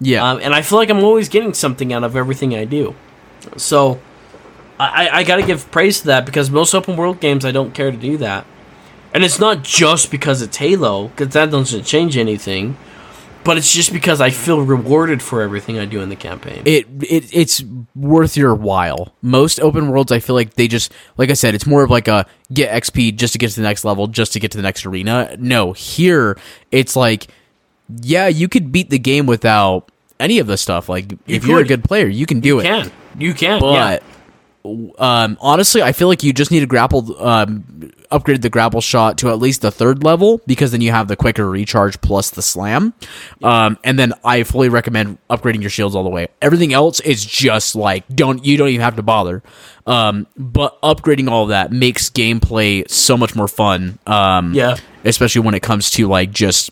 Yeah. 0.00 0.28
Um, 0.28 0.40
and 0.42 0.54
I 0.54 0.62
feel 0.62 0.78
like 0.78 0.90
I'm 0.90 1.02
always 1.02 1.28
getting 1.28 1.54
something 1.54 1.92
out 1.92 2.04
of 2.04 2.14
everything 2.16 2.54
I 2.54 2.64
do. 2.64 2.94
So 3.56 4.00
I, 4.78 5.08
I 5.08 5.24
got 5.24 5.36
to 5.36 5.42
give 5.42 5.70
praise 5.70 6.00
to 6.00 6.06
that 6.08 6.24
because 6.24 6.50
most 6.50 6.74
open 6.74 6.96
world 6.96 7.20
games 7.20 7.44
I 7.44 7.50
don't 7.50 7.74
care 7.74 7.90
to 7.90 7.96
do 7.96 8.16
that. 8.18 8.46
And 9.14 9.24
it's 9.24 9.38
not 9.38 9.62
just 9.62 10.10
because 10.10 10.42
it's 10.42 10.56
Halo, 10.56 11.08
because 11.08 11.28
that 11.28 11.50
doesn't 11.50 11.84
change 11.84 12.16
anything. 12.16 12.76
But 13.44 13.56
it's 13.56 13.72
just 13.72 13.92
because 13.92 14.20
I 14.20 14.28
feel 14.28 14.60
rewarded 14.60 15.22
for 15.22 15.40
everything 15.40 15.78
I 15.78 15.86
do 15.86 16.02
in 16.02 16.10
the 16.10 16.16
campaign. 16.16 16.62
it, 16.66 16.86
it 17.00 17.34
it's 17.34 17.64
worth 17.96 18.36
your 18.36 18.54
while. 18.54 19.14
Most 19.22 19.58
open 19.60 19.88
worlds, 19.88 20.12
I 20.12 20.18
feel 20.18 20.34
like 20.34 20.54
they 20.54 20.68
just, 20.68 20.92
like 21.16 21.30
I 21.30 21.32
said, 21.32 21.54
it's 21.54 21.66
more 21.66 21.82
of 21.82 21.90
like 21.90 22.08
a 22.08 22.26
get 22.52 22.70
XP 22.70 23.16
just 23.16 23.32
to 23.32 23.38
get 23.38 23.48
to 23.50 23.56
the 23.56 23.62
next 23.62 23.84
level, 23.84 24.06
just 24.06 24.34
to 24.34 24.40
get 24.40 24.50
to 24.50 24.58
the 24.58 24.62
next 24.62 24.84
arena. 24.84 25.34
No, 25.38 25.72
here 25.72 26.36
it's 26.70 26.94
like, 26.94 27.28
yeah, 28.02 28.26
you 28.26 28.48
could 28.48 28.70
beat 28.70 28.90
the 28.90 28.98
game 28.98 29.24
without 29.24 29.90
any 30.20 30.40
of 30.40 30.46
the 30.46 30.58
stuff. 30.58 30.90
Like 30.90 31.12
if 31.26 31.46
you're 31.46 31.60
a 31.60 31.64
good 31.64 31.84
player, 31.84 32.06
you 32.06 32.26
can 32.26 32.40
do 32.40 32.48
you 32.48 32.60
it. 32.60 32.64
can. 32.64 32.92
You 33.18 33.32
can. 33.32 33.60
yeah. 33.62 33.98
Um, 34.98 35.38
honestly, 35.40 35.82
I 35.82 35.92
feel 35.92 36.08
like 36.08 36.22
you 36.22 36.32
just 36.32 36.50
need 36.50 36.60
to 36.60 36.66
grapple, 36.66 37.20
um, 37.24 37.92
upgrade 38.10 38.42
the 38.42 38.50
grapple 38.50 38.80
shot 38.80 39.18
to 39.18 39.28
at 39.30 39.38
least 39.38 39.60
the 39.62 39.70
third 39.70 40.02
level 40.02 40.40
because 40.46 40.72
then 40.72 40.80
you 40.80 40.90
have 40.90 41.08
the 41.08 41.16
quicker 41.16 41.48
recharge 41.48 42.00
plus 42.00 42.30
the 42.30 42.42
slam. 42.42 42.94
Um, 43.42 43.78
and 43.84 43.98
then 43.98 44.12
I 44.24 44.42
fully 44.44 44.68
recommend 44.68 45.18
upgrading 45.28 45.60
your 45.60 45.70
shields 45.70 45.94
all 45.94 46.04
the 46.04 46.08
way. 46.10 46.28
Everything 46.42 46.72
else 46.72 47.00
is 47.00 47.24
just 47.24 47.74
like 47.76 48.04
don't 48.08 48.44
you 48.44 48.56
don't 48.56 48.68
even 48.68 48.80
have 48.80 48.96
to 48.96 49.02
bother. 49.02 49.42
Um, 49.86 50.26
but 50.36 50.80
upgrading 50.82 51.30
all 51.30 51.44
of 51.44 51.48
that 51.50 51.70
makes 51.72 52.10
gameplay 52.10 52.88
so 52.90 53.16
much 53.16 53.34
more 53.36 53.48
fun. 53.48 53.98
Um, 54.06 54.54
Yeah. 54.54 54.76
especially 55.04 55.42
when 55.42 55.54
it 55.54 55.62
comes 55.62 55.90
to 55.92 56.06
like 56.08 56.30
just 56.30 56.70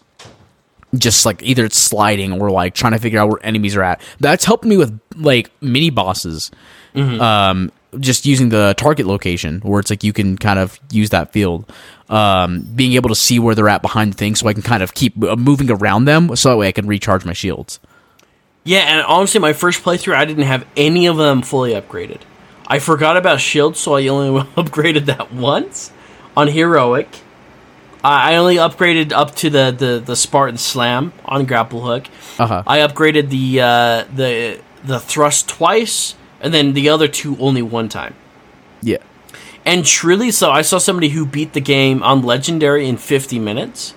just 0.96 1.26
like 1.26 1.42
either 1.42 1.64
it's 1.66 1.76
sliding 1.76 2.40
or 2.40 2.50
like 2.50 2.74
trying 2.74 2.92
to 2.92 2.98
figure 2.98 3.18
out 3.18 3.28
where 3.28 3.44
enemies 3.44 3.76
are 3.76 3.82
at. 3.82 4.00
That's 4.20 4.44
helped 4.46 4.64
me 4.64 4.76
with 4.78 4.98
like 5.16 5.50
mini 5.60 5.90
bosses. 5.90 6.50
Um, 6.94 7.70
just 8.00 8.26
using 8.26 8.48
the 8.50 8.74
target 8.76 9.06
location 9.06 9.60
where 9.60 9.80
it's 9.80 9.90
like 9.90 10.04
you 10.04 10.12
can 10.12 10.36
kind 10.38 10.58
of 10.58 10.78
use 10.90 11.10
that 11.10 11.32
field 11.32 11.70
um, 12.08 12.60
being 12.74 12.92
able 12.92 13.08
to 13.08 13.14
see 13.14 13.38
where 13.38 13.54
they're 13.54 13.68
at 13.68 13.82
behind 13.82 14.16
things 14.16 14.40
so 14.40 14.48
i 14.48 14.52
can 14.52 14.62
kind 14.62 14.82
of 14.82 14.94
keep 14.94 15.22
uh, 15.24 15.36
moving 15.36 15.70
around 15.70 16.04
them 16.04 16.34
so 16.36 16.50
that 16.50 16.56
way 16.56 16.68
i 16.68 16.72
can 16.72 16.86
recharge 16.86 17.24
my 17.24 17.32
shields 17.32 17.80
Yeah, 18.64 18.80
and 18.80 19.06
honestly, 19.06 19.38
my 19.40 19.52
first 19.52 19.84
playthrough, 19.84 20.16
I 20.16 20.24
didn't 20.24 20.42
have 20.44 20.66
any 20.76 21.06
of 21.06 21.16
them 21.16 21.42
fully 21.42 21.72
upgraded. 21.72 22.20
I 22.66 22.80
forgot 22.80 23.16
about 23.16 23.40
shields, 23.40 23.78
so 23.78 23.94
I 23.94 24.08
only 24.08 24.42
upgraded 24.56 25.06
that 25.06 25.32
once 25.32 25.92
on 26.36 26.48
heroic. 26.48 27.08
I 28.02 28.32
I 28.32 28.36
only 28.36 28.56
upgraded 28.56 29.12
up 29.12 29.36
to 29.36 29.50
the, 29.50 29.70
the, 29.70 30.02
the 30.04 30.16
Spartan 30.16 30.58
Slam 30.58 31.12
on 31.24 31.46
grapple 31.46 31.82
hook. 31.82 32.06
Uh-huh. 32.40 32.64
I 32.66 32.78
upgraded 32.80 33.30
the 33.30 33.60
uh, 33.60 34.04
the 34.14 34.58
the 34.84 34.98
thrust 34.98 35.48
twice, 35.48 36.16
and 36.40 36.52
then 36.54 36.72
the 36.74 36.88
other 36.88 37.08
two 37.08 37.36
only 37.38 37.62
one 37.62 37.88
time. 37.88 38.14
yeah 38.82 38.98
And 39.64 39.84
truly, 39.84 40.30
so 40.30 40.50
I 40.50 40.62
saw 40.62 40.78
somebody 40.78 41.08
who 41.10 41.26
beat 41.26 41.52
the 41.52 41.60
game 41.60 42.02
on 42.02 42.22
legendary 42.22 42.88
in 42.88 42.96
50 42.96 43.38
minutes. 43.38 43.94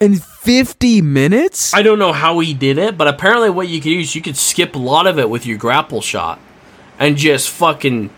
in 0.00 0.16
50 0.18 1.00
minutes 1.02 1.72
I 1.72 1.82
don't 1.82 1.98
know 1.98 2.12
how 2.12 2.38
he 2.40 2.52
did 2.54 2.76
it, 2.78 2.96
but 2.98 3.06
apparently 3.08 3.50
what 3.50 3.68
you 3.68 3.80
could 3.80 3.90
do 3.90 4.00
is 4.00 4.14
you 4.14 4.22
could 4.22 4.36
skip 4.36 4.74
a 4.74 4.78
lot 4.78 5.06
of 5.06 5.18
it 5.18 5.28
with 5.30 5.46
your 5.46 5.56
grapple 5.58 6.00
shot 6.02 6.38
and 6.98 7.16
just 7.16 7.48
fucking 7.50 8.10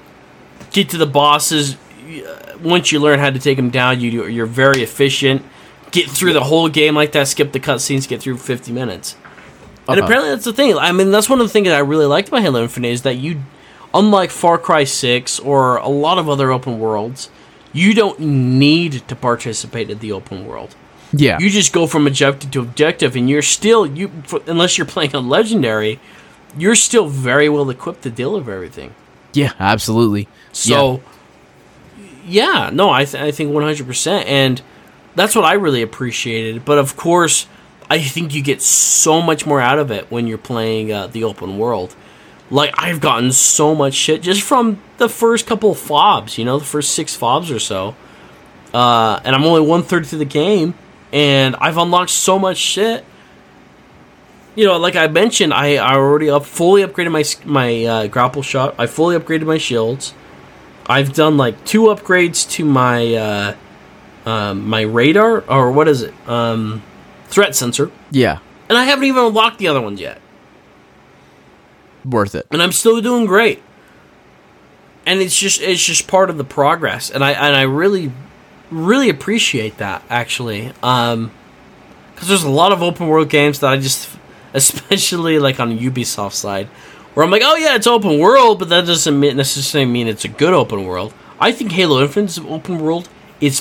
get 0.73 0.89
to 0.91 0.99
the 0.99 1.07
bosses. 1.07 1.77
Uh, 1.77 2.59
Once 2.63 2.91
you 2.93 2.99
learn 3.01 3.19
how 3.19 3.31
to 3.31 3.39
take 3.39 3.57
them 3.57 3.71
down, 3.71 4.01
you 4.01 4.11
do, 4.11 4.29
you're 4.29 4.47
very 4.65 4.83
efficient. 4.83 5.43
Get 5.93 6.11
through 6.11 6.33
the 6.33 6.43
whole 6.45 6.69
game 6.69 6.95
like 6.95 7.13
that, 7.13 7.29
skip 7.29 7.53
the 7.53 7.61
cutscenes, 7.61 8.09
get 8.09 8.21
through 8.21 8.39
50 8.39 8.73
minutes. 8.73 9.15
And 9.89 10.01
Uh-huh. 10.01 10.05
apparently 10.05 10.31
that's 10.31 10.45
the 10.45 10.53
thing. 10.53 10.77
I 10.77 10.91
mean, 10.93 11.11
that's 11.13 11.29
one 11.31 11.41
of 11.41 11.47
the 11.47 11.53
things 11.53 11.69
that 11.69 11.77
I 11.77 11.85
really 11.93 12.07
liked 12.07 12.29
about 12.29 12.43
Halo 12.43 12.61
Infinite 12.63 12.89
is 12.91 13.03
that 13.03 13.17
you, 13.17 13.41
unlike 13.95 14.31
Far 14.31 14.59
Cry 14.59 14.85
6 14.85 15.41
or 15.41 15.77
a 15.77 15.89
lot 15.89 16.19
of 16.19 16.29
other 16.29 16.51
open 16.51 16.79
worlds, 16.79 17.31
you 17.73 17.95
don't 17.95 18.19
need 18.21 19.07
to 19.09 19.17
participate 19.17 19.91
in 19.91 19.99
the 19.99 20.13
open 20.13 20.47
world. 20.47 20.75
Yeah. 21.13 21.39
You 21.39 21.51
just 21.51 21.73
go 21.73 21.87
from 21.87 22.07
objective 22.07 22.51
to 22.51 22.61
objective 22.61 23.17
and 23.17 23.29
you're 23.29 23.43
still 23.43 23.87
you 23.87 24.11
unless 24.47 24.77
you're 24.77 24.87
playing 24.87 25.15
on 25.15 25.29
legendary 25.29 26.01
you're 26.59 26.75
still 26.75 27.07
very 27.07 27.49
well 27.49 27.69
equipped 27.71 28.03
to 28.03 28.11
deal 28.11 28.35
with 28.35 28.49
everything. 28.49 28.95
Yeah 29.33 29.53
absolutely. 29.59 30.27
So 30.53 31.03
yeah, 32.27 32.71
no 32.73 32.91
I, 32.91 33.05
th- 33.05 33.23
I 33.23 33.31
think 33.31 33.53
100% 33.53 34.25
and 34.27 34.63
that's 35.17 35.35
what 35.35 35.45
i 35.45 35.55
really 35.55 35.83
appreciated 35.83 36.65
but 36.65 36.79
of 36.79 36.97
course 36.97 37.47
i 37.89 37.99
think 37.99 38.35
you 38.35 38.43
get 38.43 38.61
so 38.63 39.23
much 39.23 39.47
more 39.47 39.61
out 39.61 39.79
of 39.79 39.91
it 39.91 40.11
when 40.11 40.27
you're 40.27 40.39
playing 40.39 40.93
uh, 40.93 41.07
the 41.07 41.25
open 41.25 41.59
world 41.59 41.97
like 42.51 42.73
i've 42.79 43.01
gotten 43.01 43.33
so 43.33 43.75
much 43.75 43.95
shit 43.95 44.23
just 44.23 44.43
from 44.43 44.81
the 44.99 45.09
first 45.09 45.47
couple 45.47 45.75
fobs 45.75 46.39
you 46.39 46.45
know 46.45 46.59
the 46.59 46.65
first 46.65 46.95
six 46.95 47.15
fobs 47.15 47.51
or 47.51 47.59
so. 47.59 47.95
Uh, 48.73 49.21
and 49.25 49.35
i'm 49.35 49.45
only 49.45 49.61
one 49.61 49.83
third 49.83 50.07
through 50.07 50.19
the 50.19 50.25
game 50.25 50.75
and 51.13 51.57
i've 51.57 51.79
unlocked 51.79 52.11
so 52.11 52.39
much 52.39 52.59
shit. 52.59 53.05
You 54.55 54.67
know 54.67 54.77
like 54.77 54.97
i 54.97 55.07
mentioned 55.07 55.53
i, 55.55 55.77
I 55.77 55.95
already 55.95 56.31
up 56.31 56.45
fully 56.45 56.83
upgraded 56.83 57.11
my 57.11 57.25
my 57.45 57.85
uh, 57.85 58.07
grapple 58.07 58.43
shot. 58.43 58.75
I 58.79 58.87
fully 58.87 59.19
upgraded 59.19 59.47
my 59.47 59.59
shields. 59.59 60.15
I've 60.87 61.13
done 61.13 61.37
like 61.37 61.65
two 61.65 61.85
upgrades 61.85 62.49
to 62.53 62.65
my 62.65 63.15
uh, 63.15 63.57
um, 64.25 64.69
my 64.69 64.83
radar 64.83 65.41
or 65.49 65.73
what 65.73 65.89
is 65.89 66.03
it? 66.03 66.15
Um, 66.29 66.83
threat 67.29 67.55
sensor. 67.57 67.91
Yeah. 68.11 68.39
And 68.69 68.77
i 68.77 68.85
haven't 68.85 69.05
even 69.05 69.25
unlocked 69.25 69.59
the 69.59 69.69
other 69.69 69.81
ones 69.81 70.01
yet 70.01 70.21
worth 72.07 72.35
it 72.35 72.47
and 72.51 72.63
I'm 72.63 72.73
still 72.73 73.01
doing 73.01 73.27
great. 73.27 73.63
And 75.05 75.21
it's 75.21 75.39
just 75.39 75.61
it's 75.61 75.85
just 75.85 76.09
part 76.09 76.31
of 76.31 76.37
the 76.37 76.45
progress, 76.45 77.11
and 77.11 77.23
I 77.23 77.31
and 77.31 77.55
I 77.55 77.63
really 77.63 78.11
really 78.71 79.09
appreciate 79.09 79.79
that 79.79 80.03
actually, 80.11 80.73
um, 80.83 81.31
because 82.15 82.29
there's 82.29 82.43
a 82.43 82.51
lot 82.51 82.73
of 82.73 82.83
open 82.83 83.07
world 83.09 83.29
games 83.29 83.61
that 83.61 83.71
I 83.71 83.77
just, 83.77 84.09
especially 84.55 85.39
like 85.39 85.61
on 85.61 85.79
Ubisoft 85.79 86.33
side, 86.33 86.67
where 87.15 87.25
I'm 87.25 87.31
like, 87.31 87.43
oh 87.45 87.57
yeah, 87.57 87.77
it's 87.77 87.87
open 87.87 88.19
world, 88.19 88.59
but 88.59 88.69
that 88.71 88.87
doesn't 88.87 89.21
necessarily 89.21 89.91
mean 89.91 90.09
it's 90.09 90.25
a 90.25 90.29
good 90.29 90.53
open 90.53 90.85
world. 90.85 91.15
I 91.39 91.53
think 91.53 91.73
Halo 91.73 92.03
Infinite's 92.03 92.39
open 92.39 92.81
world 92.81 93.09
is 93.41 93.61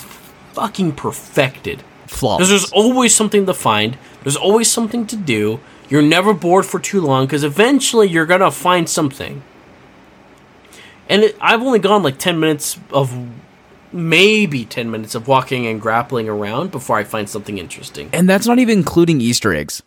fucking 0.53 0.93
perfected. 0.93 1.83
flawless 2.07 2.47
Because 2.47 2.49
there's 2.49 2.71
always 2.71 3.13
something 3.13 3.45
to 3.45 3.53
find. 3.53 3.97
There's 4.23 4.37
always 4.37 4.71
something 4.71 5.05
to 5.07 5.15
do. 5.15 5.59
You're 5.89 6.01
never 6.01 6.33
bored 6.33 6.65
for 6.65 6.79
too 6.79 7.01
long 7.01 7.25
because 7.25 7.43
eventually 7.43 8.07
you're 8.09 8.25
gonna 8.25 8.51
find 8.51 8.89
something. 8.89 9.43
And 11.07 11.23
it, 11.23 11.37
I've 11.39 11.61
only 11.61 11.79
gone 11.79 12.01
like 12.03 12.17
ten 12.17 12.39
minutes 12.39 12.79
of, 12.91 13.15
maybe 13.91 14.65
ten 14.65 14.89
minutes 14.91 15.15
of 15.15 15.27
walking 15.27 15.67
and 15.67 15.79
grappling 15.79 16.27
around 16.27 16.71
before 16.71 16.97
I 16.97 17.03
find 17.03 17.29
something 17.29 17.57
interesting. 17.57 18.09
and 18.11 18.27
that's 18.27 18.45
not 18.47 18.59
even 18.59 18.77
including 18.79 19.21
easter 19.21 19.53
eggs 19.53 19.81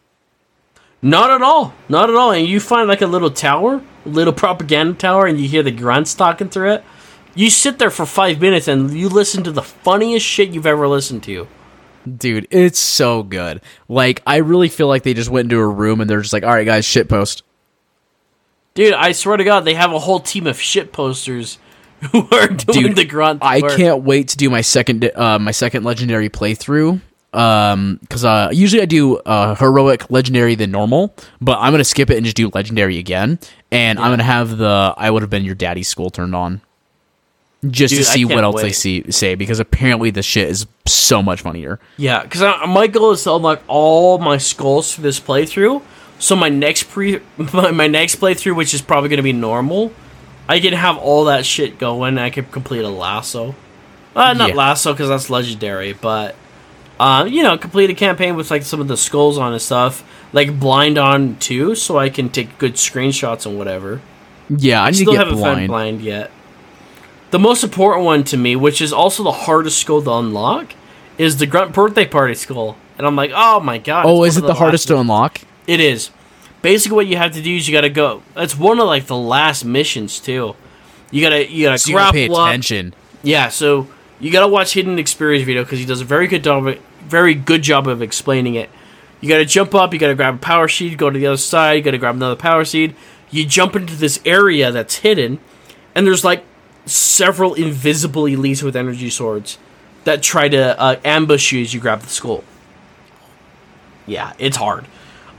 Not 1.03 1.31
at 1.31 1.43
all. 1.43 1.75
Not 1.89 2.09
at 2.09 2.16
all. 2.16 2.33
And 2.33 2.47
you 2.47 2.59
find 2.61 2.89
like 2.89 3.03
a 3.03 3.07
little 3.07 3.31
tower, 3.31 3.83
a 4.07 4.09
little 4.09 4.33
propaganda 4.33 4.95
tower, 4.95 5.27
and 5.27 5.39
you 5.41 5.49
hear 5.49 5.62
the 5.62 5.70
grunts 5.70 6.15
talking 6.15 6.49
through 6.49 6.73
it. 6.73 6.85
You 7.35 7.51
sit 7.51 7.79
there 7.79 7.91
for 7.91 8.07
five 8.07 8.41
minutes 8.41 8.66
and 8.66 8.91
you 8.93 9.09
listen 9.09 9.45
to 9.45 9.53
the 9.53 9.62
funniest 9.62 10.25
shit 10.25 10.51
you've 10.51 10.66
ever 10.66 10.89
listened 10.89 11.23
to. 11.25 11.47
Dude, 12.17 12.47
it's 12.51 12.79
so 12.79 13.23
good. 13.23 13.61
Like, 13.89 14.23
I 14.27 14.37
really 14.37 14.69
feel 14.69 14.89
like 14.89 15.03
they 15.03 15.15
just 15.15 15.31
went 15.31 15.47
into 15.47 15.59
a 15.59 15.67
room 15.67 16.01
and 16.01 16.09
they're 16.09 16.21
just 16.21 16.33
like, 16.33 16.45
all 16.45 16.53
right, 16.55 16.65
guys, 16.67 16.85
shit 16.85 17.09
post. 17.09 17.43
Dude, 18.75 18.95
I 18.95 19.13
swear 19.13 19.37
to 19.37 19.45
God, 19.45 19.61
they 19.65 19.75
have 19.75 19.93
a 19.93 19.99
whole 19.99 20.21
team 20.21 20.47
of 20.47 20.61
shit 20.61 20.93
posters 20.93 21.59
who 22.13 22.29
are 22.31 22.47
doing 22.49 22.89
Dude, 22.89 22.97
the 22.97 23.05
grunt. 23.05 23.43
I 23.43 23.61
work. 23.61 23.77
can't 23.77 24.05
wait 24.05 24.29
to 24.29 24.37
do 24.37 24.49
my 24.51 24.61
second, 24.61 25.11
uh, 25.15 25.39
my 25.39 25.51
second 25.51 25.85
legendary 25.85 26.29
playthrough. 26.29 27.01
Um, 27.35 27.99
because 28.01 28.25
uh, 28.25 28.49
usually 28.53 28.81
I 28.81 28.87
do 28.87 29.19
uh 29.19 29.55
heroic, 29.57 30.11
legendary, 30.11 30.55
then 30.55 30.71
normal, 30.71 31.15
but 31.43 31.59
I'm 31.59 31.75
gonna 31.75 31.85
skip 31.85 32.09
it 32.09 32.17
and 32.17 32.25
just 32.25 32.37
do 32.37 32.51
legendary 32.55 32.97
again, 32.97 33.39
and 33.71 33.99
I'm 33.99 34.13
gonna 34.13 34.23
have 34.23 34.57
the 34.57 34.95
I 34.97 35.11
would 35.11 35.21
have 35.21 35.29
been 35.29 35.45
your 35.45 35.55
daddy's 35.55 35.89
skull 35.89 36.09
turned 36.09 36.35
on, 36.35 36.63
just 37.69 37.93
Dude, 37.93 38.05
to 38.05 38.05
see 38.05 38.25
what 38.25 38.45
else 38.45 38.63
they 38.63 38.73
see 38.73 39.11
say 39.11 39.35
because 39.35 39.59
apparently 39.59 40.11
the 40.11 40.23
shit 40.23 40.49
is 40.49 40.67
so 40.87 41.23
much 41.23 41.41
funnier. 41.43 41.81
Yeah, 41.97 42.23
because 42.23 42.41
my 42.69 42.87
goal 42.87 43.11
is 43.13 43.25
to 43.25 43.35
unlock 43.35 43.63
all 43.67 44.19
my 44.19 44.39
skulls 44.39 44.93
for 44.93 45.01
this 45.01 45.19
playthrough. 45.19 45.83
So 46.21 46.37
my 46.37 46.49
next 46.49 46.85
pre, 46.85 47.21
my, 47.37 47.71
my 47.73 47.87
next 47.89 48.17
playthrough, 48.17 48.55
which 48.57 48.75
is 48.75 48.83
probably 48.83 49.09
going 49.09 49.19
to 49.19 49.23
be 49.25 49.33
normal, 49.33 49.93
I 50.49 50.61
can 50.61 50.73
have 50.73 50.97
all 50.99 51.25
that 51.25 51.45
shit 51.45 51.79
going. 51.79 52.17
I 52.19 52.31
can 52.31 52.45
complete 52.47 52.81
a 52.85 52.89
LASO. 52.89 53.55
Uh, 54.15 54.33
not 54.35 54.51
Yeah. 54.51 54.55
LASO 54.55 54.93
because 54.93 55.09
that's 55.09 55.29
legendary, 55.31 55.93
but 55.93 56.35
uh, 57.01 57.27
you 57.29 57.43
know, 57.43 57.57
complete 57.59 57.91
a 57.91 57.95
campaign 57.95 58.35
with 58.37 58.51
like 58.51 58.63
some 58.63 58.81
of 58.81 58.89
the 58.89 58.97
skulls 58.97 59.39
on 59.39 59.53
and 59.53 59.63
stuff, 59.63 60.03
like 60.33 60.59
blind 60.59 60.99
on 60.99 61.37
too, 61.37 61.75
so 61.75 61.99
I 61.99 62.09
can 62.09 62.29
take 62.29 62.59
good 62.59 62.75
screenshots 62.75 63.47
and 63.47 63.57
whatever. 63.59 64.01
Yeah, 64.49 64.83
I 64.83 64.91
need 64.91 64.97
Still 64.97 65.13
to 65.13 65.19
get 65.19 65.27
haven't 65.27 65.43
found 65.43 65.57
blind. 65.57 65.69
blind 65.69 66.01
yet. 66.01 66.31
The 67.31 67.39
most 67.39 67.63
important 67.63 68.05
one 68.05 68.25
to 68.25 68.37
me, 68.37 68.57
which 68.57 68.81
is 68.81 68.93
also 68.93 69.23
the 69.23 69.33
hardest 69.33 69.79
skull 69.79 70.03
to 70.03 70.13
unlock, 70.13 70.73
is 71.19 71.37
the 71.37 71.47
grunt 71.47 71.73
birthday 71.73 72.07
party 72.07 72.35
skull. 72.35 72.77
And 72.97 73.07
I'm 73.07 73.17
like, 73.17 73.31
oh 73.35 73.61
my 73.61 73.79
god! 73.79 74.07
Oh, 74.07 74.25
is 74.25 74.37
it 74.37 74.45
of 74.45 74.47
the 74.47 74.55
hardest 74.55 74.89
to 74.89 74.99
unlock? 74.99 75.41
It 75.67 75.81
is. 75.81 76.11
Basically, 76.63 76.97
what 76.97 77.07
you 77.07 77.17
have 77.17 77.33
to 77.33 77.43
do 77.43 77.55
is 77.57 77.69
you 77.69 77.73
got 77.75 77.83
to 77.83 77.91
go. 77.91 78.23
It's 78.37 78.57
one 78.57 78.81
of 78.81 78.87
like 78.87 79.07
the 79.07 79.17
last 79.17 79.65
missions 79.65 80.19
too. 80.19 80.57
You 81.11 81.23
gotta 81.23 81.51
you 81.51 81.67
gotta 81.67 81.79
So 81.79 81.91
you 81.91 81.97
gotta 81.97 82.13
pay 82.13 82.27
grapple 82.27 82.43
up. 82.43 82.49
attention. 82.49 82.95
Yeah, 83.23 83.49
so 83.49 83.89
you 84.21 84.31
gotta 84.31 84.49
watch 84.49 84.75
Hidden 84.75 84.97
Xperia 84.97 85.45
video 85.45 85.65
because 85.65 85.79
he 85.79 85.85
does 85.85 86.01
a 86.01 86.05
very 86.05 86.27
good 86.27 86.45
job, 86.45 86.77
very 87.01 87.35
good 87.35 87.63
job 87.63 87.87
of 87.89 88.03
explaining 88.03 88.55
it. 88.55 88.69
You 89.21 89.29
gotta 89.29 89.45
jump 89.45 89.75
up, 89.75 89.93
you 89.93 89.99
gotta 89.99 90.15
grab 90.15 90.35
a 90.35 90.39
power 90.39 90.69
seed, 90.69 90.99
go 90.99 91.11
to 91.11 91.19
the 91.19 91.27
other 91.27 91.37
side, 91.37 91.75
you 91.75 91.83
gotta 91.83 91.99
grab 91.99 92.17
another 92.17 92.37
power 92.37 92.65
seed. 92.65 92.95
You 93.31 93.47
jump 93.47 93.75
into 93.77 93.95
this 93.95 94.21
area 94.25 94.71
that's 94.71 94.97
hidden, 94.97 95.39
and 95.95 96.07
there's 96.07 96.25
like 96.25 96.45
several 96.89 97.55
invisible 97.55 98.24
elites 98.24 98.62
with 98.62 98.77
energy 98.77 99.10
swords 99.10 99.59
that 100.05 100.23
try 100.23 100.48
to 100.48 100.81
uh, 100.81 100.97
ambush 101.05 101.52
you 101.52 101.62
as 101.62 101.74
you 101.74 101.81
grab 101.81 102.01
the 102.01 102.09
skull. 102.09 102.44
Yeah, 104.06 104.32
it's 104.39 104.56
hard. 104.56 104.86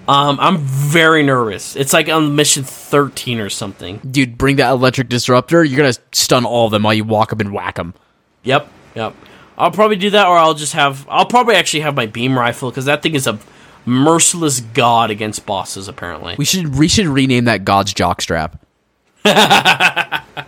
Um, 0.07 0.39
I'm 0.39 0.57
very 0.57 1.21
nervous. 1.23 1.76
It's 1.76 1.93
like 1.93 2.09
on 2.09 2.35
mission 2.35 2.63
13 2.63 3.39
or 3.39 3.49
something. 3.49 3.99
Dude, 4.09 4.38
bring 4.38 4.55
that 4.55 4.71
electric 4.71 5.07
disruptor. 5.09 5.63
You're 5.63 5.77
gonna 5.77 5.93
stun 6.11 6.45
all 6.45 6.65
of 6.65 6.71
them 6.71 6.84
while 6.84 6.93
you 6.93 7.03
walk 7.03 7.31
up 7.31 7.39
and 7.39 7.51
whack 7.51 7.76
them. 7.76 7.93
Yep, 8.43 8.67
yep. 8.95 9.15
I'll 9.57 9.71
probably 9.71 9.97
do 9.97 10.09
that, 10.11 10.26
or 10.27 10.38
I'll 10.38 10.53
just 10.53 10.73
have. 10.73 11.05
I'll 11.09 11.26
probably 11.26 11.55
actually 11.55 11.81
have 11.81 11.95
my 11.95 12.05
beam 12.05 12.38
rifle 12.38 12.71
because 12.71 12.85
that 12.85 13.03
thing 13.03 13.13
is 13.13 13.27
a 13.27 13.38
merciless 13.85 14.61
god 14.61 15.11
against 15.11 15.45
bosses. 15.45 15.88
Apparently, 15.88 16.35
We 16.38 16.45
should 16.45 16.76
we 16.76 16.88
should 16.88 17.07
rename 17.07 17.45
that 17.45 17.63
God's 17.65 17.93
jockstrap. 17.93 18.57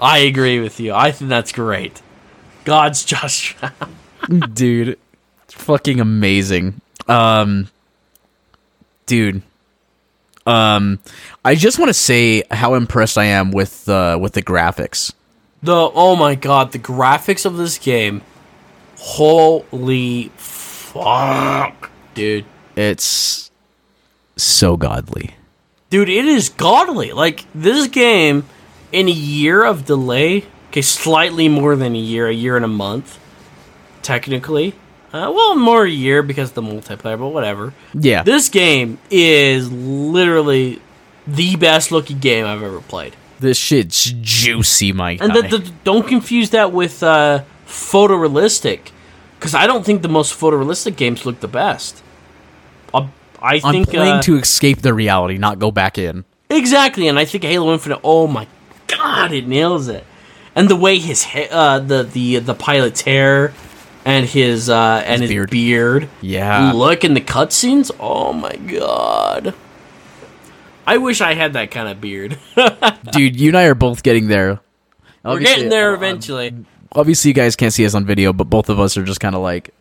I 0.00 0.18
agree 0.18 0.60
with 0.60 0.80
you. 0.80 0.92
I 0.94 1.10
think 1.10 1.28
that's 1.28 1.52
great. 1.52 2.00
God's 2.64 3.04
just. 3.04 3.54
dude 4.52 4.98
fucking 5.46 6.00
amazing 6.00 6.80
um 7.06 7.68
dude 9.06 9.40
um 10.44 10.98
i 11.44 11.54
just 11.54 11.78
want 11.78 11.88
to 11.88 11.94
say 11.94 12.42
how 12.50 12.74
impressed 12.74 13.16
i 13.16 13.24
am 13.24 13.50
with 13.52 13.88
uh 13.88 14.18
with 14.20 14.32
the 14.34 14.42
graphics 14.42 15.12
The 15.62 15.90
oh 15.94 16.14
my 16.14 16.34
god, 16.34 16.72
the 16.72 16.78
graphics 16.78 17.44
of 17.44 17.56
this 17.56 17.78
game. 17.78 18.22
Holy 18.98 20.30
fuck, 20.36 21.90
dude. 22.14 22.44
It's 22.76 23.50
so 24.36 24.76
godly. 24.76 25.34
Dude, 25.90 26.08
it 26.08 26.24
is 26.26 26.48
godly. 26.48 27.12
Like 27.12 27.44
this 27.54 27.88
game 27.88 28.44
in 28.92 29.08
a 29.08 29.12
year 29.12 29.64
of 29.64 29.84
delay, 29.84 30.44
okay, 30.68 30.82
slightly 30.82 31.48
more 31.48 31.76
than 31.76 31.94
a 31.94 31.98
year, 31.98 32.28
a 32.28 32.34
year 32.34 32.56
and 32.56 32.64
a 32.64 32.68
month 32.68 33.18
technically. 34.08 34.74
Uh, 35.12 35.30
well, 35.34 35.54
more 35.54 35.84
a 35.84 35.90
year 35.90 36.22
because 36.22 36.50
of 36.50 36.54
the 36.54 36.62
multiplayer, 36.62 37.18
but 37.18 37.28
whatever. 37.28 37.74
Yeah. 37.94 38.22
This 38.22 38.48
game 38.48 38.98
is 39.10 39.70
literally 39.70 40.80
the 41.26 41.56
best 41.56 41.92
looking 41.92 42.18
game 42.18 42.46
I've 42.46 42.62
ever 42.62 42.80
played. 42.80 43.16
This 43.38 43.58
shit's 43.58 44.12
juicy, 44.20 44.92
Mike. 44.92 45.20
And 45.20 45.34
the, 45.34 45.42
the, 45.42 45.72
don't 45.84 46.06
confuse 46.06 46.50
that 46.50 46.72
with 46.72 47.02
uh, 47.02 47.44
photorealistic, 47.66 48.90
because 49.38 49.54
I 49.54 49.66
don't 49.66 49.84
think 49.84 50.02
the 50.02 50.08
most 50.08 50.38
photorealistic 50.38 50.96
games 50.96 51.24
look 51.24 51.40
the 51.40 51.48
best. 51.48 52.02
Uh, 52.92 53.08
I 53.40 53.60
I'm 53.62 53.84
playing 53.84 54.14
uh, 54.14 54.22
to 54.22 54.36
escape 54.36 54.82
the 54.82 54.92
reality, 54.92 55.38
not 55.38 55.58
go 55.58 55.70
back 55.70 55.98
in. 55.98 56.24
exactly, 56.50 57.08
and 57.08 57.18
I 57.18 57.24
think 57.24 57.44
Halo 57.44 57.72
Infinite. 57.72 58.00
Oh 58.02 58.26
my 58.26 58.46
god, 58.88 59.32
it 59.32 59.46
nails 59.46 59.88
it. 59.88 60.04
And 60.54 60.68
the 60.68 60.76
way 60.76 60.98
his 60.98 61.22
ha- 61.24 61.48
uh, 61.50 61.78
the 61.78 62.02
the 62.02 62.38
the 62.40 62.54
pilot's 62.54 63.02
hair 63.02 63.52
and 64.04 64.26
his 64.26 64.68
uh, 64.68 65.02
and 65.06 65.22
his, 65.22 65.30
beard. 65.30 65.50
beard, 65.50 66.08
Yeah. 66.20 66.72
look 66.72 67.04
in 67.04 67.14
the 67.14 67.20
cutscenes. 67.20 67.90
Oh 68.00 68.32
my 68.32 68.56
god. 68.56 69.54
I 70.86 70.96
wish 70.96 71.20
I 71.20 71.34
had 71.34 71.52
that 71.52 71.70
kind 71.70 71.86
of 71.88 72.00
beard. 72.00 72.38
Dude, 73.12 73.38
you 73.38 73.48
and 73.50 73.58
I 73.58 73.64
are 73.64 73.74
both 73.74 74.02
getting 74.02 74.28
there. 74.28 74.58
We're 75.22 75.38
getting 75.40 75.68
there 75.68 75.92
uh, 75.92 75.94
eventually. 75.96 76.54
Obviously, 76.92 77.28
you 77.28 77.34
guys 77.34 77.54
can't 77.56 77.72
see 77.74 77.84
us 77.84 77.94
on 77.94 78.06
video, 78.06 78.32
but 78.32 78.44
both 78.44 78.70
of 78.70 78.80
us 78.80 78.96
are 78.96 79.04
just 79.04 79.20
kind 79.20 79.34
of 79.34 79.42
like 79.42 79.74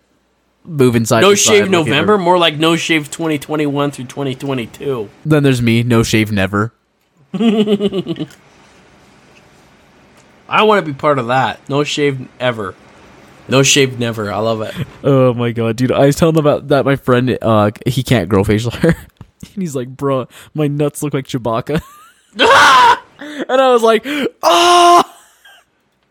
moving 0.65 1.05
side 1.05 1.21
No 1.21 1.33
side, 1.33 1.37
shave 1.53 1.69
looking 1.69 1.71
November, 1.71 2.17
more 2.17 2.37
like 2.37 2.57
no 2.57 2.75
shave 2.75 3.09
2021 3.09 3.91
through 3.91 4.05
2022. 4.05 5.09
Then 5.25 5.43
there's 5.43 5.61
me, 5.61 5.81
no 5.83 6.03
shave 6.03 6.29
never. 6.33 6.73
I 10.49 10.63
want 10.63 10.85
to 10.85 10.91
be 10.91 10.97
part 10.97 11.19
of 11.19 11.27
that. 11.27 11.67
No 11.69 11.83
shave 11.83 12.27
ever. 12.39 12.75
No 13.49 13.63
shave 13.63 13.97
never. 13.99 14.31
I 14.31 14.39
love 14.39 14.61
it. 14.61 14.73
Oh 15.03 15.33
my 15.33 15.51
god, 15.51 15.77
dude! 15.77 15.91
I 15.91 16.05
was 16.07 16.15
telling 16.17 16.37
about 16.37 16.67
that. 16.69 16.83
My 16.83 16.95
friend, 16.97 17.37
uh, 17.41 17.71
he 17.85 18.03
can't 18.03 18.27
grow 18.27 18.43
facial 18.43 18.71
hair, 18.81 18.95
and 19.53 19.61
he's 19.61 19.75
like, 19.75 19.87
"Bro, 19.87 20.27
my 20.53 20.67
nuts 20.67 21.01
look 21.01 21.13
like 21.13 21.27
Chewbacca." 21.27 21.81
and 22.39 23.61
I 23.61 23.71
was 23.71 23.83
like, 23.83 24.05
"Ah!" 24.43 25.17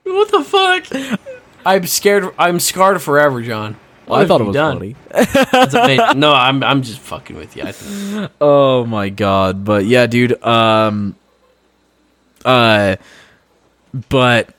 What 0.04 0.30
the 0.30 0.44
fuck? 0.44 1.18
I'm 1.66 1.86
scared. 1.86 2.32
I'm 2.38 2.58
scarred 2.60 3.02
forever, 3.02 3.42
John. 3.42 3.76
What 4.06 4.20
I 4.20 4.26
thought 4.26 4.40
it 4.40 4.44
was 4.44 4.54
done? 4.54 4.94
funny. 5.68 6.18
No, 6.18 6.32
I'm 6.32 6.62
I'm 6.62 6.82
just 6.82 7.00
fucking 7.00 7.36
with 7.36 7.56
you. 7.56 7.64
I 7.64 7.72
think. 7.72 8.30
Oh 8.40 8.86
my 8.86 9.08
god, 9.08 9.64
but 9.64 9.84
yeah, 9.84 10.06
dude. 10.06 10.40
Um, 10.44 11.16
uh, 12.44 12.96
but 14.08 14.54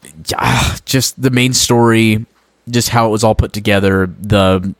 just 0.85 1.21
the 1.21 1.29
main 1.29 1.53
story, 1.53 2.25
just 2.69 2.89
how 2.89 3.07
it 3.07 3.09
was 3.09 3.23
all 3.23 3.35
put 3.35 3.53
together, 3.53 4.07
the 4.19 4.73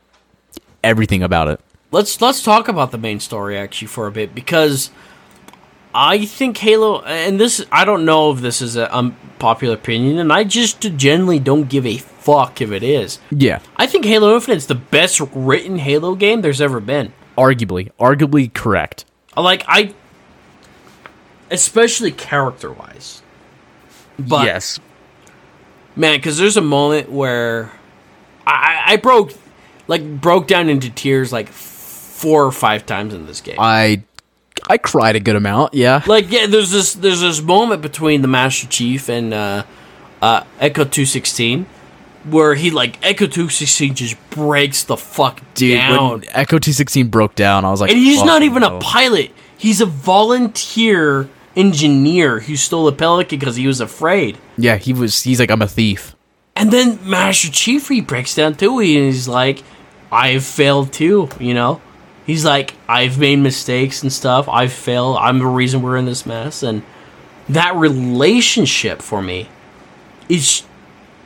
everything 0.84 1.24
about 1.24 1.48
it. 1.48 1.60
Let's 1.92 2.20
let's 2.22 2.44
talk 2.44 2.68
about 2.68 2.92
the 2.92 2.98
main 2.98 3.20
story 3.20 3.58
actually 3.58 3.88
for 3.88 4.08
a 4.08 4.12
bit 4.12 4.36
because 4.36 4.92
I 5.96 6.26
think 6.26 6.58
Halo 6.58 7.02
and 7.02 7.40
this 7.40 7.66
I 7.72 7.86
don't 7.86 8.06
know 8.06 8.32
if 8.32 8.42
this 8.42 8.62
is 8.62 8.76
a 8.76 8.94
unpopular 8.94 9.76
opinion 9.76 10.18
and 10.20 10.32
I 10.34 10.44
just 10.44 10.82
generally 10.82 11.40
don't 11.40 11.70
give 11.70 11.86
a 11.86 11.98
fuck 11.98 12.62
if 12.62 12.72
it 12.72 12.84
is. 12.84 13.20
Yeah, 13.32 13.60
I 13.78 13.88
think 13.88 14.04
Halo 14.06 14.36
Infinite's 14.36 14.66
the 14.66 14.76
best 14.76 15.22
written 15.34 15.78
Halo 15.78 16.16
game 16.16 16.42
there's 16.42 16.62
ever 16.62 16.80
been. 16.80 17.14
arguably, 17.38 17.92
arguably 18.00 18.54
correct. 18.54 19.06
Like 19.36 19.64
I 19.68 19.94
especially 21.50 22.12
character 22.12 22.72
wise. 22.72 23.22
But 24.20 24.46
yes, 24.46 24.80
man, 25.96 26.18
because 26.18 26.38
there's 26.38 26.58
a 26.58 26.62
moment 26.62 27.12
where 27.12 27.72
I, 28.46 28.84
I 28.88 28.96
broke 28.98 29.34
like 29.88 30.22
broke 30.22 30.48
down 30.48 30.70
into 30.70 30.90
tears 30.90 31.32
like 31.32 31.50
four 31.50 32.46
or 32.46 32.52
five 32.52 32.86
times 32.86 33.14
in 33.14 33.26
this 33.26 33.42
game. 33.42 33.58
I 33.60 34.04
I 34.70 34.78
cried 34.78 35.16
a 35.16 35.20
good 35.20 35.36
amount. 35.36 35.74
Yeah, 35.74 36.04
like 36.08 36.32
yeah, 36.32 36.48
there's 36.48 36.72
this 36.72 36.94
there's 36.94 37.22
this 37.22 37.42
moment 37.42 37.82
between 37.82 38.22
the 38.22 38.28
Master 38.28 38.68
Chief 38.68 39.10
and 39.10 39.34
uh, 39.34 39.64
uh, 40.22 40.44
Echo 40.60 40.84
two 40.84 41.06
sixteen 41.06 41.68
where 42.30 42.56
he 42.56 42.72
like 42.72 42.98
Echo 43.06 43.28
two 43.28 43.50
sixteen 43.50 43.94
just 43.96 44.18
breaks 44.30 44.84
the 44.84 44.98
fuck 44.98 45.42
dude. 45.54 45.78
down, 45.78 46.12
When 46.12 46.24
Echo 46.30 46.60
two 46.60 46.74
sixteen 46.74 47.08
broke 47.08 47.36
down, 47.36 47.66
I 47.66 47.72
was 47.72 47.82
like, 47.82 47.92
and 47.92 48.00
he's 48.00 48.24
not 48.24 48.42
even 48.42 48.62
no." 48.62 48.78
a 48.78 48.82
pilot. 48.82 49.32
He's 49.58 49.82
a 49.82 49.86
volunteer 49.86 51.30
engineer 51.58 52.40
who 52.42 52.56
stole 52.56 52.88
a 52.88 52.92
Pelican 52.94 53.40
because 53.40 53.56
he 53.58 53.68
was 53.68 53.82
afraid. 53.82 54.38
Yeah, 54.58 54.78
he 54.78 54.94
was. 54.94 55.24
He's 55.24 55.40
like, 55.40 55.52
I'm 55.52 55.62
a 55.62 55.68
thief. 55.68 56.16
And 56.56 56.72
then 56.72 57.00
Master 57.08 57.52
Chief 57.52 57.88
he 57.90 58.02
breaks 58.02 58.36
down 58.36 58.56
too. 58.56 58.80
and 58.80 58.88
He's 58.88 59.28
like, 59.28 59.64
I've 60.12 60.44
failed 60.46 60.94
too, 60.94 61.30
you 61.40 61.54
know? 61.54 61.82
He's 62.26 62.44
like, 62.46 62.74
I've 62.90 63.18
made 63.20 63.38
mistakes 63.40 64.02
and 64.04 64.12
stuff. 64.12 64.48
I've 64.50 64.74
failed. 64.74 65.18
I'm 65.18 65.40
the 65.40 65.46
reason 65.48 65.82
we're 65.82 65.98
in 65.98 66.06
this 66.06 66.26
mess. 66.26 66.62
And 66.64 66.84
that 67.50 67.76
relationship 67.76 69.02
for 69.02 69.22
me 69.22 69.50
is 70.30 70.64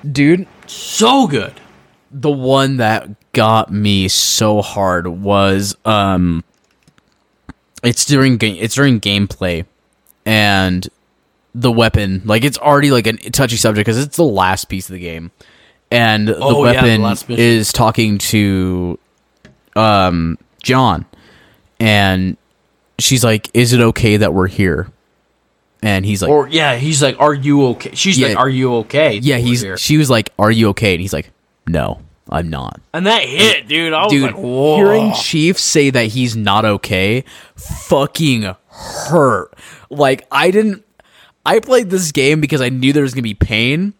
Dude, 0.09 0.47
so 0.67 1.27
good. 1.27 1.59
the 2.11 2.29
one 2.31 2.77
that 2.77 3.09
got 3.33 3.71
me 3.71 4.07
so 4.09 4.61
hard 4.61 5.07
was 5.07 5.75
um 5.85 6.43
it's 7.83 8.03
during 8.05 8.35
game 8.37 8.57
it's 8.59 8.75
during 8.75 8.99
gameplay 8.99 9.65
and 10.25 10.87
the 11.53 11.71
weapon 11.71 12.21
like 12.25 12.43
it's 12.43 12.57
already 12.59 12.91
like 12.91 13.07
a 13.07 13.13
touchy 13.13 13.57
subject 13.57 13.85
because 13.85 14.01
it's 14.01 14.15
the 14.17 14.23
last 14.23 14.65
piece 14.69 14.87
of 14.89 14.93
the 14.93 14.99
game 14.99 15.31
and 15.91 16.27
the 16.27 16.37
Oh, 16.37 16.65
yeah, 16.65 16.81
the 16.81 16.99
weapon 16.99 17.35
is 17.37 17.73
talking 17.73 18.17
to 18.19 18.97
um 19.75 20.37
john 20.63 21.05
and 21.79 22.37
she's 22.99 23.23
like 23.23 23.49
is 23.53 23.73
it 23.73 23.81
okay 23.81 24.17
that 24.17 24.33
we're 24.33 24.47
here 24.47 24.87
and 25.83 26.05
he's 26.05 26.21
like 26.21 26.29
Or, 26.29 26.47
yeah, 26.47 26.75
he's 26.75 27.01
like, 27.01 27.19
Are 27.19 27.33
you 27.33 27.65
okay? 27.69 27.89
She's 27.95 28.17
Yeah. 28.19 28.27
like, 28.29 28.37
Are 28.37 28.49
you 28.49 28.75
okay? 28.75 29.15
yeah 29.17 29.37
he's 29.37 29.61
here. 29.61 29.77
she 29.77 29.97
was 29.97 30.09
like 30.09 30.29
are 30.37 30.51
you 30.51 30.69
okay 30.69 30.93
and 30.93 31.01
he's 31.01 31.11
like 31.13 31.31
no 31.67 31.99
i'm 32.31 32.49
not 32.49 32.79
And 32.93 33.05
that 33.07 33.23
hit, 33.23 33.67
dude. 33.67 33.93
I 33.93 34.03
was 34.03 34.11
dude, 34.11 34.23
like, 34.23 34.35
Whoa. 34.35 34.75
hearing 34.77 35.13
Chief 35.13 35.57
say 35.59 35.89
that 35.89 36.05
he's 36.07 36.35
not 36.35 36.65
okay 36.65 37.23
fucking 37.55 38.55
hurt. 38.69 39.53
Like 39.89 40.25
I 40.31 40.51
didn't 40.51 40.85
I 41.45 41.59
played 41.59 41.89
this 41.89 42.11
game 42.11 42.39
because 42.41 42.61
I 42.61 42.69
knew 42.69 42.93
there 42.93 43.03
was 43.03 43.13
gonna 43.13 43.23
be 43.23 43.33
pain. 43.33 43.93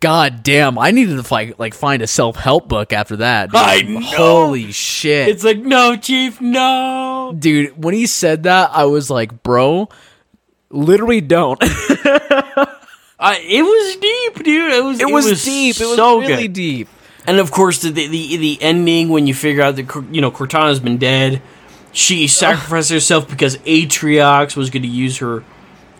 God 0.00 0.42
damn, 0.42 0.78
I 0.78 0.90
needed 0.90 1.16
to 1.16 1.22
find 1.22 1.54
like 1.58 1.72
find 1.74 2.02
a 2.02 2.06
self 2.06 2.36
help 2.36 2.68
book 2.68 2.92
after 2.92 3.16
that. 3.16 3.50
dude. 3.50 3.60
I 3.60 3.80
know. 3.82 4.00
Holy 4.00 4.70
shit. 4.72 5.28
It's 5.28 5.42
like, 5.44 5.58
No, 5.58 5.96
Chief, 5.96 6.40
no. 6.40 7.34
dude, 7.38 7.82
when 7.82 7.94
he 7.94 8.06
said 8.06 8.42
that, 8.42 8.70
I 8.72 8.84
was 8.84 9.08
like, 9.10 9.42
bro, 9.42 9.88
literally 10.70 11.20
don't. 11.22 11.58
I, 13.18 13.38
it 13.42 13.62
was 13.62 13.96
deep, 13.96 14.44
dude. 14.44 14.72
It 14.74 14.84
was, 14.84 15.00
it, 15.00 15.10
was, 15.10 15.44
deep. 15.44 15.76
It 15.80 15.86
was 15.86 15.96
so 15.96 16.20
really 16.20 16.42
good. 16.48 16.52
deep. 16.52 16.88
And 17.26 17.38
of 17.38 17.50
course, 17.50 17.82
the 17.82 17.90
the 17.90 18.06
the, 18.06 18.36
the 18.36 18.58
ending 18.62 19.08
when 19.08 19.26
you 19.26 19.34
figure 19.34 19.62
out 19.62 19.76
that 19.76 20.06
you 20.10 20.20
know 20.20 20.30
Cortana's 20.30 20.80
been 20.80 20.98
dead, 20.98 21.40
she 21.92 22.26
sacrificed 22.26 22.90
herself 22.90 23.28
because 23.28 23.56
Atriox 23.58 24.56
was 24.56 24.70
going 24.70 24.82
to 24.82 24.88
use 24.88 25.18
her 25.18 25.44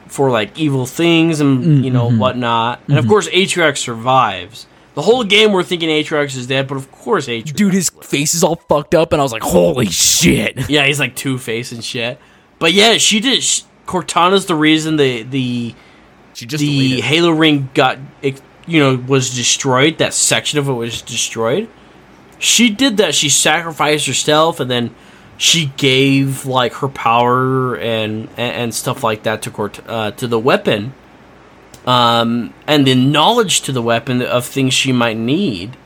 for 0.07 0.31
like 0.31 0.59
evil 0.59 0.87
things 0.87 1.41
and 1.41 1.85
you 1.85 1.91
know 1.91 2.09
mm-hmm. 2.09 2.19
whatnot. 2.19 2.81
And 2.89 2.99
of 2.99 3.05
mm-hmm. 3.05 3.11
course, 3.11 3.29
Atriox 3.29 3.79
survives. 3.79 4.67
The 4.95 5.03
whole 5.03 5.25
game 5.25 5.51
we're 5.51 5.65
thinking 5.65 5.89
Atriox 5.89 6.37
is 6.37 6.47
dead, 6.47 6.69
but 6.69 6.77
of 6.77 6.91
course 6.93 7.27
Atriox. 7.27 7.55
Dude, 7.55 7.75
his 7.75 7.91
face 7.91 8.35
is 8.35 8.45
all 8.45 8.57
fucked 8.57 8.95
up, 8.95 9.13
and 9.13 9.21
I 9.21 9.23
was 9.23 9.33
like, 9.33 9.43
holy 9.43 9.87
shit. 9.87 10.69
yeah, 10.71 10.87
he's 10.87 11.01
like 11.01 11.17
Two 11.17 11.39
Face 11.39 11.73
and 11.73 11.83
shit. 11.83 12.21
But 12.59 12.73
yeah, 12.73 12.99
she 12.99 13.21
did. 13.21 13.43
Sh 13.43 13.63
Cortana's 13.87 14.47
the 14.47 14.55
reason 14.55 14.97
the 14.97 15.23
the 15.23 15.75
She 16.35 16.47
just 16.47 16.61
the. 16.61 17.01
Halo 17.01 17.31
ring 17.31 17.71
got 17.75 17.99
you 18.67 18.81
know 18.81 18.97
was 18.97 19.35
destroyed. 19.35 19.99
That 19.99 20.15
section 20.15 20.59
of 20.59 20.69
it 20.69 20.73
was 20.73 21.03
destroyed. 21.03 21.69
She 22.39 22.71
did 22.71 22.97
that. 22.99 23.15
She 23.15 23.29
sacrificed 23.29 24.07
herself, 24.07 24.61
and 24.61 24.71
then 24.71 24.95
she 25.37 25.73
gave 25.77 26.47
like 26.47 26.75
her 26.75 26.89
power 26.89 27.77
and 27.77 28.29
and, 28.37 28.55
and 28.57 28.75
stuff 28.75 29.03
like 29.03 29.23
that 29.25 29.43
to 29.43 29.51
Cort- 29.51 29.87
uh, 29.89 30.11
to 30.13 30.27
the 30.27 30.39
weapon, 30.39 30.95
um, 31.87 32.53
and 32.67 32.87
the 32.87 32.95
knowledge 32.95 33.63
to 33.63 33.73
the 33.73 33.83
weapon 33.83 34.23
of 34.23 34.45
things 34.45 34.75
she 34.75 34.93
might 34.93 35.17
need. 35.17 35.77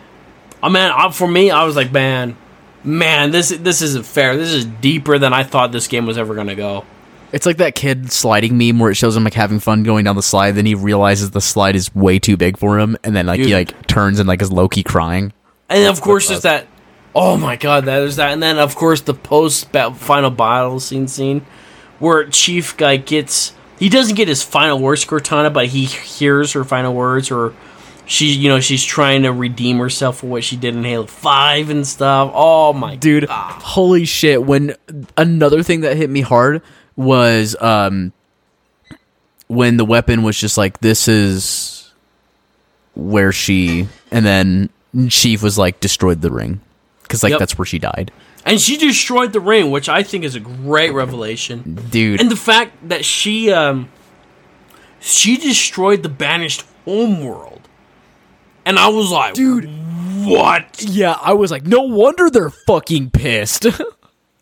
I 0.62 0.68
mean, 0.68 1.12
for 1.12 1.28
me, 1.28 1.50
I 1.50 1.64
was 1.64 1.76
like, 1.76 1.92
man, 1.92 2.36
man, 2.82 3.30
this 3.30 3.50
this 3.50 3.82
isn't 3.82 4.06
fair. 4.06 4.36
This 4.36 4.52
is 4.52 4.64
deeper 4.64 5.18
than 5.18 5.32
I 5.32 5.44
thought 5.44 5.72
this 5.72 5.86
game 5.86 6.06
was 6.06 6.18
ever 6.18 6.34
gonna 6.34 6.56
go. 6.56 6.84
It's 7.32 7.44
like 7.44 7.58
that 7.58 7.74
kid 7.74 8.10
sliding 8.10 8.56
meme 8.56 8.78
where 8.78 8.90
it 8.90 8.94
shows 8.94 9.16
him 9.16 9.24
like 9.24 9.34
having 9.34 9.60
fun 9.60 9.82
going 9.82 10.04
down 10.04 10.16
the 10.16 10.22
slide, 10.22 10.52
then 10.52 10.66
he 10.66 10.74
realizes 10.74 11.30
the 11.30 11.40
slide 11.40 11.76
is 11.76 11.94
way 11.94 12.18
too 12.18 12.36
big 12.36 12.56
for 12.56 12.78
him, 12.78 12.96
and 13.04 13.14
then 13.14 13.26
like 13.26 13.40
he 13.40 13.54
like 13.54 13.86
turns 13.86 14.18
and 14.18 14.28
like 14.28 14.40
is 14.40 14.50
Loki 14.50 14.82
crying. 14.82 15.32
And 15.68 15.86
of 15.86 16.00
course, 16.00 16.28
there's 16.28 16.42
that. 16.42 16.66
Oh 17.14 17.36
my 17.36 17.56
god, 17.56 17.84
that 17.86 18.02
is 18.02 18.16
that. 18.16 18.32
And 18.32 18.42
then 18.42 18.58
of 18.58 18.74
course 18.76 19.02
the 19.02 19.14
post 19.14 19.70
final 19.70 20.30
battle 20.30 20.80
scene 20.80 21.08
scene 21.08 21.44
where 21.98 22.26
Chief 22.28 22.76
guy 22.76 22.96
gets 22.96 23.52
he 23.78 23.88
doesn't 23.88 24.14
get 24.14 24.28
his 24.28 24.42
final 24.42 24.78
words 24.78 25.04
Cortana, 25.04 25.52
but 25.52 25.66
he 25.66 25.84
hears 25.84 26.52
her 26.52 26.64
final 26.64 26.94
words, 26.94 27.30
or 27.30 27.54
she 28.06 28.32
you 28.32 28.48
know 28.48 28.60
she's 28.60 28.82
trying 28.84 29.22
to 29.22 29.32
redeem 29.32 29.78
herself 29.78 30.18
for 30.18 30.28
what 30.28 30.44
she 30.44 30.56
did 30.56 30.74
in 30.74 30.82
Halo 30.82 31.06
Five 31.06 31.68
and 31.68 31.86
stuff. 31.86 32.30
Oh 32.34 32.72
my 32.72 32.96
dude 32.96 33.26
holy 33.28 34.06
shit 34.06 34.42
when 34.42 34.74
another 35.16 35.62
thing 35.62 35.82
that 35.82 35.96
hit 35.96 36.08
me 36.08 36.22
hard 36.22 36.62
was 36.98 37.54
um 37.60 38.12
when 39.46 39.76
the 39.78 39.84
weapon 39.84 40.22
was 40.24 40.36
just 40.38 40.58
like 40.58 40.80
this 40.80 41.06
is 41.08 41.90
where 42.94 43.30
she 43.32 43.88
and 44.10 44.26
then 44.26 44.68
chief 45.08 45.42
was 45.42 45.56
like 45.56 45.78
destroyed 45.78 46.20
the 46.20 46.30
ring 46.30 46.60
because 47.02 47.22
like 47.22 47.30
Yep. 47.30 47.38
that's 47.38 47.56
where 47.56 47.64
she 47.64 47.78
died 47.78 48.10
And 48.44 48.60
she 48.60 48.76
destroyed 48.76 49.32
the 49.32 49.40
ring, 49.40 49.70
which 49.70 49.88
I 49.88 50.02
think 50.02 50.24
is 50.24 50.34
a 50.34 50.40
great 50.40 50.92
revelation. 50.92 51.78
dude 51.90 52.20
And 52.20 52.30
the 52.30 52.36
fact 52.36 52.88
that 52.88 53.04
she 53.04 53.52
um 53.52 53.88
she 55.00 55.36
destroyed 55.36 56.02
the 56.02 56.08
banished 56.08 56.64
homeworld. 56.84 57.60
And 58.64 58.76
I 58.78 58.88
was 58.88 59.10
like, 59.12 59.34
Dude. 59.34 59.66
what? 60.26 60.82
yeah 60.82 61.16
i 61.22 61.32
was 61.32 61.50
like 61.52 61.64
no 61.64 61.82
wonder 61.82 62.28
they're 62.28 62.50
fucking 62.50 63.10
pissed 63.10 63.66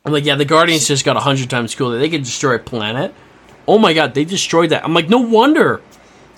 I'm 0.07 0.13
like, 0.13 0.25
yeah, 0.25 0.37
the 0.37 0.45
Guardians 0.45 0.87
just 0.87 1.05
got 1.05 1.17
a 1.17 1.21
hundred 1.21 1.51
times 1.51 1.75
cooler. 1.75 1.99
They 1.99 2.09
could 2.09 2.23
destroy 2.23 2.55
a 2.55 2.59
planet. 2.61 3.13
Oh 3.69 3.79
my 3.79 3.93
god, 3.93 4.15
they 4.15 4.25
destroyed 4.25 4.71
that. 4.71 4.85
I'm 4.85 4.95
like, 4.95 5.09
no 5.09 5.19
wonder. 5.19 5.83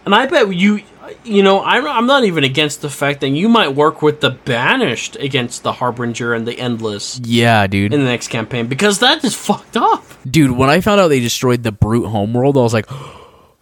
And 0.07 0.15
I 0.15 0.25
bet 0.25 0.55
you, 0.55 0.81
you 1.23 1.43
know, 1.43 1.63
I'm, 1.63 1.87
I'm 1.87 2.07
not 2.07 2.25
even 2.25 2.45
against 2.45 2.81
the 2.81 2.89
fact 2.89 3.21
that 3.21 3.29
you 3.29 3.47
might 3.47 3.69
work 3.69 4.01
with 4.01 4.23
the 4.23 4.31
Banished 4.31 5.17
against 5.17 5.63
the 5.63 5.73
Harbinger 5.73 6.33
and 6.33 6.47
the 6.47 6.59
Endless 6.59 7.21
yeah 7.25 7.67
dude 7.67 7.93
in 7.93 8.01
the 8.01 8.07
next 8.07 8.29
campaign 8.29 8.67
because 8.69 9.01
that 9.01 9.23
is 9.23 9.35
fucked 9.35 9.77
up. 9.77 10.03
dude 10.29 10.51
when 10.53 10.71
i 10.71 10.81
found 10.81 11.01
out 11.01 11.09
they 11.09 11.21
destroyed 11.21 11.63
the 11.63 11.73
brute 11.73 12.07
homeworld 12.07 12.57
i 12.57 12.61
was 12.61 12.73
like 12.73 12.87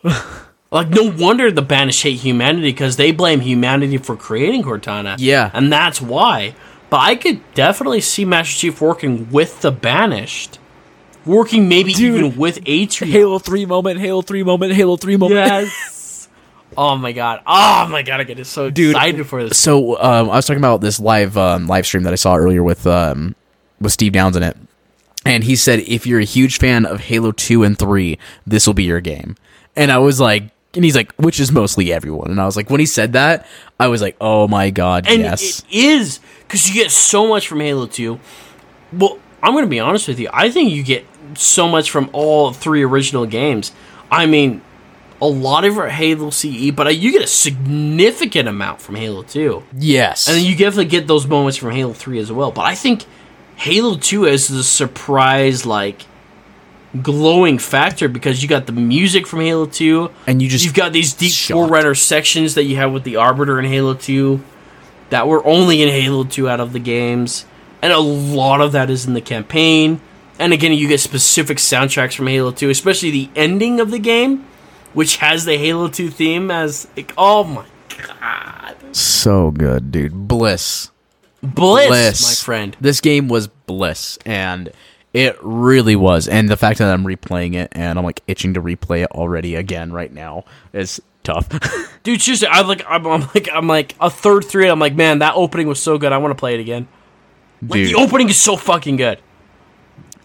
Like, 0.70 0.88
no 0.90 1.10
wonder 1.10 1.50
the 1.50 1.62
Banished 1.62 2.02
hate 2.02 2.18
humanity 2.18 2.70
because 2.72 2.96
they 2.96 3.12
blame 3.12 3.40
humanity 3.40 3.98
for 3.98 4.16
creating 4.16 4.64
Cortana. 4.64 5.14
Yeah. 5.18 5.50
And 5.54 5.72
that's 5.72 6.02
why. 6.02 6.54
But 6.96 7.02
I 7.02 7.16
could 7.16 7.42
definitely 7.52 8.00
see 8.00 8.24
Master 8.24 8.58
Chief 8.58 8.80
working 8.80 9.30
with 9.30 9.60
the 9.60 9.70
Banished. 9.70 10.58
Working 11.26 11.68
maybe 11.68 11.92
Dude. 11.92 12.14
even 12.24 12.38
with 12.38 12.64
Atriox. 12.64 13.10
halo 13.10 13.38
3 13.38 13.66
moment 13.66 14.00
halo 14.00 14.22
3 14.22 14.42
moment 14.42 14.72
halo 14.72 14.96
3 14.96 15.18
moment 15.18 15.36
Yes. 15.36 16.26
oh 16.78 16.96
my 16.96 17.12
god. 17.12 17.42
Oh 17.46 17.86
my 17.90 18.00
god. 18.00 18.20
I 18.20 18.24
get 18.24 18.46
so 18.46 18.70
Dude, 18.70 18.92
excited 18.92 19.26
for 19.26 19.44
this. 19.44 19.58
so 19.58 20.00
um, 20.02 20.30
I 20.30 20.36
was 20.36 20.46
talking 20.46 20.56
about 20.56 20.80
this 20.80 20.98
live 20.98 21.36
um, 21.36 21.66
live 21.66 21.84
stream 21.84 22.04
that 22.04 22.14
I 22.14 22.16
saw 22.16 22.34
earlier 22.34 22.62
with 22.62 22.86
um, 22.86 23.34
with 23.78 23.92
Steve 23.92 24.12
Downes 24.12 24.34
in 24.34 24.42
it, 24.42 24.56
and 25.26 25.44
he 25.44 25.54
said 25.54 25.80
if 25.80 26.06
you're 26.06 26.20
a 26.20 26.24
huge 26.24 26.56
fan 26.58 26.86
of 26.86 27.00
Halo 27.00 27.30
Two 27.30 27.62
and 27.62 27.78
Three, 27.78 28.18
this 28.46 28.66
will 28.66 28.72
be 28.72 28.84
your 28.84 29.02
game. 29.02 29.36
And 29.76 29.92
I 29.92 29.98
was 29.98 30.18
like, 30.18 30.44
and 30.74 30.82
he's 30.82 30.96
like, 30.96 31.12
which 31.16 31.40
is 31.40 31.52
mostly 31.52 31.92
everyone. 31.92 32.30
And 32.30 32.40
I 32.40 32.46
was 32.46 32.56
like, 32.56 32.70
when 32.70 32.80
he 32.80 32.86
said 32.86 33.12
that, 33.12 33.46
I 33.78 33.88
was 33.88 34.00
like, 34.00 34.16
oh 34.18 34.48
my 34.48 34.70
god, 34.70 35.06
And 35.06 35.20
yes, 35.20 35.60
it 35.60 35.74
is 35.74 36.20
because 36.46 36.68
you 36.68 36.74
get 36.74 36.90
so 36.90 37.26
much 37.28 37.48
from 37.48 37.60
Halo 37.60 37.86
2. 37.86 38.18
Well, 38.92 39.18
I'm 39.42 39.52
going 39.52 39.64
to 39.64 39.70
be 39.70 39.80
honest 39.80 40.08
with 40.08 40.18
you. 40.18 40.28
I 40.32 40.50
think 40.50 40.70
you 40.72 40.82
get 40.82 41.04
so 41.34 41.68
much 41.68 41.90
from 41.90 42.08
all 42.12 42.52
three 42.52 42.82
original 42.82 43.26
games. 43.26 43.72
I 44.10 44.26
mean, 44.26 44.62
a 45.20 45.26
lot 45.26 45.64
of 45.64 45.76
Halo 45.76 46.30
CE, 46.30 46.70
but 46.70 46.96
you 46.96 47.12
get 47.12 47.22
a 47.22 47.26
significant 47.26 48.48
amount 48.48 48.80
from 48.80 48.94
Halo 48.96 49.22
2. 49.22 49.62
yes, 49.78 50.28
And 50.28 50.36
then 50.36 50.44
you 50.44 50.52
definitely 50.56 50.86
get 50.86 51.06
those 51.06 51.26
moments 51.26 51.56
from 51.56 51.70
Halo 51.72 51.92
3 51.92 52.18
as 52.18 52.30
well. 52.30 52.50
But 52.52 52.62
I 52.66 52.74
think 52.74 53.04
Halo 53.56 53.96
2 53.96 54.26
is 54.26 54.48
the 54.48 54.62
surprise, 54.62 55.64
like, 55.66 56.02
glowing 57.02 57.58
factor 57.58 58.08
because 58.08 58.42
you 58.42 58.48
got 58.48 58.66
the 58.66 58.72
music 58.72 59.26
from 59.26 59.40
Halo 59.40 59.66
2. 59.66 60.10
and 60.26 60.40
you 60.40 60.48
just 60.48 60.64
You've 60.64 60.74
got 60.74 60.92
these 60.92 61.12
deep 61.12 61.32
shocked. 61.32 61.56
Forerunner 61.68 61.94
sections 61.94 62.54
that 62.54 62.64
you 62.64 62.76
have 62.76 62.92
with 62.92 63.04
the 63.04 63.16
Arbiter 63.16 63.58
in 63.58 63.64
Halo 63.64 63.94
2 63.94 64.42
that 65.10 65.28
were 65.28 65.44
only 65.46 65.82
in 65.82 65.88
Halo 65.88 66.24
2 66.24 66.48
out 66.48 66.60
of 66.60 66.72
the 66.72 66.78
games. 66.78 67.44
And 67.82 67.92
a 67.92 67.98
lot 67.98 68.60
of 68.60 68.72
that 68.72 68.90
is 68.90 69.06
in 69.06 69.14
the 69.14 69.20
campaign. 69.20 70.00
And 70.38 70.52
again, 70.52 70.72
you 70.72 70.88
get 70.88 71.00
specific 71.00 71.58
soundtracks 71.58 72.14
from 72.14 72.26
Halo 72.26 72.50
2, 72.50 72.68
especially 72.70 73.10
the 73.10 73.30
ending 73.36 73.80
of 73.80 73.90
the 73.90 73.98
game, 73.98 74.46
which 74.92 75.16
has 75.16 75.44
the 75.44 75.56
Halo 75.56 75.88
2 75.88 76.10
theme 76.10 76.50
as. 76.50 76.88
Like, 76.96 77.12
oh 77.16 77.44
my 77.44 77.66
god. 77.88 78.76
so 78.92 79.50
good, 79.50 79.92
dude. 79.92 80.28
Bliss. 80.28 80.90
Bliss, 81.42 81.88
bliss. 81.88 82.22
my 82.22 82.44
friend. 82.44 82.76
This 82.80 83.00
game 83.00 83.28
was 83.28 83.46
bliss, 83.46 84.18
and 84.26 84.72
it 85.12 85.36
really 85.42 85.96
was. 85.96 86.28
And 86.28 86.48
the 86.48 86.56
fact 86.56 86.78
that 86.78 86.92
I'm 86.92 87.04
replaying 87.04 87.54
it 87.54 87.68
and 87.72 87.98
I'm 87.98 88.04
like 88.04 88.22
itching 88.26 88.54
to 88.54 88.62
replay 88.62 89.02
it 89.02 89.10
already 89.12 89.54
again 89.54 89.92
right 89.92 90.12
now 90.12 90.44
is 90.72 91.00
tough. 91.26 91.48
Dude, 92.02 92.22
seriously, 92.22 92.48
I 92.48 92.62
like 92.62 92.82
I'm, 92.88 93.06
I'm 93.06 93.20
like 93.34 93.48
I'm 93.52 93.66
like 93.66 93.94
a 94.00 94.08
third 94.10 94.44
three. 94.44 94.68
I'm 94.68 94.78
like, 94.78 94.94
man, 94.94 95.18
that 95.18 95.34
opening 95.34 95.66
was 95.68 95.80
so 95.82 95.98
good. 95.98 96.12
I 96.12 96.18
want 96.18 96.30
to 96.32 96.38
play 96.38 96.54
it 96.54 96.60
again. 96.60 96.88
Like 97.62 97.84
the 97.86 97.94
opening 97.96 98.28
is 98.28 98.40
so 98.40 98.56
fucking 98.56 98.96
good. 98.96 99.18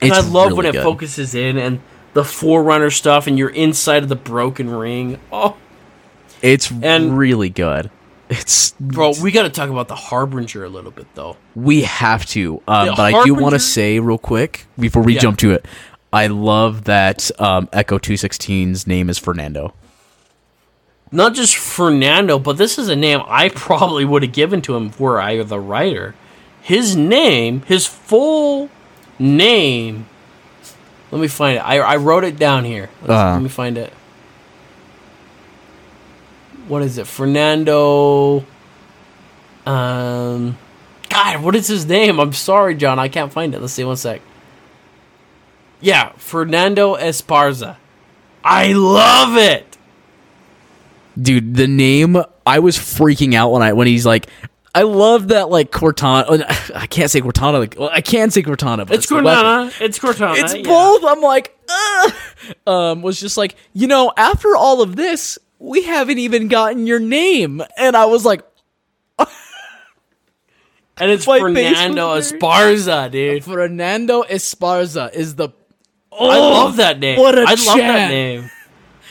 And 0.01 0.11
it's 0.11 0.17
I 0.17 0.21
love 0.29 0.53
when 0.53 0.65
it 0.65 0.73
good. 0.73 0.83
focuses 0.83 1.35
in 1.35 1.57
and 1.57 1.79
the 2.13 2.23
Forerunner 2.23 2.89
stuff, 2.89 3.27
and 3.27 3.37
you're 3.37 3.49
inside 3.49 4.03
of 4.03 4.09
the 4.09 4.15
broken 4.15 4.69
ring. 4.69 5.19
Oh, 5.31 5.57
It's 6.41 6.71
and- 6.71 7.17
really 7.17 7.49
good. 7.49 7.89
It's 8.29 8.71
bro, 8.79 9.11
we 9.21 9.31
got 9.31 9.43
to 9.43 9.49
talk 9.49 9.69
about 9.69 9.89
the 9.89 9.95
Harbinger 9.95 10.63
a 10.63 10.69
little 10.69 10.91
bit 10.91 11.05
though. 11.15 11.35
we 11.53 11.81
have 11.81 12.25
to, 12.27 12.61
um, 12.65 12.87
but 12.95 12.99
I 13.13 13.23
do 13.25 13.33
want 13.33 13.53
to 13.55 13.59
say 13.59 13.99
real 13.99 14.17
quick 14.17 14.67
before 14.79 15.03
we 15.03 15.15
Yeah. 15.15 15.19
jump 15.19 15.37
to 15.39 15.51
it. 15.51 15.65
I 16.13 16.27
love 16.27 16.85
that 16.85 17.29
um, 17.41 17.67
Echo 17.73 17.97
216's 17.99 18.87
name 18.87 19.09
is 19.09 19.17
Fernando. 19.17 19.73
Not 21.11 21.33
just 21.33 21.57
Fernando, 21.57 22.39
but 22.39 22.57
this 22.57 22.77
is 22.77 22.87
a 22.87 22.95
name 22.95 23.21
I 23.27 23.49
probably 23.49 24.05
would 24.05 24.23
have 24.23 24.31
given 24.31 24.61
to 24.63 24.75
him 24.75 24.91
were 24.97 25.19
I 25.19 25.41
the 25.43 25.59
writer. 25.59 26.15
His 26.61 26.95
name, 26.95 27.61
his 27.63 27.85
full 27.85 28.69
name. 29.19 30.05
Let 31.11 31.19
me 31.21 31.27
find 31.27 31.57
it. 31.57 31.61
I, 31.61 31.79
I 31.79 31.95
wrote 31.97 32.23
it 32.23 32.37
down 32.37 32.63
here. 32.63 32.89
Let's- 33.01 33.11
Uh. 33.11 33.33
let 33.33 33.41
me 33.41 33.49
find 33.49 33.77
it. 33.77 33.91
What 36.67 36.81
is 36.83 36.97
it? 36.97 37.07
Fernando. 37.07 38.45
Um. 39.65 40.57
God, 41.09 41.43
what 41.43 41.55
is 41.55 41.67
his 41.67 41.85
name? 41.85 42.19
I'm 42.19 42.31
sorry, 42.31 42.75
John. 42.75 42.97
I 42.97 43.09
can't 43.09 43.33
find 43.33 43.53
it. 43.53 43.59
Let's 43.59 43.73
see 43.73 43.83
one 43.83 43.97
sec. 43.97 44.21
Yeah, 45.81 46.13
Fernando 46.15 46.95
Esparza. 46.95 47.75
I 48.45 48.71
love 48.71 49.35
it. 49.35 49.70
Dude, 51.19 51.55
the 51.55 51.67
name 51.67 52.17
I 52.45 52.59
was 52.59 52.77
freaking 52.77 53.33
out 53.33 53.51
when 53.51 53.61
I 53.61 53.73
when 53.73 53.87
he's 53.87 54.05
like 54.05 54.27
I 54.73 54.83
love 54.83 55.29
that 55.29 55.49
like 55.49 55.71
Cortana. 55.71 56.71
I 56.75 56.87
can't 56.87 57.11
say 57.11 57.21
Cortana. 57.21 57.59
Like, 57.59 57.75
well, 57.77 57.89
I 57.91 58.01
can 58.01 58.31
say 58.31 58.41
Cortana, 58.41 58.87
but 58.87 58.95
It's 58.95 59.11
weapon. 59.11 59.25
Cortana. 59.25 59.81
It's 59.81 59.99
Cortana. 59.99 60.37
It's 60.37 60.55
yeah. 60.55 60.63
both. 60.63 61.03
I'm 61.03 61.21
like, 61.21 61.57
Ugh. 61.69 62.13
um, 62.67 63.01
was 63.01 63.19
just 63.19 63.35
like, 63.35 63.55
you 63.73 63.87
know, 63.87 64.13
after 64.15 64.55
all 64.55 64.81
of 64.81 64.95
this, 64.95 65.37
we 65.59 65.83
haven't 65.83 66.19
even 66.19 66.47
gotten 66.47 66.87
your 66.87 66.99
name, 66.99 67.61
and 67.77 67.97
I 67.97 68.05
was 68.05 68.23
like, 68.25 68.43
And 70.97 71.11
it's 71.11 71.27
My 71.27 71.39
Fernando 71.39 72.15
Esparza, 72.15 73.11
dude. 73.11 73.43
Fernando 73.43 74.23
Esparza 74.23 75.13
is 75.13 75.35
the. 75.35 75.49
Oh, 76.11 76.29
I 76.29 76.37
love 76.37 76.77
that 76.77 76.99
name. 76.99 77.19
What 77.19 77.37
a 77.37 77.41
I 77.41 77.51
love 77.51 77.57
that 77.57 77.75
chat. 77.75 78.09
name. 78.09 78.49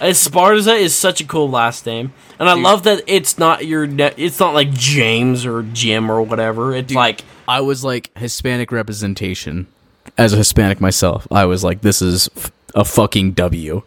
Esparza 0.00 0.78
is 0.78 0.94
such 0.94 1.20
a 1.20 1.24
cool 1.26 1.50
last 1.50 1.84
name, 1.84 2.12
and 2.38 2.48
I 2.48 2.54
love 2.54 2.84
that 2.84 3.02
it's 3.06 3.38
not 3.38 3.66
your. 3.66 3.86
Ne- 3.86 4.14
it's 4.16 4.40
not 4.40 4.54
like 4.54 4.72
James 4.72 5.44
or 5.44 5.62
Jim 5.62 6.10
or 6.10 6.22
whatever. 6.22 6.74
It's 6.74 6.92
like 6.94 7.20
I 7.46 7.60
was 7.60 7.84
like 7.84 8.10
Hispanic 8.16 8.72
representation. 8.72 9.66
As 10.16 10.32
a 10.32 10.36
Hispanic 10.38 10.80
myself, 10.80 11.26
I 11.30 11.44
was 11.44 11.62
like, 11.62 11.82
this 11.82 12.00
is 12.02 12.30
f- 12.36 12.50
a 12.74 12.84
fucking 12.84 13.32
W. 13.32 13.82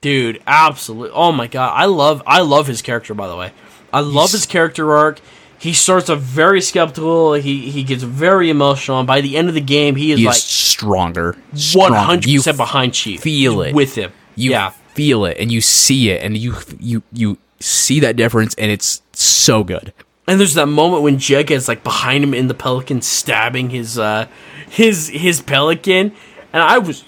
Dude, 0.00 0.40
absolutely. 0.46 1.10
Oh 1.14 1.32
my 1.32 1.46
god, 1.48 1.72
I 1.74 1.84
love 1.86 2.22
I 2.26 2.40
love 2.40 2.66
his 2.66 2.80
character 2.80 3.12
by 3.12 3.26
the 3.28 3.36
way. 3.36 3.52
I 3.92 4.00
love 4.00 4.30
his 4.32 4.46
character 4.46 4.94
arc. 4.96 5.20
He 5.58 5.72
starts 5.74 6.08
off 6.08 6.20
very 6.20 6.60
skeptical. 6.62 7.34
He 7.34 7.70
he 7.70 7.82
gets 7.82 8.02
very 8.02 8.48
emotional, 8.50 8.98
and 9.00 9.06
by 9.06 9.20
the 9.20 9.36
end 9.36 9.48
of 9.48 9.54
the 9.54 9.60
game, 9.60 9.96
he 9.96 10.12
is 10.12 10.18
He's 10.20 10.26
like 10.26 10.36
stronger. 10.36 11.36
stronger. 11.54 11.92
one 11.94 12.04
hundred 12.04 12.34
percent 12.36 12.56
behind 12.56 12.94
Chief. 12.94 13.20
feel 13.20 13.60
it. 13.62 13.74
with 13.74 13.94
him. 13.96 14.12
You 14.40 14.50
yeah, 14.52 14.70
feel 14.94 15.24
it 15.24 15.36
and 15.38 15.50
you 15.52 15.60
see 15.60 16.10
it 16.10 16.22
and 16.22 16.36
you 16.36 16.54
you 16.78 17.02
you 17.12 17.38
see 17.60 18.00
that 18.00 18.16
difference 18.16 18.54
and 18.56 18.70
it's 18.70 19.02
so 19.12 19.62
good. 19.62 19.92
and 20.26 20.40
there's 20.40 20.54
that 20.54 20.66
moment 20.66 21.02
when 21.02 21.18
Jed 21.18 21.50
is 21.50 21.68
like 21.68 21.84
behind 21.84 22.24
him 22.24 22.34
in 22.34 22.46
the 22.48 22.54
pelican, 22.54 23.02
stabbing 23.02 23.70
his 23.70 23.98
uh 23.98 24.26
his 24.68 25.08
his 25.08 25.40
pelican, 25.42 26.12
and 26.52 26.62
I 26.62 26.78
was 26.78 27.04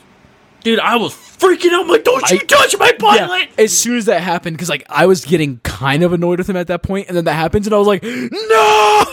dude, 0.64 0.78
I 0.80 0.96
was 0.96 1.12
freaking 1.14 1.72
out. 1.72 1.82
I'm 1.84 1.88
like, 1.88 2.04
don't 2.04 2.28
you 2.30 2.38
I- 2.40 2.44
touch 2.44 2.76
my 2.78 2.92
pilot! 2.92 3.48
As 3.58 3.76
soon 3.76 3.96
as 3.96 4.04
that 4.06 4.20
happened, 4.22 4.56
because 4.56 4.68
like 4.68 4.84
I 4.88 5.06
was 5.06 5.24
getting 5.24 5.58
kind 5.64 6.02
of 6.02 6.12
annoyed 6.12 6.38
with 6.38 6.48
him 6.50 6.56
at 6.56 6.66
that 6.68 6.82
point, 6.82 7.08
and 7.08 7.16
then 7.16 7.24
that 7.24 7.34
happens, 7.34 7.66
and 7.66 7.74
I 7.74 7.78
was 7.78 7.86
like, 7.86 8.02
no, 8.02 9.04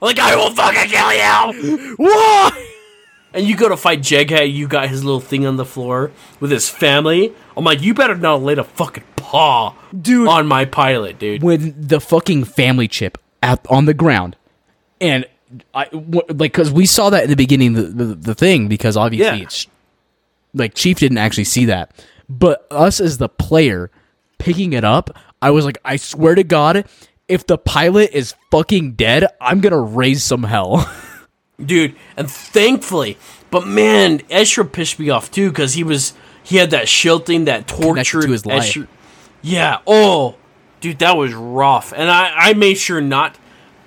Like, 0.00 0.18
I 0.18 0.36
will 0.36 0.50
fucking 0.50 0.90
kill 0.90 1.12
you! 1.14 1.94
why? 1.98 2.70
And 3.34 3.46
you 3.46 3.56
go 3.56 3.68
to 3.68 3.76
fight 3.76 4.00
Jughead, 4.00 4.52
you 4.54 4.68
got 4.68 4.88
his 4.88 5.04
little 5.04 5.20
thing 5.20 5.44
on 5.44 5.56
the 5.56 5.64
floor 5.64 6.12
with 6.38 6.50
his 6.52 6.70
family. 6.70 7.34
I'm 7.56 7.64
like, 7.64 7.82
you 7.82 7.92
better 7.92 8.14
not 8.14 8.42
lay 8.42 8.54
a 8.54 8.62
fucking 8.64 9.02
paw 9.16 9.74
Dude. 10.00 10.28
on 10.28 10.46
my 10.46 10.64
pilot, 10.64 11.18
dude. 11.18 11.42
When 11.42 11.74
the 11.76 12.00
fucking 12.00 12.44
family 12.44 12.86
chip 12.88 13.18
at 13.42 13.66
on 13.68 13.86
the 13.86 13.94
ground, 13.94 14.36
and 15.00 15.26
I 15.74 15.86
w- 15.86 16.22
like 16.28 16.38
because 16.52 16.70
we 16.72 16.86
saw 16.86 17.10
that 17.10 17.24
in 17.24 17.30
the 17.30 17.36
beginning 17.36 17.72
the, 17.74 17.82
the, 17.82 18.04
the 18.14 18.34
thing 18.34 18.68
because 18.68 18.96
obviously 18.96 19.38
Yeah. 19.38 19.44
it's 19.44 19.66
like 20.54 20.74
Chief 20.74 20.98
didn't 21.00 21.18
actually 21.18 21.44
see 21.44 21.64
that, 21.64 21.92
but 22.28 22.66
us 22.70 23.00
as 23.00 23.18
the 23.18 23.28
player 23.28 23.90
picking 24.38 24.72
it 24.74 24.84
up, 24.84 25.10
I 25.42 25.50
was 25.50 25.64
like, 25.64 25.78
I 25.84 25.96
swear 25.96 26.36
to 26.36 26.44
God, 26.44 26.84
if 27.26 27.46
the 27.46 27.58
pilot 27.58 28.10
is 28.12 28.34
fucking 28.52 28.92
dead, 28.92 29.26
I'm 29.40 29.60
gonna 29.60 29.80
raise 29.80 30.22
some 30.22 30.44
hell. 30.44 30.88
dude. 31.64 31.94
And 32.16 32.30
thankfully, 32.30 33.18
but 33.50 33.66
man, 33.66 34.22
Ezra 34.30 34.64
pissed 34.64 34.98
me 34.98 35.10
off 35.10 35.30
too 35.30 35.50
because 35.50 35.74
he 35.74 35.84
was 35.84 36.14
he 36.42 36.56
had 36.56 36.70
that 36.70 36.88
shield 36.88 37.26
thing 37.26 37.44
that 37.46 37.66
tortured 37.66 38.22
to 38.22 38.30
his 38.30 38.46
life. 38.46 38.76
Yeah. 39.42 39.78
Oh, 39.86 40.36
dude, 40.80 40.98
that 41.00 41.16
was 41.16 41.34
rough. 41.34 41.92
And 41.94 42.10
I 42.10 42.32
I 42.34 42.54
made 42.54 42.74
sure 42.74 43.00
not 43.00 43.38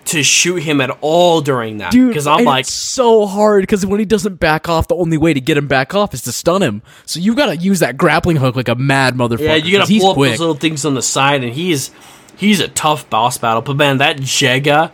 to 0.05 0.23
shoot 0.23 0.63
him 0.63 0.79
at 0.79 0.89
all 1.01 1.41
during 1.41 1.79
that 1.79 1.91
Dude, 1.91 2.07
because 2.07 2.27
I'm 2.27 2.45
like, 2.45 2.61
it's 2.61 2.71
so 2.71 3.25
hard 3.25 3.63
because 3.63 3.85
when 3.85 3.99
he 3.99 4.05
doesn't 4.05 4.35
back 4.35 4.69
off, 4.69 4.87
the 4.87 4.95
only 4.95 5.17
way 5.17 5.33
to 5.33 5.41
get 5.41 5.57
him 5.57 5.67
back 5.67 5.93
off 5.93 6.13
is 6.13 6.21
to 6.21 6.31
stun 6.31 6.63
him. 6.63 6.81
So 7.05 7.19
you 7.19 7.35
gotta 7.35 7.57
use 7.57 7.79
that 7.79 7.97
grappling 7.97 8.37
hook 8.37 8.55
like 8.55 8.69
a 8.69 8.75
mad 8.75 9.15
motherfucker. 9.15 9.39
yeah, 9.41 9.55
you 9.55 9.77
gotta 9.77 9.99
pull 9.99 10.11
up 10.11 10.15
quick. 10.15 10.31
those 10.31 10.39
little 10.39 10.55
things 10.55 10.85
on 10.85 10.93
the 10.93 11.01
side, 11.01 11.43
and 11.43 11.53
he's 11.53 11.91
he's 12.37 12.61
a 12.61 12.69
tough 12.69 13.09
boss 13.09 13.37
battle. 13.37 13.61
But 13.61 13.75
man, 13.75 13.97
that 13.97 14.17
Jega 14.17 14.91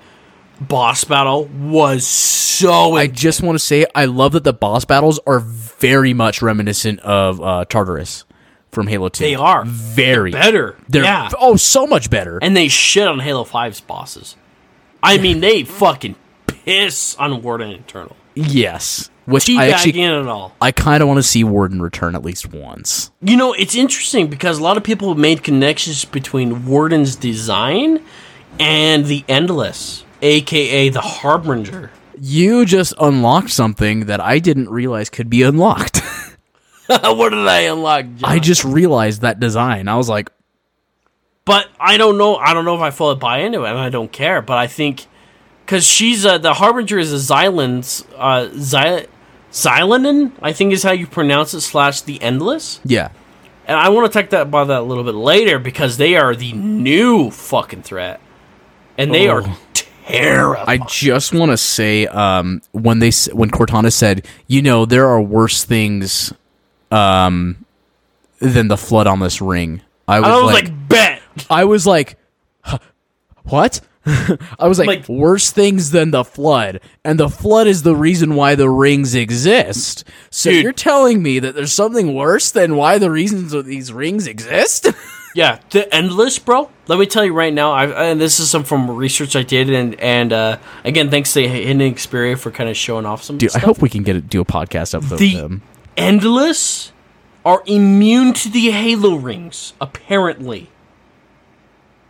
boss 0.61 1.03
battle 1.03 1.45
was 1.45 2.05
so. 2.07 2.95
I 2.95 3.07
just 3.07 3.41
want 3.41 3.55
to 3.57 3.63
say 3.63 3.85
I 3.93 4.05
love 4.05 4.33
that 4.33 4.43
the 4.43 4.53
boss 4.53 4.85
battles 4.85 5.19
are 5.25 5.39
very 5.39 6.13
much 6.13 6.41
reminiscent 6.41 6.99
of 7.01 7.41
uh, 7.41 7.65
Tartarus 7.65 8.25
from 8.71 8.87
Halo 8.87 9.09
Two. 9.09 9.23
They 9.23 9.35
are. 9.35 9.63
very 9.65 10.31
better. 10.31 10.77
They're 10.89 11.03
yeah. 11.03 11.29
oh 11.39 11.55
so 11.55 11.87
much 11.87 12.09
better. 12.09 12.39
and 12.41 12.55
they 12.55 12.67
shit 12.67 13.07
on 13.07 13.19
Halo 13.19 13.43
5's 13.43 13.81
bosses. 13.81 14.35
I 15.01 15.17
mean, 15.17 15.41
they 15.41 15.63
fucking 15.63 16.15
piss 16.47 17.15
on 17.17 17.41
Warden 17.41 17.71
Eternal. 17.71 18.15
yes, 18.35 19.09
which 19.25 19.49
I 19.49 19.53
Teabagging 19.53 19.73
actually 19.73 20.01
and 20.03 20.29
all. 20.29 20.55
I 20.61 20.71
kind 20.71 21.01
of 21.03 21.09
want 21.09 21.17
to 21.17 21.23
see 21.23 21.43
Warden 21.43 21.81
return 21.81 22.15
at 22.15 22.23
least 22.23 22.53
once. 22.53 23.11
You 23.21 23.35
know, 23.35 23.53
it's 23.53 23.75
interesting 23.75 24.27
because 24.27 24.59
a 24.59 24.63
lot 24.63 24.77
of 24.77 24.83
people 24.83 25.09
have 25.09 25.17
made 25.17 25.43
connections 25.43 26.05
between 26.05 26.65
Warden's 26.65 27.17
design 27.17 28.01
and 28.59 29.05
the 29.05 29.25
Endless, 29.27 30.02
aka 30.23 30.89
the 30.89 31.01
Harbinger. 31.01 31.91
You 32.19 32.65
just 32.65 32.93
unlocked 32.99 33.49
something 33.49 34.05
that 34.05 34.19
I 34.21 34.39
didn't 34.39 34.69
realize 34.69 35.09
could 35.09 35.29
be 35.29 35.43
unlocked. 35.43 36.01
what 36.87 37.29
did 37.29 37.47
I 37.47 37.61
unlock? 37.61 38.05
John? 38.15 38.31
I 38.31 38.39
just 38.39 38.63
realized 38.63 39.21
that 39.21 39.39
design. 39.39 39.87
I 39.87 39.95
was 39.97 40.07
like, 40.09 40.29
but 41.45 41.67
I 41.79 41.97
don't 41.97 42.17
know. 42.17 42.35
I 42.37 42.53
don't 42.53 42.65
know 42.65 42.75
if 42.75 42.81
I 42.81 42.91
fully 42.91 43.15
buy 43.15 43.39
into 43.39 43.63
it, 43.65 43.69
and 43.69 43.77
I 43.79 43.89
don't 43.89 44.11
care. 44.11 44.41
But 44.41 44.57
I 44.57 44.67
think 44.67 45.05
because 45.65 45.85
she's 45.85 46.25
uh, 46.25 46.37
the 46.37 46.53
Harbinger 46.53 46.99
is 46.99 47.11
a 47.11 47.33
Xylan's 47.33 48.05
uh, 48.15 48.47
Xy- 48.53 49.07
Xalanyn, 49.51 50.31
I 50.41 50.53
think 50.53 50.71
is 50.73 50.83
how 50.83 50.91
you 50.93 51.07
pronounce 51.07 51.53
it. 51.53 51.61
Slash 51.61 52.01
the 52.01 52.21
Endless. 52.21 52.79
yeah, 52.85 53.09
And 53.67 53.77
I 53.77 53.89
want 53.89 54.11
to 54.11 54.21
talk 54.21 54.29
that 54.31 54.43
about 54.43 54.67
that 54.67 54.79
a 54.81 54.83
little 54.83 55.03
bit 55.03 55.15
later 55.15 55.59
because 55.59 55.97
they 55.97 56.15
are 56.15 56.35
the 56.35 56.53
new 56.53 57.29
fucking 57.31 57.83
threat, 57.83 58.21
and 58.97 59.13
they 59.13 59.27
are 59.27 59.41
Oh. 59.45 59.57
Terrible. 60.07 60.63
I 60.67 60.77
just 60.77 61.33
want 61.33 61.51
to 61.51 61.57
say 61.57 62.07
um, 62.07 62.61
when 62.71 62.99
they 62.99 63.11
when 63.31 63.49
Cortana 63.51 63.91
said, 63.91 64.27
you 64.47 64.61
know, 64.61 64.85
there 64.85 65.07
are 65.07 65.21
worse 65.21 65.63
things 65.63 66.33
um, 66.91 67.65
than 68.39 68.67
the 68.67 68.77
flood 68.77 69.07
on 69.07 69.19
this 69.19 69.41
ring. 69.41 69.81
I 70.07 70.19
was, 70.19 70.29
I 70.29 70.35
was 70.35 70.53
like, 70.53 70.63
like, 70.65 70.89
bet. 70.89 71.21
I 71.49 71.63
was 71.63 71.87
like, 71.87 72.17
"Huh, 72.61 72.79
what? 73.43 73.79
I 74.05 74.67
was 74.67 74.79
like, 74.79 74.87
Like- 74.87 75.07
worse 75.09 75.51
things 75.51 75.91
than 75.91 76.11
the 76.11 76.25
flood, 76.25 76.81
and 77.05 77.17
the 77.17 77.29
flood 77.29 77.67
is 77.67 77.83
the 77.83 77.95
reason 77.95 78.35
why 78.35 78.55
the 78.55 78.69
rings 78.69 79.15
exist. 79.15 80.03
So 80.29 80.49
Dude. 80.49 80.61
you're 80.63 80.73
telling 80.73 81.23
me 81.23 81.39
that 81.39 81.55
there's 81.55 81.71
something 81.71 82.13
worse 82.13 82.51
than 82.51 82.75
why 82.75 82.97
the 82.97 83.09
reasons 83.09 83.53
of 83.53 83.65
these 83.65 83.93
rings 83.93 84.27
exist? 84.27 84.87
Yeah, 85.33 85.59
the 85.71 85.93
endless, 85.93 86.37
bro. 86.37 86.69
Let 86.87 86.99
me 86.99 87.05
tell 87.05 87.25
you 87.25 87.33
right 87.33 87.53
now. 87.53 87.71
I 87.71 87.85
and 88.05 88.21
this 88.21 88.39
is 88.39 88.49
some 88.49 88.63
from 88.63 88.89
research 88.91 89.35
I 89.35 89.43
did, 89.43 89.69
and 89.69 89.99
and 89.99 90.31
uh, 90.31 90.57
again, 90.83 91.09
thanks 91.09 91.33
to 91.33 91.47
Hidden 91.47 91.79
Xperia 91.95 92.37
for 92.37 92.51
kind 92.51 92.69
of 92.69 92.77
showing 92.77 93.05
off 93.05 93.23
some. 93.23 93.37
Dude, 93.37 93.55
I 93.55 93.59
hope 93.59 93.81
we 93.81 93.89
can 93.89 94.03
get 94.03 94.15
a, 94.15 94.21
do 94.21 94.41
a 94.41 94.45
podcast 94.45 94.93
episode 94.93 95.17
the 95.17 95.35
them. 95.35 95.61
endless 95.97 96.91
are 97.43 97.63
immune 97.65 98.33
to 98.33 98.49
the 98.49 98.69
Halo 98.71 99.15
rings. 99.15 99.73
Apparently, 99.81 100.69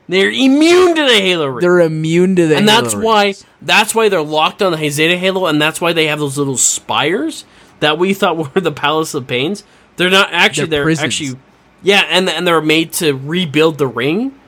they're 0.10 0.30
immune 0.30 0.96
to 0.96 1.02
the 1.04 1.20
Halo 1.20 1.48
rings. 1.48 1.62
They're 1.62 1.80
immune 1.80 2.36
to 2.36 2.48
the 2.48 2.58
and 2.58 2.68
that's 2.68 2.92
Halo 2.92 3.06
why 3.06 3.36
that's 3.62 3.96
why 3.96 4.10
they're 4.10 4.22
locked 4.22 4.62
on 4.62 4.74
the 4.74 4.90
Zeta 4.90 5.18
Halo, 5.18 5.46
and 5.46 5.62
that's 5.62 5.80
why 5.80 5.94
they 5.94 6.08
have 6.08 6.20
those 6.20 6.38
little 6.38 6.58
spires 6.58 7.46
that 7.80 7.98
we 7.98 8.14
thought 8.14 8.38
were 8.56 8.62
the 8.62 8.72
Palace 8.72 9.14
of 9.14 9.28
Pains. 9.28 9.64
They're 9.96 10.10
not 10.10 10.30
actually. 10.34 10.68
They're 10.68 10.94
They're, 10.94 11.06
actually, 11.06 11.40
yeah, 11.84 12.06
and 12.10 12.30
and 12.30 12.48
they're 12.48 12.62
made 12.62 12.94
to 12.94 13.14
rebuild 13.14 13.78
the 13.78 13.88
ring 13.88 14.40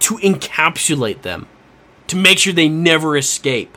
to 0.00 0.16
encapsulate 0.18 1.22
them 1.22 1.46
to 2.06 2.16
make 2.16 2.38
sure 2.38 2.52
they 2.52 2.68
never 2.68 3.16
escape. 3.16 3.76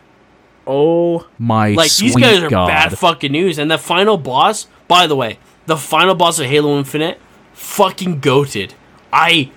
Oh 0.68 1.28
my 1.40 1.70
god. 1.72 1.78
Like 1.78 1.96
these 1.96 2.16
guys 2.16 2.44
are 2.44 2.50
God. 2.50 2.68
bad 2.68 2.98
fucking 2.98 3.32
news. 3.32 3.58
And 3.58 3.72
the 3.72 3.78
final 3.78 4.18
boss, 4.18 4.68
by 4.88 5.08
the 5.08 5.16
way, 5.16 5.40
the 5.66 5.78
final 5.78 6.14
boss 6.14 6.40
of 6.40 6.46
Halo 6.46 6.78
Infinite, 6.78 7.20
fucking 7.54 8.22
goated. 8.22 8.74
I 9.12 9.52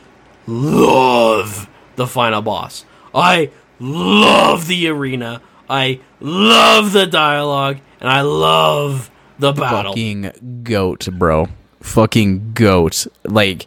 love 0.47 1.69
the 1.97 2.07
final 2.07 2.41
boss. 2.41 2.85
I 3.15 3.51
love 3.79 4.69
the 4.69 4.89
arena. 4.89 5.43
I 5.69 6.01
love 6.21 6.93
the 6.93 7.07
dialogue, 7.07 7.79
and 8.01 8.09
I 8.09 8.21
love 8.23 9.11
the 9.39 9.53
battle. 9.53 9.93
fucking 9.93 10.61
goat, 10.63 11.09
bro. 11.13 11.49
Fucking 11.83 12.53
goat. 12.55 13.07
Like 13.25 13.67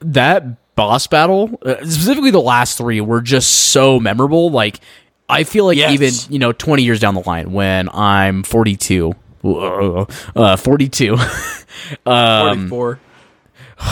that 0.00 0.74
boss 0.74 1.06
battle, 1.06 1.58
uh, 1.64 1.76
specifically 1.84 2.30
the 2.30 2.40
last 2.40 2.78
three, 2.78 3.00
were 3.00 3.20
just 3.20 3.50
so 3.70 4.00
memorable. 4.00 4.50
Like 4.50 4.80
I 5.28 5.44
feel 5.44 5.64
like 5.66 5.76
Yes. 5.78 5.92
even 5.92 6.12
you 6.32 6.38
know 6.38 6.52
twenty 6.52 6.82
years 6.84 7.00
down 7.00 7.14
the 7.14 7.22
line, 7.26 7.52
when 7.52 7.88
I'm 7.90 8.42
42, 8.42 9.14
uh, 9.44 10.56
42, 10.56 11.14
um, 12.06 12.68
Forty-four. 12.68 13.00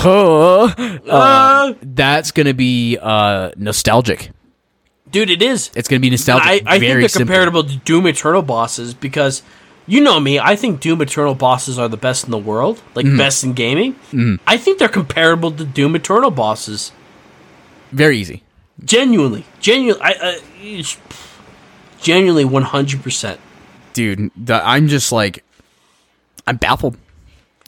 uh, 0.05 0.72
Uh, 1.09 1.74
that's 1.82 2.31
gonna 2.31 2.55
be 2.55 2.98
uh, 3.01 3.51
nostalgic. 3.56 4.31
dude, 5.10 5.31
it 5.31 5.43
is. 5.43 5.70
It's 5.74 5.89
gonna 5.89 6.01
be 6.01 6.10
nostalgic. 6.10 6.47
I, 6.47 6.62
I 6.66 6.78
think 6.78 7.01
they're 7.01 7.09
simple. 7.09 7.27
comparable 7.35 7.64
to 7.64 7.77
Doom 7.78 8.06
Eternal 8.06 8.43
bosses 8.43 8.94
because 8.94 9.43
you 9.91 10.01
know 10.01 10.19
me. 10.21 10.39
I 10.39 10.55
think 10.57 10.81
Doom 10.81 11.03
Eternal 11.03 11.35
bosses 11.35 11.79
are 11.79 11.89
the 11.89 11.97
best 11.99 12.25
in 12.25 12.31
the 12.31 12.39
world, 12.39 12.81
like 12.95 13.05
Mm-hmm. 13.07 13.19
best 13.19 13.45
in 13.45 13.53
gaming. 13.53 13.97
I 14.47 14.57
think 14.57 14.79
they're 14.79 14.89
comparable 14.89 15.51
to 15.53 15.65
Doom 15.65 15.95
Eternal 15.97 16.31
bosses. 16.31 16.93
Very 17.93 18.17
easy. 18.19 18.43
Genuinely, 18.85 19.45
genuinely, 19.61 20.01
I, 20.03 20.39
I, 20.62 20.85
genuinely, 22.01 22.45
one 22.45 22.62
hundred 22.62 23.03
percent. 23.03 23.41
dude. 23.93 24.31
The, 24.37 24.55
I'm 24.67 24.89
just 24.89 25.12
like, 25.12 25.45
I'm 26.47 26.57
baffled. 26.57 26.97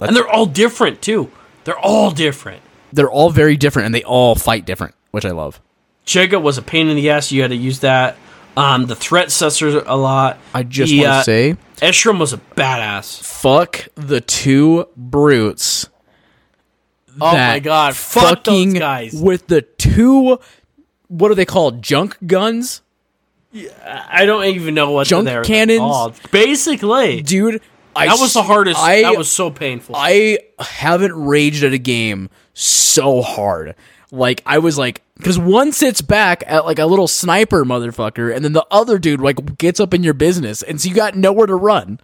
And 0.01 0.17
they're 0.17 0.29
all 0.29 0.47
different 0.47 1.03
too. 1.03 1.31
They're 1.65 1.79
all 1.79 2.11
different. 2.11 2.63
They're 2.93 3.11
all 3.11 3.31
very 3.31 3.57
different, 3.57 3.87
and 3.87 3.95
they 3.95 4.03
all 4.05 4.35
fight 4.35 4.65
different, 4.65 4.95
which 5.11 5.25
I 5.25 5.31
love. 5.33 5.61
Jega 6.07 6.41
was 6.41 6.59
a 6.59 6.63
pain 6.63 6.89
in 6.89 6.97
the 6.97 7.11
ass. 7.11 7.31
You 7.31 7.43
had 7.43 7.51
to 7.51 7.57
use 7.57 7.81
that. 7.81 8.17
Um, 8.57 8.87
the 8.87 8.97
threat 8.97 9.31
sensor 9.31 9.79
a 9.87 9.97
lot. 9.97 10.39
I 10.53 10.63
just 10.63 10.93
want 10.93 11.05
to 11.05 11.11
uh, 11.11 11.23
say, 11.23 11.57
Escharum 11.77 12.19
was 12.19 12.33
a 12.33 12.39
badass. 12.39 13.23
fuck 13.23 13.89
the 13.95 14.21
two 14.21 14.89
brutes. 14.97 15.89
Oh 17.21 17.33
my 17.33 17.61
god, 17.61 17.95
fuck 17.97 18.23
those 18.45 18.55
fucking 18.55 18.75
guys. 18.75 19.15
with 19.15 19.47
the 19.47 19.63
two. 19.63 20.39
What 21.09 21.31
are 21.31 21.35
they 21.35 21.45
called? 21.45 21.83
Junk 21.83 22.17
guns, 22.27 22.83
I 23.85 24.25
don't 24.25 24.45
even 24.45 24.75
know 24.75 24.91
what 24.93 25.07
Junk 25.07 25.27
they're 25.27 25.45
cannons? 25.45 25.81
called. 25.81 26.21
Basically, 26.31 27.23
dude. 27.23 27.61
I 27.95 28.07
that 28.07 28.19
was 28.19 28.33
the 28.33 28.43
hardest. 28.43 28.81
I, 28.81 29.03
that 29.03 29.19
was 29.19 29.31
so 29.31 29.51
painful. 29.51 29.95
I 29.99 30.39
haven't 30.59 31.13
raged 31.13 31.63
at 31.63 31.75
a 31.75 31.79
game 31.79 32.31
so 32.55 33.21
hard. 33.21 33.75
Like 34.13 34.43
I 34.45 34.59
was 34.59 34.77
like, 34.77 35.01
because 35.17 35.39
one 35.39 35.73
sits 35.73 36.03
back 36.03 36.45
at 36.47 36.67
like 36.67 36.79
a 36.79 36.85
little 36.85 37.09
sniper 37.09 37.65
motherfucker, 37.65 38.33
and 38.35 38.45
then 38.45 38.53
the 38.53 38.67
other 38.71 38.99
dude 38.99 39.23
like 39.23 39.57
gets 39.57 39.81
up 39.81 39.95
in 39.95 40.03
your 40.03 40.13
business, 40.13 40.63
and 40.63 40.79
so 40.79 40.91
you 40.91 40.95
got 40.95 41.17
nowhere 41.17 41.47
to 41.47 41.57
run. 41.57 41.99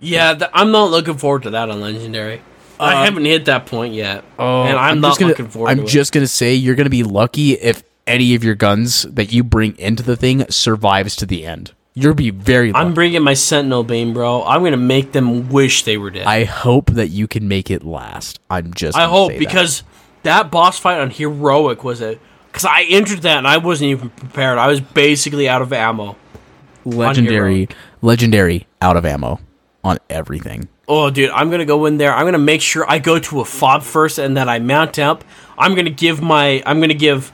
Yeah, 0.00 0.32
th- 0.32 0.50
I'm 0.54 0.72
not 0.72 0.90
looking 0.90 1.18
forward 1.18 1.42
to 1.42 1.50
that 1.50 1.68
on 1.68 1.82
Legendary. 1.82 2.40
I 2.80 2.94
um, 2.94 3.04
haven't 3.04 3.26
hit 3.26 3.44
that 3.44 3.66
point 3.66 3.92
yet, 3.92 4.24
oh, 4.38 4.62
and 4.62 4.78
I'm, 4.78 5.02
not 5.02 5.08
just 5.08 5.20
gonna, 5.20 5.28
looking 5.32 5.48
forward 5.48 5.68
I'm 5.68 5.76
to 5.76 5.82
it. 5.82 5.88
just 5.88 6.12
gonna 6.12 6.26
say 6.26 6.54
you're 6.54 6.74
gonna 6.74 6.88
be 6.88 7.02
lucky 7.02 7.52
if 7.52 7.82
any 8.06 8.34
of 8.34 8.42
your 8.42 8.54
guns 8.54 9.02
that 9.02 9.30
you 9.30 9.44
bring 9.44 9.76
into 9.78 10.02
the 10.02 10.16
thing 10.16 10.50
survives 10.50 11.16
to 11.16 11.26
the 11.26 11.44
end. 11.44 11.74
You'll 11.92 12.14
be 12.14 12.30
very. 12.30 12.72
Lucky. 12.72 12.82
I'm 12.82 12.94
bringing 12.94 13.22
my 13.22 13.34
Sentinel 13.34 13.84
Beam, 13.84 14.14
bro. 14.14 14.42
I'm 14.42 14.64
gonna 14.64 14.78
make 14.78 15.12
them 15.12 15.50
wish 15.50 15.84
they 15.84 15.98
were 15.98 16.08
dead. 16.08 16.26
I, 16.26 16.36
I 16.36 16.44
hope 16.44 16.92
that 16.92 17.08
you 17.08 17.28
can 17.28 17.46
make 17.46 17.70
it 17.70 17.84
last. 17.84 18.40
I'm 18.48 18.72
just. 18.72 18.96
gonna 18.96 19.10
hope 19.10 19.32
say 19.32 19.38
that. 19.40 19.82
That. 20.22 20.50
boss 20.50 20.78
fight 20.78 21.00
on 21.00 21.10
Heroic 21.10 21.84
was 21.84 22.00
it 22.00 22.20
because 22.50 22.64
I 22.64 22.82
entered 22.88 23.22
that 23.22 23.38
and 23.38 23.46
I 23.46 23.58
wasn't 23.58 23.90
even 23.90 24.10
prepared. 24.10 24.58
I 24.58 24.66
was 24.66 24.80
basically 24.80 25.48
out 25.48 25.62
of 25.62 25.72
ammo. 25.72 26.16
legendary, 26.84 27.68
legendary, 28.02 28.66
out 28.80 28.96
of 28.96 29.04
ammo 29.04 29.40
on 29.84 29.98
everything. 30.08 30.68
Oh, 30.88 31.08
dude, 31.08 31.30
I'm 31.30 31.50
gonna 31.50 31.64
go 31.64 31.86
in 31.86 31.98
there. 31.98 32.12
I'm 32.12 32.26
gonna 32.26 32.38
make 32.38 32.60
sure 32.60 32.84
I 32.88 32.98
go 32.98 33.18
to 33.18 33.40
a 33.40 33.44
fob 33.44 33.82
first, 33.82 34.18
and 34.18 34.36
then 34.36 34.48
I 34.48 34.58
mount 34.58 34.98
up. 34.98 35.24
I'm 35.56 35.74
gonna 35.74 35.90
give 35.90 36.20
my. 36.20 36.62
I'm 36.66 36.80
gonna 36.80 36.94
give 36.94 37.32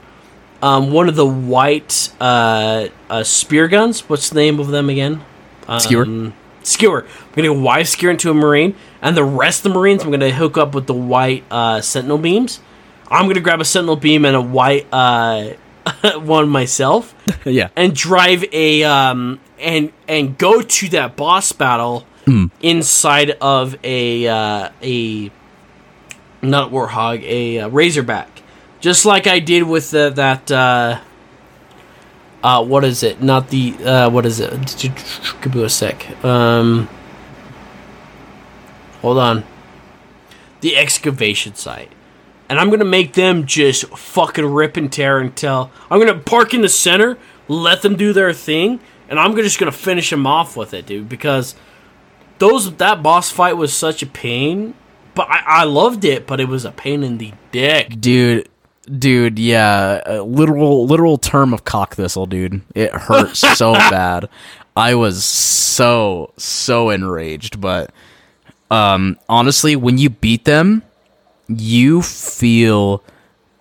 um, 0.61 0.91
one 0.91 1.09
of 1.09 1.15
the 1.15 1.25
white 1.25 2.11
uh, 2.19 2.87
uh, 3.09 3.23
spear 3.23 3.67
guns. 3.67 4.07
What's 4.07 4.29
the 4.29 4.35
name 4.35 4.59
of 4.59 4.67
them 4.67 4.89
again? 4.89 5.23
Um, 5.67 5.79
Skewer? 5.79 6.33
Skewer. 6.63 7.03
I'm 7.03 7.33
gonna 7.35 7.47
go 7.47 7.59
white 7.59 7.87
skewer 7.87 8.11
into 8.11 8.29
a 8.29 8.33
marine, 8.33 8.75
and 9.01 9.17
the 9.17 9.23
rest 9.23 9.65
of 9.65 9.71
the 9.71 9.79
marines 9.79 10.03
I'm 10.03 10.11
gonna 10.11 10.31
hook 10.31 10.57
up 10.57 10.75
with 10.75 10.85
the 10.85 10.93
white 10.93 11.43
uh, 11.49 11.81
sentinel 11.81 12.17
beams. 12.17 12.59
I'm 13.09 13.27
gonna 13.27 13.39
grab 13.39 13.61
a 13.61 13.65
sentinel 13.65 13.95
beam 13.95 14.25
and 14.25 14.35
a 14.35 14.41
white 14.41 14.87
uh, 14.91 15.51
one 16.15 16.49
myself 16.49 17.15
yeah, 17.45 17.69
and 17.75 17.95
drive 17.95 18.43
a 18.51 18.83
um 18.83 19.39
and 19.59 19.91
and 20.07 20.37
go 20.37 20.61
to 20.61 20.89
that 20.89 21.15
boss 21.15 21.51
battle 21.51 22.05
inside 22.61 23.31
of 23.39 23.77
a 23.85 24.27
uh, 24.27 24.69
a 24.81 25.31
not 26.41 26.71
warhog 26.71 27.23
a 27.23 27.59
uh, 27.59 27.67
razorback. 27.69 28.29
Just 28.79 29.05
like 29.05 29.25
i 29.27 29.39
did 29.39 29.63
with 29.63 29.91
the, 29.91 30.09
that 30.09 30.51
uh 30.51 30.99
uh 32.43 32.63
what 32.63 32.83
is 32.83 33.01
it? 33.03 33.21
Not 33.21 33.49
the 33.49 33.73
uh 33.83 34.09
what 34.09 34.25
is 34.25 34.39
it? 34.39 34.51
Give 35.41 35.55
me 35.55 35.63
a 35.63 35.69
sec. 35.69 36.23
Um 36.23 36.89
hold 39.01 39.17
on. 39.17 39.43
The 40.61 40.75
excavation 40.75 41.55
site 41.55 41.91
and 42.49 42.59
I'm 42.59 42.69
gonna 42.69 42.85
make 42.85 43.13
them 43.13 43.45
just 43.45 43.85
fucking 43.89 44.45
rip 44.45 44.77
and 44.77 44.91
tear 44.91 45.19
until 45.19 45.71
I'm 45.89 45.99
gonna 45.99 46.19
park 46.19 46.53
in 46.53 46.61
the 46.61 46.69
center, 46.69 47.17
let 47.47 47.81
them 47.81 47.95
do 47.95 48.13
their 48.13 48.33
thing, 48.33 48.79
and 49.09 49.19
I'm 49.19 49.35
just 49.35 49.59
gonna 49.59 49.71
finish 49.71 50.09
them 50.09 50.25
off 50.25 50.55
with 50.55 50.73
it, 50.73 50.85
dude. 50.85 51.09
Because 51.09 51.55
those 52.39 52.75
that 52.75 53.03
boss 53.03 53.29
fight 53.29 53.57
was 53.57 53.73
such 53.73 54.01
a 54.01 54.07
pain, 54.07 54.73
but 55.15 55.27
I, 55.29 55.43
I 55.45 55.63
loved 55.63 56.05
it, 56.05 56.27
but 56.27 56.39
it 56.39 56.47
was 56.47 56.65
a 56.65 56.71
pain 56.71 57.03
in 57.03 57.17
the 57.17 57.33
dick. 57.51 57.99
dude, 57.99 58.47
dude, 58.97 59.39
yeah, 59.39 60.01
a 60.05 60.21
literal, 60.21 60.85
literal 60.85 61.17
term 61.17 61.53
of 61.53 61.65
cock 61.65 61.95
thistle, 61.95 62.25
dude. 62.25 62.61
It 62.75 62.91
hurt 62.93 63.35
so 63.37 63.73
bad. 63.73 64.29
I 64.75 64.93
was 64.93 65.25
so, 65.25 66.33
so 66.37 66.91
enraged, 66.91 67.59
but 67.59 67.91
um, 68.69 69.17
honestly, 69.27 69.75
when 69.75 69.97
you 69.97 70.09
beat 70.09 70.45
them, 70.45 70.83
you 71.47 72.01
feel 72.01 73.03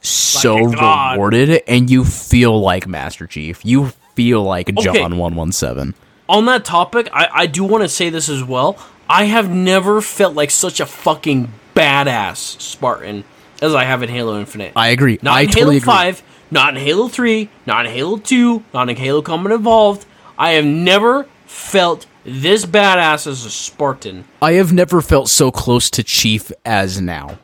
so 0.00 0.54
Like 0.56 1.12
rewarded, 1.14 1.62
and 1.66 1.90
you 1.90 2.04
feel 2.04 2.60
like 2.60 2.86
Master 2.86 3.26
Chief. 3.26 3.64
You 3.64 3.92
feel 4.14 4.42
like 4.42 4.72
John 4.76 5.18
One 5.18 5.34
One 5.34 5.52
Seven. 5.52 5.94
On 6.28 6.44
that 6.46 6.64
topic, 6.64 7.08
I, 7.12 7.28
I 7.32 7.46
do 7.46 7.64
want 7.64 7.82
to 7.84 7.88
say 7.88 8.10
this 8.10 8.28
as 8.28 8.42
well. 8.42 8.78
I 9.08 9.24
have 9.24 9.50
never 9.50 10.00
felt 10.00 10.34
like 10.34 10.50
such 10.50 10.80
a 10.80 10.86
fucking 10.86 11.52
badass 11.74 12.60
Spartan 12.60 13.24
as 13.62 13.74
I 13.74 13.84
have 13.84 14.02
in 14.02 14.08
Halo 14.08 14.38
Infinite. 14.38 14.72
I 14.74 14.88
agree. 14.88 15.18
Not 15.22 15.36
I 15.36 15.42
in 15.42 15.48
totally 15.48 15.78
Halo 15.78 15.94
agree. 15.94 16.12
5, 16.12 16.22
not 16.50 16.76
in 16.76 16.82
Halo 16.82 17.08
3, 17.08 17.48
not 17.66 17.86
in 17.86 17.92
Halo 17.92 18.16
2, 18.16 18.64
not 18.74 18.88
in 18.88 18.96
Halo 18.96 19.22
Combat 19.22 19.52
Evolved. 19.52 20.04
I 20.38 20.52
have 20.52 20.64
never 20.64 21.26
felt 21.46 22.06
this 22.24 22.66
badass 22.66 23.26
as 23.26 23.44
a 23.44 23.50
Spartan. 23.50 24.24
I 24.42 24.52
have 24.52 24.72
never 24.72 25.00
felt 25.00 25.28
so 25.28 25.50
close 25.52 25.90
to 25.90 26.02
Chief 26.02 26.50
as 26.64 27.00
now. 27.00 27.38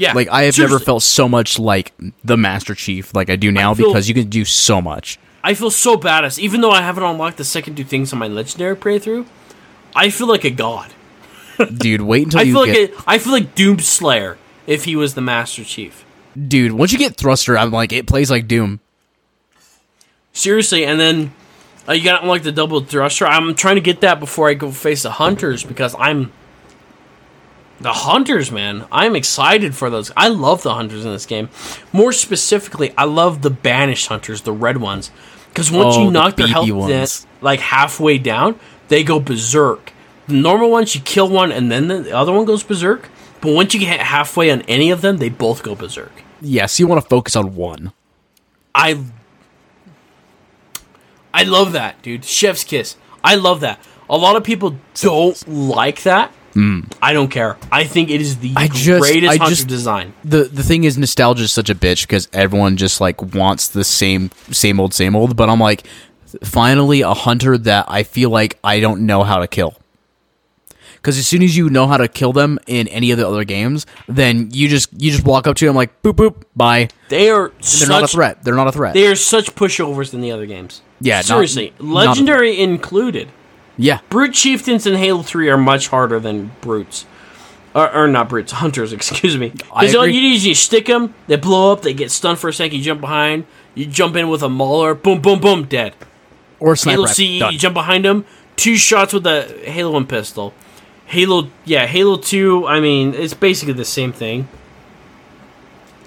Yeah. 0.00 0.14
Like 0.14 0.28
I 0.28 0.44
have 0.44 0.56
never 0.58 0.78
felt 0.78 1.02
so 1.02 1.28
much 1.28 1.58
like 1.58 1.92
the 2.24 2.38
Master 2.38 2.74
Chief 2.74 3.14
like 3.14 3.28
I 3.28 3.36
do 3.36 3.52
now 3.52 3.74
feel- 3.74 3.88
because 3.88 4.08
you 4.08 4.14
can 4.14 4.28
do 4.30 4.46
so 4.46 4.80
much. 4.80 5.18
I 5.44 5.54
feel 5.54 5.70
so 5.70 5.96
badass. 5.96 6.38
Even 6.38 6.60
though 6.62 6.70
I 6.70 6.80
haven't 6.82 7.02
unlocked 7.02 7.36
the 7.36 7.44
second 7.44 7.76
two 7.76 7.84
things 7.84 8.12
on 8.12 8.18
my 8.18 8.26
legendary 8.28 8.76
playthrough, 8.76 9.26
I 9.94 10.08
feel 10.10 10.26
like 10.26 10.44
a 10.44 10.50
god. 10.50 10.92
Dude, 11.76 12.00
wait 12.02 12.24
until 12.24 12.40
I 12.40 12.42
you 12.44 12.52
feel 12.54 12.64
get 12.64 12.94
like 12.94 13.06
a, 13.06 13.10
I 13.10 13.18
feel 13.18 13.32
like 13.34 13.54
Doom 13.54 13.78
Slayer 13.78 14.38
if 14.66 14.84
he 14.84 14.96
was 14.96 15.14
the 15.14 15.20
Master 15.20 15.64
Chief. 15.64 16.04
Dude, 16.48 16.72
once 16.72 16.92
you 16.92 16.98
get 16.98 17.16
Thruster, 17.16 17.58
I'm 17.58 17.70
like 17.70 17.92
it 17.92 18.06
plays 18.06 18.30
like 18.30 18.48
Doom. 18.48 18.80
Seriously, 20.32 20.86
and 20.86 20.98
then 20.98 21.32
uh, 21.88 21.92
you 21.92 22.04
got 22.04 22.22
unlock 22.22 22.42
the 22.42 22.52
double 22.52 22.80
thruster. 22.80 23.26
I'm 23.26 23.54
trying 23.54 23.74
to 23.74 23.80
get 23.82 24.00
that 24.00 24.20
before 24.20 24.48
I 24.48 24.54
go 24.54 24.70
face 24.70 25.02
the 25.02 25.10
hunters 25.10 25.64
because 25.64 25.94
I'm 25.98 26.32
the 27.80 27.92
hunters, 27.92 28.52
man. 28.52 28.86
I'm 28.92 29.16
excited 29.16 29.74
for 29.74 29.90
those. 29.90 30.10
I 30.16 30.28
love 30.28 30.62
the 30.62 30.74
hunters 30.74 31.04
in 31.04 31.12
this 31.12 31.26
game. 31.26 31.48
More 31.92 32.12
specifically, 32.12 32.92
I 32.96 33.04
love 33.04 33.42
the 33.42 33.50
banished 33.50 34.08
hunters, 34.08 34.42
the 34.42 34.52
red 34.52 34.76
ones, 34.78 35.10
because 35.48 35.70
once 35.72 35.96
Oh, 35.96 36.00
you 36.00 36.06
the 36.06 36.12
knock 36.12 36.36
their 36.36 36.46
BB 36.46 36.50
health 36.50 36.88
down, 36.88 37.28
like 37.40 37.60
halfway 37.60 38.18
down, 38.18 38.58
they 38.88 39.02
go 39.02 39.18
berserk. 39.18 39.92
The 40.28 40.34
normal 40.34 40.70
ones, 40.70 40.94
you 40.94 41.00
kill 41.00 41.28
one 41.28 41.50
and 41.50 41.72
then 41.72 41.88
the 41.88 42.12
other 42.16 42.32
one 42.32 42.44
goes 42.44 42.62
berserk. 42.62 43.08
But 43.40 43.54
once 43.54 43.72
you 43.72 43.80
get 43.80 44.00
halfway 44.00 44.50
on 44.50 44.60
any 44.62 44.90
of 44.90 45.00
them, 45.00 45.16
they 45.16 45.30
both 45.30 45.62
go 45.62 45.74
berserk. 45.74 46.12
Yes, 46.42 46.78
you 46.78 46.86
want 46.86 47.02
to 47.02 47.08
focus 47.08 47.34
on 47.36 47.54
one. 47.54 47.92
I 48.74 49.02
I 51.32 51.44
love 51.44 51.72
that, 51.72 52.02
dude. 52.02 52.24
Chef's 52.24 52.64
kiss. 52.64 52.96
I 53.22 53.34
love 53.36 53.60
that. 53.60 53.80
A 54.08 54.16
lot 54.16 54.36
of 54.36 54.44
people 54.44 54.76
don't 54.94 55.48
like 55.48 56.02
that. 56.02 56.32
Mm. 56.54 56.90
I 57.00 57.12
don't 57.12 57.28
care. 57.28 57.56
I 57.70 57.84
think 57.84 58.10
it 58.10 58.20
is 58.20 58.38
the. 58.38 58.52
I 58.56 58.66
just- 58.68 59.00
greatest 59.00 59.32
I 59.32 59.36
hunter 59.36 59.54
just- 59.54 59.68
design. 59.68 60.12
The 60.24 60.44
the 60.44 60.62
thing 60.64 60.84
is 60.84 60.98
nostalgia 60.98 61.44
is 61.44 61.52
such 61.52 61.70
a 61.70 61.74
bitch 61.74 62.02
because 62.02 62.28
everyone 62.32 62.76
just 62.76 63.00
like 63.00 63.22
wants 63.34 63.68
the 63.68 63.84
same 63.84 64.30
same 64.50 64.80
old 64.80 64.92
same 64.92 65.14
old, 65.14 65.36
but 65.36 65.48
I'm 65.48 65.60
like 65.60 65.86
finally 66.42 67.00
a 67.02 67.14
hunter 67.14 67.56
that 67.58 67.86
I 67.88 68.02
feel 68.02 68.30
like 68.30 68.58
I 68.64 68.80
don't 68.80 69.06
know 69.06 69.22
how 69.22 69.38
to 69.38 69.46
kill. 69.46 69.76
Cuz 71.02 71.16
as 71.16 71.26
soon 71.26 71.42
as 71.42 71.56
you 71.56 71.70
know 71.70 71.86
how 71.86 71.96
to 71.96 72.08
kill 72.08 72.32
them 72.32 72.58
in 72.66 72.86
any 72.88 73.10
of 73.10 73.16
the 73.18 73.26
other 73.26 73.44
games, 73.44 73.86
then 74.06 74.48
you 74.52 74.68
just 74.68 74.88
you 74.92 75.10
just 75.10 75.24
walk 75.24 75.46
up 75.46 75.56
to 75.56 75.66
them 75.66 75.74
like 75.76 76.02
boop 76.02 76.14
boop 76.14 76.42
bye. 76.54 76.88
They 77.08 77.30
are 77.30 77.48
They're 77.48 77.62
such, 77.62 77.88
not 77.88 78.02
a 78.02 78.08
threat. 78.08 78.44
They're 78.44 78.54
not 78.54 78.66
a 78.66 78.72
threat. 78.72 78.92
They 78.94 79.06
are 79.06 79.16
such 79.16 79.54
pushovers 79.54 80.12
in 80.12 80.20
the 80.20 80.30
other 80.32 80.46
games. 80.46 80.82
Yeah, 81.00 81.22
seriously, 81.22 81.72
not 81.80 82.08
legendary 82.08 82.60
included. 82.60 83.28
Yeah. 83.80 84.00
Brute 84.10 84.34
chieftains 84.34 84.86
in 84.86 84.94
Halo 84.94 85.22
Three 85.22 85.48
are 85.48 85.56
much 85.58 85.88
harder 85.88 86.20
than 86.20 86.52
brutes. 86.60 87.06
Or, 87.74 87.88
or 87.94 88.08
not 88.08 88.28
brutes, 88.28 88.52
hunters. 88.62 88.92
Excuse 88.92 89.36
me. 89.38 89.50
Because 89.50 89.94
all 89.94 90.06
you 90.06 90.20
do 90.20 90.34
is 90.36 90.44
you 90.44 90.54
stick 90.54 90.86
them, 90.86 91.14
they 91.28 91.36
blow 91.36 91.72
up, 91.72 91.82
they 91.82 91.94
get 91.94 92.10
stunned 92.10 92.38
for 92.38 92.48
a 92.48 92.52
second. 92.52 92.76
You 92.78 92.84
jump 92.84 93.00
behind, 93.00 93.46
you 93.74 93.86
jump 93.86 94.16
in 94.16 94.28
with 94.28 94.42
a 94.42 94.48
mauler, 94.48 94.94
boom, 94.94 95.20
boom, 95.20 95.40
boom, 95.40 95.64
dead. 95.66 95.94
Or 96.58 96.74
sniper 96.76 97.06
Halo 97.06 97.38
Done. 97.38 97.52
you 97.52 97.58
jump 97.58 97.74
behind 97.74 98.04
them, 98.04 98.24
two 98.56 98.76
shots 98.76 99.12
with 99.14 99.22
the 99.22 99.42
Halo 99.64 99.92
1 99.92 100.06
pistol. 100.06 100.52
Halo, 101.06 101.48
yeah, 101.64 101.86
Halo 101.86 102.16
2, 102.18 102.66
I 102.66 102.80
mean, 102.80 103.14
it's 103.14 103.34
basically 103.34 103.74
the 103.74 103.84
same 103.84 104.12
thing. 104.12 104.46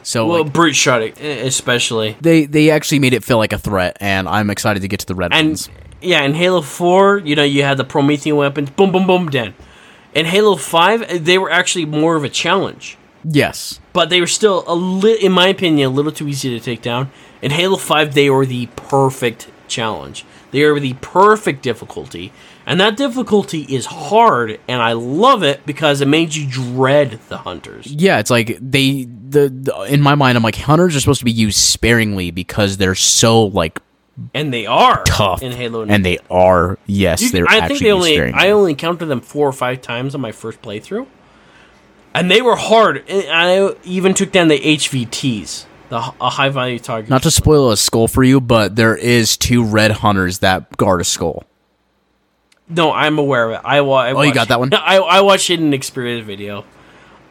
So 0.03 0.27
Well, 0.27 0.43
like, 0.43 0.53
brute 0.53 0.75
shot, 0.75 1.01
especially. 1.01 2.17
they 2.21 2.45
they 2.45 2.69
actually 2.69 2.99
made 2.99 3.13
it 3.13 3.23
feel 3.23 3.37
like 3.37 3.53
a 3.53 3.57
threat, 3.57 3.95
and 4.01 4.27
I'm 4.27 4.49
excited 4.49 4.81
to 4.81 4.87
get 4.89 4.99
to 4.99 5.05
the 5.05 5.15
red 5.15 5.31
And, 5.33 5.49
ones. 5.49 5.69
Yeah, 6.03 6.21
in 6.23 6.33
Halo 6.33 6.61
4, 6.61 7.19
you 7.19 7.35
know, 7.35 7.43
you 7.43 7.63
had 7.63 7.77
the 7.77 7.83
Promethean 7.83 8.35
weapons, 8.35 8.69
boom, 8.69 8.91
boom, 8.91 9.07
boom, 9.07 9.29
dead. 9.29 9.53
In 10.13 10.25
Halo 10.25 10.55
5, 10.55 11.01
uh, 11.01 11.05
they 11.19 11.37
were 11.37 11.49
actually 11.51 11.85
more 11.85 12.15
of 12.15 12.23
a 12.23 12.29
challenge. 12.29 12.97
Yes, 13.25 13.79
But 13.93 14.09
they 14.09 14.19
were 14.19 14.27
still, 14.27 14.65
a 14.67 14.75
li- 14.75 15.17
in 15.21 15.31
my 15.31 15.47
opinion, 15.47 15.87
a 15.87 15.93
little 15.93 16.11
too 16.11 16.27
easy 16.27 16.49
to 16.49 16.59
take 16.59 16.81
down. 16.81 17.09
In 17.41 17.51
Halo 17.51 17.77
5, 17.77 18.13
they 18.13 18.29
were 18.29 18.45
the 18.45 18.65
perfect 18.75 19.47
challenge. 19.69 20.25
They 20.51 20.61
are 20.63 20.77
the 20.79 20.93
perfect 20.95 21.63
difficulty. 21.63 22.33
And 22.65 22.79
that 22.81 22.95
difficulty 22.97 23.61
is 23.63 23.85
hard, 23.87 24.59
and 24.67 24.81
I 24.81 24.91
love 24.93 25.41
it 25.43 25.65
because 25.65 25.99
it 26.01 26.07
made 26.07 26.35
you 26.35 26.47
dread 26.49 27.19
the 27.29 27.37
hunters. 27.37 27.87
yeah, 27.87 28.19
it's 28.19 28.29
like 28.29 28.57
they 28.61 29.03
the, 29.05 29.49
the 29.49 29.81
in 29.89 29.99
my 30.01 30.15
mind, 30.15 30.37
I'm 30.37 30.43
like 30.43 30.55
hunters 30.55 30.95
are 30.95 30.99
supposed 30.99 31.19
to 31.19 31.25
be 31.25 31.31
used 31.31 31.57
sparingly 31.57 32.29
because 32.31 32.77
they're 32.77 32.95
so 32.95 33.43
like 33.45 33.81
And 34.33 34.53
they 34.53 34.65
are 34.67 35.03
tough 35.05 35.41
in 35.41 35.51
Halo. 35.51 35.85
and 35.85 36.05
they 36.05 36.19
are 36.29 36.77
yes, 36.85 37.21
You- 37.21 37.29
they're 37.31 37.47
I 37.49 37.67
think 37.67 37.79
they 37.79 37.91
only. 37.91 38.19
I 38.31 38.51
only 38.51 38.75
counted 38.75 39.07
them 39.07 39.21
four 39.21 39.47
or 39.47 39.53
five 39.53 39.81
times 39.81 40.13
on 40.13 40.21
my 40.21 40.31
first 40.31 40.61
playthrough, 40.61 41.07
and 42.13 42.29
they 42.29 42.41
were 42.41 42.55
hard. 42.55 43.03
And 43.09 43.25
I 43.31 43.73
even 43.83 44.13
took 44.13 44.31
down 44.31 44.49
the 44.49 44.59
HVTs, 44.59 45.65
the 45.89 45.97
a 46.21 46.29
high 46.29 46.49
value 46.49 46.77
target. 46.77 47.09
Not 47.09 47.23
to 47.23 47.31
spoil 47.31 47.71
a 47.71 47.77
skull 47.77 48.07
for 48.07 48.23
you, 48.23 48.39
but 48.39 48.75
there 48.75 48.95
is 48.95 49.35
two 49.35 49.63
red 49.63 49.89
hunters 49.91 50.39
that 50.39 50.77
guard 50.77 51.01
a 51.01 51.03
skull. 51.03 51.43
No, 52.69 52.91
I'm 52.91 53.17
aware 53.17 53.49
of 53.49 53.55
it. 53.55 53.61
I, 53.65 53.81
wa- 53.81 53.97
I 54.03 54.11
Oh, 54.13 54.21
you 54.21 54.33
got 54.33 54.47
that 54.49 54.59
one? 54.59 54.73
I, 54.73 54.97
I 54.97 55.21
watched 55.21 55.49
it 55.49 55.59
in 55.59 55.65
an 55.67 55.73
experience 55.73 56.25
video. 56.25 56.65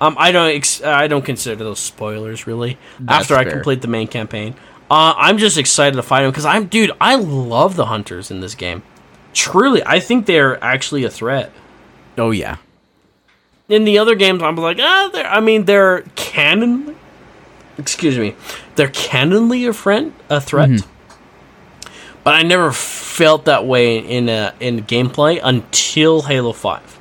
Um, 0.01 0.17
I 0.19 0.33
don't 0.33 0.51
ex- 0.51 0.83
I 0.83 1.07
don't 1.07 1.25
consider 1.25 1.63
those 1.63 1.79
spoilers 1.79 2.47
really. 2.47 2.77
That's 2.99 3.23
after 3.31 3.37
I 3.37 3.45
complete 3.45 3.83
the 3.83 3.89
main 3.89 4.09
campaign, 4.09 4.57
uh, 4.93 5.15
I'm 5.17 5.39
just 5.39 5.57
excited 5.57 5.97
to 5.97 6.03
fight 6.03 6.21
them 6.21 6.31
because 6.31 6.45
I'm 6.45 6.67
dude. 6.67 6.93
I 7.01 7.15
love 7.15 7.77
the 7.77 7.87
hunters 7.87 8.31
in 8.31 8.41
this 8.41 8.55
game. 8.55 8.83
Truly, 9.33 9.83
I 9.87 10.01
think 10.01 10.27
they're 10.27 10.63
actually 10.63 11.03
a 11.05 11.09
threat. 11.09 11.51
Oh 12.19 12.31
yeah. 12.31 12.59
In 13.71 13.85
the 13.85 13.97
other 13.97 14.15
games, 14.15 14.43
I'm 14.43 14.55
like, 14.57 14.79
ah, 14.79 15.09
they're. 15.11 15.27
I 15.27 15.41
mean, 15.41 15.65
they're 15.65 16.03
canon. 16.15 16.95
Excuse 17.79 18.19
me, 18.19 18.37
they're 18.77 18.89
canonly 18.89 19.67
a 19.67 19.73
friend, 19.73 20.13
a 20.29 20.43
threat. 20.43 20.69
But 22.23 22.35
I 22.35 22.43
never 22.43 22.71
felt 22.71 23.47
that 23.47 23.65
way 23.67 23.97
in 23.97 24.29
a, 24.29 24.53
in 24.61 24.85
gameplay 24.85 25.41
until 25.43 26.21
Halo 26.23 26.53
Five. 26.53 26.99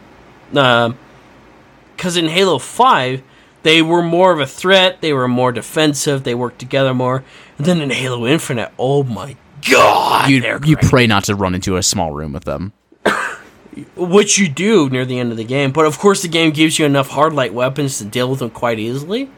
Because 0.49 2.15
in 2.15 2.29
Halo 2.29 2.57
Five, 2.57 3.21
they 3.63 3.81
were 3.81 4.01
more 4.01 4.31
of 4.31 4.39
a 4.39 4.47
threat. 4.47 5.01
They 5.01 5.11
were 5.11 5.27
more 5.27 5.51
defensive. 5.51 6.23
They 6.23 6.35
worked 6.35 6.59
together 6.59 6.93
more. 6.93 7.25
And 7.61 7.67
then 7.67 7.79
in 7.81 7.91
Halo 7.91 8.25
Infinite, 8.25 8.71
oh 8.79 9.03
my 9.03 9.35
god, 9.69 10.31
You 10.31 10.37
you 10.37 10.75
great. 10.75 10.81
pray 10.81 11.05
not 11.05 11.25
to 11.25 11.35
run 11.35 11.53
into 11.53 11.77
a 11.77 11.83
small 11.83 12.11
room 12.11 12.33
with 12.33 12.43
them. 12.43 12.73
which 13.95 14.39
you 14.39 14.49
do 14.49 14.89
near 14.89 15.05
the 15.05 15.19
end 15.19 15.29
of 15.29 15.37
the 15.37 15.43
game. 15.43 15.71
But 15.71 15.85
of 15.85 15.99
course, 15.99 16.23
the 16.23 16.27
game 16.27 16.49
gives 16.49 16.79
you 16.79 16.87
enough 16.87 17.09
hard 17.09 17.33
light 17.33 17.53
weapons 17.53 17.99
to 17.99 18.05
deal 18.05 18.31
with 18.31 18.39
them 18.39 18.49
quite 18.49 18.79
easily. 18.79 19.29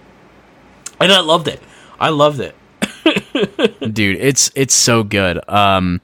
And 1.01 1.11
I 1.11 1.19
loved 1.19 1.49
it. 1.49 1.59
I 1.99 2.11
loved 2.11 2.39
it. 2.39 2.55
dude 3.93 4.15
it's 4.21 4.49
it's 4.55 4.73
so 4.73 5.03
good 5.03 5.37
um 5.49 5.99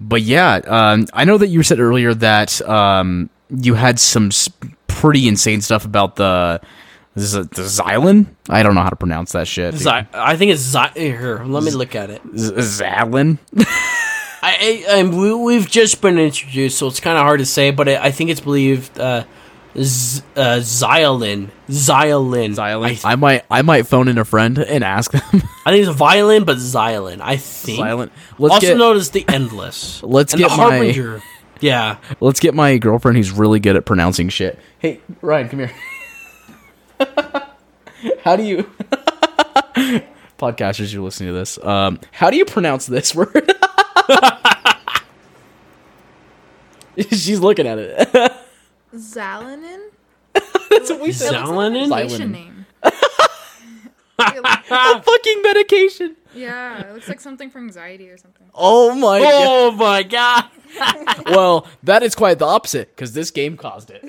but 0.00 0.22
yeah 0.22 0.60
um 0.66 1.04
i 1.12 1.24
know 1.24 1.36
that 1.36 1.48
you 1.48 1.60
said 1.64 1.80
earlier 1.80 2.14
that 2.14 2.60
um 2.68 3.28
you 3.50 3.74
had 3.74 3.98
some 3.98 4.28
s- 4.28 4.48
pretty 4.86 5.26
insane 5.26 5.60
stuff 5.60 5.84
about 5.84 6.14
the 6.14 6.60
this 7.16 7.24
is 7.24 7.34
a, 7.34 7.42
the 7.44 7.62
Xylan? 7.62 8.26
I 8.48 8.62
don't 8.62 8.74
know 8.76 8.82
how 8.82 8.90
to 8.90 8.96
pronounce 8.96 9.32
that 9.32 9.48
shit. 9.48 9.72
dude. 9.72 9.80
Zy- 9.82 9.88
I 10.14 10.36
think 10.36 10.52
it's 10.52 10.60
Zy- 10.62 10.92
here. 10.94 11.42
Let 11.44 11.64
me 11.64 11.72
look 11.72 11.96
at 11.96 12.10
it. 12.10 12.22
Z- 12.36 12.52
Xylan? 12.52 13.38
I, 14.42 14.84
I, 14.88 14.98
I 14.98 15.02
we, 15.02 15.34
we've 15.34 15.68
just 15.68 16.00
been 16.00 16.18
introduced, 16.18 16.78
so 16.78 16.86
it's 16.86 17.00
kind 17.00 17.16
of 17.18 17.22
hard 17.24 17.40
to 17.40 17.46
say. 17.46 17.70
But 17.72 17.88
I, 17.88 17.96
I 18.04 18.10
think 18.12 18.30
it's 18.30 18.40
believed 18.40 18.98
uh, 19.00 19.24
Z- 19.76 20.22
uh, 20.36 20.58
Xylan. 20.60 21.50
Xylan. 21.68 22.54
Xylan. 22.54 23.04
I, 23.04 23.12
I 23.12 23.16
might 23.16 23.44
I 23.50 23.62
might 23.62 23.86
phone 23.86 24.08
in 24.08 24.18
a 24.18 24.24
friend 24.24 24.58
and 24.58 24.84
ask 24.84 25.10
them. 25.10 25.22
I 25.66 25.70
think 25.72 25.86
it's 25.86 25.96
violin, 25.96 26.44
but 26.44 26.58
Xylan. 26.58 27.20
I 27.20 27.38
think. 27.38 27.80
Xylan. 27.80 28.10
Let's 28.38 28.54
also 28.54 28.66
get 28.68 28.76
known 28.76 28.96
as 28.96 29.10
the 29.10 29.24
Endless. 29.26 30.02
Let's 30.02 30.32
and 30.34 30.42
get 30.42 30.50
the 30.50 30.56
my- 30.58 31.20
Yeah. 31.60 31.96
let's 32.20 32.38
get 32.38 32.54
my 32.54 32.76
girlfriend 32.76 33.16
who's 33.16 33.30
really 33.32 33.58
good 33.58 33.74
at 33.76 33.86
pronouncing 33.86 34.28
shit. 34.28 34.58
Hey, 34.78 35.00
Ryan, 35.22 35.48
come 35.48 35.58
here. 35.60 35.72
how 38.22 38.36
do 38.36 38.42
you 38.42 38.62
podcasters 40.38 40.92
you're 40.92 41.02
listening 41.02 41.30
to 41.30 41.34
this? 41.34 41.58
Um, 41.64 41.98
how 42.12 42.30
do 42.30 42.36
you 42.36 42.44
pronounce 42.44 42.86
this 42.86 43.14
word? 43.14 43.32
She's 47.10 47.40
looking 47.40 47.66
at 47.66 47.78
it. 47.78 48.32
Zalanin? 48.94 49.90
That's 50.32 50.90
what 50.90 51.00
we 51.00 51.12
said. 51.12 51.32
Xylanin? 51.34 51.88
Medication 51.88 52.28
Xylanin. 52.28 52.32
name. 52.32 52.66
It 52.82 54.42
look- 54.42 54.46
A 54.70 55.02
fucking 55.02 55.42
medication. 55.42 56.16
yeah, 56.34 56.88
it 56.88 56.94
looks 56.94 57.06
like 57.08 57.20
something 57.20 57.50
for 57.50 57.58
anxiety 57.58 58.08
or 58.08 58.16
something. 58.16 58.48
Oh 58.54 58.94
my 58.94 59.18
god. 59.20 59.46
Oh 59.46 59.72
my 59.72 60.02
god. 60.02 60.44
Well, 61.26 61.66
that 61.82 62.02
is 62.02 62.14
quite 62.14 62.38
the 62.38 62.46
opposite 62.46 62.88
because 62.96 63.12
this 63.12 63.30
game 63.30 63.56
caused 63.58 63.90
it. 63.92 64.02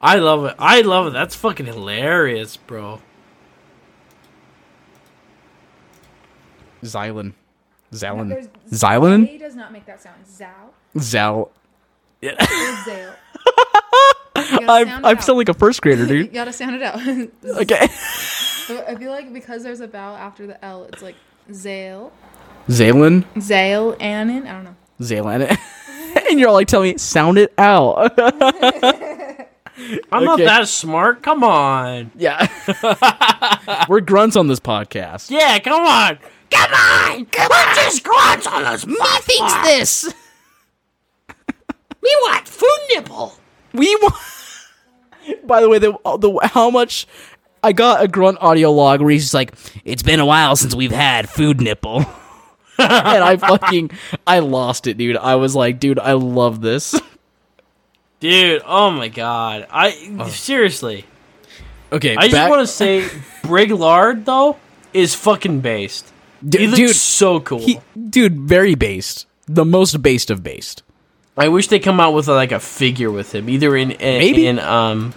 I 0.00 0.16
love 0.18 0.44
it. 0.44 0.54
I 0.58 0.80
love 0.82 1.08
it. 1.08 1.10
That's 1.12 1.34
fucking 1.34 1.66
hilarious, 1.66 2.56
bro. 2.56 3.00
Xylan. 6.82 7.32
Xylan. 7.92 8.28
There's- 8.28 8.48
Xylan? 8.70 9.28
A 9.28 9.38
does 9.38 9.56
not 9.56 9.72
make 9.72 9.86
that 9.86 10.00
sound. 10.00 10.24
Zal. 10.26 10.72
Zal. 10.98 11.50
Or 12.22 12.36
Zale. 12.84 13.14
I'm, 14.36 15.04
I'm 15.04 15.20
still 15.20 15.36
like 15.36 15.48
a 15.48 15.54
first 15.54 15.82
grader, 15.82 16.02
You 16.14 16.24
dude. 16.24 16.32
gotta 16.32 16.52
sound 16.52 16.76
it 16.76 16.82
out. 16.82 17.00
Okay. 17.60 17.88
I 18.86 18.94
feel 18.96 19.10
like 19.10 19.32
because 19.32 19.62
there's 19.62 19.80
a 19.80 19.86
vowel 19.86 20.14
after 20.16 20.46
the 20.46 20.62
L, 20.64 20.84
it's 20.84 21.00
like 21.02 21.14
Zale. 21.52 22.12
Zalen. 22.68 23.24
Zale 23.40 23.94
Anin? 23.98 24.46
I 24.46 24.52
don't 24.52 24.64
know. 24.64 24.76
Zalen. 25.00 25.56
and 26.30 26.38
you're 26.38 26.48
all 26.50 26.54
like 26.54 26.68
telling 26.68 26.92
me, 26.92 26.98
sound 26.98 27.38
it 27.38 27.52
out. 27.56 28.12
I'm 30.12 30.24
not 30.24 30.38
that 30.38 30.68
smart. 30.68 31.22
Come 31.22 31.44
on. 31.44 32.10
yeah. 32.16 32.48
We're 33.88 34.00
grunts 34.00 34.36
on 34.36 34.48
this 34.48 34.60
podcast. 34.60 35.30
Yeah, 35.30 35.58
come 35.60 35.84
on. 35.84 36.18
Come 36.50 36.72
on. 36.72 37.18
We're 37.20 37.74
just 37.74 38.02
grunts 38.04 38.46
on 38.46 38.62
this. 38.64 38.86
Methinks 38.86 39.54
this. 39.62 40.14
We 42.00 42.16
want 42.22 42.48
food 42.48 42.78
nipple. 42.94 43.34
We 43.72 43.94
want. 43.96 44.14
By 45.44 45.60
the 45.60 45.68
way, 45.68 45.78
the, 45.78 45.94
uh, 46.04 46.16
the 46.16 46.38
how 46.54 46.70
much 46.70 47.06
I 47.62 47.72
got 47.72 48.02
a 48.02 48.08
grunt 48.08 48.38
audio 48.40 48.72
log 48.72 49.00
where 49.00 49.10
he's 49.10 49.24
just 49.24 49.34
like, 49.34 49.52
"It's 49.84 50.02
been 50.02 50.20
a 50.20 50.24
while 50.24 50.56
since 50.56 50.74
we've 50.74 50.92
had 50.92 51.28
food 51.28 51.60
nipple," 51.60 51.98
and 52.78 52.86
I 53.24 53.36
fucking 53.36 53.90
I 54.26 54.38
lost 54.38 54.86
it, 54.86 54.96
dude. 54.96 55.16
I 55.16 55.34
was 55.34 55.54
like, 55.54 55.80
dude, 55.80 55.98
I 55.98 56.12
love 56.12 56.60
this. 56.60 56.98
Dude, 58.20 58.62
oh 58.66 58.90
my 58.90 59.08
god. 59.08 59.66
I 59.70 59.90
seriously. 60.28 61.04
Okay, 61.92 62.16
I 62.16 62.28
just 62.28 62.50
want 62.50 62.60
to 62.62 62.66
say 62.66 63.02
Briglard 63.42 64.24
though 64.24 64.56
is 64.92 65.14
fucking 65.14 65.60
based. 65.60 66.12
D- 66.46 66.58
He 66.58 66.66
looks 66.66 66.78
dude, 66.78 66.96
so 66.96 67.40
cool. 67.40 67.58
he, 67.60 67.80
dude, 68.10 68.38
very 68.40 68.74
based, 68.74 69.26
the 69.46 69.64
most 69.64 70.02
based 70.02 70.30
of 70.30 70.42
based. 70.42 70.82
I 71.36 71.48
wish 71.48 71.68
they 71.68 71.78
come 71.78 72.00
out 72.00 72.12
with 72.14 72.28
like 72.28 72.52
a 72.52 72.60
figure 72.60 73.10
with 73.10 73.34
him, 73.34 73.48
either 73.48 73.76
in, 73.76 73.92
in 73.92 74.18
Maybe. 74.18 74.46
in 74.46 74.58
um 74.58 75.14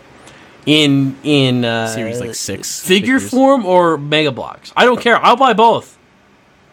in 0.67 1.17
in 1.23 1.65
uh, 1.65 1.87
Series, 1.87 2.19
like, 2.19 2.35
six 2.35 2.79
figure 2.85 3.15
figures. 3.19 3.31
form 3.31 3.65
or 3.65 3.97
Mega 3.97 4.31
Bloks. 4.31 4.71
I 4.77 4.85
don't 4.85 5.01
care. 5.01 5.17
I'll 5.17 5.35
buy 5.35 5.53
both 5.53 5.97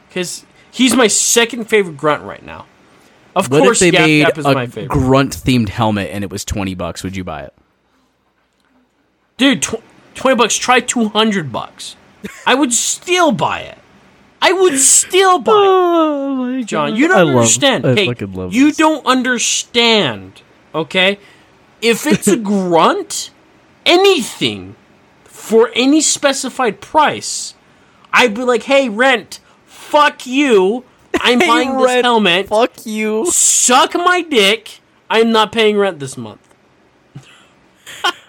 because 0.08 0.44
he's 0.70 0.94
my 0.94 1.06
second 1.06 1.64
favorite 1.64 1.96
grunt 1.96 2.22
right 2.24 2.44
now. 2.44 2.66
Of 3.38 3.50
What 3.50 3.62
course, 3.62 3.80
if 3.82 3.92
they 3.92 3.98
made 3.98 4.18
Yap 4.20 4.38
is 4.38 4.44
my 4.44 4.62
a 4.64 4.86
grunt 4.86 5.32
themed 5.36 5.68
helmet 5.68 6.10
and 6.12 6.24
it 6.24 6.30
was 6.30 6.44
twenty 6.44 6.74
bucks? 6.74 7.02
Would 7.04 7.16
you 7.16 7.24
buy 7.24 7.42
it? 7.42 7.54
Dude, 9.36 9.62
tw- 9.62 9.82
twenty 10.14 10.36
bucks. 10.36 10.56
Try 10.56 10.80
two 10.80 11.08
hundred 11.08 11.52
bucks. 11.52 11.96
I 12.46 12.54
would 12.54 12.72
still 12.72 13.30
buy 13.32 13.60
it. 13.60 13.78
I 14.42 14.52
would 14.52 14.78
still 14.78 15.38
buy 15.38 15.52
it. 15.52 15.58
Oh 16.60 16.62
John, 16.62 16.96
you 16.96 17.06
don't 17.08 17.28
understand. 17.28 17.84
hey, 17.84 18.06
you 18.06 18.66
this. 18.68 18.76
don't 18.76 19.06
understand. 19.06 20.42
Okay, 20.74 21.18
if 21.80 22.06
it's 22.06 22.26
a 22.26 22.36
grunt, 22.52 23.30
anything 23.86 24.74
for 25.24 25.70
any 25.74 26.00
specified 26.00 26.80
price, 26.80 27.54
I'd 28.12 28.34
be 28.34 28.42
like, 28.42 28.64
"Hey, 28.64 28.88
rent, 28.88 29.38
fuck 29.66 30.26
you. 30.26 30.84
I'm 31.20 31.38
buying 31.38 31.76
this 31.76 31.84
Red, 31.86 32.04
helmet. 32.04 32.48
Fuck 32.48 32.86
you. 32.86 33.26
Suck 33.30 33.94
my 33.94 34.22
dick. 34.22 34.80
I'm 35.10 35.32
not 35.32 35.52
paying 35.52 35.76
rent 35.78 35.98
this 36.00 36.16
month." 36.16 36.40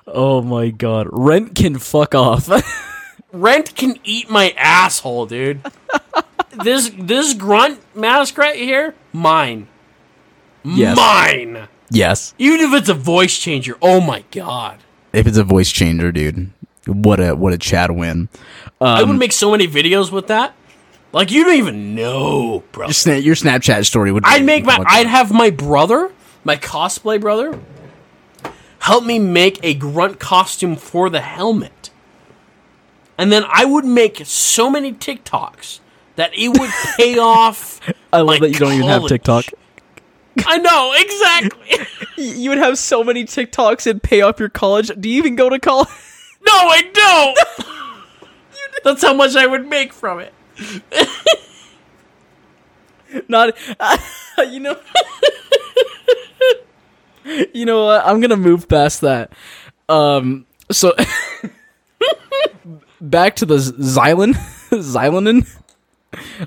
Oh 0.08 0.42
my 0.42 0.70
god, 0.70 1.08
rent 1.12 1.54
can 1.56 1.78
fuck 1.78 2.16
off. 2.16 2.50
Rent 3.32 3.76
can 3.76 3.96
eat 4.04 4.28
my 4.28 4.56
asshole, 4.58 5.28
dude. 5.28 5.62
this 6.64 6.90
this 6.98 7.36
grunt 7.36 7.80
mask 7.96 8.40
right 8.40 8.56
here, 8.56 8.96
mine, 9.14 9.68
Yes. 10.64 10.98
mine. 10.98 11.68
yes, 11.92 12.34
Even 12.40 12.60
if 12.62 12.74
it's 12.74 12.90
a 12.90 12.96
voice 12.96 13.38
changer, 13.38 13.78
oh 13.84 14.02
my 14.02 14.24
god. 14.32 14.80
if 15.14 15.28
it's 15.28 15.38
a 15.38 15.44
voice 15.44 15.72
changer, 15.72 16.12
dude, 16.12 16.52
what 16.88 17.20
a 17.20 17.36
what 17.36 17.54
a 17.54 17.60
Chad 17.60 17.92
win. 17.92 18.30
I 18.82 19.02
Um, 19.04 19.10
would 19.10 19.20
make 19.20 19.32
so 19.32 19.52
many 19.52 19.68
videos 19.68 20.12
with 20.12 20.26
that. 20.26 20.56
Like 21.12 21.32
you 21.32 21.44
don't 21.44 21.56
even 21.56 21.96
know, 21.96 22.64
bro. 22.72 22.88
Your, 22.88 22.94
sna- 22.94 23.24
your 23.24 23.36
Snapchat 23.36 23.86
story 23.86 24.12
would. 24.12 24.24
I'd 24.26 24.46
make 24.46 24.64
my 24.66 24.84
I'd 24.88 25.08
have 25.08 25.32
my 25.32 25.50
brother, 25.50 26.12
my 26.44 26.56
cosplay 26.56 27.20
brother, 27.20 27.60
help 28.80 29.04
me 29.04 29.18
make 29.18 29.60
a 29.64 29.74
grunt 29.74 30.20
costume 30.20 30.76
for 30.76 31.10
the 31.10 31.22
helmet. 31.22 31.90
And 33.18 33.32
then 33.32 33.44
I 33.48 33.66
would 33.66 33.86
make 33.86 34.22
so 34.26 34.70
many 34.70 34.94
TikToks 34.94 35.80
that 36.16 36.32
it 36.34 36.50
would 36.50 36.70
pay 36.98 37.18
off. 37.20 37.82
I 38.14 38.22
love 38.22 38.40
that 38.42 38.50
you 38.50 38.60
don't 38.60 38.74
even 38.74 38.88
have. 38.88 39.08
TikTok. 39.08 39.46
I 40.46 40.58
know, 40.58 40.94
exactly. 40.96 41.88
You 42.22 42.50
would 42.50 42.58
have 42.60 42.78
so 42.78 43.02
many 43.02 43.24
TikToks 43.24 43.90
and 43.90 44.04
pay 44.04 44.20
off 44.20 44.42
your 44.42 44.50
college. 44.50 44.92
Do 45.00 45.08
you 45.08 45.20
even 45.20 45.38
go 45.38 45.48
to 45.48 45.58
college? 45.58 45.88
no, 46.46 46.52
I 46.54 46.82
don't. 46.94 47.40
That's 48.84 49.02
how 49.02 49.14
much 49.14 49.38
I 49.38 49.48
would 49.48 49.66
make 49.68 49.94
from 49.94 50.20
it. 50.20 50.34
Not, 53.28 53.56
you 54.50 54.60
know, 54.60 54.78
you 57.54 57.66
know 57.66 57.86
what? 57.86 58.06
I'm 58.06 58.20
gonna 58.22 58.38
move 58.38 58.68
past 58.70 59.02
that. 59.02 59.32
Um, 59.88 60.46
so 60.72 60.94
back 63.02 63.36
to 63.38 63.46
the 63.46 63.56
Xylan, 63.56 64.34
Xylanin. 64.70 65.48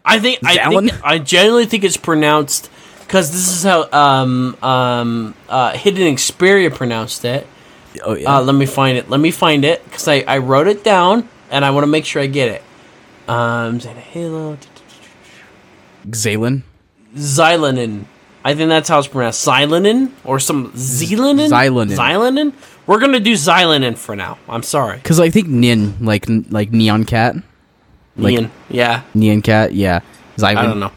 I 0.05 0.19
think 0.21 0.41
I 0.45 0.69
think 0.69 1.05
I 1.05 1.19
genuinely 1.19 1.67
think 1.67 1.83
it's 1.85 1.97
pronounced 1.97 2.71
because 3.01 3.31
this 3.33 3.49
is 3.51 3.63
how 3.65 3.91
um 3.93 4.57
um 4.63 5.35
uh 5.49 5.73
Hidden 5.73 6.15
Xperia 6.17 6.73
pronounced 6.75 7.25
it. 7.25 7.47
Oh 8.05 8.15
yeah, 8.15 8.37
Uh, 8.37 8.43
let 8.43 8.55
me 8.55 8.67
find 8.67 8.97
it. 8.99 9.09
Let 9.11 9.21
me 9.21 9.31
find 9.31 9.65
it 9.65 9.85
because 9.85 10.07
I, 10.09 10.25
I 10.27 10.39
wrote 10.39 10.67
it 10.69 10.83
down 10.85 11.29
and 11.51 11.65
I 11.65 11.71
want 11.71 11.85
to 11.85 11.89
make 11.89 12.05
sure 12.05 12.23
I 12.23 12.27
get 12.27 12.49
it. 12.49 12.63
Um, 13.29 13.79
Halo 13.81 14.59
Xalen, 16.11 16.63
Xylanin. 17.15 18.05
I 18.45 18.55
think 18.55 18.69
that's 18.71 18.89
how 18.89 18.99
it's 18.99 19.07
pronounced. 19.09 19.47
Xylanin 19.47 20.11
or 20.25 20.41
some 20.41 20.73
Xylanin. 20.73 21.49
Xylanin. 21.49 21.97
Xylanin. 21.97 22.53
We're 22.87 22.99
gonna 22.99 23.21
do 23.21 23.35
Xylanin 23.35 23.97
for 23.97 24.17
now. 24.17 24.39
I'm 24.49 24.63
sorry. 24.65 24.97
because 24.97 25.21
I 25.21 25.31
think 25.31 25.47
Nin, 25.49 25.95
like 26.01 26.27
like 26.51 26.71
Nyan 26.73 27.07
Cat, 27.07 27.37
Like- 28.17 28.33
Ian. 28.35 28.51
Yeah. 28.69 29.03
Nyan 29.15 29.43
Cat, 29.45 29.75
yeah. 29.75 30.01
Xylan. 30.37 30.57
I 30.57 30.63
don't 30.63 30.81
know. 30.81 30.91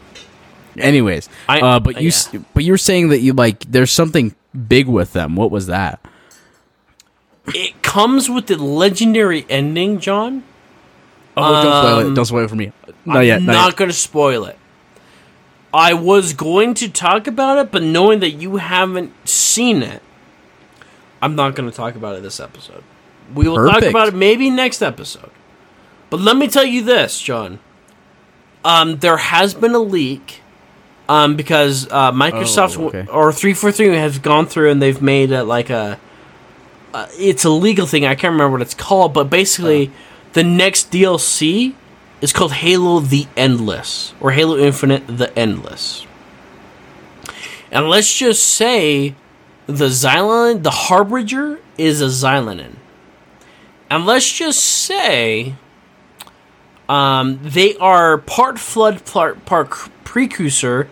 Anyways, 0.78 1.28
I- 1.48 1.60
uh, 1.60 1.80
but 1.80 2.00
you, 2.02 2.10
yeah. 2.32 2.40
but 2.52 2.64
you 2.64 2.72
were 2.72 2.78
saying 2.78 3.08
that 3.10 3.20
you 3.20 3.32
like 3.32 3.60
there's 3.70 3.92
something 3.92 4.34
big 4.68 4.88
with 4.88 5.12
them. 5.12 5.36
What 5.36 5.50
was 5.50 5.68
that? 5.68 6.00
It 7.54 7.80
comes 7.82 8.28
with 8.28 8.48
the 8.48 8.56
legendary 8.60 9.46
ending, 9.48 10.00
John. 10.00 10.42
Oh, 11.36 11.62
don't 11.62 11.62
spoil 11.84 11.98
Um, 12.06 12.12
it! 12.12 12.14
Don't 12.14 12.24
spoil 12.24 12.44
it 12.44 12.48
for 12.50 12.56
me. 12.56 12.72
Not 13.04 13.16
I'm 13.18 13.24
yet. 13.24 13.42
Not, 13.42 13.52
not 13.52 13.76
going 13.76 13.90
to 13.90 13.96
spoil 13.96 14.44
it. 14.46 14.56
I 15.74 15.92
was 15.94 16.32
going 16.32 16.74
to 16.74 16.88
talk 16.88 17.26
about 17.26 17.58
it, 17.58 17.70
but 17.70 17.82
knowing 17.82 18.20
that 18.20 18.30
you 18.30 18.56
haven't 18.56 19.12
seen 19.28 19.82
it, 19.82 20.02
I'm 21.20 21.34
not 21.34 21.54
going 21.54 21.68
to 21.70 21.76
talk 21.76 21.94
about 21.96 22.16
it 22.16 22.22
this 22.22 22.40
episode. 22.40 22.82
We 23.34 23.48
will 23.48 23.68
talk 23.68 23.82
about 23.82 24.08
it 24.08 24.14
maybe 24.14 24.48
next 24.50 24.80
episode. 24.82 25.30
But 26.08 26.20
let 26.20 26.36
me 26.36 26.48
tell 26.48 26.64
you 26.64 26.82
this, 26.82 27.20
John. 27.20 27.58
Um, 28.64 28.96
there 28.98 29.16
has 29.18 29.52
been 29.54 29.74
a 29.74 29.78
leak. 29.80 30.40
Um, 31.08 31.36
because 31.36 31.86
uh, 31.92 32.10
Microsoft 32.10 32.78
Oh, 32.80 32.88
okay. 32.88 33.06
or 33.08 33.32
three 33.32 33.54
four 33.54 33.70
three 33.70 33.94
has 33.94 34.18
gone 34.18 34.44
through 34.46 34.72
and 34.72 34.82
they've 34.82 35.00
made 35.00 35.30
it 35.30 35.44
like 35.44 35.70
a, 35.70 36.00
uh, 36.92 37.06
it's 37.12 37.44
a 37.44 37.50
legal 37.50 37.86
thing. 37.86 38.04
I 38.04 38.16
can't 38.16 38.32
remember 38.32 38.50
what 38.50 38.62
it's 38.62 38.74
called, 38.74 39.14
but 39.14 39.30
basically, 39.30 39.92
the 40.36 40.44
next 40.44 40.92
DLC 40.92 41.72
is 42.20 42.30
called 42.30 42.52
Halo: 42.52 43.00
The 43.00 43.26
Endless 43.38 44.12
or 44.20 44.32
Halo 44.32 44.58
Infinite: 44.58 45.04
The 45.06 45.36
Endless. 45.36 46.06
And 47.72 47.88
let's 47.88 48.14
just 48.14 48.46
say 48.46 49.14
the 49.64 49.86
Xylan, 49.86 50.62
the 50.62 50.70
Harbinger, 50.70 51.58
is 51.78 52.02
a 52.02 52.08
Xylanin. 52.08 52.74
And 53.88 54.04
let's 54.04 54.30
just 54.30 54.62
say 54.62 55.54
um, 56.86 57.40
they 57.42 57.74
are 57.78 58.18
part 58.18 58.58
flood, 58.58 59.06
part, 59.06 59.46
part 59.46 59.70
precursor 60.04 60.86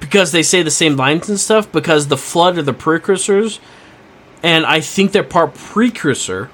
because 0.00 0.32
they 0.32 0.42
say 0.42 0.62
the 0.62 0.70
same 0.70 0.96
lines 0.96 1.30
and 1.30 1.40
stuff. 1.40 1.72
Because 1.72 2.08
the 2.08 2.18
flood 2.18 2.58
are 2.58 2.62
the 2.62 2.74
precursors, 2.74 3.58
and 4.42 4.66
I 4.66 4.82
think 4.82 5.12
they're 5.12 5.22
part 5.22 5.54
precursor. 5.54 6.50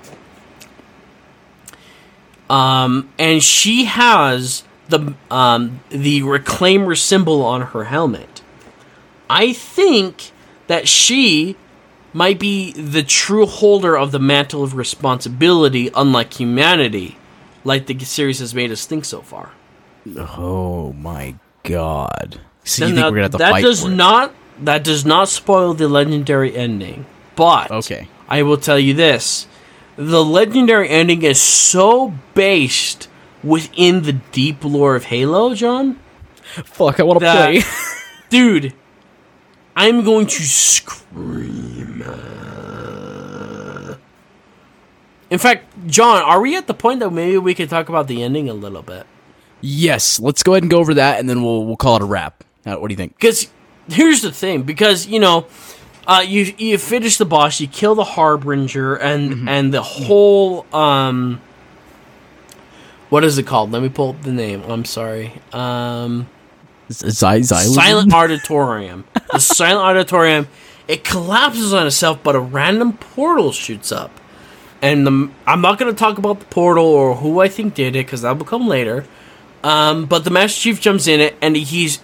Um, 2.49 3.11
and 3.19 3.43
she 3.43 3.85
has 3.85 4.65
the 4.89 5.15
um, 5.31 5.81
the 5.91 6.21
reclaimer 6.21 6.97
symbol 6.97 7.43
on 7.43 7.63
her 7.63 7.85
helmet. 7.85 8.43
I 9.29 9.53
think 9.53 10.31
that 10.69 10.89
she 10.89 11.57
might 12.13 12.39
be 12.39 12.73
the 12.73 13.03
true 13.03 13.47
holder 13.47 13.97
of 13.97 14.13
the 14.13 14.19
mantle 14.19 14.63
of 14.63 14.75
responsibility, 14.75 15.91
unlike 15.95 16.35
humanity, 16.35 17.19
like 17.65 17.87
the 17.87 17.99
series 18.05 18.39
has 18.39 18.55
made 18.55 18.71
us 18.71 18.87
think 18.87 19.05
so 19.05 19.21
far. 19.21 19.51
Oh 20.17 20.93
my 20.93 21.35
god! 21.65 22.41
So 22.65 22.85
Now, 22.85 22.89
you 22.89 22.95
think 22.95 23.05
we're 23.07 23.11
gonna 23.11 23.23
have 23.23 23.31
to 23.33 23.39
that 23.39 23.51
fight 23.51 23.63
does 23.63 23.85
not 23.85 24.35
that 24.63 24.85
does 24.85 25.05
not 25.05 25.29
spoil 25.29 25.75
the 25.75 25.89
legendary 25.89 26.57
ending, 26.57 27.07
but 27.35 27.71
Okay. 27.71 28.09
I 28.29 28.43
will 28.43 28.57
tell 28.57 28.79
you 28.79 28.95
this: 28.95 29.47
the 29.97 30.25
legendary 30.25 30.89
ending 30.89 31.23
is 31.23 31.41
so 31.41 32.15
based 32.35 33.09
within 33.43 34.03
the 34.03 34.13
deep 34.13 34.65
lore 34.65 34.97
of 34.97 35.05
Halo, 35.05 35.55
John. 35.55 35.99
Fuck! 36.65 37.01
I 37.01 37.03
want 37.03 37.21
to 37.21 37.27
play. 37.27 37.63
Dude, 38.31 38.75
I'm 39.75 40.05
going 40.05 40.27
to 40.27 40.43
scream. 40.43 42.03
In 45.29 45.39
fact, 45.39 45.67
John, 45.89 46.23
are 46.23 46.41
we 46.41 46.57
at 46.57 46.69
the 46.69 46.75
point 46.75 47.01
that 47.01 47.11
maybe 47.11 47.39
we 47.39 47.55
could 47.55 47.69
talk 47.69 47.89
about 47.89 48.07
the 48.07 48.23
ending 48.23 48.49
a 48.49 48.55
little 48.55 48.83
bit? 48.83 49.07
yes, 49.61 50.21
let's 50.21 50.43
go 50.43 50.53
ahead 50.53 50.63
and 50.63 50.71
go 50.71 50.79
over 50.79 50.95
that, 50.95 51.19
and 51.19 51.29
then 51.29 51.43
we'll 51.43 51.65
we'll 51.65 51.77
call 51.77 51.97
it 51.97 52.03
a 52.03 52.07
wrap. 52.07 52.45
Uh, 52.65 52.77
what 52.77 52.89
do 52.89 52.93
you 52.93 52.97
think? 52.97 53.17
Because 53.17 53.49
here's 53.89 54.23
the 54.23 54.33
thing: 54.33 54.63
because 54.63 55.07
you 55.07 55.21
know, 55.21 55.47
uh, 56.07 56.25
you 56.27 56.55
you 56.59 56.79
finish 56.79 57.17
the 57.17 57.25
boss, 57.25 57.61
you 57.61 57.67
kill 57.69 57.95
the 57.95 58.05
harbinger, 58.05 58.95
and 58.97 59.49
and 59.49 59.73
the 59.75 59.83
whole 59.83 60.67
um, 60.75 61.41
what 63.09 63.25
is 63.25 63.39
it 63.39 63.45
called? 63.47 63.71
Let 63.73 63.83
me 63.83 63.89
pull 63.89 64.11
up 64.11 64.23
the 64.23 64.33
name. 64.33 64.63
I'm 64.69 64.85
sorry. 64.85 65.33
Um, 65.53 66.29
Z- 66.93 67.11
Zy- 67.11 67.43
silent 67.43 68.13
auditorium. 68.13 69.05
the 69.33 69.39
silent 69.41 69.81
auditorium. 69.85 70.49
It 70.89 71.03
collapses 71.03 71.75
on 71.75 71.87
itself, 71.87 72.21
but 72.23 72.37
a 72.37 72.41
random 72.41 72.93
portal 72.95 73.51
shoots 73.53 73.91
up. 73.91 74.11
And 74.83 75.07
the, 75.07 75.31
I'm 75.47 75.61
not 75.61 75.79
going 75.79 75.93
to 75.93 75.99
talk 75.99 76.19
about 76.19 76.39
the 76.39 76.47
portal 76.47 76.85
or 76.85 77.17
who 77.17 77.41
I 77.41 77.49
think 77.49 77.75
did 77.75 77.97
it 77.97 78.07
because 78.07 78.23
that'll 78.23 78.45
come 78.45 78.69
later. 78.69 79.05
Um, 79.65 80.05
but 80.07 80.23
the 80.23 80.31
Master 80.31 80.61
Chief 80.61 80.81
jumps 80.81 81.09
in 81.09 81.19
it, 81.19 81.37
and 81.43 81.57
he's 81.57 81.99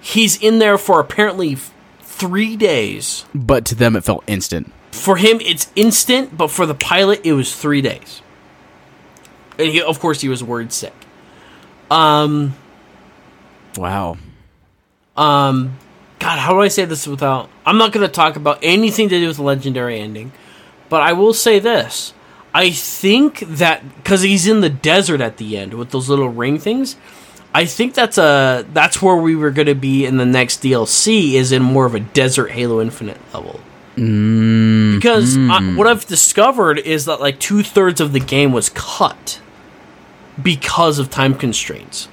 he's 0.00 0.36
in 0.42 0.58
there 0.58 0.78
for 0.78 0.98
apparently 0.98 1.52
f- 1.52 1.72
three 2.12 2.56
days. 2.56 3.24
But 3.34 3.64
to 3.66 3.74
them, 3.74 3.96
it 3.96 4.04
felt 4.04 4.22
instant. 4.26 4.72
For 4.92 5.16
him, 5.16 5.40
it's 5.40 5.70
instant, 5.74 6.36
but 6.36 6.50
for 6.50 6.66
the 6.66 6.74
pilot, 6.74 7.20
it 7.24 7.32
was 7.32 7.54
three 7.56 7.80
days. 7.80 8.20
And 9.58 9.68
he, 9.68 9.82
of 9.82 9.98
course, 10.00 10.20
he 10.20 10.28
was 10.28 10.42
word 10.44 10.72
sick. 10.72 10.94
Um, 11.90 12.54
Wow. 13.76 14.18
um 15.16 15.78
god 16.18 16.38
how 16.38 16.52
do 16.52 16.60
i 16.60 16.68
say 16.68 16.84
this 16.84 17.06
without 17.06 17.48
i'm 17.66 17.78
not 17.78 17.90
going 17.90 18.06
to 18.06 18.12
talk 18.12 18.36
about 18.36 18.58
anything 18.62 19.08
to 19.08 19.18
do 19.18 19.26
with 19.26 19.38
the 19.38 19.42
legendary 19.42 19.98
ending 19.98 20.30
but 20.90 21.00
i 21.02 21.12
will 21.14 21.32
say 21.34 21.58
this 21.58 22.12
i 22.54 22.70
think 22.70 23.40
that 23.40 23.82
because 23.96 24.20
he's 24.22 24.46
in 24.46 24.60
the 24.60 24.68
desert 24.70 25.20
at 25.22 25.38
the 25.38 25.56
end 25.56 25.72
with 25.74 25.90
those 25.90 26.08
little 26.08 26.28
ring 26.28 26.58
things 26.58 26.96
i 27.54 27.64
think 27.64 27.94
that's 27.94 28.18
a 28.18 28.66
that's 28.72 29.00
where 29.00 29.16
we 29.16 29.36
were 29.36 29.50
going 29.50 29.66
to 29.66 29.74
be 29.74 30.04
in 30.04 30.16
the 30.16 30.26
next 30.26 30.62
dlc 30.62 31.32
is 31.34 31.52
in 31.52 31.62
more 31.62 31.86
of 31.86 31.94
a 31.94 32.00
desert 32.00 32.50
halo 32.50 32.80
infinite 32.80 33.18
level 33.32 33.60
mm, 33.96 34.94
because 34.96 35.36
I, 35.36 35.60
mm. 35.60 35.76
what 35.76 35.86
i've 35.86 36.06
discovered 36.06 36.78
is 36.78 37.04
that 37.06 37.20
like 37.20 37.38
two-thirds 37.38 38.00
of 38.00 38.12
the 38.12 38.20
game 38.20 38.52
was 38.52 38.70
cut 38.70 39.40
because 40.42 40.98
of 40.98 41.10
time 41.10 41.34
constraints 41.34 42.08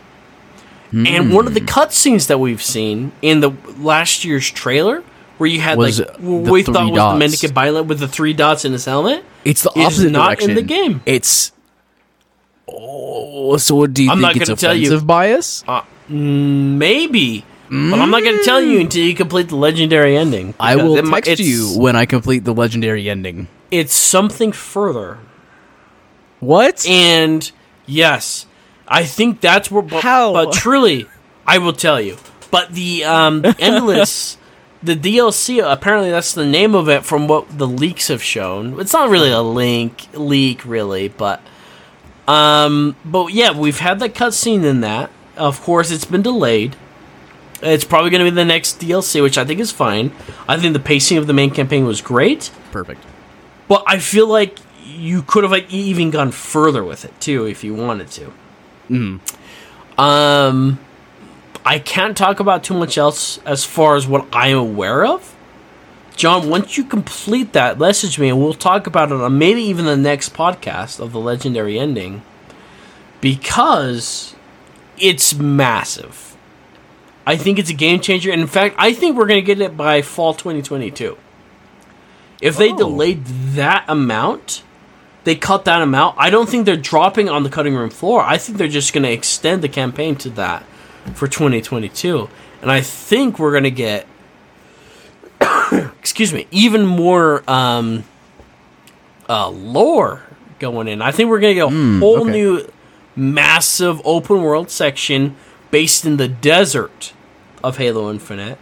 and 0.92 1.34
one 1.34 1.46
of 1.46 1.54
the 1.54 1.62
mm. 1.62 1.68
cutscenes 1.68 2.28
that 2.28 2.40
we've 2.40 2.64
seen 2.64 3.12
in 3.22 3.42
the 3.42 3.52
last 3.78 4.26
year's 4.26 4.50
trailer, 4.50 5.04
where 5.38 5.48
you 5.48 5.62
had 5.62 5.78
Was 5.78 6.00
like 6.00 6.18
what 6.18 6.52
we 6.52 6.64
thought 6.64 6.92
was 6.92 7.14
the 7.14 7.18
Mendicant 7.18 7.54
Pilot 7.54 7.84
with 7.84 8.00
the 8.00 8.08
three 8.08 8.34
dots 8.34 8.66
in 8.66 8.72
his 8.74 8.86
helmet, 8.86 9.24
It's 9.46 9.62
the 9.62 9.70
opposite 9.70 10.12
not 10.12 10.28
direction. 10.28 10.52
in 10.52 10.56
the 10.56 10.62
game. 10.64 11.02
It's. 11.06 11.52
Oh, 12.74 13.58
so 13.58 13.76
what 13.76 13.94
do 13.94 14.04
you 14.04 14.12
I'm 14.12 14.20
think 14.22 14.38
not 14.38 14.50
it's 14.50 14.62
tell 14.62 14.76
you. 14.76 15.00
bias? 15.02 15.64
uh, 15.68 15.82
mm, 16.10 16.78
maybe. 16.78 17.44
But 17.70 18.00
I'm 18.00 18.10
not 18.10 18.24
going 18.24 18.38
to 18.38 18.44
tell 18.44 18.60
you 18.62 18.80
until 18.80 19.04
you 19.06 19.14
complete 19.14 19.50
the 19.50 19.56
legendary 19.56 20.18
ending. 20.18 20.56
I 20.60 20.76
will 20.76 20.98
it 20.98 21.06
text 21.06 21.30
it's- 21.30 21.48
you 21.48 21.78
when 21.80 21.96
I 21.96 22.06
complete 22.06 22.44
the 22.44 22.54
legendary 22.54 23.08
ending. 23.10 23.48
It's 23.70 23.94
something 23.94 24.52
further, 24.52 25.20
What? 26.40 26.86
and 26.88 27.52
yes, 27.86 28.48
I 28.88 29.04
think 29.06 29.42
that's 29.42 29.70
where. 29.70 29.84
But, 29.84 30.02
How? 30.02 30.34
But 30.34 30.54
truly, 30.54 31.06
I 31.46 31.60
will 31.60 31.74
tell 31.74 32.02
you. 32.02 32.18
But 32.50 32.74
the 32.74 33.04
um, 33.04 33.44
endless. 33.60 34.38
The 34.82 34.96
DLC 34.96 35.62
apparently 35.62 36.10
that's 36.10 36.34
the 36.34 36.46
name 36.46 36.74
of 36.74 36.88
it 36.88 37.04
from 37.04 37.28
what 37.28 37.58
the 37.58 37.68
leaks 37.68 38.08
have 38.08 38.24
shown. 38.24 38.80
It's 38.80 38.94
not 38.94 39.10
really 39.10 39.30
a 39.30 39.42
link 39.42 40.08
leak 40.14 40.64
really, 40.66 41.10
but 41.10 41.42
um 42.30 42.96
but 43.04 43.34
yeah, 43.34 43.52
we've 43.58 43.80
had 43.80 44.00
that 44.00 44.14
cutscene 44.14 44.64
in 44.64 44.82
that. 44.82 45.10
Of 45.36 45.62
course, 45.62 45.90
it's 45.90 46.06
been 46.06 46.22
delayed. 46.22 46.76
It's 47.62 47.84
probably 47.84 48.10
going 48.10 48.24
to 48.24 48.32
be 48.32 48.36
the 48.36 48.46
next 48.46 48.80
DLC, 48.80 49.22
which 49.22 49.38
I 49.38 49.44
think 49.44 49.60
is 49.60 49.72
fine. 49.72 50.14
I 50.48 50.58
think 50.58 50.74
the 50.74 50.80
pacing 50.80 51.18
of 51.18 51.28
the 51.28 51.34
main 51.34 51.50
campaign 51.52 51.86
was 51.86 52.02
great, 52.02 52.52
Perfect. 52.72 53.04
but 53.68 53.84
I 53.86 54.00
feel 54.00 54.28
like 54.28 54.60
you 54.86 55.22
could 55.24 55.44
have 55.44 55.52
like 55.52 55.72
even 55.74 56.10
gone 56.10 56.32
further 56.32 56.84
with 56.84 57.04
it 57.04 57.20
too 57.20 57.46
if 57.46 57.64
you 57.64 57.74
wanted 57.76 58.10
to. 58.12 58.34
Mm. 58.90 59.20
Um, 60.00 60.80
I 61.66 61.80
can't 61.80 62.16
talk 62.16 62.40
about 62.40 62.64
too 62.64 62.74
much 62.74 62.98
else 62.98 63.40
as 63.46 63.66
far 63.66 63.96
as 63.96 64.08
what 64.08 64.28
I 64.34 64.48
am 64.50 64.58
aware 64.58 65.06
of. 65.06 65.36
John, 66.20 66.50
once 66.50 66.76
you 66.76 66.84
complete 66.84 67.54
that, 67.54 67.80
message 67.80 68.20
me 68.20 68.28
and 68.28 68.38
we'll 68.38 68.54
talk 68.54 68.88
about 68.88 69.10
it 69.10 69.22
on 69.22 69.38
maybe 69.38 69.62
even 69.62 69.86
the 69.86 69.96
next 69.96 70.34
podcast 70.34 71.00
of 71.00 71.14
the 71.14 71.20
legendary 71.20 71.80
ending 71.80 72.24
because 73.22 74.36
it's 74.98 75.34
massive. 75.34 76.36
I 77.26 77.38
think 77.38 77.58
it's 77.58 77.70
a 77.70 77.74
game 77.74 78.02
changer. 78.02 78.32
And 78.34 78.42
in 78.42 78.48
fact, 78.48 78.76
I 78.78 78.92
think 78.92 79.16
we're 79.16 79.28
going 79.28 79.40
to 79.40 79.46
get 79.46 79.62
it 79.62 79.78
by 79.78 80.02
fall 80.02 80.34
2022. 80.34 81.18
If 82.42 82.58
they 82.58 82.74
Oh. 82.74 82.78
delayed 82.78 83.24
that 83.56 83.86
amount, 83.88 84.64
they 85.24 85.36
cut 85.36 85.64
that 85.64 85.82
amount. 85.82 86.16
I 86.18 86.30
don't 86.30 86.50
think 86.50 86.66
they're 86.66 86.76
dropping 86.76 87.30
on 87.30 87.44
the 87.44 87.50
cutting 87.50 87.76
room 87.76 87.90
floor. 87.92 88.24
I 88.24 88.38
think 88.38 88.58
they're 88.58 88.68
just 88.68 88.92
going 88.92 89.04
to 89.04 89.12
extend 89.12 89.62
the 89.62 89.70
campaign 89.70 90.18
to 90.18 90.30
that 90.32 90.66
for 91.14 91.30
2022. 91.30 92.28
And 92.62 92.70
I 92.70 92.82
think 92.82 93.40
we're 93.40 93.52
going 93.52 93.64
to 93.64 93.72
get, 93.72 94.06
excuse 96.00 96.34
me, 96.34 96.48
even 96.52 96.86
more 96.86 97.44
um, 97.50 98.04
uh, 99.28 99.50
lore 99.50 100.24
going 100.60 100.88
in. 100.88 101.02
I 101.02 101.12
think 101.12 101.30
we're 101.30 101.40
going 101.40 101.56
to 101.56 101.62
get 101.62 101.74
a 101.74 102.00
whole 102.00 102.22
okay. 102.22 102.32
new 102.32 102.72
massive 103.16 104.02
open 104.06 104.42
world 104.42 104.70
section 104.70 105.36
based 105.72 106.06
in 106.06 106.18
the 106.18 106.28
desert 106.28 107.14
of 107.64 107.78
Halo 107.78 108.10
Infinite. 108.10 108.58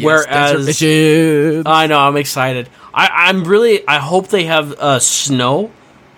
Whereas 0.00 0.68
Bitches. 0.68 1.62
I 1.66 1.86
know 1.86 1.98
I'm 1.98 2.16
excited. 2.16 2.68
I, 2.94 3.28
I'm 3.28 3.44
really 3.44 3.86
I 3.86 3.98
hope 3.98 4.28
they 4.28 4.44
have 4.44 4.72
uh, 4.78 4.98
snow, 4.98 5.70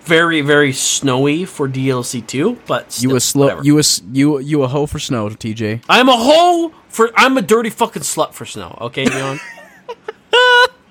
very 0.02 0.42
very 0.42 0.72
snowy 0.72 1.44
for 1.44 1.68
DLC 1.68 2.24
two. 2.24 2.58
But 2.66 2.92
still, 2.92 3.10
you 3.10 3.16
a 3.16 3.20
slow, 3.20 3.46
whatever. 3.46 3.64
you 3.64 3.78
a 3.80 3.82
you 4.12 4.38
you 4.38 4.62
a 4.62 4.68
hoe 4.68 4.86
for 4.86 5.00
snow, 5.00 5.28
TJ. 5.28 5.82
I'm 5.88 6.08
a 6.08 6.16
hoe 6.16 6.72
for 6.88 7.10
I'm 7.16 7.36
a 7.36 7.42
dirty 7.42 7.70
fucking 7.70 8.02
slut 8.02 8.32
for 8.32 8.44
snow. 8.44 8.78
Okay, 8.80 9.06
Leon. 9.06 9.40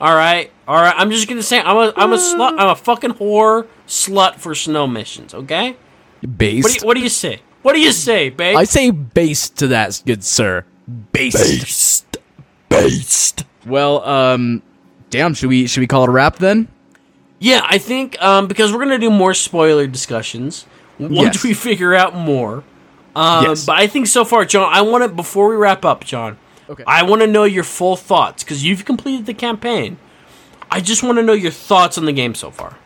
all 0.04 0.14
right, 0.16 0.52
all 0.68 0.76
right. 0.76 0.94
I'm 0.98 1.10
just 1.12 1.30
gonna 1.30 1.42
say 1.42 1.60
I'm 1.62 1.78
a 1.78 1.94
I'm 1.96 2.12
a 2.12 2.18
slut. 2.18 2.60
I'm 2.60 2.68
a 2.70 2.76
fucking 2.76 3.12
whore 3.14 3.68
slut 3.88 4.36
for 4.36 4.54
snow 4.54 4.86
missions. 4.86 5.34
Okay. 5.34 5.78
Based. 6.38 6.64
What 6.66 6.74
do 6.74 6.80
you, 6.80 6.88
what 6.88 6.94
do 6.96 7.00
you 7.02 7.10
say? 7.10 7.42
What 7.62 7.74
do 7.74 7.80
you 7.80 7.94
say, 7.94 8.30
babe? 8.30 8.58
I 8.58 8.66
say 8.66 8.92
based 8.92 9.58
to 9.60 9.68
that, 9.68 10.04
good 10.06 10.22
sir. 10.24 10.66
Based. 11.14 11.38
Based. 11.38 12.18
Based. 12.68 13.46
Well, 13.66 14.04
um, 14.04 14.62
damn. 15.10 15.34
Should 15.34 15.48
we 15.48 15.68
should 15.68 15.80
we 15.80 15.88
call 15.88 16.04
it 16.04 16.10
a 16.10 16.12
wrap 16.12 16.36
then? 16.36 16.68
Yeah, 17.40 17.66
I 17.70 17.78
think 17.78 18.22
um, 18.22 18.48
because 18.48 18.74
we're 18.74 18.80
gonna 18.80 19.00
do 19.00 19.10
more 19.10 19.34
spoiler 19.34 19.88
discussions 19.88 20.66
once 21.00 21.14
Yes. 21.36 21.44
we 21.44 21.54
figure 21.54 21.94
out 21.96 22.14
more. 22.14 22.66
Um, 23.16 23.46
Yes. 23.46 23.66
But 23.66 23.78
I 23.80 23.88
think 23.88 24.08
so 24.08 24.26
far, 24.26 24.44
John, 24.44 24.68
I 24.70 24.82
want 24.82 25.04
to 25.04 25.08
before 25.08 25.48
we 25.48 25.56
wrap 25.56 25.86
up, 25.86 26.04
John. 26.04 26.38
Okay. 26.70 26.84
I 26.88 27.04
want 27.04 27.22
to 27.22 27.28
know 27.28 27.44
your 27.44 27.64
full 27.64 27.96
thoughts 27.96 28.44
because 28.44 28.64
you've 28.64 28.86
completed 28.86 29.26
the 29.26 29.34
campaign. 29.34 29.98
I 30.72 30.80
just 30.82 31.04
want 31.04 31.18
to 31.18 31.24
know 31.24 31.34
your 31.34 31.52
thoughts 31.52 31.98
on 31.98 32.06
the 32.06 32.14
game 32.14 32.36
so 32.36 32.52
far. 32.52 32.78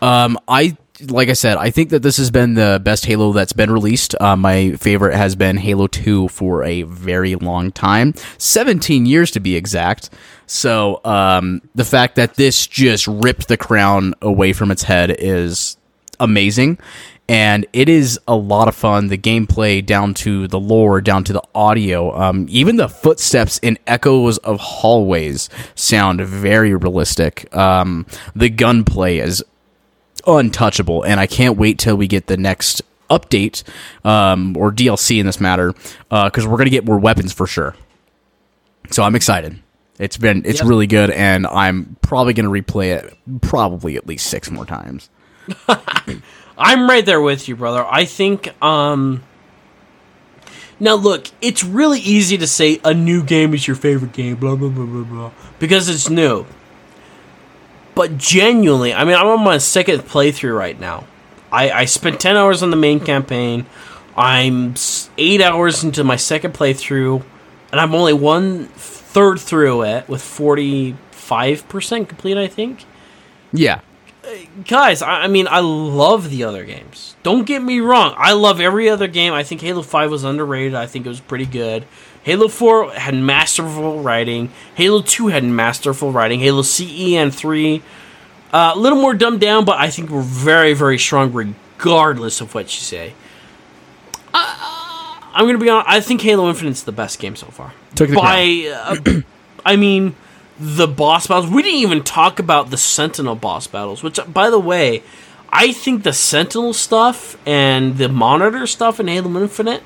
Um, 0.00 0.38
I 0.48 0.76
like 1.08 1.28
I 1.28 1.32
said, 1.32 1.56
I 1.56 1.70
think 1.70 1.90
that 1.90 2.02
this 2.02 2.16
has 2.18 2.30
been 2.30 2.54
the 2.54 2.80
best 2.82 3.06
Halo 3.06 3.32
that's 3.32 3.52
been 3.52 3.70
released. 3.70 4.14
Uh, 4.20 4.36
my 4.36 4.72
favorite 4.72 5.16
has 5.16 5.34
been 5.34 5.56
Halo 5.56 5.86
Two 5.86 6.28
for 6.28 6.64
a 6.64 6.82
very 6.82 7.34
long 7.34 7.72
time, 7.72 8.14
seventeen 8.38 9.06
years 9.06 9.30
to 9.32 9.40
be 9.40 9.56
exact. 9.56 10.10
So, 10.46 11.00
um, 11.04 11.62
the 11.74 11.84
fact 11.84 12.16
that 12.16 12.34
this 12.34 12.66
just 12.66 13.06
ripped 13.06 13.48
the 13.48 13.56
crown 13.56 14.14
away 14.20 14.52
from 14.52 14.70
its 14.70 14.82
head 14.82 15.14
is 15.18 15.76
amazing. 16.20 16.78
And 17.28 17.64
it 17.72 17.88
is 17.88 18.18
a 18.28 18.34
lot 18.34 18.68
of 18.68 18.74
fun. 18.74 19.06
The 19.06 19.16
gameplay, 19.16 19.84
down 19.84 20.12
to 20.14 20.48
the 20.48 20.58
lore, 20.60 21.00
down 21.00 21.24
to 21.24 21.32
the 21.32 21.42
audio, 21.54 22.14
um, 22.20 22.46
even 22.50 22.76
the 22.76 22.88
footsteps 22.88 23.58
and 23.62 23.78
echoes 23.86 24.38
of 24.38 24.60
hallways 24.60 25.48
sound 25.74 26.20
very 26.20 26.74
realistic. 26.74 27.54
Um, 27.56 28.06
the 28.34 28.50
gunplay 28.50 29.18
is 29.18 29.42
untouchable, 30.26 31.02
and 31.04 31.20
I 31.20 31.26
can't 31.26 31.56
wait 31.56 31.78
till 31.78 31.96
we 31.96 32.06
get 32.06 32.26
the 32.26 32.36
next 32.36 32.82
update 33.08 33.62
um, 34.04 34.56
or 34.56 34.70
DLC 34.72 35.18
in 35.18 35.26
this 35.26 35.40
matter 35.40 35.72
because 36.10 36.46
we're 36.46 36.58
gonna 36.58 36.70
get 36.70 36.84
more 36.84 36.98
weapons 36.98 37.32
for 37.32 37.46
sure. 37.46 37.74
So 38.90 39.02
I'm 39.04 39.14
excited. 39.14 39.58
It's 39.98 40.16
been 40.16 40.42
it's 40.44 40.60
Yep. 40.60 40.68
really 40.68 40.86
good, 40.86 41.10
and 41.10 41.46
I'm 41.46 41.96
probably 42.02 42.34
gonna 42.34 42.50
replay 42.50 42.88
it 42.96 43.16
probably 43.42 43.96
at 43.96 44.06
least 44.06 44.26
six 44.26 44.50
more 44.50 44.66
times. 44.66 45.08
I'm 46.62 46.88
right 46.88 47.04
there 47.04 47.20
with 47.20 47.48
you, 47.48 47.56
brother. 47.56 47.84
I 47.84 48.04
think. 48.04 48.48
um 48.62 49.22
Now, 50.78 50.94
look, 50.94 51.26
it's 51.40 51.64
really 51.64 52.00
easy 52.00 52.38
to 52.38 52.46
say 52.46 52.80
a 52.84 52.94
new 52.94 53.22
game 53.22 53.52
is 53.52 53.66
your 53.66 53.76
favorite 53.76 54.12
game, 54.12 54.36
blah 54.36 54.54
blah 54.54 54.68
blah 54.68 54.86
blah 54.86 55.04
blah, 55.04 55.30
because 55.58 55.88
it's 55.88 56.08
new. 56.08 56.46
But 57.94 58.16
genuinely, 58.16 58.94
I 58.94 59.04
mean, 59.04 59.16
I'm 59.16 59.26
on 59.26 59.44
my 59.44 59.58
second 59.58 60.00
playthrough 60.02 60.56
right 60.56 60.78
now. 60.80 61.04
I, 61.50 61.70
I 61.70 61.84
spent 61.84 62.18
10 62.18 62.36
hours 62.36 62.62
on 62.62 62.70
the 62.70 62.76
main 62.76 63.00
campaign. 63.00 63.66
I'm 64.16 64.74
eight 65.18 65.42
hours 65.42 65.84
into 65.84 66.02
my 66.02 66.16
second 66.16 66.54
playthrough, 66.54 67.22
and 67.70 67.80
I'm 67.80 67.94
only 67.94 68.14
one 68.14 68.68
third 68.68 69.38
through 69.40 69.82
it 69.84 70.08
with 70.08 70.22
45% 70.22 70.96
complete, 72.08 72.38
I 72.38 72.46
think 72.46 72.86
Yeah, 73.52 73.80
guys, 74.66 75.02
I, 75.02 75.22
I 75.22 75.26
mean, 75.26 75.46
I 75.48 75.60
love 75.60 76.30
the 76.30 76.44
other 76.44 76.64
games. 76.64 77.16
Don't 77.22 77.44
get 77.44 77.62
me 77.62 77.80
wrong. 77.80 78.14
I 78.16 78.32
love 78.32 78.60
every 78.60 78.88
other 78.88 79.08
game. 79.08 79.32
I 79.32 79.42
think 79.42 79.60
Halo 79.60 79.82
5 79.82 80.10
was 80.10 80.24
underrated. 80.24 80.74
I 80.74 80.86
think 80.86 81.06
it 81.06 81.08
was 81.08 81.20
pretty 81.20 81.46
good. 81.46 81.84
Halo 82.22 82.48
4 82.48 82.92
had 82.92 83.14
masterful 83.14 84.00
writing. 84.00 84.50
Halo 84.74 85.02
2 85.02 85.28
had 85.28 85.44
masterful 85.44 86.12
writing. 86.12 86.40
Halo 86.40 86.62
CE 86.62 87.14
and 87.14 87.34
3, 87.34 87.82
uh, 88.52 88.72
a 88.74 88.78
little 88.78 89.00
more 89.00 89.14
dumbed 89.14 89.40
down, 89.40 89.64
but 89.64 89.78
I 89.78 89.90
think 89.90 90.10
were 90.10 90.20
very, 90.20 90.74
very 90.74 90.98
strong 90.98 91.32
regardless 91.32 92.40
of 92.40 92.54
what 92.54 92.64
you 92.74 92.80
say. 92.80 93.14
Uh, 94.32 95.18
I'm 95.34 95.44
going 95.44 95.58
to 95.58 95.62
be 95.64 95.68
honest. 95.68 95.88
I 95.88 96.00
think 96.00 96.20
Halo 96.20 96.48
Infinite's 96.48 96.82
the 96.82 96.92
best 96.92 97.18
game 97.18 97.34
so 97.34 97.46
far. 97.46 97.72
Took 97.94 98.10
the 98.10 98.16
By, 98.16 98.72
uh, 98.72 99.20
I 99.64 99.76
mean, 99.76 100.14
the 100.58 100.86
boss 100.86 101.26
battles. 101.26 101.50
We 101.50 101.62
didn't 101.62 101.80
even 101.80 102.02
talk 102.02 102.38
about 102.38 102.70
the 102.70 102.76
Sentinel 102.76 103.34
boss 103.34 103.66
battles, 103.66 104.02
which, 104.02 104.18
by 104.28 104.50
the 104.50 104.58
way, 104.58 105.02
I 105.50 105.72
think 105.72 106.02
the 106.02 106.12
Sentinel 106.12 106.72
stuff 106.72 107.36
and 107.46 107.98
the 107.98 108.08
Monitor 108.08 108.66
stuff 108.66 109.00
in 109.00 109.08
Halo 109.08 109.40
Infinite 109.40 109.82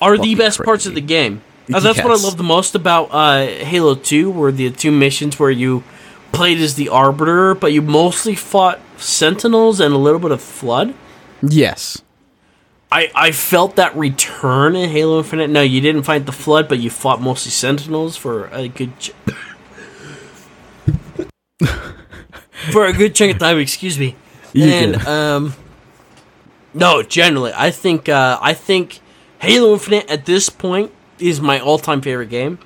are 0.00 0.18
the 0.18 0.34
best 0.34 0.62
parts 0.62 0.86
of 0.86 0.94
the 0.94 1.00
game. 1.00 1.42
Uh, 1.72 1.80
that's 1.80 2.02
what 2.02 2.10
I 2.10 2.22
love 2.22 2.36
the 2.36 2.42
most 2.42 2.74
about 2.74 3.08
uh, 3.12 3.46
Halo 3.46 3.94
2, 3.94 4.30
were 4.30 4.50
the 4.50 4.70
two 4.70 4.90
missions 4.90 5.38
where 5.38 5.50
you 5.50 5.84
played 6.32 6.58
as 6.58 6.74
the 6.74 6.88
Arbiter, 6.88 7.54
but 7.54 7.72
you 7.72 7.82
mostly 7.82 8.34
fought 8.34 8.80
Sentinels 8.96 9.78
and 9.78 9.94
a 9.94 9.98
little 9.98 10.18
bit 10.18 10.32
of 10.32 10.40
Flood. 10.42 10.94
yes, 11.40 12.02
I, 12.90 13.10
I 13.14 13.32
felt 13.32 13.76
that 13.76 13.96
return 13.96 14.76
in 14.76 14.90
Halo 14.90 15.18
Infinite. 15.18 15.48
No, 15.48 15.62
you 15.62 15.80
didn't 15.80 16.02
fight 16.02 16.26
the 16.26 16.32
Flood, 16.32 16.68
but 16.68 16.78
you 16.78 16.90
fought 16.90 17.22
mostly 17.22 17.50
Sentinels 17.50 18.16
for 18.16 18.48
a 18.48 18.68
good 18.68 18.98
ch- 18.98 19.12
for 22.72 22.86
a 22.86 22.92
good 22.92 23.14
chunk 23.14 23.32
of 23.34 23.38
time. 23.38 23.58
Excuse 23.58 23.98
me. 23.98 24.16
You 24.52 24.64
and 24.64 24.96
um, 25.06 25.54
no, 26.74 27.02
generally, 27.02 27.52
I 27.54 27.70
think 27.70 28.08
uh, 28.08 28.38
I 28.40 28.54
think 28.54 29.00
Halo 29.38 29.72
Infinite 29.72 30.10
at 30.10 30.26
this 30.26 30.48
point 30.48 30.92
is 31.18 31.40
my 31.40 31.58
all-time 31.58 32.00
favorite 32.00 32.28
game. 32.30 32.58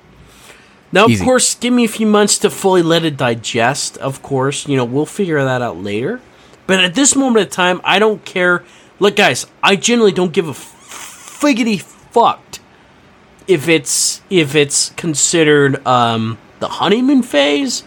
Now, 0.91 1.05
of 1.05 1.11
Easy. 1.11 1.23
course, 1.23 1.55
give 1.55 1.73
me 1.73 1.83
a 1.83 1.89
few 1.89 2.07
months 2.07 2.37
to 2.39 2.49
fully 2.49 2.81
let 2.81 3.03
it 3.03 3.17
digest. 3.17 3.97
Of 3.97 4.21
course, 4.21 4.67
you 4.67 4.77
know 4.77 4.85
we'll 4.85 5.05
figure 5.05 5.43
that 5.43 5.61
out 5.61 5.77
later. 5.77 6.21
But 6.65 6.81
at 6.81 6.95
this 6.95 7.15
moment 7.15 7.45
of 7.45 7.51
time, 7.51 7.81
I 7.83 7.99
don't 7.99 8.23
care. 8.25 8.63
Look, 8.99 9.15
guys, 9.15 9.47
I 9.63 9.75
generally 9.75 10.11
don't 10.11 10.33
give 10.33 10.47
a 10.47 10.53
figgity 10.53 11.81
fucked 11.81 12.59
if 13.47 13.67
it's 13.67 14.21
if 14.29 14.55
it's 14.55 14.89
considered 14.91 15.85
um, 15.85 16.37
the 16.59 16.67
honeymoon 16.67 17.23
phase. 17.23 17.83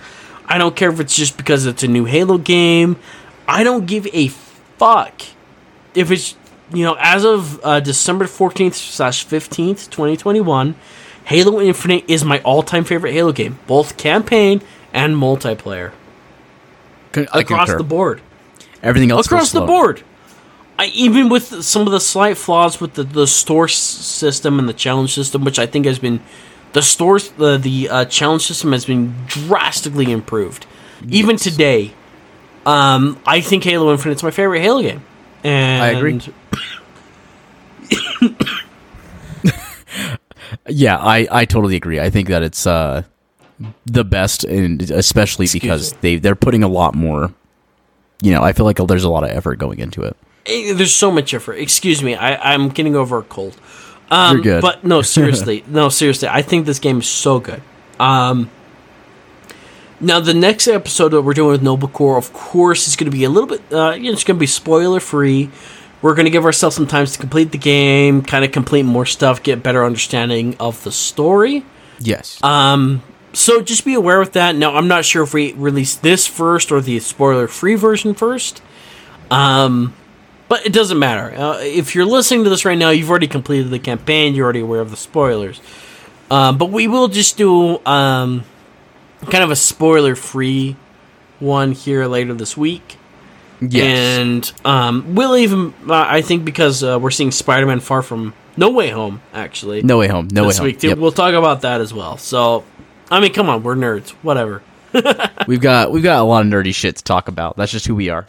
I 0.50 0.58
don't 0.58 0.74
care 0.76 0.90
if 0.90 1.00
it's 1.00 1.14
just 1.16 1.36
because 1.36 1.64
it's 1.64 1.82
a 1.82 1.88
new 1.88 2.04
Halo 2.04 2.36
game. 2.36 2.96
I 3.48 3.62
don't 3.64 3.86
give 3.86 4.06
a 4.12 4.28
fuck 4.28 5.22
if 5.94 6.10
it's 6.10 6.34
you 6.72 6.84
know 6.84 6.96
as 7.00 7.24
of 7.24 7.64
uh, 7.64 7.80
December 7.80 8.26
fourteenth 8.26 8.74
slash 8.74 9.24
fifteenth, 9.24 9.88
twenty 9.90 10.16
twenty 10.16 10.40
one. 10.40 10.74
Halo 11.24 11.60
Infinite 11.60 12.04
is 12.08 12.24
my 12.24 12.40
all 12.40 12.62
time 12.62 12.84
favorite 12.84 13.12
Halo 13.12 13.32
game, 13.32 13.58
both 13.66 13.96
campaign 13.96 14.60
and 14.92 15.14
multiplayer 15.14 15.92
Con- 17.12 17.28
across 17.32 17.68
concur. 17.68 17.78
the 17.78 17.84
board 17.84 18.20
Everything 18.82 19.10
else 19.10 19.26
across 19.26 19.52
the 19.52 19.60
board. 19.60 20.02
I, 20.78 20.86
even 20.86 21.28
with 21.28 21.62
some 21.62 21.82
of 21.86 21.92
the 21.92 22.00
slight 22.00 22.38
flaws 22.38 22.80
with 22.80 22.94
the, 22.94 23.04
the 23.04 23.26
store 23.26 23.66
s- 23.66 23.74
system 23.74 24.58
and 24.58 24.66
the 24.66 24.72
challenge 24.72 25.14
system, 25.14 25.44
which 25.44 25.58
I 25.58 25.66
think 25.66 25.84
has 25.84 25.98
been 25.98 26.20
the 26.72 26.82
stores, 26.82 27.30
the 27.32 27.58
the 27.58 27.88
uh, 27.88 28.04
challenge 28.06 28.46
system 28.46 28.72
has 28.72 28.84
been 28.84 29.14
drastically 29.26 30.10
improved. 30.10 30.66
Even 31.08 31.36
today, 31.36 31.92
um, 32.66 33.18
I 33.26 33.40
think 33.40 33.64
Halo 33.64 33.90
Infinite's 33.92 34.22
my 34.22 34.30
favorite 34.30 34.60
Halo 34.60 34.82
game. 34.82 35.02
And 35.42 35.82
I 35.82 35.88
agree. 35.88 36.20
Yeah, 40.68 40.98
I, 40.98 41.26
I 41.30 41.44
totally 41.44 41.76
agree. 41.76 42.00
I 42.00 42.10
think 42.10 42.28
that 42.28 42.42
it's 42.42 42.66
uh, 42.66 43.02
the 43.86 44.04
best, 44.04 44.44
and 44.44 44.82
especially 44.90 45.46
because 45.52 45.92
me. 45.94 45.98
they 46.00 46.16
they're 46.16 46.34
putting 46.36 46.62
a 46.62 46.68
lot 46.68 46.94
more. 46.94 47.32
You 48.22 48.32
know, 48.32 48.42
I 48.42 48.52
feel 48.52 48.66
like 48.66 48.76
there's 48.76 49.04
a 49.04 49.10
lot 49.10 49.24
of 49.24 49.30
effort 49.30 49.56
going 49.58 49.78
into 49.78 50.02
it. 50.02 50.16
Eh, 50.46 50.74
There's 50.74 50.92
so 50.92 51.10
much 51.10 51.32
effort. 51.32 51.54
Excuse 51.54 52.02
me, 52.02 52.14
I, 52.14 52.54
I'm 52.54 52.68
getting 52.68 52.94
over 52.94 53.18
a 53.18 53.22
cold. 53.22 53.56
Um, 54.10 54.36
You're 54.36 54.42
good. 54.42 54.62
But 54.62 54.84
no, 54.84 55.02
seriously, 55.16 55.64
no, 55.66 55.88
seriously, 55.88 56.28
I 56.28 56.42
think 56.42 56.66
this 56.66 56.78
game 56.78 56.98
is 56.98 57.08
so 57.08 57.40
good. 57.40 57.62
Um, 57.98 58.50
now 60.00 60.18
the 60.18 60.34
next 60.34 60.66
episode 60.66 61.10
that 61.10 61.22
we're 61.22 61.34
doing 61.34 61.50
with 61.50 61.62
Noble 61.62 61.88
Core, 61.88 62.16
of 62.16 62.32
course, 62.32 62.88
is 62.88 62.96
going 62.96 63.10
to 63.10 63.16
be 63.16 63.24
a 63.24 63.30
little 63.30 63.48
bit. 63.48 63.60
Uh, 63.72 63.92
you 63.92 64.04
know, 64.04 64.12
it's 64.12 64.24
going 64.24 64.36
to 64.36 64.40
be 64.40 64.46
spoiler 64.46 65.00
free. 65.00 65.50
We're 66.02 66.14
going 66.14 66.24
to 66.24 66.30
give 66.30 66.46
ourselves 66.46 66.76
some 66.76 66.86
time 66.86 67.04
to 67.04 67.18
complete 67.18 67.52
the 67.52 67.58
game, 67.58 68.22
kind 68.22 68.42
of 68.44 68.52
complete 68.52 68.84
more 68.84 69.04
stuff, 69.04 69.42
get 69.42 69.62
better 69.62 69.84
understanding 69.84 70.56
of 70.58 70.82
the 70.82 70.90
story. 70.90 71.64
Yes. 71.98 72.42
Um, 72.42 73.02
so 73.34 73.60
just 73.60 73.84
be 73.84 73.92
aware 73.92 74.18
with 74.18 74.32
that. 74.32 74.56
Now, 74.56 74.74
I'm 74.74 74.88
not 74.88 75.04
sure 75.04 75.22
if 75.22 75.34
we 75.34 75.52
release 75.52 75.94
this 75.94 76.26
first 76.26 76.72
or 76.72 76.80
the 76.80 76.98
spoiler-free 77.00 77.74
version 77.74 78.14
first. 78.14 78.62
Um, 79.30 79.94
but 80.50 80.66
it 80.66 80.72
doesn't 80.72 80.98
matter. 80.98 81.32
Uh, 81.34 81.58
if 81.60 81.94
you're 81.94 82.04
listening 82.04 82.42
to 82.42 82.50
this 82.50 82.64
right 82.64 82.76
now, 82.76 82.90
you've 82.90 83.08
already 83.08 83.28
completed 83.28 83.70
the 83.70 83.78
campaign. 83.78 84.34
You're 84.34 84.44
already 84.44 84.60
aware 84.60 84.80
of 84.80 84.90
the 84.90 84.96
spoilers. 84.96 85.60
Um, 86.28 86.58
but 86.58 86.70
we 86.70 86.88
will 86.88 87.06
just 87.06 87.36
do 87.36 87.78
um, 87.86 88.42
kind 89.30 89.44
of 89.44 89.52
a 89.52 89.56
spoiler-free 89.56 90.74
one 91.38 91.70
here 91.70 92.06
later 92.06 92.34
this 92.34 92.56
week. 92.56 92.96
yes. 93.60 94.18
And 94.18 94.52
um, 94.64 95.14
we'll 95.14 95.36
even, 95.36 95.72
uh, 95.88 96.04
I 96.08 96.20
think, 96.20 96.44
because 96.44 96.82
uh, 96.82 96.98
we're 97.00 97.12
seeing 97.12 97.30
Spider-Man 97.30 97.78
Far 97.78 98.02
From 98.02 98.34
No 98.56 98.70
Way 98.70 98.90
Home, 98.90 99.22
actually 99.32 99.82
no 99.82 99.98
way 99.98 100.08
home. 100.08 100.26
No 100.32 100.42
way 100.42 100.48
this 100.48 100.58
home. 100.58 100.64
week 100.64 100.80
too. 100.80 100.88
Yep. 100.88 100.98
We'll 100.98 101.12
talk 101.12 101.34
about 101.34 101.60
that 101.60 101.80
as 101.80 101.94
well. 101.94 102.16
So, 102.18 102.64
I 103.08 103.20
mean, 103.20 103.32
come 103.32 103.48
on, 103.48 103.62
we're 103.62 103.76
nerds. 103.76 104.10
Whatever. 104.22 104.64
We've 105.46 105.60
got 105.60 105.92
we've 105.92 106.02
got 106.02 106.18
a 106.20 106.24
lot 106.24 106.44
of 106.44 106.50
nerdy 106.52 106.74
shit 106.74 106.96
to 106.96 107.04
talk 107.04 107.28
about. 107.28 107.56
That's 107.56 107.70
just 107.70 107.86
who 107.86 107.94
we 107.94 108.08
are. 108.08 108.28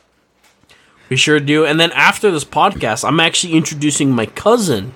We 1.11 1.17
sure 1.17 1.41
do. 1.41 1.65
And 1.65 1.77
then 1.77 1.91
after 1.91 2.31
this 2.31 2.45
podcast, 2.45 3.05
I'm 3.05 3.19
actually 3.19 3.51
introducing 3.51 4.11
my 4.11 4.27
cousin, 4.27 4.93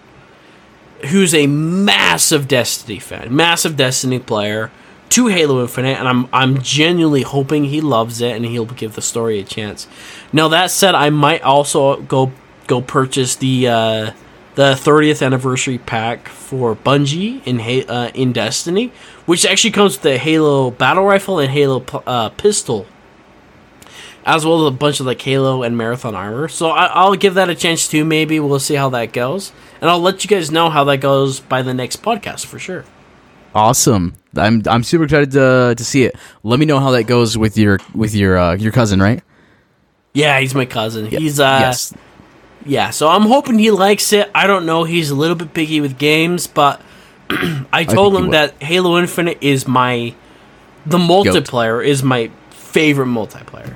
who's 1.08 1.34
a 1.34 1.46
massive 1.46 2.48
Destiny 2.48 3.00
fan, 3.00 3.36
massive 3.36 3.76
Destiny 3.76 4.20
player, 4.20 4.72
to 5.10 5.28
Halo 5.28 5.62
Infinite, 5.62 6.00
and 6.00 6.08
I'm 6.08 6.30
I'm 6.32 6.62
genuinely 6.62 7.24
hoping 7.24 7.66
he 7.66 7.82
loves 7.82 8.22
it 8.22 8.34
and 8.34 8.46
he'll 8.46 8.64
give 8.64 8.96
the 8.96 9.02
story 9.02 9.40
a 9.40 9.44
chance. 9.44 9.90
Now 10.32 10.48
that 10.48 10.72
said, 10.72 10.96
I 10.96 11.10
might 11.10 11.42
also 11.42 11.98
go 12.04 12.32
go 12.68 12.80
purchase 12.80 13.36
the 13.36 13.68
uh, 13.68 14.12
the 14.56 14.72
30th 14.72 15.24
anniversary 15.24 15.80
pack 15.80 16.30
for 16.30 16.78
Bungie 16.78 17.46
in 17.46 17.60
uh, 17.90 18.12
in 18.14 18.32
Destiny, 18.32 18.94
which 19.26 19.46
actually 19.46 19.72
comes 19.72 19.96
with 19.96 20.04
the 20.04 20.18
Halo 20.18 20.72
battle 20.72 21.04
rifle 21.04 21.40
and 21.40 21.52
Halo 21.52 21.84
uh, 22.08 22.30
pistol 22.30 22.88
as 24.26 24.46
well 24.46 24.66
as 24.66 24.74
a 24.74 24.76
bunch 24.76 25.00
of 25.00 25.06
like 25.06 25.22
Halo 25.22 25.64
and 25.64 25.78
Marathon 25.78 26.16
armor. 26.16 26.48
So 26.48 26.70
I, 26.70 26.86
I'll 26.86 27.16
give 27.16 27.36
that 27.36 27.50
a 27.50 27.56
chance 27.56 27.88
too. 27.88 28.04
Maybe 28.04 28.40
we'll 28.40 28.60
see 28.60 28.76
how 28.76 28.90
that 28.90 29.14
goes, 29.14 29.52
and 29.82 29.90
I'll 29.90 30.00
let 30.00 30.24
you 30.24 30.30
guys 30.30 30.52
know 30.52 30.70
how 30.70 30.84
that 30.86 30.98
goes 30.98 31.40
by 31.40 31.62
the 31.62 31.74
next 31.74 32.02
podcast 32.02 32.46
for 32.46 32.60
sure. 32.60 32.86
Awesome. 33.54 34.16
I'm 34.36 34.64
I'm 34.66 34.84
super 34.84 35.06
excited 35.06 35.32
to 35.32 35.76
to 35.78 35.86
see 35.86 36.04
it. 36.04 36.16
Let 36.44 36.60
me 36.60 36.66
know 36.66 36.80
how 36.80 36.92
that 36.92 37.04
goes 37.04 37.38
with 37.38 37.58
your 37.58 37.80
with 37.94 38.16
your 38.16 38.38
uh, 38.38 38.56
your 38.56 38.72
cousin, 38.72 39.00
right? 39.00 39.24
Yeah, 40.14 40.40
he's 40.40 40.56
my 40.56 40.66
cousin. 40.66 41.06
He's 41.06 41.40
uh, 41.40 41.60
yes. 41.62 41.94
yeah. 42.66 42.90
So 42.90 43.08
I'm 43.08 43.24
hoping 43.24 43.60
he 43.60 43.72
likes 43.72 44.12
it. 44.12 44.30
I 44.34 44.48
don't 44.48 44.66
know. 44.66 44.84
He's 44.86 45.10
a 45.10 45.16
little 45.16 45.36
bit 45.36 45.54
picky 45.54 45.82
with 45.82 45.98
games, 45.98 46.48
but 46.48 46.82
I 47.72 47.86
told 47.86 48.14
he 48.14 48.20
him 48.20 48.32
that 48.32 48.62
Halo 48.62 48.98
Infinite 48.98 49.38
is 49.42 49.68
my 49.68 50.16
the 50.86 50.98
multiplayer 50.98 51.86
is 51.86 52.04
my 52.04 52.32
favorite 52.50 53.08
multiplayer. 53.08 53.76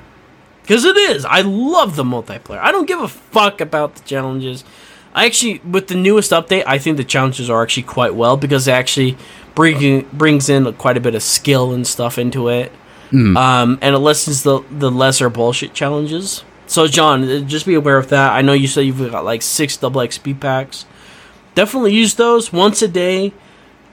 Because 0.69 0.85
it 0.85 0.97
is. 0.97 1.25
I 1.25 1.41
love 1.41 1.95
the 1.95 2.03
multiplayer. 2.03 2.59
I 2.59 2.71
don't 2.71 2.85
give 2.85 3.01
a 3.01 3.07
fuck 3.07 3.59
about 3.59 3.95
the 3.95 4.03
challenges. 4.03 4.63
I 5.15 5.25
actually, 5.25 5.57
with 5.67 5.87
the 5.87 5.95
newest 5.95 6.29
update, 6.29 6.63
I 6.67 6.77
think 6.77 6.97
the 6.97 7.03
challenges 7.03 7.49
are 7.49 7.63
actually 7.63 7.83
quite 7.83 8.13
well 8.13 8.37
because 8.37 8.67
it 8.67 8.73
actually 8.73 9.17
bring, 9.55 10.01
brings 10.13 10.47
in 10.47 10.71
quite 10.73 10.95
a 10.95 10.99
bit 10.99 11.15
of 11.15 11.23
skill 11.23 11.73
and 11.73 11.87
stuff 11.87 12.19
into 12.19 12.49
it. 12.49 12.71
Um, 13.35 13.79
and 13.81 13.95
it 13.95 13.97
lessens 13.97 14.43
the, 14.43 14.63
the 14.69 14.91
lesser 14.91 15.27
bullshit 15.31 15.73
challenges. 15.73 16.43
So, 16.67 16.85
John, 16.85 17.23
uh, 17.23 17.39
just 17.39 17.65
be 17.65 17.73
aware 17.73 17.97
of 17.97 18.09
that. 18.09 18.33
I 18.33 18.43
know 18.43 18.53
you 18.53 18.67
said 18.67 18.81
you've 18.81 19.11
got 19.11 19.25
like 19.25 19.41
six 19.41 19.75
double 19.75 20.01
XP 20.01 20.39
packs. 20.39 20.85
Definitely 21.55 21.95
use 21.95 22.13
those 22.13 22.53
once 22.53 22.83
a 22.83 22.87
day. 22.87 23.33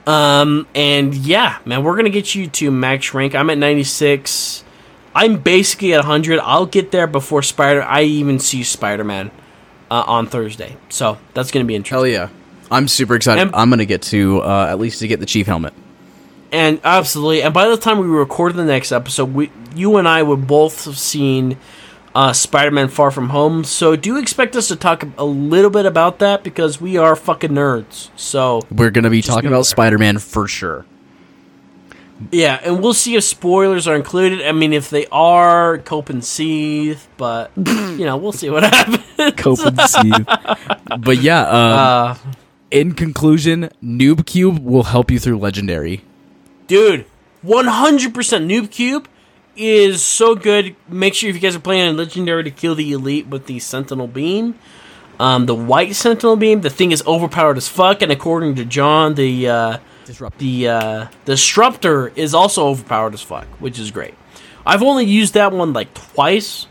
Um, 0.05 0.67
and 0.75 1.15
yeah, 1.15 1.57
man, 1.65 1.83
we're 1.83 1.95
gonna 1.95 2.11
get 2.11 2.35
you 2.35 2.45
to 2.45 2.69
max 2.69 3.15
rank. 3.15 3.33
I'm 3.33 3.49
at 3.49 3.57
96. 3.57 4.63
I'm 5.17 5.39
basically 5.41 5.93
at 5.95 5.97
100. 5.97 6.39
I'll 6.39 6.67
get 6.67 6.91
there 6.91 7.07
before 7.07 7.41
Spider. 7.41 7.81
I 7.81 8.03
even 8.03 8.37
see 8.37 8.61
Spider 8.61 9.03
Man 9.03 9.31
uh, 9.89 10.03
on 10.05 10.27
Thursday, 10.27 10.77
so 10.89 11.17
that's 11.33 11.49
gonna 11.49 11.65
be 11.65 11.73
interesting. 11.73 12.13
Hell 12.13 12.29
yeah. 12.29 12.29
I'm 12.69 12.87
super 12.87 13.15
excited. 13.15 13.41
And- 13.41 13.55
I'm 13.55 13.71
gonna 13.71 13.85
get 13.85 14.03
to 14.03 14.41
uh, 14.43 14.67
at 14.69 14.77
least 14.77 14.99
to 14.99 15.07
get 15.07 15.19
the 15.19 15.25
chief 15.25 15.47
helmet. 15.47 15.73
And 16.51 16.79
absolutely, 16.83 17.41
and 17.41 17.51
by 17.51 17.67
the 17.67 17.77
time 17.77 17.97
we 17.97 18.05
record 18.05 18.53
the 18.53 18.63
next 18.63 18.91
episode, 18.91 19.33
we, 19.33 19.49
you 19.75 19.97
and 19.97 20.07
I 20.07 20.21
would 20.21 20.45
both 20.45 20.85
have 20.85 20.99
seen 20.99 21.57
uh, 22.13 22.31
Spider-Man: 22.31 22.89
Far 22.89 23.09
From 23.09 23.29
Home. 23.29 23.63
So 23.63 23.95
do 23.95 24.11
you 24.11 24.19
expect 24.19 24.55
us 24.55 24.67
to 24.67 24.75
talk 24.75 25.03
a 25.17 25.25
little 25.25 25.71
bit 25.71 25.87
about 25.87 26.19
that 26.19 26.43
because 26.43 26.79
we 26.79 26.95
are 26.95 27.15
fucking 27.15 27.51
nerds. 27.51 28.09
So 28.15 28.61
We're 28.69 28.91
gonna 28.91 29.09
be 29.09 29.23
talking 29.23 29.49
be 29.49 29.55
about. 29.55 29.65
Spider 29.65 29.97
Man 29.97 30.19
for 30.19 30.47
sure. 30.47 30.85
Yeah, 32.31 32.59
and 32.63 32.81
we'll 32.81 32.93
see 32.93 33.15
if 33.15 33.23
spoilers 33.23 33.87
are 33.87 33.95
included. 33.95 34.41
I 34.45 34.51
mean, 34.51 34.73
if 34.73 34.89
they 34.89 35.05
are, 35.07 35.77
cope 35.79 36.09
and 36.09 36.23
seethe. 36.23 36.99
But 37.17 37.51
you 37.57 38.05
know, 38.05 38.17
we'll 38.17 38.31
see 38.31 38.49
what 38.49 38.63
happens. 38.73 39.33
Cope 39.37 39.59
and 39.65 39.79
seethe. 39.81 40.25
But 40.99 41.17
yeah, 41.21 41.41
um, 41.41 41.73
Uh, 41.79 42.15
in 42.71 42.93
conclusion, 42.93 43.69
Noob 43.83 44.25
Cube 44.25 44.59
will 44.59 44.83
help 44.83 45.09
you 45.11 45.19
through 45.19 45.37
Legendary. 45.39 46.01
dude 46.67 47.05
100% 47.45 48.11
noob 48.45 48.71
cube 48.71 49.07
is 49.55 50.01
so 50.01 50.35
good 50.35 50.75
make 50.89 51.13
sure 51.13 51.29
if 51.29 51.35
you 51.35 51.41
guys 51.41 51.55
are 51.55 51.59
playing 51.61 51.95
legendary 51.95 52.43
to 52.43 52.51
kill 52.51 52.75
the 52.75 52.91
elite 52.91 53.27
with 53.27 53.45
the 53.45 53.57
sentinel 53.59 54.07
beam 54.07 54.55
um, 55.19 55.45
the 55.45 55.55
white 55.55 55.95
sentinel 55.95 56.35
beam 56.35 56.61
the 56.61 56.69
thing 56.69 56.91
is 56.91 57.01
overpowered 57.05 57.55
as 57.57 57.67
fuck 57.69 58.01
and 58.01 58.11
according 58.11 58.55
to 58.55 58.65
john 58.65 59.15
the 59.15 59.47
uh, 59.47 59.77
Disrupt. 60.07 60.37
the 60.39 60.67
uh, 60.69 61.07
disruptor 61.25 62.07
is 62.15 62.33
also 62.33 62.67
overpowered 62.67 63.13
as 63.13 63.21
fuck 63.21 63.45
which 63.59 63.77
is 63.77 63.91
great 63.91 64.15
i've 64.65 64.81
only 64.81 65.05
used 65.05 65.35
that 65.35 65.51
one 65.51 65.73
like 65.73 65.93
twice 65.93 66.65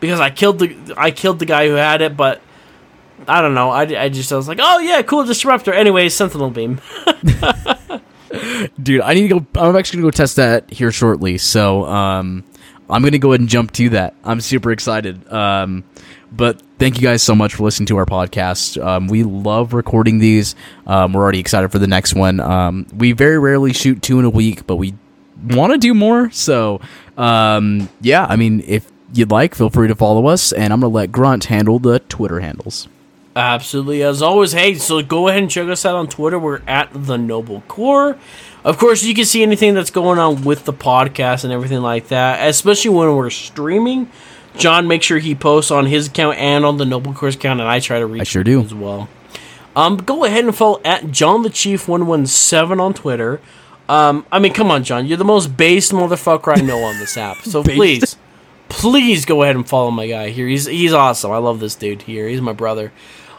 because 0.00 0.18
i 0.18 0.30
killed 0.30 0.58
the 0.58 0.94
i 0.96 1.10
killed 1.10 1.38
the 1.38 1.46
guy 1.46 1.68
who 1.68 1.74
had 1.74 2.02
it 2.02 2.16
but 2.16 2.40
I 3.28 3.42
don't 3.42 3.54
know. 3.54 3.68
I, 3.68 3.82
I 3.82 4.08
just 4.08 4.32
I 4.32 4.36
was 4.36 4.48
like, 4.48 4.60
oh 4.62 4.78
yeah, 4.78 5.02
cool 5.02 5.24
disruptor. 5.24 5.72
Anyway, 5.72 6.08
Sentinel 6.08 6.50
Beam. 6.50 6.80
Dude, 8.82 9.00
I 9.02 9.14
need 9.14 9.28
to 9.28 9.40
go. 9.40 9.46
I'm 9.60 9.76
actually 9.76 9.98
gonna 9.98 10.06
go 10.06 10.10
test 10.10 10.36
that 10.36 10.70
here 10.70 10.92
shortly. 10.92 11.36
So, 11.36 11.84
um, 11.84 12.44
I'm 12.88 13.02
gonna 13.02 13.18
go 13.18 13.32
ahead 13.32 13.40
and 13.40 13.48
jump 13.48 13.72
to 13.72 13.90
that. 13.90 14.14
I'm 14.24 14.40
super 14.40 14.72
excited. 14.72 15.30
Um, 15.30 15.84
but 16.32 16.62
thank 16.78 16.96
you 16.96 17.02
guys 17.02 17.22
so 17.22 17.34
much 17.34 17.54
for 17.54 17.64
listening 17.64 17.86
to 17.86 17.96
our 17.96 18.06
podcast. 18.06 18.82
Um, 18.84 19.08
we 19.08 19.22
love 19.22 19.72
recording 19.72 20.18
these. 20.18 20.54
Um, 20.86 21.12
we're 21.12 21.22
already 21.22 21.40
excited 21.40 21.70
for 21.70 21.78
the 21.78 21.86
next 21.86 22.14
one. 22.14 22.40
Um, 22.40 22.86
we 22.94 23.12
very 23.12 23.38
rarely 23.38 23.72
shoot 23.72 24.02
two 24.02 24.18
in 24.18 24.24
a 24.24 24.30
week, 24.30 24.66
but 24.66 24.76
we 24.76 24.94
want 25.44 25.72
to 25.72 25.78
do 25.78 25.94
more. 25.94 26.30
So, 26.30 26.80
um, 27.16 27.88
yeah, 28.00 28.26
I 28.28 28.36
mean, 28.36 28.62
if 28.66 28.90
you'd 29.12 29.30
like, 29.30 29.54
feel 29.54 29.70
free 29.70 29.88
to 29.88 29.94
follow 29.94 30.26
us, 30.26 30.52
and 30.52 30.72
I'm 30.72 30.80
gonna 30.80 30.92
let 30.92 31.12
Grunt 31.12 31.44
handle 31.44 31.78
the 31.78 31.98
Twitter 32.00 32.40
handles. 32.40 32.88
Absolutely. 33.36 34.02
As 34.02 34.22
always, 34.22 34.52
hey, 34.52 34.74
so 34.74 35.02
go 35.02 35.28
ahead 35.28 35.42
and 35.42 35.50
check 35.50 35.68
us 35.68 35.86
out 35.86 35.94
on 35.94 36.08
Twitter. 36.08 36.38
We're 36.38 36.62
at 36.66 36.90
the 36.92 37.16
Noble 37.16 37.62
Core. 37.68 38.18
Of 38.64 38.76
course, 38.76 39.04
you 39.04 39.14
can 39.14 39.24
see 39.24 39.42
anything 39.42 39.74
that's 39.74 39.90
going 39.90 40.18
on 40.18 40.42
with 40.42 40.64
the 40.64 40.72
podcast 40.72 41.44
and 41.44 41.52
everything 41.52 41.80
like 41.80 42.08
that, 42.08 42.46
especially 42.48 42.90
when 42.90 43.14
we're 43.14 43.30
streaming. 43.30 44.10
John 44.56 44.88
makes 44.88 45.06
sure 45.06 45.18
he 45.18 45.34
posts 45.34 45.70
on 45.70 45.86
his 45.86 46.08
account 46.08 46.38
and 46.38 46.64
on 46.64 46.76
the 46.76 46.84
Noble 46.84 47.12
Core's 47.14 47.34
account, 47.36 47.60
and 47.60 47.68
I 47.68 47.80
try 47.80 47.98
to 47.98 48.06
reach 48.06 48.20
I 48.20 48.24
sure 48.24 48.40
him 48.40 48.44
do. 48.46 48.60
as 48.62 48.74
well. 48.74 49.08
Um, 49.76 49.96
go 49.98 50.24
ahead 50.24 50.44
and 50.44 50.54
follow 50.54 50.80
at 50.84 51.10
John 51.12 51.42
the 51.42 51.50
Chief 51.50 51.86
one 51.88 52.06
one 52.06 52.26
seven 52.26 52.80
on 52.80 52.92
Twitter. 52.92 53.40
Um, 53.88 54.26
I 54.30 54.38
mean, 54.38 54.52
come 54.52 54.70
on, 54.70 54.84
John, 54.84 55.06
you're 55.06 55.16
the 55.16 55.24
most 55.24 55.56
based 55.56 55.92
motherfucker 55.92 56.56
I 56.56 56.60
know 56.60 56.82
on 56.82 56.98
this 56.98 57.16
app. 57.16 57.36
So 57.44 57.62
please, 57.62 58.16
please 58.68 59.24
go 59.24 59.42
ahead 59.42 59.56
and 59.56 59.68
follow 59.68 59.90
my 59.90 60.06
guy 60.06 60.30
here. 60.30 60.46
He's 60.46 60.66
he's 60.66 60.92
awesome. 60.92 61.30
I 61.30 61.38
love 61.38 61.60
this 61.60 61.74
dude 61.74 62.02
here. 62.02 62.28
He's 62.28 62.40
my 62.40 62.52
brother. 62.52 62.92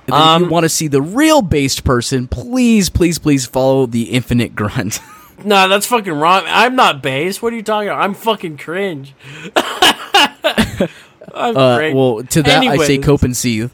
Then 0.08 0.16
if 0.16 0.22
Um, 0.22 0.44
you 0.46 0.50
want 0.50 0.64
to 0.64 0.70
see 0.70 0.88
the 0.88 1.02
real 1.02 1.42
based 1.42 1.84
person, 1.84 2.28
please, 2.28 2.90
please, 2.90 3.20
please 3.20 3.46
follow 3.46 3.86
the 3.86 4.04
Infinite 4.12 4.56
Grunt. 4.56 5.00
No, 5.46 5.68
that's 5.68 5.86
fucking 5.86 6.14
wrong. 6.14 6.44
I'm 6.48 6.76
not 6.76 7.04
base. 7.04 7.42
What 7.42 7.54
are 7.54 7.56
you 7.56 7.64
talking 7.64 7.90
about? 7.90 8.02
I'm 8.02 8.14
fucking 8.14 8.58
cringe. 8.58 9.14
I'm 11.34 11.56
Uh, 11.58 11.78
cringe. 11.78 11.96
well, 11.96 12.24
to 12.24 12.44
that 12.44 12.58
I 12.64 12.78
say 12.78 12.94
Anyways. 12.96 13.06
cope 13.06 13.24
and 13.24 13.36
seethe. 13.38 13.72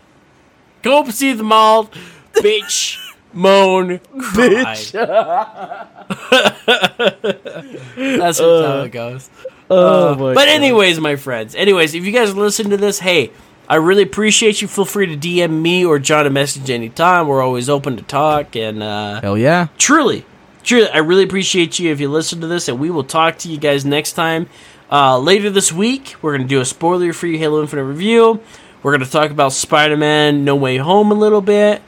Go 0.83 1.03
see 1.09 1.33
the 1.33 1.43
mall, 1.43 1.89
bitch. 2.35 2.97
moan, 3.33 3.99
bitch. 4.15 4.91
That's 6.97 8.37
just 8.37 8.65
how 8.65 8.81
it 8.81 8.91
goes. 8.91 9.29
Oh 9.69 10.15
my 10.15 10.33
But 10.33 10.47
anyways, 10.47 10.99
my 10.99 11.15
friends. 11.15 11.55
Anyways, 11.55 11.93
if 11.93 12.05
you 12.05 12.11
guys 12.11 12.35
listen 12.35 12.69
to 12.69 12.77
this, 12.77 12.99
hey, 12.99 13.31
I 13.67 13.75
really 13.75 14.03
appreciate 14.03 14.61
you. 14.61 14.67
Feel 14.67 14.85
free 14.85 15.07
to 15.07 15.17
DM 15.17 15.61
me 15.61 15.85
or 15.85 15.99
John 15.99 16.25
a 16.25 16.29
message 16.29 16.69
anytime. 16.69 17.27
We're 17.27 17.41
always 17.41 17.69
open 17.69 17.97
to 17.97 18.03
talk. 18.03 18.55
And 18.55 18.81
uh, 18.81 19.21
Hell 19.21 19.37
yeah. 19.37 19.67
truly, 19.77 20.25
truly, 20.67 20.89
I 20.89 20.97
really 20.97 21.23
appreciate 21.23 21.79
you 21.79 21.91
if 21.91 21.99
you 21.99 22.09
listen 22.09 22.41
to 22.41 22.47
this. 22.47 22.67
And 22.67 22.79
we 22.79 22.91
will 22.91 23.03
talk 23.03 23.37
to 23.39 23.49
you 23.49 23.57
guys 23.57 23.85
next 23.85 24.13
time. 24.13 24.47
Uh, 24.91 25.17
later 25.17 25.49
this 25.49 25.71
week, 25.71 26.15
we're 26.21 26.35
going 26.37 26.47
to 26.47 26.47
do 26.47 26.61
a 26.61 26.65
spoiler 26.65 27.13
free 27.13 27.37
Halo 27.37 27.61
Infinite 27.61 27.85
review. 27.85 28.41
We're 28.83 28.91
going 28.91 29.05
to 29.05 29.11
talk 29.11 29.31
about 29.31 29.53
Spider 29.53 29.97
Man 29.97 30.45
No 30.45 30.55
Way 30.55 30.77
Home 30.77 31.11
a 31.11 31.15
little 31.15 31.41
bit. 31.41 31.81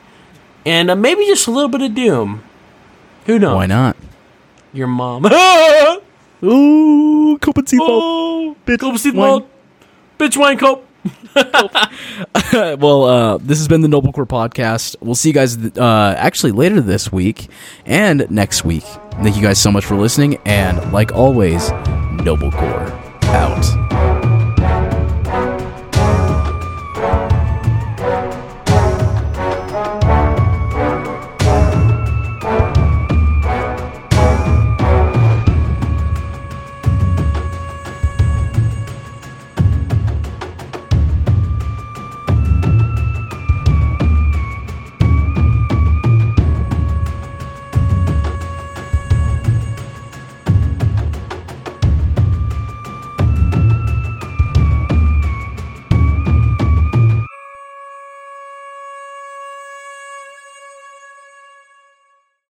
And 0.65 0.89
uh, 0.89 0.95
maybe 0.95 1.26
just 1.26 1.47
a 1.47 1.51
little 1.51 1.69
bit 1.69 1.81
of 1.81 1.93
Doom. 1.93 2.43
Who 3.26 3.38
knows? 3.38 3.56
Why 3.56 3.65
not? 3.68 3.95
Your 4.73 4.88
mom. 4.88 5.26
Ooh, 6.43 7.38
cup 7.39 7.57
and 7.57 7.68
oh, 7.81 8.56
Bitch, 8.65 8.80
Go 8.80 8.95
see 8.95 9.11
the 9.11 9.18
wine. 9.18 9.30
mall. 9.30 9.49
Bitch 10.18 10.38
wine 10.38 10.57
cope. 10.57 10.89
well, 12.54 13.04
uh, 13.04 13.38
this 13.38 13.58
has 13.58 13.68
been 13.68 13.82
the 13.82 13.88
Noble 13.88 14.12
Core 14.12 14.26
podcast. 14.26 14.96
We'll 15.02 15.16
see 15.16 15.30
you 15.30 15.34
guys 15.34 15.58
uh, 15.78 16.16
actually 16.18 16.52
later 16.52 16.82
this 16.82 17.12
week 17.12 17.50
and 17.86 18.30
next 18.30 18.66
week. 18.66 18.84
Thank 19.12 19.36
you 19.36 19.42
guys 19.42 19.62
so 19.62 19.72
much 19.72 19.86
for 19.86 19.96
listening, 19.96 20.38
and 20.46 20.92
like 20.92 21.12
always, 21.14 21.72
Noble 22.24 22.52
Core 22.52 22.92
out. 23.24 23.89